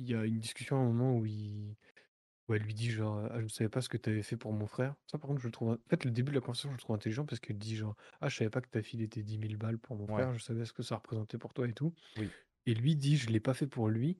il 0.00 0.10
y 0.10 0.14
a 0.14 0.24
une 0.24 0.38
discussion 0.40 0.76
à 0.76 0.80
un 0.80 0.84
moment 0.86 1.16
où, 1.16 1.26
il... 1.26 1.76
où 2.48 2.54
elle 2.54 2.62
lui 2.62 2.74
dit 2.74 2.90
genre, 2.90 3.18
ah, 3.30 3.38
je 3.40 3.44
ne 3.44 3.48
savais 3.48 3.70
pas 3.70 3.82
ce 3.82 3.88
que 3.90 3.98
tu 3.98 4.10
avais 4.10 4.22
fait 4.22 4.36
pour 4.38 4.52
mon 4.52 4.66
frère. 4.66 4.96
Ça, 5.10 5.18
par 5.18 5.28
contre, 5.28 5.42
je 5.42 5.48
le 5.48 5.52
trouve. 5.52 5.70
En 5.72 5.78
fait, 5.90 6.04
le 6.04 6.10
début 6.12 6.30
de 6.32 6.36
la 6.36 6.40
conversation, 6.42 6.70
je 6.70 6.74
le 6.76 6.80
trouve 6.80 6.96
intelligent 6.96 7.26
parce 7.26 7.40
qu'elle 7.40 7.58
dit 7.58 7.76
genre, 7.76 7.96
ah, 8.20 8.28
je 8.30 8.36
savais 8.36 8.50
pas 8.50 8.60
que 8.62 8.70
ta 8.70 8.82
fille 8.82 9.02
était 9.02 9.22
10 9.24 9.38
000 9.38 9.58
balles 9.58 9.78
pour 9.78 9.96
mon 9.96 10.08
Ouais, 10.08 10.26
frère, 10.26 10.34
je 10.34 10.40
savais 10.44 10.64
ce 10.66 10.72
que 10.74 10.82
ça 10.82 10.96
représentait 10.96 11.38
pour 11.38 11.54
toi 11.54 11.68
et 11.68 11.74
tout. 11.74 11.94
oui, 12.16 12.34
Et 12.66 12.74
lui 12.74 12.96
dit, 12.96 13.16
je 13.18 13.28
l'ai 13.30 13.40
pas 13.40 13.54
fait 13.54 13.68
pour 13.68 13.88
lui. 13.90 14.18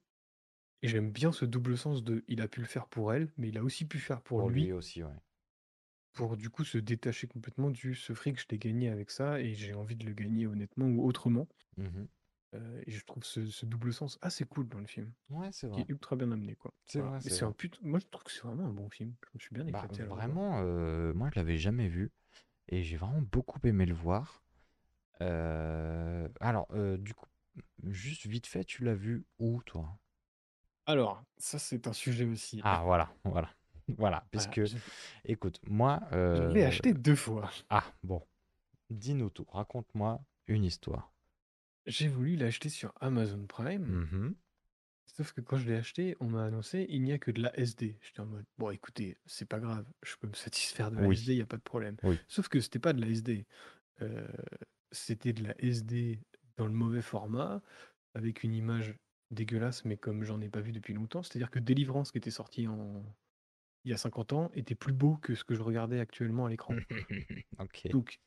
Et 0.82 0.88
j'aime 0.88 1.12
bien 1.12 1.32
ce 1.32 1.44
double 1.46 1.78
sens 1.78 2.04
de, 2.04 2.24
il 2.28 2.42
a 2.42 2.48
pu 2.48 2.60
le 2.60 2.66
faire 2.66 2.88
pour 2.88 3.12
elle, 3.14 3.32
mais 3.38 3.48
il 3.50 3.58
a 3.58 3.64
aussi 3.64 3.86
pu 3.86 3.98
faire 3.98 4.22
pour 4.22 4.40
pour 4.40 4.50
lui 4.50 4.70
lui, 4.70 4.72
aussi, 4.72 5.04
ouais. 5.04 5.14
pour 6.12 6.36
du 6.36 6.50
coup 6.50 6.62
se 6.64 6.78
détacher 6.78 7.26
complètement 7.26 7.68
du 7.70 7.96
ce 7.96 8.12
fric, 8.14 8.38
je 8.38 8.46
l'ai 8.50 8.58
gagné 8.58 8.90
avec 8.90 9.10
ça 9.10 9.40
et 9.40 9.54
j'ai 9.54 9.74
envie 9.74 9.96
de 9.96 10.06
le 10.06 10.12
gagner 10.12 10.46
honnêtement 10.46 10.86
ou 10.86 11.04
autrement. 11.04 11.48
Mhm. 11.76 12.08
Euh, 12.54 12.82
et 12.86 12.90
je 12.90 13.04
trouve 13.04 13.24
ce, 13.24 13.46
ce 13.46 13.66
double 13.66 13.92
sens 13.92 14.18
assez 14.22 14.44
cool 14.44 14.68
dans 14.68 14.80
le 14.80 14.86
film, 14.86 15.12
Ouais, 15.30 15.48
c'est 15.52 15.68
qui 15.68 15.80
vrai, 15.80 15.82
est 15.82 15.90
ultra 15.90 16.16
bien 16.16 16.30
amené, 16.32 16.56
quoi. 16.56 16.72
c'est 16.84 17.00
Voilà. 17.00 17.12
vrai, 17.18 17.20
c'est 17.20 17.44
un 17.44 17.52
put... 17.52 17.70
Moi, 17.82 18.00
je 18.00 18.06
trouve 18.06 18.24
que 18.24 18.32
c'est 18.32 18.42
vraiment 18.42 18.66
un 18.66 18.72
bon 18.72 18.90
film. 18.90 19.14
Je 19.24 19.30
me 19.34 19.40
suis 19.40 19.54
bien 19.54 19.66
Bah 19.66 19.78
éclaté 19.78 20.02
revoir. 20.02 20.18
vraiment, 20.18 20.60
euh, 20.62 21.12
moi 21.14 21.30
je 21.32 21.38
l'avais 21.38 21.56
jamais 21.56 21.88
vu 21.88 22.10
et 22.68 22.82
j'ai 22.82 22.96
vraiment 22.96 23.22
beaucoup 23.22 23.60
aimé 23.64 23.86
le 23.86 23.94
voir. 23.94 24.42
Euh, 25.22 26.28
alors, 26.40 26.68
du 26.98 27.14
coup, 27.14 27.26
juste 27.88 28.26
vite 28.26 28.46
fait, 28.46 28.64
tu 28.64 28.84
l'as 28.84 28.94
vu 28.94 29.24
où, 29.38 29.62
toi? 29.64 29.98
Alors, 30.86 31.22
ça, 31.38 31.58
c'est 31.58 31.86
un 31.86 31.92
sujet 31.92 32.24
aussi. 32.26 32.60
Ah, 32.62 32.82
voilà, 32.84 33.10
voilà, 33.24 33.50
voilà. 33.98 33.98
Voilà, 33.98 34.24
Puisque, 34.30 34.64
je, 34.66 34.76
écoute, 35.24 35.60
moi, 35.68 36.00
je 36.12 36.42
l'ai 36.44 36.64
acheté 36.64 36.92
deux 36.94 37.16
fois. 37.16 37.50
ah, 37.70 37.84
bon, 38.02 38.22
dis-nous 38.90 39.30
tout, 39.30 39.46
raconte-moi 39.50 40.20
une 40.48 40.64
histoire. 40.64 41.09
J'ai 41.90 42.08
voulu 42.08 42.36
l'acheter 42.36 42.68
sur 42.68 42.92
Amazon 43.00 43.46
Prime, 43.46 43.84
Mhm. 43.84 44.34
sauf 45.06 45.32
que 45.32 45.40
quand 45.40 45.56
je 45.58 45.66
l'ai 45.68 45.76
acheté, 45.76 46.16
on 46.20 46.28
m'a 46.28 46.44
annoncé 46.44 46.86
il 46.88 47.02
n'y 47.02 47.12
a 47.12 47.18
que 47.18 47.30
de 47.30 47.42
la 47.42 47.58
SD. 47.58 47.98
J'étais 48.02 48.20
en 48.20 48.26
mode, 48.26 48.46
bon, 48.58 48.70
écoutez, 48.70 49.16
c'est 49.26 49.48
pas 49.48 49.60
grave, 49.60 49.86
je 50.02 50.16
peux 50.16 50.28
me 50.28 50.34
satisfaire 50.34 50.90
de 50.90 50.96
la 50.96 51.06
Oui, 51.06 51.14
SD, 51.16 51.32
il 51.32 51.36
n'y 51.36 51.42
a 51.42 51.46
pas 51.46 51.56
de 51.56 51.62
problème. 51.62 51.96
oui. 52.04 52.16
Sauf 52.28 52.48
que 52.48 52.60
c'était 52.60 52.78
pas 52.78 52.92
de 52.92 53.00
la 53.00 53.08
SD. 53.08 53.46
Euh, 54.02 54.26
c'était 54.92 55.32
de 55.32 55.42
la 55.44 55.54
SD 55.62 56.20
dans 56.56 56.66
le 56.66 56.72
mauvais 56.72 57.02
format, 57.02 57.62
avec 58.14 58.42
une 58.44 58.54
image 58.54 58.94
dégueulasse, 59.30 59.84
mais 59.84 59.96
comme 59.96 60.24
j'en 60.24 60.40
ai 60.40 60.48
pas 60.48 60.60
vu 60.60 60.72
depuis 60.72 60.94
longtemps. 60.94 61.22
C'est-à-dire 61.22 61.50
que 61.50 61.58
Délivrance, 61.58 62.10
qui 62.12 62.18
était 62.18 62.30
sorti 62.30 62.66
en... 62.66 63.04
il 63.84 63.90
y 63.90 63.94
a 63.94 63.98
50 63.98 64.32
ans, 64.32 64.50
était 64.54 64.74
plus 64.74 64.92
beau 64.92 65.16
que 65.16 65.34
ce 65.34 65.44
que 65.44 65.54
je 65.54 65.62
regardais 65.62 66.00
actuellement 66.00 66.46
à 66.46 66.50
l'écran. 66.50 66.74
Ok. 67.58 67.88
Donc, 67.90 68.20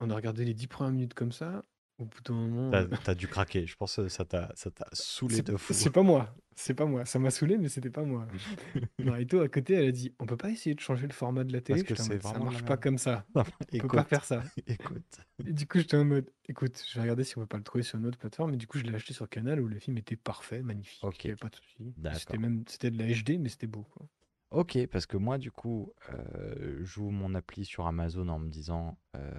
on 0.00 0.10
a 0.10 0.14
regardé 0.14 0.44
les 0.44 0.54
10 0.54 0.66
premières 0.68 0.92
minutes 0.92 1.14
comme 1.14 1.32
ça. 1.32 1.64
Au 1.98 2.06
bout 2.06 2.20
d'un 2.24 2.34
moment, 2.34 2.70
T'as 2.72 2.82
euh, 2.82 2.88
t'as 3.04 3.14
dû 3.14 3.28
craquer. 3.28 3.66
Je 3.66 3.76
pense 3.76 3.96
que 3.96 4.08
ça 4.08 4.24
t'a 4.24 4.50
ça 4.56 4.70
t'a 4.70 4.86
saoulé 4.92 5.42
de 5.42 5.56
fou. 5.56 5.72
c'est 5.72 5.90
pas 5.90 6.02
moi. 6.02 6.34
C'est 6.56 6.74
pas 6.74 6.86
moi. 6.86 7.04
Ça 7.04 7.18
m'a 7.20 7.30
saoulé, 7.30 7.56
mais 7.56 7.68
c'était 7.68 7.90
pas 7.90 8.02
moi. 8.02 8.26
Marito, 8.98 9.40
à 9.40 9.48
côté, 9.48 9.74
elle 9.74 9.88
a 9.88 9.92
dit, 9.92 10.14
on 10.18 10.26
peut 10.26 10.36
pas 10.36 10.50
essayer 10.50 10.74
de 10.74 10.80
changer 10.80 11.06
le 11.06 11.12
format 11.12 11.44
de 11.44 11.52
la 11.52 11.60
télé? 11.60 11.82
Parce 11.82 11.96
que 11.96 12.02
c'est 12.02 12.22
ça 12.22 12.38
marche 12.38 12.64
pas 12.64 12.76
comme 12.76 12.98
ça. 12.98 13.24
Non, 13.34 13.44
On 13.72 13.78
peut 13.78 13.88
pas 13.88 14.04
faire 14.04 14.24
ça. 14.24 14.42
écoute. 14.66 15.20
Et 15.46 15.52
du 15.52 15.66
coup, 15.66 15.78
j'étais 15.78 15.96
en 15.96 16.04
mode, 16.04 16.30
écoute, 16.48 16.82
je 16.88 16.94
vais 16.94 17.02
regarder 17.02 17.24
si 17.24 17.38
on 17.38 17.42
peut 17.42 17.46
pas 17.46 17.56
le 17.58 17.64
trouver 17.64 17.82
sur 17.82 17.98
une 17.98 18.06
autre 18.06 18.18
plateforme. 18.18 18.54
Et 18.54 18.56
du 18.56 18.66
coup, 18.66 18.78
je 18.78 18.84
l'ai 18.84 18.94
acheté 18.94 19.12
sur 19.14 19.28
Canal 19.28 19.60
où 19.60 19.68
le 19.68 19.78
film 19.78 19.96
était 19.98 20.16
parfait, 20.16 20.62
magnifique. 20.62 21.00
Il 21.24 21.30
avait 21.30 21.36
pas 21.36 21.48
de 21.48 21.56
souci. 21.56 21.94
C'était 22.14 22.38
même, 22.38 22.64
c'était 22.66 22.90
de 22.90 22.98
la 22.98 23.06
HD, 23.06 23.40
mais 23.40 23.48
c'était 23.48 23.66
beau, 23.68 23.84
quoi. 23.92 24.06
Ok, 24.50 24.78
parce 24.86 25.06
que 25.06 25.16
moi, 25.16 25.38
du 25.38 25.50
coup, 25.50 25.92
euh, 26.12 26.78
j'ouvre 26.82 27.10
mon 27.10 27.34
appli 27.34 27.64
sur 27.64 27.88
Amazon 27.88 28.28
en 28.28 28.38
me 28.38 28.48
disant, 28.48 28.96
euh, 29.16 29.30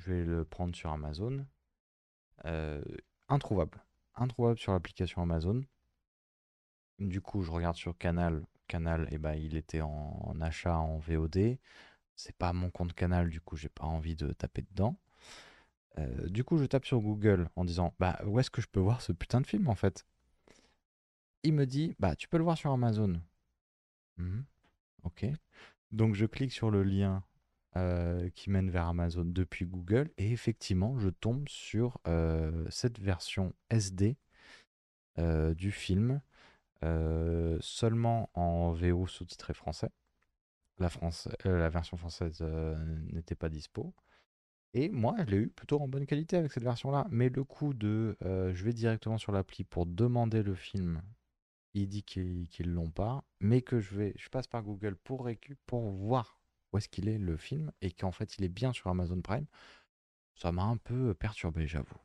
je 0.00 0.12
vais 0.12 0.24
le 0.24 0.44
prendre 0.44 0.74
sur 0.74 0.90
Amazon. 0.90 1.46
Euh, 2.46 2.82
introuvable. 3.28 3.84
Introuvable 4.14 4.58
sur 4.58 4.72
l'application 4.72 5.22
Amazon. 5.22 5.62
Du 6.98 7.20
coup, 7.20 7.42
je 7.42 7.50
regarde 7.50 7.76
sur 7.76 7.96
Canal. 7.96 8.44
Canal, 8.66 9.08
eh 9.10 9.18
ben, 9.18 9.34
il 9.34 9.56
était 9.56 9.80
en, 9.80 10.40
achat 10.40 10.78
en 10.78 10.98
VOD. 10.98 11.58
C'est 12.14 12.36
pas 12.36 12.52
mon 12.52 12.70
compte 12.70 12.94
Canal, 12.94 13.28
du 13.28 13.40
coup, 13.40 13.56
j'ai 13.56 13.68
pas 13.68 13.84
envie 13.84 14.16
de 14.16 14.32
taper 14.32 14.62
dedans. 14.62 14.96
Euh, 15.98 16.28
du 16.28 16.44
coup, 16.44 16.56
je 16.56 16.64
tape 16.64 16.86
sur 16.86 17.00
Google 17.00 17.48
en 17.56 17.64
disant, 17.64 17.94
bah, 17.98 18.20
où 18.24 18.38
est-ce 18.38 18.50
que 18.50 18.62
je 18.62 18.68
peux 18.68 18.80
voir 18.80 19.02
ce 19.02 19.12
putain 19.12 19.40
de 19.40 19.46
film 19.46 19.68
en 19.68 19.74
fait? 19.74 20.06
Il 21.42 21.54
me 21.54 21.66
dit, 21.66 21.94
bah, 21.98 22.16
tu 22.16 22.28
peux 22.28 22.38
le 22.38 22.44
voir 22.44 22.56
sur 22.56 22.70
Amazon. 22.70 23.20
Mhm. 24.18 24.44
Ok. 25.04 25.26
Donc 25.90 26.14
je 26.14 26.26
clique 26.26 26.52
sur 26.52 26.70
le 26.70 26.84
lien 26.84 27.24
euh, 27.76 28.28
qui 28.30 28.50
mène 28.50 28.68
vers 28.68 28.86
Amazon 28.86 29.24
depuis 29.24 29.64
Google 29.64 30.10
et 30.18 30.32
effectivement 30.32 30.98
je 30.98 31.08
tombe 31.08 31.48
sur 31.48 32.00
euh, 32.08 32.66
cette 32.68 32.98
version 32.98 33.54
SD 33.70 34.16
euh, 35.18 35.54
du 35.54 35.70
film 35.70 36.20
seulement 37.60 38.30
en 38.32 38.72
VO 38.72 39.06
sous-titré 39.06 39.52
français. 39.52 39.90
La, 40.78 40.88
France, 40.88 41.28
la 41.44 41.68
version 41.68 41.98
française 41.98 42.42
n'était 43.12 43.34
pas 43.34 43.50
dispo. 43.50 43.94
Et 44.72 44.88
moi, 44.88 45.14
je 45.18 45.24
l'ai 45.24 45.36
eu 45.36 45.48
plutôt 45.48 45.78
en 45.78 45.88
bonne 45.88 46.06
qualité 46.06 46.38
avec 46.38 46.50
cette 46.52 46.62
version-là. 46.62 47.06
Mais 47.10 47.28
le 47.28 47.44
coup 47.44 47.74
de 47.74 48.16
je 48.22 48.64
vais 48.64 48.72
directement 48.72 49.18
sur 49.18 49.30
l'appli 49.30 49.62
pour 49.62 49.84
demander 49.84 50.42
le 50.42 50.54
film 50.54 51.02
il 51.74 51.88
dit 51.88 52.02
qu'ils 52.02 52.48
qu'ils 52.48 52.72
l'ont 52.72 52.90
pas, 52.90 53.24
mais 53.40 53.62
que 53.62 53.80
je 53.80 53.94
vais, 53.94 54.12
je 54.16 54.28
passe 54.28 54.46
par 54.46 54.62
Google 54.62 54.96
pour 54.96 55.24
récu, 55.24 55.56
pour 55.66 55.90
voir 55.90 56.39
où 56.72 56.78
est-ce 56.78 56.88
qu'il 56.88 57.08
est 57.08 57.18
le 57.18 57.36
film 57.36 57.72
et 57.82 57.90
qu'en 57.90 58.12
fait 58.12 58.36
il 58.38 58.44
est 58.44 58.48
bien 58.48 58.72
sur 58.72 58.88
Amazon 58.88 59.20
Prime. 59.20 59.46
Ça 60.34 60.52
m'a 60.52 60.62
un 60.64 60.76
peu 60.76 61.14
perturbé, 61.14 61.66
j'avoue. 61.66 61.98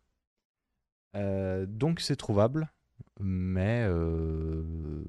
Euh, 1.16 1.66
donc 1.66 2.02
c'est 2.02 2.18
trouvable, 2.18 2.70
mais 3.20 3.86
euh, 3.88 5.04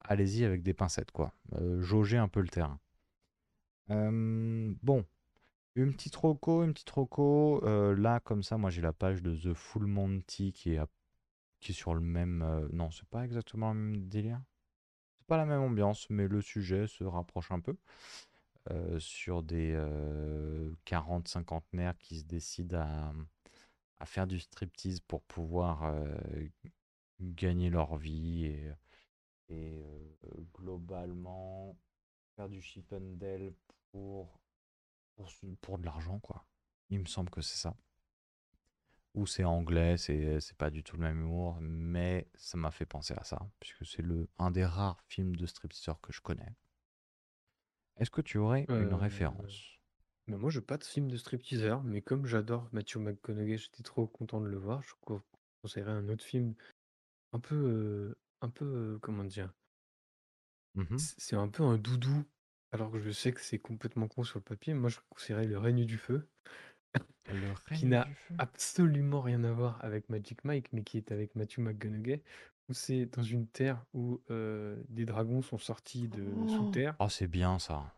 allez-y 0.00 0.44
avec 0.44 0.62
des 0.62 0.74
pincettes, 0.74 1.10
quoi. 1.10 1.32
Euh, 1.54 1.80
jaugez 1.80 2.18
un 2.18 2.28
peu 2.28 2.40
le 2.40 2.48
terrain. 2.48 2.78
Euh, 3.90 4.74
bon, 4.82 5.04
une 5.76 5.92
petite 5.94 6.16
roco, 6.16 6.64
une 6.64 6.72
petite 6.74 6.90
roco. 6.90 7.64
euh, 7.64 7.94
là, 7.96 8.20
comme 8.20 8.42
ça, 8.42 8.58
moi 8.58 8.70
j'ai 8.70 8.82
la 8.82 8.92
page 8.92 9.22
de 9.22 9.34
The 9.36 9.54
Full 9.54 9.86
Monty 9.86 10.52
qui 10.52 10.72
est, 10.74 10.80
qui 11.60 11.72
est 11.72 11.74
sur 11.74 11.94
le 11.94 12.00
même. 12.00 12.42
euh, 12.42 12.68
non, 12.72 12.90
c'est 12.90 13.08
pas 13.08 13.24
exactement 13.24 13.72
le 13.72 13.78
même 13.80 14.08
délire. 14.08 14.40
Pas 15.26 15.36
la 15.36 15.44
même 15.46 15.62
ambiance, 15.62 16.08
mais 16.10 16.28
le 16.28 16.40
sujet 16.40 16.86
se 16.86 17.04
rapproche 17.04 17.50
un 17.50 17.60
peu. 17.60 17.76
euh, 18.70 18.98
sur 19.00 19.42
des 19.42 19.72
euh, 19.74 20.72
40 20.84 21.28
cinquantenaires 21.28 21.96
qui 21.98 22.18
se 22.20 22.24
décident 22.24 22.80
à, 22.80 23.14
à 24.00 24.06
faire 24.06 24.26
du 24.26 24.40
striptease 24.40 25.00
pour 25.00 25.22
pouvoir 25.24 25.84
euh, 25.84 26.16
gagner 27.20 27.70
leur 27.70 27.96
vie 27.96 28.46
et, 28.46 28.72
euh, 29.52 30.08
globalement 30.54 31.76
faire 32.36 32.48
du 32.48 32.62
chip 32.62 32.92
and 32.92 33.16
pour, 33.92 34.40
pour 35.60 35.78
de 35.78 35.84
l'argent, 35.84 36.18
quoi. 36.20 36.44
Il 36.90 37.00
me 37.00 37.06
semble 37.06 37.30
que 37.30 37.40
c'est 37.40 37.58
ça. 37.58 37.74
Ou 39.16 39.26
c'est 39.26 39.42
anglais, 39.42 39.96
c'est 39.96 40.38
c'est 40.40 40.56
pas 40.56 40.70
du 40.70 40.84
tout 40.84 40.94
le 40.96 41.02
même 41.02 41.18
humour, 41.20 41.58
mais 41.60 42.28
ça 42.36 42.56
m'a 42.56 42.70
fait 42.70 42.86
penser 42.86 43.14
à 43.16 43.24
ça, 43.24 43.50
puisque 43.58 43.84
c'est 43.84 44.02
le 44.02 44.28
un 44.38 44.52
des 44.52 44.64
rares 44.64 45.02
films 45.08 45.34
de 45.34 45.46
stripteaseur 45.46 46.00
que 46.00 46.12
je 46.12 46.20
connais. 46.20 46.54
Est-ce 47.98 48.10
que 48.10 48.22
tu 48.22 48.38
aurais 48.38 48.70
une 48.78 48.94
Euh, 48.94 48.94
référence 48.94 49.78
Mais 50.28 50.36
moi, 50.36 50.50
je 50.50 50.60
pas 50.60 50.78
de 50.78 50.84
film 50.84 51.08
de 51.10 51.16
stripteaseur, 51.16 51.82
mais 51.82 52.00
comme 52.00 52.26
j'adore 52.26 52.68
Matthew 52.72 52.98
McConaughey, 52.98 53.58
j'étais 53.58 53.82
trop 53.82 54.06
content 54.06 54.40
de 54.40 54.46
le 54.46 54.56
voir. 54.58 54.82
Je 54.82 54.94
co- 55.00 55.22
conseillerais 55.62 55.90
un 55.92 56.08
autre 56.08 56.24
film 56.24 56.54
un 57.32 57.40
peu, 57.40 57.56
euh, 57.56 58.18
un 58.42 58.50
peu, 58.50 58.64
euh, 58.66 58.98
comment 59.00 59.24
dire, 59.24 59.54
c- 60.96 61.14
c'est 61.18 61.36
un 61.36 61.48
peu 61.48 61.62
un 61.62 61.78
doudou, 61.78 62.24
alors 62.72 62.90
que 62.92 62.98
je 62.98 63.10
sais 63.10 63.32
que 63.32 63.40
c'est 63.40 63.58
complètement 63.58 64.08
con 64.08 64.24
sur 64.24 64.38
le 64.38 64.44
papier. 64.44 64.74
Moi, 64.74 64.90
je 64.90 64.98
conseillerais 65.10 65.46
Le 65.46 65.58
règne 65.58 65.84
du 65.86 65.96
feu, 65.98 66.28
Le 67.28 67.52
qui 67.72 67.86
règne 67.86 67.90
n'a 67.90 68.04
du 68.04 68.14
feu 68.14 68.34
absolument 68.38 69.20
rien 69.20 69.42
à 69.44 69.52
voir 69.52 69.84
avec 69.84 70.08
Magic 70.08 70.44
Mike, 70.44 70.72
mais 70.72 70.82
qui 70.84 70.96
est 70.98 71.12
avec 71.12 71.34
Matthew 71.34 71.58
McConaughey, 71.60 72.22
où 72.68 72.72
c'est 72.74 73.06
dans 73.06 73.22
une 73.22 73.46
terre 73.48 73.84
où 73.92 74.22
euh, 74.30 74.82
des 74.88 75.04
dragons 75.06 75.42
sont 75.42 75.58
sortis 75.58 76.08
de 76.08 76.46
sous 76.46 76.66
terre. 76.66 76.96
Oh, 76.98 77.08
c'est 77.08 77.26
bien 77.28 77.58
ça. 77.58 77.92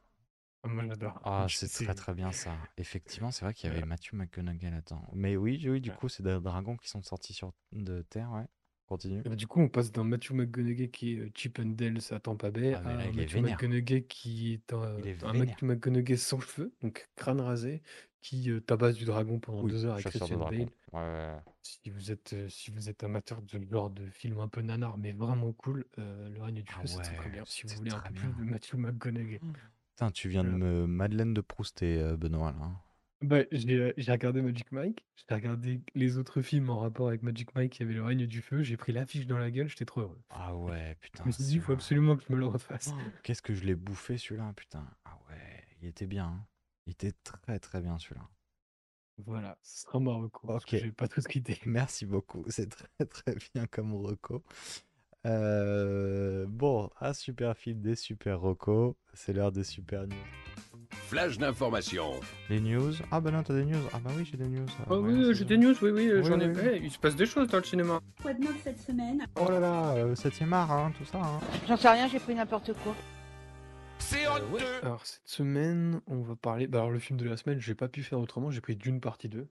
Ah, 0.62 0.68
moi, 0.68 0.84
j'adore. 0.86 1.20
Ah, 1.24 1.46
Je- 1.48 1.56
c'est 1.56 1.68
très 1.68 1.94
très 1.94 2.14
bien 2.14 2.32
ça. 2.32 2.56
Effectivement, 2.76 3.30
c'est 3.30 3.44
vrai 3.44 3.54
qu'il 3.54 3.68
y 3.68 3.72
avait 3.72 3.84
Matthew 3.84 4.14
McConaughey 4.14 4.70
là-dedans. 4.70 5.02
Mais 5.12 5.36
oui, 5.36 5.64
oui, 5.68 5.80
du 5.80 5.90
Ouais. 5.90 5.96
coup, 5.96 6.08
c'est 6.08 6.22
des 6.22 6.40
dragons 6.40 6.76
qui 6.76 6.88
sont 6.88 7.02
sortis 7.02 7.32
sur 7.32 7.52
de 7.72 8.02
terre, 8.02 8.30
ouais. 8.32 8.46
Continue. 8.86 9.20
Et 9.24 9.28
bah, 9.28 9.36
du 9.36 9.46
coup, 9.46 9.60
on 9.60 9.68
passe 9.68 9.92
d'un 9.92 10.04
Matthew 10.04 10.32
McConaughey 10.32 10.88
qui 10.90 11.14
est 11.14 11.18
euh, 11.18 11.30
Chip 11.34 11.58
and 11.60 11.74
Dale 11.76 11.98
à 12.10 12.20
Tampa 12.20 12.50
Bay 12.50 12.74
Ah, 12.74 12.80
mais 12.84 12.94
à 12.94 12.96
là, 12.96 13.04
un 13.04 13.12
il 13.12 13.20
est 13.20 13.26
Matthew 13.26 13.34
vénère. 13.34 13.56
McConaughey 13.58 14.04
qui 14.06 14.52
est 14.54 14.72
un, 14.72 14.98
Il 14.98 15.06
est 15.06 15.22
un 15.22 15.32
vénère. 15.32 15.56
Matthew 15.56 15.62
McConaughey 15.64 16.16
sans 16.16 16.40
cheveux, 16.40 16.72
donc 16.82 17.08
crâne 17.16 17.40
rasé, 17.40 17.82
qui 18.20 18.50
euh, 18.50 18.60
tabasse 18.60 18.96
du 18.96 19.04
dragon 19.04 19.38
pendant 19.40 19.62
Oui, 19.62 19.70
deux 19.70 19.84
heures 19.84 19.94
avec 19.94 20.04
chasseur 20.04 20.28
de 20.28 20.34
Christian. 20.34 20.50
Bale. 20.50 20.68
Ouais, 20.92 21.00
ouais, 21.00 21.34
ouais. 21.34 21.40
Si 21.62 21.90
vous 21.90 22.10
êtes, 22.10 22.32
euh, 22.32 22.48
si 22.48 22.70
vous 22.70 22.88
êtes 22.88 23.04
amateur 23.04 23.42
de 23.42 23.48
ce 23.50 23.58
genre 23.70 23.90
de 23.90 24.08
film 24.10 24.38
un 24.40 24.48
peu 24.48 24.60
nanar, 24.62 24.96
mais 24.98 25.12
vraiment 25.12 25.52
cool, 25.52 25.84
euh, 25.98 26.28
Le 26.30 26.42
règne 26.42 26.62
du 26.62 26.72
Ah 26.76 26.80
feu, 26.80 26.86
c'est 26.86 27.00
très 27.02 27.14
très 27.14 27.26
ouais, 27.26 27.32
bien. 27.32 27.44
Si 27.46 27.66
vous 27.66 27.74
voulez 27.74 27.90
un 27.90 27.98
très 27.98 28.08
peu 28.10 28.14
plus 28.14 28.28
bien. 28.28 28.44
de 28.44 28.50
Matthew 28.50 28.74
McConaughey. 28.74 29.40
Putain, 29.90 30.10
tu 30.10 30.28
viens 30.28 30.44
de 30.44 30.50
Voilà. 30.50 30.64
me 30.64 30.86
Madeleine 30.86 31.34
de 31.34 31.40
Prouster, 31.40 31.98
euh, 32.00 32.16
Benoît, 32.16 32.52
là. 32.52 32.58
hein. 32.64 32.80
Bah, 33.20 33.40
j'ai 33.50 33.74
euh, 33.76 33.92
j'ai 33.96 34.12
regardé 34.12 34.40
Magic 34.42 34.70
Mike, 34.70 35.04
j'ai 35.16 35.34
regardé 35.34 35.82
les 35.96 36.18
autres 36.18 36.40
films 36.40 36.70
en 36.70 36.78
rapport 36.78 37.08
avec 37.08 37.22
Magic 37.24 37.52
Mike, 37.56 37.76
il 37.78 37.82
y 37.82 37.84
avait 37.84 37.94
Le 37.94 38.04
règne 38.04 38.26
du 38.26 38.40
feu, 38.40 38.62
j'ai 38.62 38.76
pris 38.76 38.92
l'affiche 38.92 39.26
dans 39.26 39.38
la 39.38 39.50
gueule, 39.50 39.68
j'étais 39.68 39.84
trop 39.86 40.02
heureux. 40.02 40.22
Ah 40.30 40.54
ouais, 40.56 40.96
Je 41.00 41.00
putain, 41.00 41.24
me 41.24 41.32
suis 41.32 41.44
dit, 41.44 41.54
il 41.56 41.60
faut 41.60 41.72
celui-là. 41.72 41.74
absolument 41.74 42.16
que 42.16 42.22
je 42.28 42.32
me 42.32 42.38
le 42.38 42.46
refasse. 42.46 42.96
Oh, 42.96 43.12
Qu'est-ce 43.24 43.42
que 43.42 43.54
je 43.54 43.64
l'ai 43.64 43.74
bouffé 43.74 44.18
celui-là, 44.18 44.52
putain. 44.54 44.86
Ah 45.04 45.18
ouais, 45.28 45.64
il 45.82 45.88
était 45.88 46.06
bien. 46.06 46.26
hein. 46.26 46.46
Il 46.88 46.92
était 46.92 47.12
très 47.22 47.58
très 47.58 47.82
bien 47.82 47.98
celui-là. 47.98 48.26
Voilà, 49.26 49.58
ce 49.62 49.82
sera 49.82 50.00
ma 50.00 50.14
reco, 50.14 50.48
Ok. 50.48 50.68
j'ai 50.70 50.90
pas 50.90 51.06
d'autres 51.06 51.36
idées. 51.36 51.58
Merci 51.66 52.06
beaucoup, 52.06 52.44
c'est 52.48 52.70
très 52.70 53.04
très 53.04 53.34
bien 53.54 53.66
comme 53.66 53.94
reco. 53.94 54.42
Euh, 55.26 56.46
bon, 56.48 56.88
un 57.00 57.12
super 57.12 57.54
film, 57.56 57.82
des 57.82 57.94
super 57.94 58.40
recos. 58.40 58.94
C'est 59.12 59.34
l'heure 59.34 59.52
des 59.52 59.64
super 59.64 60.06
news. 60.06 60.16
Flash 60.92 61.36
d'information. 61.36 62.20
Les 62.48 62.60
news? 62.60 62.92
Ah 63.10 63.20
bah 63.20 63.32
non, 63.32 63.42
t'as 63.42 63.52
des 63.54 63.66
news 63.66 63.82
Ah 63.92 63.98
bah 63.98 64.10
oui, 64.16 64.24
j'ai 64.24 64.38
des 64.38 64.48
news. 64.48 64.64
Ah 64.80 64.84
Oh 64.88 65.00
ouais, 65.00 65.12
oui, 65.12 65.34
j'ai 65.34 65.44
des 65.44 65.58
news, 65.58 65.74
oui, 65.82 65.90
oui, 65.90 66.10
Oui, 66.14 66.24
j'en 66.24 66.40
ai. 66.40 66.46
oui, 66.48 66.56
oui. 66.62 66.80
Il 66.84 66.90
se 66.90 66.98
passe 66.98 67.16
des 67.16 67.26
choses 67.26 67.48
dans 67.48 67.58
le 67.58 67.64
cinéma. 67.64 68.00
Quoi 68.22 68.32
de 68.32 68.40
neuf 68.42 68.56
cette 68.64 68.80
semaine? 68.80 69.26
Oh 69.38 69.50
là 69.50 69.60
là, 69.60 69.90
euh, 69.96 70.14
7ème 70.14 70.52
art, 70.54 70.70
hein, 70.72 70.92
tout 70.96 71.04
ça. 71.04 71.18
hein. 71.20 71.40
J'en 71.66 71.76
sais 71.76 71.90
rien, 71.90 72.08
j'ai 72.08 72.20
pris 72.20 72.34
n'importe 72.34 72.72
quoi. 72.82 72.94
C'est 74.08 74.26
Euh, 74.26 74.30
honteux. 74.30 74.46
ouais. 74.54 74.62
Alors, 74.82 75.04
cette 75.04 75.26
semaine, 75.28 76.00
on 76.06 76.22
va 76.22 76.34
parler. 76.36 76.66
Bah, 76.66 76.78
alors, 76.78 76.90
le 76.90 76.98
film 76.98 77.18
de 77.18 77.28
la 77.28 77.36
semaine, 77.36 77.60
j'ai 77.60 77.74
pas 77.74 77.88
pu 77.88 78.02
faire 78.02 78.18
autrement, 78.18 78.50
j'ai 78.50 78.60
pris 78.60 78.76
d'une 78.76 79.00
partie 79.00 79.28
2. 79.28 79.48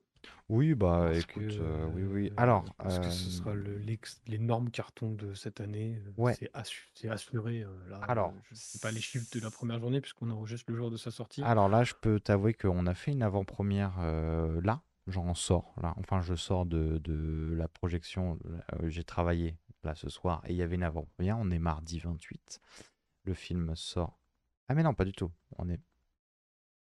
Oui, 0.48 0.74
bah 0.74 1.02
Parce 1.04 1.18
écoute, 1.20 1.44
que, 1.46 1.58
euh, 1.60 1.86
oui, 1.94 2.02
oui. 2.02 2.28
euh, 2.30 2.34
Alors, 2.36 2.64
Parce 2.78 2.98
que 2.98 3.10
ce 3.10 3.28
euh, 3.28 3.30
sera 3.30 3.54
le- 3.54 3.80
l'énorme 4.26 4.70
carton 4.70 5.12
de 5.12 5.32
cette 5.34 5.60
année. 5.60 6.02
euh, 6.04 6.10
Ouais. 6.16 6.34
C'est 6.34 6.50
assu- 6.54 6.88
c'est 6.94 7.08
assuré. 7.08 7.62
euh, 7.62 7.68
là, 7.88 7.98
Alors, 8.08 8.30
euh, 8.30 8.40
je 8.50 8.54
sais 8.56 8.78
pas 8.80 8.90
les 8.90 9.00
chiffres 9.00 9.26
de 9.32 9.40
la 9.40 9.50
première 9.50 9.78
journée, 9.78 10.00
puisqu'on 10.00 10.30
enregistre 10.30 10.70
le 10.72 10.76
jour 10.76 10.90
de 10.90 10.96
sa 10.96 11.10
sortie. 11.12 11.42
Alors 11.44 11.68
là, 11.68 11.84
je 11.84 11.94
peux 12.00 12.18
t'avouer 12.18 12.52
qu'on 12.54 12.86
a 12.86 12.94
fait 12.94 13.12
une 13.12 13.22
avant-première 13.22 13.94
euh, 14.00 14.60
là. 14.62 14.82
J'en 15.06 15.32
sors 15.34 15.74
là. 15.80 15.94
Enfin, 15.98 16.20
je 16.20 16.34
sors 16.34 16.66
de, 16.66 16.98
de 16.98 17.54
la 17.56 17.68
projection. 17.68 18.38
euh, 18.74 18.88
J'ai 18.88 19.04
travaillé 19.04 19.56
là 19.84 19.94
ce 19.94 20.08
soir 20.10 20.42
et 20.46 20.50
il 20.52 20.56
y 20.56 20.62
avait 20.62 20.74
une 20.74 20.82
avant-première. 20.82 21.38
On 21.38 21.50
est 21.50 21.58
mardi 21.60 21.98
28. 22.00 22.60
Le 23.24 23.34
film 23.34 23.74
sort. 23.76 24.18
Ah 24.68 24.74
mais 24.74 24.82
non, 24.82 24.94
pas 24.94 25.04
du 25.04 25.12
tout. 25.12 25.30
On 25.58 25.68
est. 25.68 25.80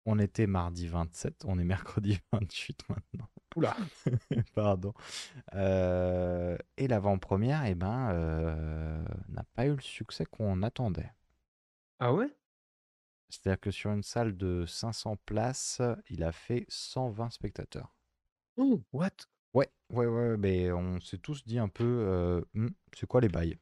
On 0.06 0.20
était 0.20 0.48
mardi 0.48 0.88
27. 0.88 1.46
On 1.46 1.58
est 1.58 1.64
mercredi 1.64 2.20
28 2.32 2.90
maintenant. 2.90 3.30
Oula. 3.56 3.76
Pardon. 4.54 4.94
Euh, 5.54 6.58
et 6.78 6.88
l'avant-première, 6.88 7.66
eh 7.66 7.76
ben, 7.76 8.10
euh, 8.12 9.06
n'a 9.30 9.44
pas 9.56 9.66
eu 9.66 9.76
le 9.76 9.82
succès 9.82 10.26
qu'on 10.26 10.62
attendait. 10.62 11.12
Ah 12.00 12.14
ouais? 12.14 12.30
C'est-à-dire 13.30 13.60
que 13.60 13.72
sur 13.72 13.92
une 13.92 14.04
salle 14.04 14.38
de 14.38 14.66
500 14.66 15.18
places, 15.26 15.82
il 16.10 16.24
a 16.24 16.32
fait 16.32 16.66
120 16.70 17.30
spectateurs. 17.32 17.96
Oh, 18.58 18.82
what? 18.94 19.10
Ouais, 19.54 19.70
ouais, 19.92 20.06
ouais, 20.06 20.38
mais 20.38 20.72
on 20.72 21.00
s'est 21.00 21.18
tous 21.18 21.46
dit 21.46 21.60
un 21.60 21.70
peu, 21.70 21.84
euh, 21.86 22.42
Hmm, 22.54 22.68
c'est 22.96 23.08
quoi 23.08 23.22
les 23.22 23.30
bails? 23.30 23.58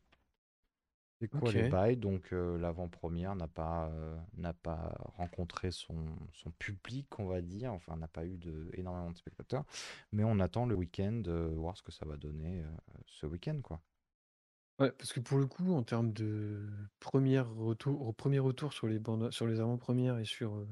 C'est 1.24 1.30
quoi 1.30 1.54
les 1.54 1.64
Ok. 1.64 1.70
bails? 1.70 1.96
Donc 1.96 2.34
euh, 2.34 2.58
l'avant-première 2.58 3.34
n'a 3.38 3.48
pas, 3.48 3.88
euh, 3.92 4.18
n'a 4.34 4.52
pas 4.52 4.94
rencontré 5.16 5.72
son, 5.72 6.18
son 6.34 6.52
public, 6.52 7.18
on 7.18 7.28
va 7.28 7.42
dire, 7.42 7.72
enfin 7.72 7.96
n'a 7.96 8.10
pas 8.10 8.26
eu 8.26 8.38
de, 8.38 8.70
énormément 8.74 9.10
de 9.10 9.16
spectateurs, 9.16 9.64
mais 10.12 10.26
on 10.26 10.38
attend 10.42 10.66
le 10.66 10.76
week-end, 10.76 11.24
euh, 11.28 11.54
voir 11.56 11.78
ce 11.78 11.82
que 11.82 11.94
ça 11.94 12.06
va 12.06 12.18
donner 12.18 12.64
euh, 12.64 12.68
ce 13.06 13.26
week-end, 13.26 13.62
quoi. 13.64 13.80
Ouais, 14.80 14.92
parce 14.92 15.14
que 15.14 15.20
pour 15.20 15.38
le 15.38 15.46
coup, 15.46 15.72
en 15.74 15.84
termes 15.84 16.12
de 16.14 16.68
premier 17.00 17.40
retour, 17.40 18.14
premier 18.16 18.40
retour 18.40 18.74
sur 18.74 18.88
les 18.88 19.00
bandes, 19.00 19.32
sur 19.32 19.46
les 19.48 19.60
avant-premières 19.60 20.18
et 20.18 20.26
sur 20.26 20.56
euh, 20.56 20.68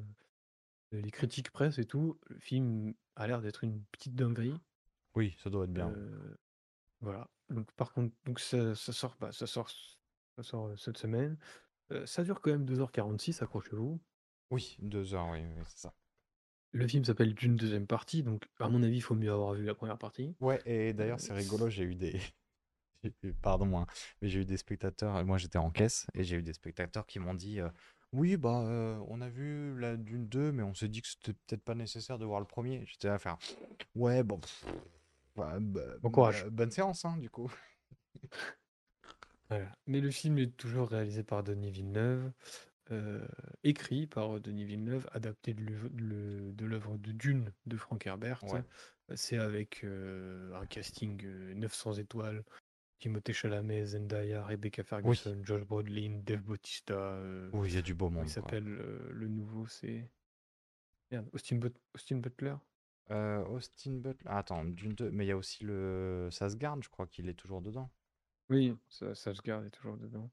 les 0.91 1.11
critiques 1.11 1.51
presse 1.51 1.77
et 1.79 1.85
tout, 1.85 2.19
le 2.27 2.39
film 2.39 2.93
a 3.15 3.27
l'air 3.27 3.41
d'être 3.41 3.63
une 3.63 3.83
petite 3.91 4.15
dinguerie. 4.15 4.61
Oui, 5.15 5.35
ça 5.41 5.49
doit 5.49 5.63
être 5.65 5.73
bien. 5.73 5.95
Euh, 5.95 6.35
voilà. 7.01 7.29
Donc 7.49 7.71
par 7.73 7.93
contre, 7.93 8.15
donc 8.25 8.39
ça, 8.39 8.75
ça 8.75 8.93
sort, 8.93 9.17
bah, 9.19 9.31
ça 9.31 9.47
sort, 9.47 9.69
ça 10.35 10.43
sort 10.43 10.67
euh, 10.67 10.75
cette 10.77 10.97
semaine. 10.97 11.37
Euh, 11.91 12.05
ça 12.05 12.23
dure 12.23 12.41
quand 12.41 12.51
même 12.51 12.65
2h46, 12.65 13.43
accrochez-vous. 13.43 13.99
Oui, 14.51 14.77
deux 14.81 15.13
heures, 15.13 15.29
oui, 15.31 15.39
oui, 15.39 15.63
c'est 15.67 15.79
ça. 15.79 15.93
Le 16.73 16.87
film 16.87 17.03
s'appelle 17.03 17.33
D'une 17.33 17.55
deuxième 17.57 17.85
partie, 17.87 18.23
donc 18.23 18.45
à 18.59 18.69
mon 18.69 18.81
avis, 18.83 18.97
il 18.97 19.01
faut 19.01 19.15
mieux 19.15 19.31
avoir 19.31 19.53
vu 19.53 19.65
la 19.65 19.75
première 19.75 19.97
partie. 19.97 20.35
Ouais, 20.39 20.61
et 20.65 20.93
d'ailleurs, 20.93 21.17
Euh, 21.17 21.21
c'est 21.21 21.33
rigolo, 21.33 21.69
j'ai 21.69 21.83
eu 21.83 21.95
des. 21.95 22.17
Pardon, 23.41 23.65
moi, 23.65 23.87
mais 24.21 24.29
j'ai 24.29 24.41
eu 24.41 24.45
des 24.45 24.57
spectateurs. 24.57 25.25
Moi, 25.25 25.37
j'étais 25.37 25.57
en 25.57 25.71
caisse 25.71 26.07
et 26.13 26.23
j'ai 26.23 26.37
eu 26.37 26.43
des 26.43 26.53
spectateurs 26.53 27.05
qui 27.07 27.19
m'ont 27.19 27.33
dit 27.33 27.59
euh, 27.59 27.67
Oui, 28.13 28.37
bah, 28.37 28.61
euh, 28.67 29.03
on 29.07 29.19
a 29.21 29.27
vu 29.29 29.77
la 29.79 29.97
Dune 29.97 30.27
2, 30.27 30.51
mais 30.53 30.63
on 30.63 30.73
s'est 30.73 30.87
dit 30.87 31.01
que 31.01 31.07
c'était 31.09 31.33
peut-être 31.33 31.63
pas 31.63 31.75
nécessaire 31.75 32.17
de 32.19 32.25
voir 32.25 32.39
le 32.39 32.45
premier. 32.45 32.85
J'étais 32.85 33.09
à 33.09 33.17
faire 33.19 33.37
Ouais, 33.95 34.23
bon. 34.23 34.39
pff, 34.39 34.65
bah, 35.35 35.57
Bon 36.01 36.09
courage. 36.11 36.43
bah, 36.45 36.49
bonne 36.51 36.71
séance, 36.71 37.03
hein, 37.03 37.17
du 37.17 37.29
coup. 37.29 37.51
Voilà. 39.51 39.71
Mais 39.85 39.99
le 39.99 40.09
film 40.11 40.37
est 40.37 40.55
toujours 40.57 40.89
réalisé 40.89 41.23
par 41.23 41.43
Denis 41.43 41.71
Villeneuve, 41.71 42.31
euh, 42.91 43.25
écrit 43.63 44.07
par 44.07 44.39
Denis 44.39 44.63
Villeneuve, 44.65 45.07
adapté 45.11 45.53
de 45.53 46.65
l'œuvre 46.65 46.97
de 46.97 47.11
Dune 47.11 47.51
de 47.65 47.77
Frank 47.77 48.05
Herbert. 48.07 48.43
Ouais. 48.45 48.63
C'est 49.15 49.37
avec 49.37 49.83
euh, 49.83 50.53
un 50.55 50.65
casting 50.65 51.21
euh, 51.25 51.53
900 51.53 51.93
étoiles. 51.95 52.43
Timothée 52.99 53.33
Chalamet, 53.33 53.85
Zendaya, 53.87 54.45
Rebecca 54.45 54.83
Ferguson, 54.83 55.41
Josh 55.43 55.63
Brolin, 55.63 56.21
Dave 56.23 56.41
Bautista. 56.43 56.93
euh, 56.93 57.49
Oui, 57.51 57.69
il 57.69 57.75
y 57.75 57.77
a 57.77 57.81
du 57.81 57.93
beau 57.95 58.09
monde. 58.09 58.25
il 58.27 58.29
s'appelle 58.29 58.67
euh, 58.67 59.09
le 59.11 59.27
nouveau 59.27 59.65
C'est 59.67 60.07
Merde, 61.09 61.27
Austin, 61.33 61.55
But- 61.57 61.75
Austin 61.95 62.17
Butler? 62.17 62.55
Euh, 63.09 63.43
Austin 63.47 63.93
Butler. 63.95 64.29
Ah, 64.29 64.37
attends, 64.37 64.63
Dune 64.63 64.93
2, 64.93 65.09
mais 65.11 65.25
il 65.25 65.29
y 65.29 65.31
a 65.31 65.35
aussi 65.37 65.63
le 65.65 66.29
Sasgard, 66.31 66.81
je 66.81 66.89
crois 66.89 67.07
qu'il 67.07 67.27
est 67.27 67.33
toujours 67.33 67.61
dedans. 67.61 67.89
Oui, 68.51 68.77
ça, 68.89 69.15
ça 69.15 69.33
se 69.33 69.41
garde 69.41 69.65
est 69.65 69.69
toujours 69.71 69.97
dedans. 69.97 70.29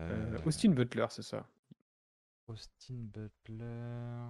Euh, 0.00 0.34
Euh, 0.34 0.42
Austin 0.44 0.70
Butler, 0.72 1.06
c'est 1.10 1.22
ça. 1.22 1.48
Austin 2.48 2.94
Butler. 2.94 4.26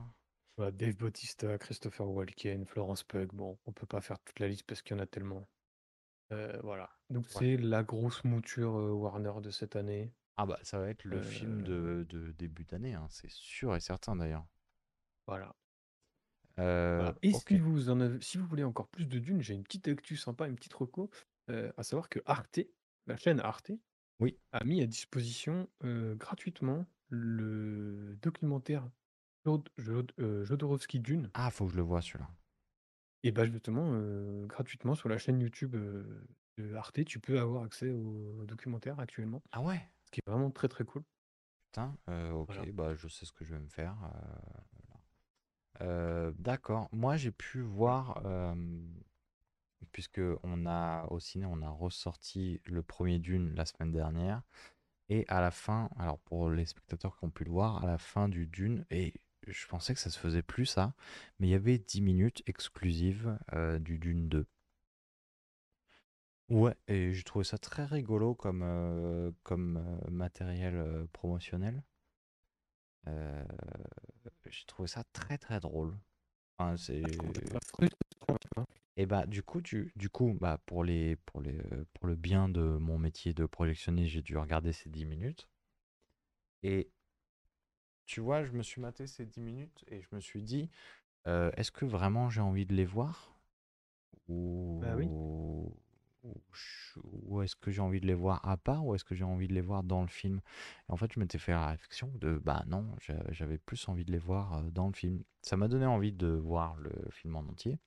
Voilà, 0.57 0.71
Dave 0.71 0.97
Bautista, 0.97 1.57
Christopher 1.59 2.07
Walken, 2.09 2.67
Florence 2.67 3.03
Pugh. 3.05 3.29
Bon, 3.33 3.59
on 3.65 3.73
peut 3.73 3.87
pas 3.87 4.01
faire 4.03 4.19
toute 4.21 4.39
la 4.39 4.49
liste 4.49 4.65
parce 4.67 4.83
qu'il 4.83 4.95
y 4.97 5.01
en 5.01 5.03
a 5.03 5.07
tellement. 5.07 5.49
Euh, 6.33 6.59
voilà. 6.63 6.91
Donc 7.11 7.25
Ouais. 7.25 7.31
c'est 7.31 7.57
la 7.57 7.83
grosse 7.83 8.23
mouture 8.25 8.77
euh, 8.77 8.91
Warner 8.93 9.41
de 9.43 9.51
cette 9.51 9.77
année. 9.77 10.13
Ah, 10.37 10.47
bah, 10.47 10.59
ça 10.63 10.79
va 10.79 10.89
être 10.91 11.05
le 11.05 11.23
film 11.23 11.63
de, 11.63 12.07
de 12.09 12.33
début 12.33 12.65
d'année, 12.65 12.95
hein, 12.95 13.07
c'est 13.11 13.31
sûr 13.31 13.75
et 13.77 13.81
certain 13.81 14.17
d'ailleurs. 14.17 14.47
Voilà. 15.27 15.55
Euh, 16.59 16.97
Voilà. 16.99 17.19
Et 17.23 17.33
ok. 17.35 17.43
si 17.49 17.59
vous 17.59 17.89
en 17.91 18.01
avez, 18.01 18.21
si 18.21 18.39
vous 18.39 18.47
voulez 18.47 18.65
encore 18.65 18.89
plus 18.89 19.07
de 19.07 19.19
Dune, 19.19 19.41
j'ai 19.43 19.55
une 19.55 19.63
petite 19.63 19.89
actu 19.89 20.17
sympa, 20.17 20.47
une 20.47 20.57
petite 20.57 20.75
reco, 20.75 21.11
euh, 21.51 21.73
à 21.77 21.83
savoir 21.83 22.09
que 22.09 22.21
Arte, 22.25 22.61
la 23.07 23.17
chaîne 23.17 23.41
Arte, 23.41 23.73
Oui. 24.21 24.39
a 24.53 24.65
mis 24.65 24.83
à 24.83 24.87
disposition 24.87 25.69
euh, 25.85 26.15
gratuitement 26.15 26.87
le 27.09 28.17
documentaire 28.23 28.89
Jod- 29.45 29.69
Jod- 29.79 30.13
euh, 30.21 30.45
Jodorowsky 30.45 31.01
Dune. 31.01 31.31
Ah, 31.35 31.51
faut 31.51 31.67
que 31.67 31.73
je 31.73 31.77
le 31.77 31.83
vois 31.83 32.01
celui-là. 32.01 32.29
Et 33.25 33.33
bah 33.33 33.45
justement, 33.45 33.91
euh, 33.93 34.47
gratuitement 34.47 34.95
sur 34.95 35.09
la 35.09 35.19
chaîne 35.19 35.41
YouTube 35.41 35.77
de 35.77 36.75
Arte, 36.75 37.05
tu 37.05 37.21
peux 37.21 37.39
avoir 37.39 37.65
accès 37.65 37.91
au, 37.91 38.45
documentaire 38.47 38.99
actuellement. 38.99 39.43
Ah 39.53 39.63
ouais? 39.63 39.81
Ce 40.05 40.11
qui 40.11 40.21
est 40.21 40.31
vraiment 40.31 40.51
très 40.51 40.69
très 40.69 40.85
cool. 40.85 41.03
Putain, 41.67 41.97
euh, 42.09 42.33
ok, 42.33 42.55
Voilà. 42.55 42.73
bah 42.73 42.95
je 42.95 43.09
sais 43.09 43.25
ce 43.25 43.33
que 43.33 43.45
je 43.45 43.55
vais 43.55 43.61
me 43.61 43.69
faire. 43.69 43.97
d'accord. 46.39 46.89
Moi, 46.93 47.17
j'ai 47.17 47.33
pu 47.33 47.61
voir, 47.61 48.23
puisque 49.93 50.21
on 50.43 50.67
a 50.67 51.07
au 51.11 51.21
ciné, 51.21 51.47
on 51.47 51.63
a 51.63 51.69
ressorti 51.69 52.61
le 52.65 52.83
premier 52.83 53.19
Dune 53.19 53.55
la 53.55 53.67
semaine 53.67 53.93
dernière, 53.93 54.43
et 55.09 55.25
à 55.29 55.41
la 55.41 55.51
fin, 55.51 55.91
alors 55.99 56.19
pour 56.21 56.51
les 56.51 56.67
spectateurs 56.67 57.19
qui 57.19 57.25
ont 57.25 57.31
pu 57.31 57.45
le 57.45 57.51
voir, 57.51 57.85
à 57.85 57.87
la 57.87 57.99
fin 57.99 58.29
du 58.29 58.47
Dune, 58.47 58.87
et 58.91 59.15
je 59.47 59.67
pensais 59.67 59.95
que 59.95 60.01
ça 60.01 60.11
se 60.11 60.19
faisait 60.19 60.43
plus 60.43 60.67
ça, 60.67 60.95
mais 61.39 61.49
il 61.49 61.51
y 61.51 61.55
avait 61.55 61.79
10 61.79 62.01
minutes 62.01 62.43
exclusives 62.47 63.39
euh, 63.53 63.79
du 63.79 63.99
Dune 63.99 64.29
2. 64.29 64.47
Ouais, 66.49 66.77
et 66.87 67.13
j'ai 67.13 67.23
trouvé 67.23 67.45
ça 67.45 67.59
très 67.59 67.85
rigolo 67.85 68.35
comme, 68.35 68.63
euh, 68.63 69.31
comme 69.43 69.79
euh, 69.79 70.11
matériel 70.11 71.07
promotionnel. 71.13 71.83
J'ai 74.47 74.67
trouvé 74.67 74.87
ça 74.87 75.03
très 75.13 75.39
très 75.39 75.61
drôle. 75.61 75.97
Enfin, 76.57 76.77
c'est... 76.77 77.03
Et 78.97 79.05
bah 79.05 79.27
du 79.27 79.43
coup, 79.43 79.61
tu, 79.61 79.93
du 79.97 80.09
coup 80.09 80.35
bah, 80.41 80.59
pour, 80.65 80.83
les, 80.85 81.17
pour, 81.17 81.43
les, 81.43 81.59
euh, 81.73 81.85
pour 81.95 82.07
le 82.07 82.17
bien 82.17 82.49
de 82.49 82.63
mon 82.63 82.97
métier 82.99 83.35
de 83.35 83.45
projectionniste, 83.47 84.13
j'ai 84.13 84.23
dû 84.23 84.37
regarder 84.39 84.73
ces 84.73 84.89
10 84.89 85.05
minutes. 85.05 85.47
Et 86.63 86.91
tu 88.07 88.21
vois, 88.21 88.45
je 88.45 88.53
me 88.53 88.63
suis 88.63 88.81
maté 88.81 89.07
ces 89.07 89.27
10 89.27 89.41
minutes 89.41 89.85
et 89.89 90.01
je 90.01 90.09
me 90.13 90.21
suis 90.21 90.43
dit, 90.43 90.71
euh, 91.29 91.51
est-ce 91.57 91.73
que 91.73 91.85
vraiment 91.87 92.31
j'ai 92.31 92.43
envie 92.43 92.67
de 92.67 92.75
les 92.75 92.87
voir? 92.87 93.37
Ou, 94.29 94.35
Bah 94.79 94.95
oui. 94.97 95.13
ou, 96.25 96.35
ou 97.05 97.43
est-ce 97.43 97.57
que 97.57 97.71
j'ai 97.71 97.81
envie 97.81 98.01
de 98.01 98.07
les 98.07 98.15
voir 98.15 98.47
à 98.49 98.57
part 98.57 98.85
ou 98.87 98.95
est-ce 98.95 99.05
que 99.05 99.15
j'ai 99.15 99.25
envie 99.25 99.49
de 99.49 99.55
les 99.55 99.61
voir 99.61 99.83
dans 99.83 100.03
le 100.03 100.09
film? 100.09 100.41
Et 100.89 100.93
en 100.93 100.97
fait, 100.97 101.13
je 101.13 101.21
m'étais 101.21 101.39
fait 101.39 101.53
la 101.53 101.67
réflexion 101.69 102.11
de, 102.15 102.39
bah 102.39 102.63
non, 102.67 102.87
j'a- 103.01 103.31
j'avais 103.33 103.59
plus 103.59 103.89
envie 103.89 104.05
de 104.05 104.13
les 104.13 104.19
voir 104.19 104.63
dans 104.71 104.87
le 104.89 104.93
film. 104.95 105.23
Ça 105.43 105.57
m'a 105.57 105.69
donné 105.69 105.87
envie 105.87 106.13
de 106.13 106.29
voir 106.29 106.77
le 106.77 106.93
film 107.11 107.37
en 107.37 107.41
entier. 107.41 107.79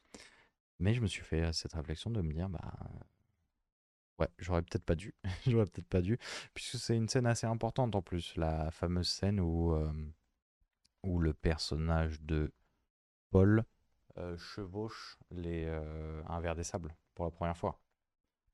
Mais 0.80 0.94
je 0.94 1.02
me 1.02 1.08
suis 1.08 1.24
fait 1.24 1.52
cette 1.54 1.74
réflexion 1.74 2.10
de 2.12 2.22
me 2.22 2.34
dire, 2.34 2.50
bah 2.50 2.74
ouais, 4.20 4.28
j'aurais 4.40 4.62
peut-être 4.62 4.86
pas 4.86 4.96
dû. 4.96 5.14
j'aurais 5.48 5.66
peut-être 5.66 5.88
pas 5.88 6.02
dû. 6.02 6.18
Puisque 6.54 6.78
c'est 6.78 6.96
une 6.96 7.10
scène 7.10 7.26
assez 7.26 7.48
importante 7.48 7.96
en 7.96 8.02
plus, 8.02 8.36
la 8.36 8.72
fameuse 8.72 9.10
scène 9.10 9.40
où, 9.40 9.74
euh, 9.74 9.92
où 11.04 11.20
le 11.20 11.34
personnage 11.34 12.22
de 12.22 12.52
Paul 13.32 13.66
euh, 14.18 14.38
chevauche 14.38 15.18
les, 15.32 15.66
euh, 15.66 16.22
un 16.28 16.40
verre 16.40 16.56
des 16.56 16.64
sables 16.64 16.96
pour 17.16 17.26
la 17.26 17.32
première 17.32 17.58
fois. 17.58 17.80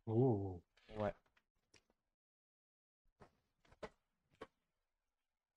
Oh. 0.07 0.61
Ouais. 0.98 1.14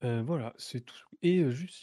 Euh, 0.05 0.23
voilà, 0.23 0.53
c'est 0.59 0.81
tout. 0.83 0.97
Et 1.23 1.39
euh, 1.41 1.51
juste, 1.51 1.83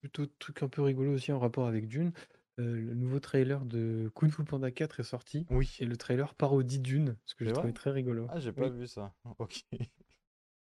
plutôt 0.00 0.26
truc 0.26 0.62
un 0.62 0.68
peu 0.68 0.82
rigolo 0.82 1.12
aussi 1.14 1.32
en 1.32 1.38
rapport 1.38 1.66
avec 1.66 1.88
Dune, 1.88 2.12
euh, 2.58 2.74
le 2.80 2.94
nouveau 2.94 3.20
trailer 3.20 3.64
de 3.64 4.10
Kung 4.14 4.30
Fu 4.30 4.44
Panda 4.44 4.70
4 4.70 5.00
est 5.00 5.04
sorti. 5.04 5.46
Oui. 5.50 5.76
Et 5.80 5.84
le 5.84 5.96
trailer 5.96 6.34
parodie 6.34 6.78
Dune, 6.80 7.16
ce 7.24 7.34
que 7.34 7.44
j'ai 7.44 7.52
trouvé 7.52 7.72
très 7.72 7.90
rigolo. 7.90 8.26
Ah, 8.30 8.40
j'ai 8.40 8.52
pas 8.52 8.68
Oui, 8.68 8.78
vu 8.80 8.86
ça. 8.86 9.12
Ok. 9.38 9.64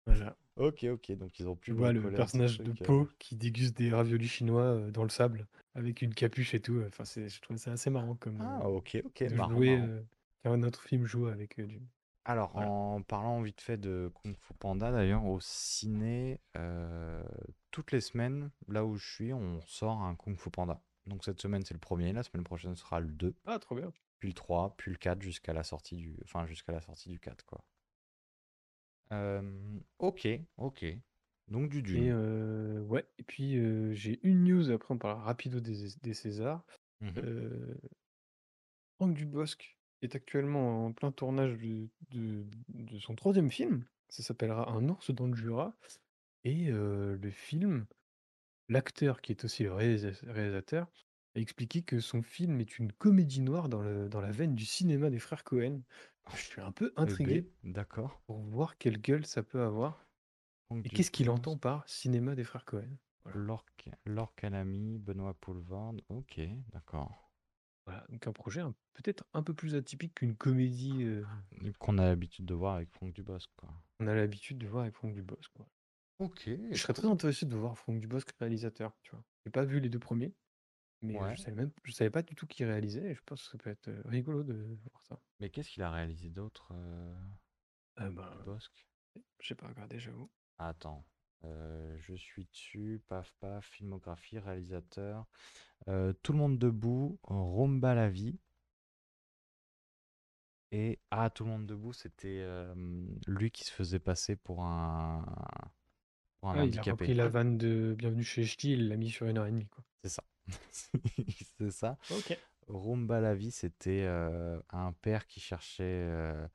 voilà. 0.06 0.36
Ok, 0.56 0.84
ok. 0.84 1.12
Donc 1.12 1.38
ils 1.38 1.48
ont 1.48 1.56
pu 1.56 1.70
Tu 1.70 1.72
vois 1.72 1.92
le 1.92 2.00
personnage 2.10 2.58
de 2.58 2.70
euh, 2.70 2.74
Po 2.84 3.08
qui 3.18 3.36
déguste 3.36 3.76
des 3.76 3.90
raviolis 3.90 4.28
chinois 4.28 4.62
euh, 4.62 4.90
dans 4.90 5.02
le 5.02 5.08
sable 5.08 5.46
avec 5.74 6.02
une 6.02 6.14
capuche 6.14 6.54
et 6.54 6.60
tout. 6.60 6.82
Enfin, 6.86 7.04
c'est, 7.04 7.28
je 7.28 7.40
trouvais 7.40 7.58
ça 7.58 7.72
assez 7.72 7.90
marrant 7.90 8.14
comme 8.14 8.40
Ah, 8.40 8.68
ok, 8.68 8.98
ok. 9.04 9.24
de 9.24 9.34
Marrant, 9.34 9.52
jouer 9.54 9.76
marrant. 9.76 9.88
euh, 9.88 10.02
qu'un 10.42 10.62
autre 10.62 10.82
film 10.84 11.06
joue 11.06 11.26
avec 11.26 11.58
euh, 11.58 11.66
Dune. 11.66 11.86
Alors, 12.26 12.52
Voilà. 12.52 12.70
en 12.70 13.02
parlant 13.02 13.42
vite 13.42 13.60
fait 13.60 13.76
de 13.76 14.10
Kung 14.14 14.34
Fu 14.38 14.54
Panda, 14.54 14.90
d'ailleurs, 14.92 15.26
au 15.26 15.40
ciné, 15.40 16.40
euh, 16.56 17.22
toutes 17.70 17.92
les 17.92 18.00
semaines, 18.00 18.50
là 18.68 18.84
où 18.86 18.96
je 18.96 19.06
suis, 19.06 19.32
on 19.34 19.60
sort 19.66 20.00
un 20.02 20.14
Kung 20.14 20.38
Fu 20.38 20.48
Panda. 20.50 20.80
Donc 21.06 21.24
cette 21.24 21.40
semaine, 21.40 21.64
c'est 21.64 21.74
le 21.74 21.81
premier, 21.81 22.12
la 22.12 22.22
semaine 22.22 22.44
prochaine 22.44 22.76
sera 22.76 23.01
le 23.01 23.09
2, 23.09 23.35
Ah, 23.47 23.59
trop 23.59 23.74
bien. 23.76 23.93
puis 24.20 24.28
le 24.28 24.35
3, 24.35 24.74
puis 24.76 24.90
le 24.90 24.97
4 24.97 25.20
jusqu'à 25.22 25.52
la 25.52 25.62
sortie 25.62 25.97
du, 25.97 26.16
enfin, 26.24 26.47
jusqu'à 26.47 26.72
la 26.72 26.81
sortie 26.81 27.09
du 27.10 27.20
4, 27.20 27.44
quoi. 27.44 27.62
Euh, 29.12 29.78
ok, 29.98 30.26
ok. 30.56 30.85
Donc 31.48 31.68
du 31.68 31.78
Et 31.81 31.82
Dune. 31.82 32.09
euh, 32.10 32.81
ouais, 32.85 33.06
et 33.18 33.22
puis 33.22 33.59
euh, 33.59 33.93
j'ai 33.93 34.18
une 34.26 34.44
news, 34.44 34.70
après 34.70 34.94
on 34.94 34.98
parlera 34.98 35.22
rapido 35.24 35.60
des, 35.60 35.89
des 36.02 36.14
Césars. 36.14 36.64
Mhm. 37.01 37.12
Euh, 37.18 37.74
Franck 38.97 39.14
Dubosc 39.14 39.76
est 40.01 40.14
actuellement 40.14 40.86
en 40.86 40.93
plein 40.93 41.12
tournage 41.12 41.59
de, 41.59 41.89
de- 42.10 42.47
de 42.68 42.98
son 42.98 43.14
troisième 43.14 43.51
film. 43.51 43.85
Ça 44.09 44.22
s'appellera 44.22 44.70
Un 44.70 44.89
ours 44.89 45.10
dans 45.10 45.26
le 45.26 45.35
Jura. 45.35 45.76
Et 46.44 46.66
le 46.70 47.31
film, 47.31 47.86
l'acteur 48.68 49.20
qui 49.22 49.32
est 49.32 49.44
aussi 49.44 49.62
le 49.64 49.72
réalisa- 49.72 50.24
réalisateur, 50.30 50.90
a 51.36 51.40
expliqué 51.40 51.82
que 51.82 52.00
son 52.00 52.22
film 52.22 52.60
est 52.60 52.78
une 52.78 52.92
comédie 52.92 53.40
noire 53.40 53.68
dans 53.68 53.82
le 53.82 54.08
dans 54.08 54.20
la 54.20 54.30
veine 54.32 54.54
du 54.54 54.64
cinéma 54.66 55.10
des 55.10 55.18
frères 55.18 55.44
Cohen. 55.44 55.82
Je 56.32 56.42
suis 56.42 56.60
un 56.60 56.72
peu 56.72 56.92
Eh 57.04 57.14
intrigué 57.14 57.14
ben, 57.14 57.46
d'accord. 57.62 58.20
pour 58.26 58.38
voir 58.42 58.78
quelle 58.78 59.00
gueule 59.00 59.26
ça 59.26 59.42
peut 59.42 59.62
avoir 59.62 60.06
et 60.84 60.90
qu'est-ce 60.90 61.10
qu'il 61.12 61.30
entend 61.30 61.58
par 61.58 61.88
cinéma 61.88 62.34
des 62.36 62.44
frères 62.44 62.64
Cohen? 62.66 62.98
Voilà. 63.24 63.40
Benoît 64.98 65.34
Poulvord. 65.34 65.96
Ok, 66.08 66.40
d'accord. 66.72 67.32
Voilà, 67.86 68.04
donc 68.10 68.26
un 68.26 68.32
projet 68.32 68.60
un 68.60 68.74
peut-être 68.94 69.24
un 69.34 69.42
peu 69.42 69.54
plus 69.54 69.74
atypique 69.74 70.14
qu'une 70.14 70.36
comédie, 70.36 71.02
heu, 71.04 71.26
Qu'on 71.78 71.98
a 71.98 72.04
l'habitude 72.04 72.46
de 72.46 72.54
voir 72.54 72.74
avec 72.76 72.90
Franck 72.92 73.12
Dubosc, 73.12 73.48
quoi. 73.56 73.70
qu'on 73.98 74.06
a 74.06 74.14
l'habitude 74.14 74.58
de 74.58 74.68
voir 74.68 74.84
avec 74.84 74.94
Franck 74.94 75.14
Dubosc, 75.14 75.48
quoi. 75.52 75.68
Ok, 76.18 76.48
Je 76.70 76.76
serais 76.76 76.92
très 76.92 77.06
intéressé 77.06 77.44
de 77.46 77.56
voir 77.56 77.76
Franck 77.76 78.00
Dubosc 78.00 78.30
réalisateur, 78.38 78.92
tu 79.02 79.10
vois? 79.12 79.24
J'ai 79.44 79.50
pas 79.50 79.64
vu 79.64 79.80
les 79.80 79.88
2 79.88 79.98
premiers, 79.98 80.32
mais, 81.02 81.14
heu, 81.14 81.20
Ouais. 81.22 81.36
je 81.36 81.42
savais 81.42 81.56
même 81.56 81.70
je 81.84 81.92
savais 81.92 82.10
pas 82.10 82.22
du 82.22 82.34
tout 82.34 82.46
qui 82.46 82.64
réalisait 82.64 83.10
et 83.10 83.14
je 83.14 83.20
pense 83.26 83.44
que 83.44 83.50
ça 83.50 83.58
peut 83.58 83.70
être, 83.70 83.90
rigolo 84.06 84.42
de 84.42 84.54
voir 84.90 85.02
ça. 85.02 85.20
Mais 85.40 85.50
qu'est-ce 85.50 85.70
qu'il 85.70 85.82
a 85.82 85.90
réalisé 85.90 86.30
d'autre, 86.30 86.72
euh, 86.72 87.14
Ah 87.96 88.08
Dubosc? 88.08 88.86
j'ai 89.40 89.54
pas 89.54 89.68
regardé, 89.68 89.98
j'avoue. 89.98 90.30
Attends, 90.58 91.04
euh, 91.44 91.96
je 91.98 92.14
suis 92.14 92.46
dessus, 92.46 93.02
paf 93.08 93.32
paf, 93.40 93.66
filmographie, 93.66 94.38
réalisateur. 94.38 95.26
Euh, 95.88 96.12
Tout 96.22 96.32
le 96.32 96.38
monde 96.38 96.58
debout, 96.58 97.18
Romba 97.24 97.94
la 97.94 98.08
vie. 98.08 98.38
Et 100.72 100.98
ah, 101.10 101.30
Tout 101.30 101.44
le 101.44 101.50
monde 101.50 101.66
debout, 101.66 101.92
c'était 101.92 102.40
euh, 102.40 102.74
lui 103.26 103.50
qui 103.50 103.64
se 103.64 103.72
faisait 103.72 103.98
passer 103.98 104.36
pour 104.36 104.64
un, 104.64 105.24
pour 106.44 106.50
un 106.52 106.58
Ah, 106.58 106.64
il 106.66 106.78
a 106.78 106.82
repris 106.82 107.14
la 107.14 107.28
vanne 107.28 107.56
de 107.56 107.94
Bienvenue 107.96 108.22
chez 108.22 108.44
Ch'ti, 108.44 108.74
il 108.74 108.88
l'a 108.88 108.96
mis 108.96 109.08
sur 109.08 109.26
1 109.26 109.36
heure 109.38 109.46
et 109.46 109.50
demie, 109.50 109.66
quoi. 109.66 109.82
C'est 110.02 110.10
ça. 110.10 110.24
C'est 111.58 111.70
ça. 111.70 111.96
OK. 112.10 112.38
Rumba 112.68 113.20
la 113.20 113.34
vie, 113.34 113.50
c'était 113.50 114.02
euh, 114.04 114.60
un 114.68 114.92
père 114.92 115.26
qui 115.26 115.40
cherchait 115.40 115.84
euh, 115.84 116.46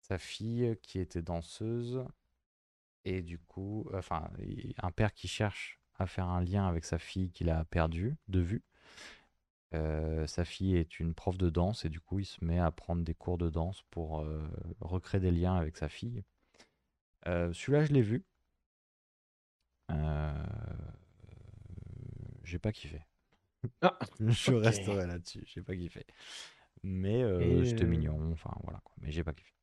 sa 0.00 0.18
fille 0.18 0.76
qui 0.82 0.98
était 0.98 1.22
danseuse. 1.22 2.04
Et 3.04 3.22
du 3.22 3.38
coup, 3.38 3.88
enfin, 3.94 4.30
un 4.78 4.90
père 4.90 5.14
qui 5.14 5.28
cherche 5.28 5.78
à 5.94 6.06
faire 6.06 6.26
un 6.26 6.42
lien 6.42 6.66
avec 6.66 6.84
sa 6.84 6.98
fille 6.98 7.30
qu'il 7.30 7.50
a 7.50 7.64
perdue 7.64 8.16
de 8.26 8.40
vue. 8.40 8.64
Euh, 9.74 10.26
sa 10.26 10.44
fille 10.44 10.76
est 10.76 10.98
une 10.98 11.14
prof 11.14 11.38
de 11.38 11.50
danse 11.50 11.84
et 11.84 11.88
du 11.88 12.00
coup, 12.00 12.18
il 12.18 12.24
se 12.24 12.44
met 12.44 12.58
à 12.58 12.72
prendre 12.72 13.04
des 13.04 13.14
cours 13.14 13.38
de 13.38 13.48
danse 13.48 13.84
pour 13.90 14.20
euh, 14.22 14.42
recréer 14.80 15.20
des 15.20 15.30
liens 15.30 15.54
avec 15.54 15.76
sa 15.76 15.88
fille. 15.88 16.24
Euh, 17.28 17.52
Celui-là, 17.52 17.84
je 17.84 17.92
l'ai 17.92 18.02
vu. 18.02 18.24
Euh, 19.90 20.32
J'ai 22.44 22.58
pas 22.58 22.72
kiffé. 22.72 23.02
Ah! 23.82 23.98
Je 24.20 24.52
OK. 24.52 24.54
resterai 24.54 25.06
là-dessus, 25.06 25.42
j'ai 25.46 25.62
pas 25.62 25.76
kiffé. 25.76 26.04
Mais 26.82 27.22
euh, 27.22 27.64
Et 27.64 27.64
c'était 27.64 27.86
heu 27.86 27.86
mignon, 27.86 28.32
enfin 28.32 28.52
voilà 28.64 28.80
quoi, 28.84 28.94
mais 29.00 29.12
j'ai 29.12 29.24
pas 29.24 29.34
kiffé. 29.34 29.54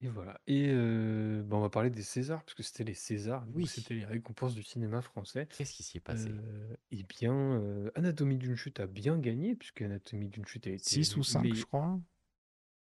et 0.00 0.08
voilà 0.08 0.40
et 0.46 0.68
heu, 0.70 1.42
bah, 1.46 1.56
on 1.56 1.60
va 1.60 1.70
parler 1.70 1.90
des 1.90 2.02
Césars 2.02 2.44
parce 2.44 2.54
que 2.54 2.62
c'était 2.62 2.84
les 2.84 2.94
Césars, 2.94 3.46
Oui. 3.54 3.66
c'était 3.66 3.94
les 3.94 4.04
récompenses 4.04 4.54
du 4.54 4.62
cinéma 4.62 5.02
français. 5.02 5.48
Qu'est-ce 5.56 5.74
qui 5.74 5.82
s'y 5.82 5.98
est 5.98 6.00
passé? 6.00 6.34
Et 6.90 7.02
bien, 7.04 7.62
Anatomie 7.94 8.36
d'une 8.38 8.56
chute 8.56 8.80
a 8.80 8.86
bien 8.86 9.18
gagné 9.18 9.54
puisque 9.54 9.82
Anatomie 9.82 10.28
d'une 10.28 10.46
chute 10.46 10.66
a 10.66 10.70
été 10.70 11.02
6 11.02 11.16
ou 11.16 11.22
5, 11.22 11.54
meille 11.54 11.54
je 11.54 11.64
crois. 11.66 12.00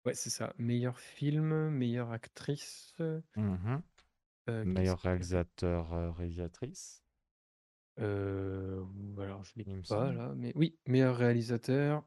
ouais, 0.05 0.13
c'est 0.15 0.29
ça, 0.31 0.53
meilleur 0.57 0.99
film, 0.99 1.69
meilleure 1.69 2.11
actrice, 2.11 2.95
Mhm. 3.35 3.83
Qu'est-ce 4.47 4.63
Meilleur 4.63 4.99
réalisateur, 4.99 5.93
euh, 5.93 6.11
réalisatrice, 6.11 7.03
ou 7.97 9.19
alors 9.21 9.43
je 9.43 9.53
l'ai 9.57 9.65
il 9.65 9.75
me 9.75 9.83
pas 9.87 10.11
semble. 10.11 10.13
là, 10.13 10.33
mais 10.35 10.51
oui, 10.55 10.79
meilleur 10.87 11.15
réalisateur, 11.17 12.03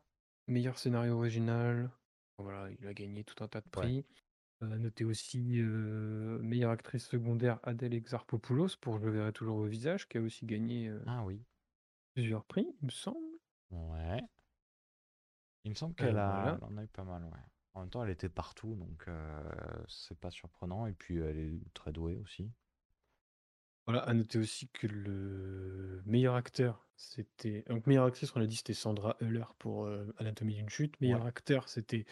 meilleur 0.47 0.79
scénario 0.79 1.15
original, 1.17 1.91
voilà, 2.39 2.71
il 2.71 2.87
a 2.87 2.95
gagné 2.95 3.25
tout 3.25 3.43
un 3.43 3.49
tas 3.49 3.61
de 3.61 3.69
Ouais. 3.77 3.91
prix. 3.91 4.07
Heu, 4.63 4.73
à 4.73 4.79
noter 4.79 5.05
aussi, 5.05 5.41
meilleure 5.63 6.71
actrice 6.73 7.07
secondaire 7.07 7.61
Adèle 7.65 7.95
Exarchopoulos 7.95 8.77
pour 8.81 8.99
Je 8.99 9.07
le 9.07 9.13
verrai 9.13 9.33
toujours 9.33 9.59
au 9.59 9.67
visage, 9.67 10.09
qui 10.09 10.19
a 10.19 10.23
aussi 10.23 10.47
gagné, 10.47 10.91
Ah 11.05 11.23
oui. 11.25 11.45
plusieurs 12.15 12.45
prix, 12.45 12.69
il 12.83 12.87
me 12.87 12.91
semble. 12.93 13.19
Ouais. 13.71 14.21
Il 15.65 15.71
me 15.71 15.75
semble 15.75 15.95
qu'elle 15.95 16.19
a, 16.19 16.53
voilà. 16.53 16.59
elle 16.59 16.65
en 16.65 16.77
a 16.77 16.85
eu 16.85 16.89
pas 16.89 17.03
mal, 17.05 17.25
ouais. 17.25 17.41
En 17.75 17.81
même 17.81 17.91
temps, 17.91 18.03
elle 18.03 18.11
était 18.11 18.29
partout, 18.29 18.75
donc 18.75 19.05
euh, 19.09 19.43
c'est 19.89 20.19
pas 20.19 20.31
surprenant. 20.31 20.87
Et 20.87 20.93
puis, 20.93 21.19
elle 21.19 21.39
est 21.39 21.73
très 21.75 21.93
douée 21.93 22.17
aussi. 22.17 22.51
Voilà, 23.87 24.03
à 24.03 24.13
noter 24.15 24.39
aussi 24.39 24.69
que 24.69 24.87
le 24.87 26.03
meilleur 26.05 26.35
acteur, 26.35 26.87
c'était 26.97 27.65
donc 27.69 27.87
meilleure 27.87 28.05
actrice, 28.05 28.35
on 28.37 28.39
l'a 28.41 28.47
dit, 28.47 28.57
c'était 28.57 28.75
Sandra 28.75 29.17
Hüller 29.21 29.45
pour, 29.59 29.89
Anatomie 30.19 30.55
d'une 30.55 30.69
chute. 30.69 31.01
Meilleur 31.01 31.23
Ouais. 31.23 31.29
acteur, 31.29 31.69
c'était 31.69 32.05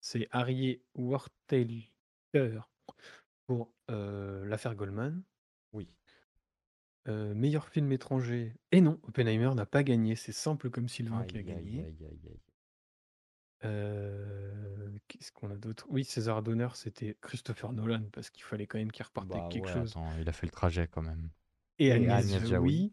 c'est 0.00 0.28
Harry 0.32 0.82
Wartelter 0.94 1.90
pour, 3.46 3.72
L'affaire 3.88 4.74
Goldman. 4.74 5.22
Oui. 5.72 5.88
Meilleur 7.06 7.68
film 7.68 7.90
étranger 7.92 8.54
et 8.70 8.80
non, 8.80 9.00
Oppenheimer 9.02 9.54
n'a 9.54 9.66
pas 9.66 9.82
gagné, 9.82 10.14
c'est 10.16 10.32
Simple 10.32 10.70
comme 10.70 10.88
Sylvain 10.88 11.24
qui 11.24 11.36
a 11.36 11.40
Aïe, 11.40 11.46
gagné. 11.46 11.84
aïe, 11.84 12.04
aïe, 12.04 12.20
aïe. 12.28 12.40
Heu, 13.64 15.00
qu'est-ce 15.08 15.32
qu'on 15.32 15.50
a 15.50 15.56
d'autre? 15.56 15.86
Oui, 15.88 16.04
César 16.04 16.42
d'honneur, 16.42 16.76
c'était 16.76 17.16
Christopher 17.20 17.72
Nolan 17.72 18.04
parce 18.12 18.30
qu'il 18.30 18.44
fallait 18.44 18.66
quand 18.66 18.78
même 18.78 18.92
qu'il 18.92 19.04
reparte 19.04 19.30
Bah 19.30 19.34
avec 19.34 19.48
quelque 19.48 19.66
ouais, 19.66 19.70
chose 19.70 19.96
attends, 19.96 20.16
il 20.18 20.28
a 20.28 20.32
fait 20.32 20.46
le 20.46 20.52
trajet 20.52 20.86
quand 20.86 21.02
même. 21.02 21.30
et 21.78 21.92
Et 21.92 22.08
Agnès 22.10 22.10
Agnès 22.10 22.44
Jaoui. 22.46 22.84
Jaoui. 22.86 22.92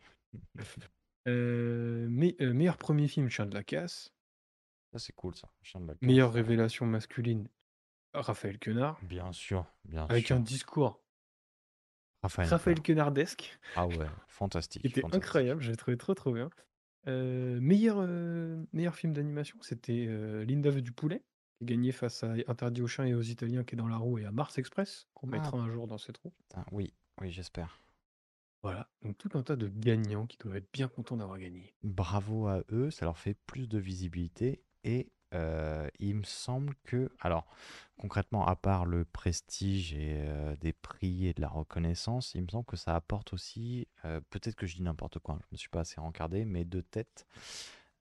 Heu, 1.27 2.07
mais 2.11 2.35
heu, 2.39 2.53
meilleur 2.53 2.77
premier 2.77 3.07
film, 3.07 3.27
Chien 3.29 3.47
de 3.47 3.55
la 3.55 3.63
casse. 3.63 4.13
Ça, 4.93 4.99
c'est 4.99 5.11
cool, 5.13 5.35
ça. 5.35 5.51
Chien 5.61 5.81
de 5.81 5.87
la 5.87 5.95
casse. 5.95 6.01
Meilleure 6.01 6.31
ouais. 6.37 6.47
révélation 6.47 6.85
masculine, 6.85 7.47
Raphaël 8.13 8.59
Quenard. 8.59 9.01
Bien 9.01 9.33
sûr, 9.33 9.65
bien 9.83 10.09
Avec 10.09 10.29
un 10.31 10.39
sûr. 10.39 10.41
discours 10.41 11.03
Raphaël 12.23 12.51
Raphaël 12.51 12.81
Quenard. 12.81 12.83
Quenardesque, 12.83 13.57
Ah 13.75 13.87
ouais, 13.87 14.11
qui 14.81 14.87
fantastique, 14.87 14.89
était 14.89 15.07
fantastique. 15.07 15.13
incroyable, 15.13 15.61
j'ai 15.61 15.75
trouvé 15.77 15.97
trop, 15.97 16.13
trop 16.13 16.33
bien. 16.33 16.49
Heu, 17.07 17.59
meilleur, 17.59 17.99
heu, 18.01 18.67
meilleur 18.73 18.95
film 18.95 19.13
d'animation, 19.13 19.57
c'était, 19.61 20.05
heu, 20.07 20.43
Linda 20.43 20.69
veut 20.69 20.81
du 20.81 20.91
poulet, 20.91 21.23
qui 21.57 21.63
a 21.63 21.67
gagné 21.67 21.91
face 21.91 22.23
à 22.23 22.33
Interdit 22.47 22.81
aux 22.81 22.87
chiens 22.87 23.05
et 23.05 23.13
aux 23.13 23.21
Italiens 23.21 23.63
qui 23.63 23.75
est 23.75 23.77
dans 23.77 23.87
la 23.87 23.97
roue 23.97 24.17
et 24.19 24.25
à 24.25 24.31
Mars 24.31 24.57
Express, 24.57 25.07
qu'on 25.13 25.27
Ah 25.31 25.51
mettra 25.51 25.57
un 25.57 25.69
jour 25.69 25.87
dans 25.87 25.97
cette 25.97 26.17
roue. 26.17 26.33
putain, 26.37 26.65
oui, 26.71 26.93
oui, 27.19 27.31
j'espère. 27.31 27.81
Voilà, 28.63 28.89
donc 29.03 29.19
tout 29.19 29.29
un 29.37 29.43
tas 29.43 29.55
de 29.55 29.67
gagnants 29.67 30.25
qui 30.25 30.37
doivent 30.39 30.55
être 30.55 30.71
bien 30.73 30.87
contents 30.87 31.15
d'avoir 31.17 31.37
gagné. 31.37 31.75
Bravo 31.83 32.47
à 32.47 32.63
eux, 32.71 32.89
ça 32.89 33.05
leur 33.05 33.17
fait 33.19 33.33
plus 33.35 33.67
de 33.67 33.77
visibilité 33.77 34.63
et 34.83 35.11
euh, 35.33 35.89
il 35.99 36.15
me 36.15 36.23
semble 36.23 36.73
que, 36.83 37.09
alors 37.19 37.45
concrètement, 37.97 38.45
à 38.45 38.55
part 38.55 38.85
le 38.85 39.05
prestige 39.05 39.93
et 39.93 40.23
euh, 40.25 40.55
des 40.57 40.73
prix 40.73 41.27
et 41.27 41.33
de 41.33 41.41
la 41.41 41.47
reconnaissance, 41.47 42.33
il 42.35 42.43
me 42.43 42.47
semble 42.49 42.65
que 42.65 42.77
ça 42.77 42.95
apporte 42.95 43.33
aussi, 43.33 43.87
euh, 44.05 44.19
peut-être 44.29 44.55
que 44.55 44.65
je 44.65 44.75
dis 44.75 44.81
n'importe 44.81 45.19
quoi, 45.19 45.39
je 45.43 45.47
ne 45.53 45.57
suis 45.57 45.69
pas 45.69 45.81
assez 45.81 46.01
rencardé, 46.01 46.45
mais 46.45 46.65
de 46.65 46.81
tête, 46.81 47.25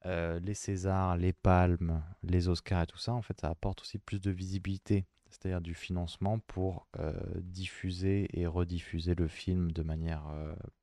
les 0.05 0.55
Césars, 0.55 1.19
les 1.19 1.35
Palmes, 1.35 2.03
les 2.23 2.49
Oscars 2.49 2.85
et 2.85 2.87
tout 2.87 2.97
ça, 2.97 3.13
en 3.13 3.21
fait, 3.21 3.39
ça 3.39 3.51
apporte 3.51 3.83
aussi 3.83 3.99
plus 3.99 4.19
de 4.19 4.31
visibilité, 4.31 5.05
c'est-à-dire 5.29 5.61
du 5.61 5.75
financement 5.75 6.39
pour 6.39 6.87
diffuser 7.37 8.27
et 8.33 8.47
rediffuser 8.47 9.15
le 9.15 9.29
film 9.29 9.73
de 9.73 9.83
manière 9.83 10.25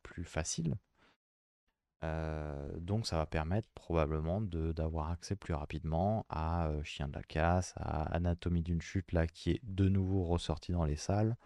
plus 0.04 0.24
facile. 0.24 0.78
Euh, 2.04 2.70
donc 2.80 3.08
ça 3.08 3.18
va 3.18 3.26
permettre 3.26 3.70
probablement 3.74 4.40
de- 4.42 4.72
d'avoir 4.72 5.10
accès 5.12 5.36
plus 5.36 5.54
rapidement 5.56 6.26
à 6.30 6.68
euh, 6.70 6.84
Chien 6.84 7.08
de 7.08 7.14
la 7.16 7.24
casse, 7.24 7.74
à 7.78 8.04
Anatomie 8.16 8.62
d'une 8.62 8.82
chute, 8.82 9.12
là, 9.14 9.28
qui 9.28 9.52
est 9.52 9.62
de 9.64 9.90
nouveau 9.90 10.24
ressorti 10.24 10.72
dans 10.72 10.86
les 10.86 10.96
salles. 10.96 11.38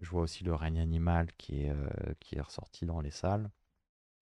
Je 0.00 0.10
vois 0.10 0.22
aussi 0.22 0.44
le 0.44 0.54
règne 0.54 0.80
animal 0.80 1.28
qui 1.38 1.62
est, 1.64 1.70
euh, 1.70 1.88
qui 2.20 2.36
est 2.36 2.40
ressorti 2.42 2.86
dans 2.86 3.00
les 3.00 3.10
salles. 3.12 3.50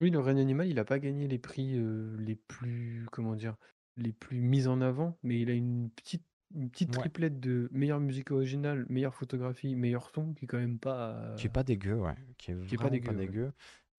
Oui, 0.01 0.11
le 0.11 0.21
règne 0.21 0.39
animal, 0.41 0.69
il 0.69 0.79
a 0.79 0.85
pas 0.85 0.99
gagné 1.01 1.27
les 1.27 1.39
prix, 1.39 1.77
heu, 1.77 2.17
les 2.19 2.37
plus, 2.37 3.07
comment 3.11 3.35
dire? 3.35 3.57
Les 3.97 4.13
plus 4.13 4.41
mis 4.41 4.67
en 4.69 4.81
avant, 4.81 5.19
mais 5.25 5.41
il 5.41 5.51
a 5.51 5.55
une 5.55 5.91
petite 5.91 6.25
une 6.55 6.71
petite 6.71 6.89
Ouais. 6.89 6.95
triplette 6.95 7.41
de 7.41 7.69
meilleure 7.73 8.01
musique 8.01 8.31
originale, 8.31 8.87
meilleure 8.89 9.15
photographie, 9.15 9.77
meilleur 9.77 10.09
son, 10.15 10.33
qui 10.33 10.47
est 10.47 10.49
quand 10.49 10.57
même 10.59 10.79
pas, 10.79 11.15
Qui 11.37 11.47
est 11.47 11.51
pas 11.51 11.63
dégueu, 11.65 11.95
ouais. 11.97 12.17
Qui 12.37 12.51
est 12.53 12.55
qui 12.67 12.75
est 12.75 12.79
pas 12.79 12.91
vraiment 12.91 12.99
pas 13.01 13.15
dégueu, 13.15 13.19
ouais. 13.25 13.35
dégueu. 13.37 13.53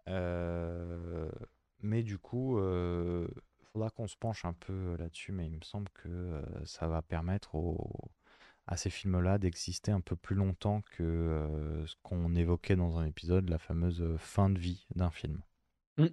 Euh, 0.09 1.29
mais 1.81 2.03
du 2.03 2.17
coup, 2.17 2.57
euh, 2.59 3.27
faudra 3.73 3.89
qu'on 3.89 4.07
se 4.07 4.17
penche 4.17 4.45
un 4.45 4.53
peu 4.53 4.95
là-dessus, 4.97 5.31
mais 5.31 5.47
il 5.47 5.57
me 5.57 5.63
semble 5.63 5.89
que 5.93 6.07
euh, 6.09 6.65
ça 6.65 6.87
va 6.87 7.01
permettre 7.01 7.55
à 8.67 8.77
ces 8.77 8.89
films-là 8.89 9.37
d'exister 9.37 9.91
un 9.91 10.01
peu 10.01 10.15
plus 10.15 10.35
longtemps 10.35 10.81
que 10.91 11.03
euh, 11.03 11.85
ce 11.87 11.95
qu'on 12.03 12.35
évoquait 12.35 12.75
dans 12.77 12.97
un 12.99 13.05
épisode, 13.05 13.49
la 13.49 13.59
fameuse 13.59 14.15
fin 14.17 14.49
de 14.49 14.59
vie 14.59 14.85
d'un 14.95 15.11
film. 15.11 15.41
Mmh. 15.97 16.09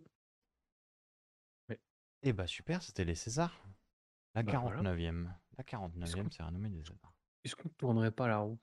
Et 2.22 2.32
bah 2.32 2.46
super, 2.46 2.82
c'était 2.82 3.04
les 3.04 3.14
Césars. 3.14 3.54
La 4.34 4.42
Bah, 4.42 4.52
voilà. 4.60 4.82
49e. 4.82 5.28
La 5.56 5.64
Est-ce 6.02 6.16
49e, 6.16 6.24
qu'on 6.24 6.30
c'est 6.30 6.42
renommé 6.42 6.68
des 6.70 6.82
Césars. 6.82 7.12
est-ce 7.44 7.56
qu'on 7.56 7.68
tournerait 7.70 8.10
pas 8.10 8.28
la 8.28 8.38
roue? 8.38 8.58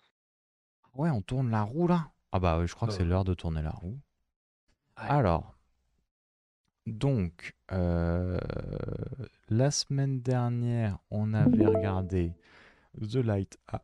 Ouais, 0.96 1.10
on 1.10 1.22
tourne 1.22 1.50
la 1.52 1.64
roue 1.64 1.88
là? 1.88 2.12
Ah 2.32 2.40
bah 2.40 2.58
oui, 2.60 2.68
je 2.68 2.74
crois 2.76 2.88
que 2.88 2.94
Bah, 2.94 2.98
c'est 2.98 3.06
l'heure 3.06 3.24
de 3.26 3.34
tourner 3.34 3.62
la 3.62 3.72
roue. 3.72 4.00
Allez. 4.96 5.10
Alors, 5.10 5.56
Donc, 6.86 7.56
euh, 7.72 8.40
la 9.50 9.72
semaine 9.72 10.22
dernière, 10.22 11.00
on 11.12 11.34
avait 11.34 11.66
regardé 11.66 12.34
The 13.02 13.16
Light. 13.16 13.58
Ah, 13.68 13.84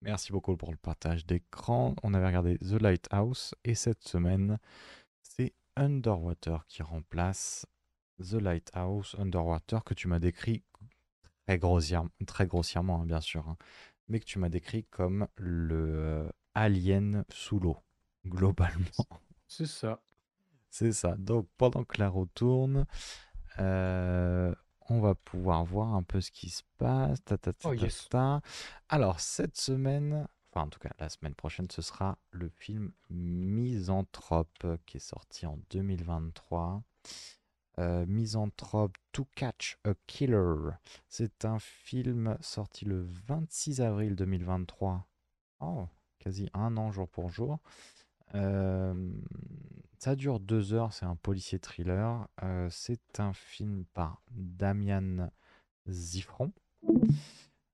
merci 0.00 0.32
beaucoup 0.32 0.56
pour 0.56 0.70
le 0.70 0.78
partage 0.78 1.26
d'écran. 1.26 1.94
On 2.02 2.14
avait 2.14 2.26
regardé 2.26 2.58
The 2.58 2.80
Lighthouse 2.80 3.54
et 3.64 3.74
cette 3.74 4.02
semaine, 4.02 4.58
c'est 5.22 5.52
Underwater 5.76 6.66
qui 6.66 6.82
remplace 6.82 7.66
The 8.18 8.34
Lighthouse 8.34 9.14
Underwater 9.18 9.84
que 9.84 9.94
tu 9.94 10.08
m'as 10.08 10.18
décrit 10.18 10.62
très, 12.26 12.46
grossièrement, 12.46 13.02
hein, 13.02 13.06
bien 13.06 13.20
sûr, 13.20 13.48
hein, 13.48 13.56
mais 14.08 14.20
que 14.20 14.24
tu 14.24 14.38
m'as 14.38 14.48
décrit 14.48 14.84
comme 14.84 15.26
le 15.36 15.98
euh, 15.98 16.28
alien 16.54 17.24
sous 17.30 17.58
l'eau, 17.58 17.78
globalement. 18.26 19.06
C'est 19.46 19.66
ça. 19.66 20.00
C'est 20.70 20.92
ça. 20.92 21.16
Donc 21.18 21.48
pendant 21.58 21.84
que 21.84 22.00
la 22.00 22.08
roue 22.08 22.26
tourne, 22.34 22.86
euh, 23.58 24.54
on 24.88 25.00
va 25.00 25.14
pouvoir 25.14 25.64
voir 25.64 25.94
un 25.94 26.02
peu 26.02 26.20
ce 26.20 26.30
qui 26.30 26.48
se 26.48 26.62
passe. 26.78 27.22
Ta, 27.24 27.38
ta, 27.38 27.52
ta, 27.52 27.68
Oh 27.68 27.74
yes. 27.74 28.08
Alors 28.88 29.20
cette 29.20 29.56
semaine, 29.56 30.26
enfin 30.50 30.66
en 30.66 30.68
tout 30.68 30.80
cas 30.80 30.90
la 30.98 31.08
semaine 31.08 31.34
prochaine, 31.34 31.68
ce 31.70 31.82
sera 31.82 32.18
le 32.30 32.48
film 32.48 32.92
Misanthrope 33.10 34.66
qui 34.86 34.96
est 34.98 35.00
sorti 35.00 35.46
en 35.46 35.58
2023. 35.70 36.82
Euh, 37.78 38.04
Misanthrope 38.06 38.96
To 39.12 39.26
Catch 39.36 39.78
a 39.84 39.94
Killer. 40.06 40.72
C'est 41.08 41.44
un 41.44 41.58
film 41.58 42.36
sorti 42.40 42.84
le 42.84 43.06
26 43.26 43.80
avril 43.80 44.16
2023. 44.16 45.06
Oh, 45.60 45.86
quasi 46.18 46.50
un 46.52 46.76
an 46.76 46.90
jour 46.90 47.08
pour 47.08 47.30
jour. 47.30 47.58
Euh, 48.34 49.12
ça 50.00 50.16
dure 50.16 50.40
deux 50.40 50.72
heures, 50.72 50.94
c'est 50.94 51.04
un 51.04 51.14
policier 51.16 51.58
thriller. 51.58 52.26
Euh, 52.42 52.68
c'est 52.70 53.20
un 53.20 53.34
film 53.34 53.84
par 53.92 54.22
Damian 54.30 55.30
Ziffron. 55.86 56.52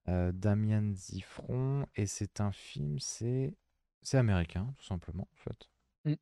Euh, 0.08 0.32
Damian 0.32 0.92
Ziffron, 0.92 1.86
et 1.94 2.06
c'est 2.06 2.40
un 2.40 2.50
film, 2.50 2.98
c'est 2.98 3.54
c'est 4.02 4.18
américain, 4.18 4.72
tout 4.76 4.84
simplement, 4.84 5.28
en 5.32 5.36
fait. 5.36 5.68
Mm. 6.04 6.14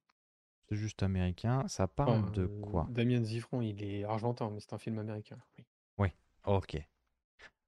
C'est 0.69 0.77
juste 0.77 1.03
américain. 1.03 1.67
Ça 1.69 1.87
parle 1.89 2.21
Enfin, 2.21 2.31
de 2.33 2.43
euh, 2.45 2.61
quoi? 2.61 2.87
Damien 2.91 3.23
Ziffron, 3.25 3.63
il 3.63 3.83
est 3.83 4.05
argentin, 4.05 4.51
mais 4.51 4.61
c'est 4.61 4.73
un 4.75 4.79
film 4.79 4.99
américain. 4.99 5.39
Oui. 5.59 5.65
Oui, 5.99 6.09
ok. 6.45 6.77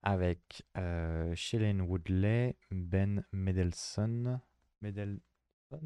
Avec 0.03 0.63
euh, 0.77 1.35
Shailene 1.35 1.81
Woodley, 1.81 2.57
Ben 2.71 3.25
Mendelsohn 3.33 4.41
Oh, 5.73 5.79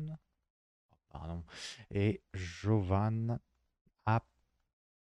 pardon, 1.10 1.44
et 1.90 2.22
Jovan 2.34 3.38
Ap 4.06 4.26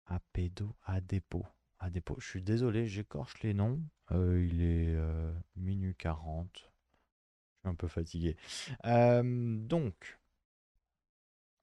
Apedo 0.07 0.75
Adepo. 0.87 1.47
Adepo. 1.81 2.17
Je 2.19 2.27
suis 2.27 2.43
désolé, 2.43 2.87
j'écorche 2.87 3.41
les 3.43 3.55
noms. 3.55 3.81
Euh, 4.13 4.45
il 4.45 4.63
est 4.63 4.95
euh, 4.95 5.33
minuit 5.57 5.95
40. 5.95 6.49
Je 6.55 6.61
suis 6.61 7.69
un 7.69 7.75
peu 7.75 7.89
fatigué. 7.89 8.37
Euh, 8.87 9.57
donc, 9.59 10.19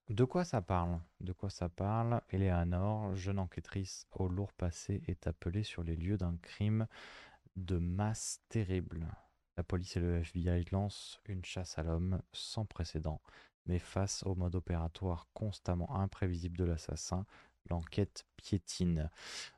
de 0.10 0.24
quoi 0.24 0.45
ça 0.45 0.62
parle? 0.62 0.99
De 1.20 1.34
quoi 1.34 1.49
ça 1.49 1.68
parle? 1.68 2.22
Eleanor, 2.30 3.16
jeune 3.16 3.40
enquêtrice 3.40 4.07
au 4.12 4.28
lourd 4.28 4.53
passé, 4.53 5.02
est 5.07 5.26
appelée 5.26 5.64
sur 5.64 5.84
les 5.84 5.95
lieux 5.95 6.18
d'un 6.18 6.38
crime 6.38 6.88
de 7.56 7.78
masse 7.78 8.41
terrible. 8.49 9.07
La 9.57 9.64
police 9.64 9.95
et 9.98 10.02
le 10.02 10.18
FBI 10.20 10.66
lancent 10.72 11.20
une 11.26 11.44
chasse 11.44 11.80
à 11.80 11.84
l'homme 11.84 12.22
sans 12.34 12.66
précédent, 12.66 13.22
mais 13.65 13.79
face 13.79 14.23
au 14.23 14.35
mode 14.35 14.55
opératoire 14.55 15.27
constamment 15.33 15.95
imprévisible 15.95 16.57
de 16.57 16.63
l'assassin, 16.65 17.25
l'enquête 17.69 18.25
piétine. 18.37 19.09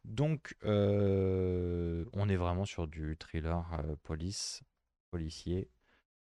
Donc, 0.06 0.56
euh, 0.64 2.06
on 2.14 2.30
est 2.30 2.38
vraiment 2.38 2.66
sur 2.66 2.88
du 2.88 3.18
thriller 3.18 3.66
euh, 3.86 3.96
police, 4.04 4.64
policier. 5.12 5.70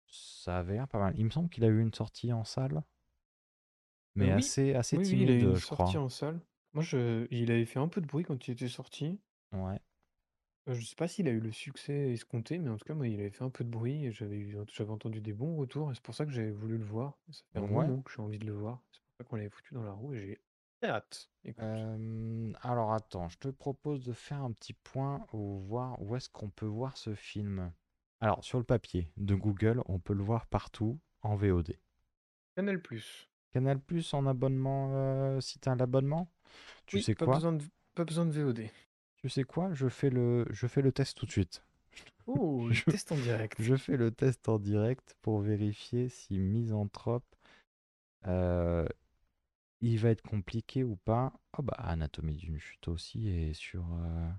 Ça 0.08 0.60
avait 0.60 0.74
l'air 0.76 0.88
pas 0.88 1.00
mal. 1.00 1.14
Il 1.18 1.26
me 1.26 1.30
semble 1.32 1.50
qu'il 1.50 1.64
a 1.66 1.68
eu 1.68 1.82
une 1.82 1.94
sortie 1.94 2.34
en 2.34 2.44
salle, 2.44 2.84
mais 4.16 4.32
Euh, 4.32 4.36
oui. 4.36 4.52
assez, 4.52 4.74
assez 4.74 4.98
Oui, 4.98 5.06
oui, 5.06 5.22
il 5.22 5.30
a 5.32 5.34
eu 5.34 5.42
timide, 5.42 5.44
une 5.44 5.56
je 5.56 5.66
crois. 5.68 5.86
sortie 5.86 5.98
en 5.98 6.10
salle. 6.10 6.42
Moi, 6.74 6.84
je... 6.84 7.28
il 7.32 7.52
avait 7.52 7.66
fait 7.66 7.80
un 7.80 7.88
peu 7.88 8.02
de 8.02 8.06
bruit 8.08 8.24
quand 8.26 8.48
il 8.48 8.52
était 8.52 8.68
sorti. 8.68 9.20
Ouais. 9.52 9.80
Euh, 10.68 10.74
Je 10.74 10.86
sais 10.86 10.96
pas 10.96 11.08
s'il 11.08 11.28
a 11.28 11.32
eu 11.32 11.40
le 11.40 11.52
succès 11.52 12.12
escompté, 12.12 12.58
mais 12.58 12.70
en 12.70 12.78
tout 12.78 12.86
cas, 12.86 12.94
moi, 12.94 13.08
il 13.08 13.20
avait 13.20 13.30
fait 13.30 13.44
un 13.44 13.50
peu 13.50 13.64
de 13.64 13.70
bruit 13.70 14.06
et 14.06 14.12
j'avais 14.12 14.38
eu- 14.38 14.58
j'avais 14.74 14.92
entendu 14.92 15.22
des 15.22 15.34
bons 15.34 15.56
retours 15.56 15.92
et 15.92 15.96
c'est 15.96 16.04
pour 16.04 16.16
ça 16.16 16.26
que 16.26 16.32
j'avais 16.32 16.52
voulu 16.52 16.78
le 16.78 16.86
voir. 16.86 17.18
Ça 17.32 17.42
fait 17.54 17.60
un 17.60 17.68
moment 17.68 18.02
que 18.02 18.12
j'ai 18.12 18.22
envie 18.22 18.40
de 18.40 18.46
le 18.46 18.54
voir. 18.54 18.82
C'est 18.92 19.00
pour 19.02 19.18
ça 19.18 19.24
qu'on 19.24 19.36
l'avait 19.38 19.50
foutu 19.50 19.74
dans 19.74 19.84
la 19.84 19.92
roue 19.94 20.14
et 20.14 20.20
j'ai 20.20 20.88
hâte. 20.90 21.30
Écoute. 21.46 21.64
Alors 22.62 22.94
attends, 22.94 23.30
je 23.30 23.38
te 23.38 23.48
propose 23.48 24.04
de 24.06 24.14
faire 24.14 24.44
un 24.44 24.52
petit 24.52 24.74
point 24.74 25.26
ou 25.34 25.60
voir 25.60 26.02
où 26.02 26.16
est-ce 26.16 26.30
qu'on 26.30 26.50
peut 26.50 26.66
voir 26.66 26.98
ce 26.98 27.16
film? 27.16 27.72
Alors 28.20 28.44
sur 28.44 28.58
le 28.58 28.64
papier 28.64 29.12
de 29.18 29.36
Google, 29.36 29.82
on 29.86 30.00
peut 30.00 30.14
le 30.14 30.24
voir 30.24 30.48
partout 30.48 31.00
en 31.22 31.36
VOD. 31.36 31.76
Canal 32.56 32.82
Plus. 32.82 33.30
Canal 33.54 33.80
Plus 33.80 34.14
en 34.14 34.26
abonnement, 34.28 34.92
euh, 34.94 35.40
si 35.42 35.60
t'as 35.60 35.76
l'abonnement. 35.76 36.28
Tu 36.86 36.98
Oui, 36.98 37.04
sais 37.04 37.16
pas 37.16 37.26
quoi? 37.26 37.36
besoin 37.36 37.54
de, 37.54 37.64
pas 37.96 38.06
besoin 38.06 38.26
de 38.26 38.32
VOD. 38.32 38.70
Tu 39.28 39.32
sais 39.32 39.44
quoi? 39.44 39.74
Je 39.74 39.90
fais 39.90 40.10
le, 40.10 40.46
je 40.52 40.68
fais 40.68 40.82
le 40.82 40.94
test 40.94 41.18
tout 41.18 41.26
de 41.26 41.32
suite. 41.32 41.62
Oh, 42.28 42.70
Je- 42.72 42.82
test 42.86 43.12
en 43.12 43.18
direct. 43.18 43.62
Je 43.62 43.76
fais 43.76 43.98
le 43.98 44.10
test 44.10 44.48
en 44.48 44.58
direct 44.58 45.18
pour 45.22 45.42
vérifier 45.42 46.08
si 46.08 46.40
Misanthrope, 46.40 47.26
euh, 48.26 48.88
il 49.82 50.00
va 50.00 50.12
être 50.12 50.22
compliqué 50.22 50.86
ou 50.86 50.96
pas. 50.96 51.34
Oh 51.58 51.62
bah 51.62 51.76
Anatomie 51.78 52.38
d'une 52.38 52.58
chute 52.58 52.88
aussi 52.88 53.28
est 53.28 53.52
sur, 53.52 53.84
euh, 53.84 54.30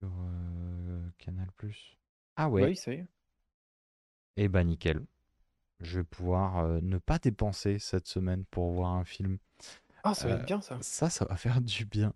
sur 0.00 0.10
euh, 0.10 1.06
Canal+. 1.18 1.48
Ah 2.36 2.48
ouais. 2.48 2.62
Oui, 2.62 2.76
ça 2.76 2.94
y 2.94 2.96
est. 2.96 3.06
Eh 4.38 4.48
bah 4.48 4.64
nickel. 4.64 5.02
Je 5.82 5.98
vais 5.98 6.04
pouvoir 6.04 6.60
euh, 6.60 6.80
ne 6.80 6.96
pas 6.96 7.18
dépenser 7.18 7.78
cette 7.78 8.06
semaine 8.06 8.46
pour 8.46 8.72
voir 8.72 8.92
un 8.92 9.04
film. 9.04 9.36
Ah, 10.02 10.14
ça 10.14 10.28
va 10.28 10.34
être 10.34 10.46
bien 10.46 10.60
ça. 10.60 10.78
Ça, 10.80 11.10
ça 11.10 11.24
va 11.24 11.36
faire 11.36 11.60
du 11.60 11.84
bien. 11.84 12.12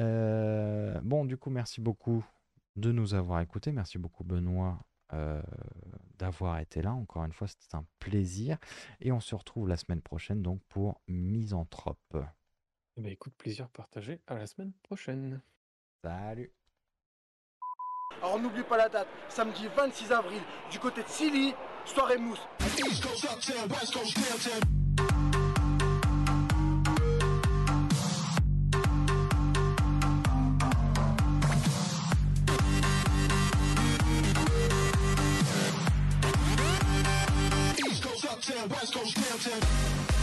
Euh, 0.00 1.00
bon, 1.02 1.24
du 1.24 1.36
coup, 1.36 1.50
merci 1.50 1.80
beaucoup 1.80 2.24
de 2.76 2.92
nous 2.92 3.14
avoir 3.14 3.40
écoutés. 3.40 3.72
Merci 3.72 3.98
beaucoup, 3.98 4.24
Benoît, 4.24 4.78
euh, 5.12 5.42
d'avoir 6.18 6.58
été 6.58 6.82
là. 6.82 6.92
Encore 6.92 7.24
une 7.24 7.32
fois, 7.32 7.48
c'était 7.48 7.74
un 7.74 7.84
plaisir. 7.98 8.58
Et 9.00 9.12
on 9.12 9.20
se 9.20 9.34
retrouve 9.34 9.68
la 9.68 9.76
semaine 9.76 10.02
prochaine 10.02 10.42
donc 10.42 10.60
pour 10.68 11.00
Misanthrope. 11.08 12.16
Eh 12.96 13.00
ben, 13.00 13.12
écoute, 13.12 13.34
plaisir 13.36 13.68
partagé. 13.68 14.20
À 14.26 14.34
la 14.34 14.46
semaine 14.46 14.72
prochaine. 14.82 15.40
Salut. 16.02 16.52
Alors 18.22 18.40
n'oublie 18.40 18.62
pas 18.62 18.76
la 18.76 18.88
date, 18.88 19.06
samedi 19.28 19.68
26 19.76 20.10
avril, 20.10 20.40
du 20.72 20.78
côté 20.78 21.02
de 21.02 21.08
Silly, 21.08 21.54
soirée 21.84 22.18
mousse. 22.18 22.40
West 38.70 38.92
Coast 38.92 39.14
downtown. 39.16 40.17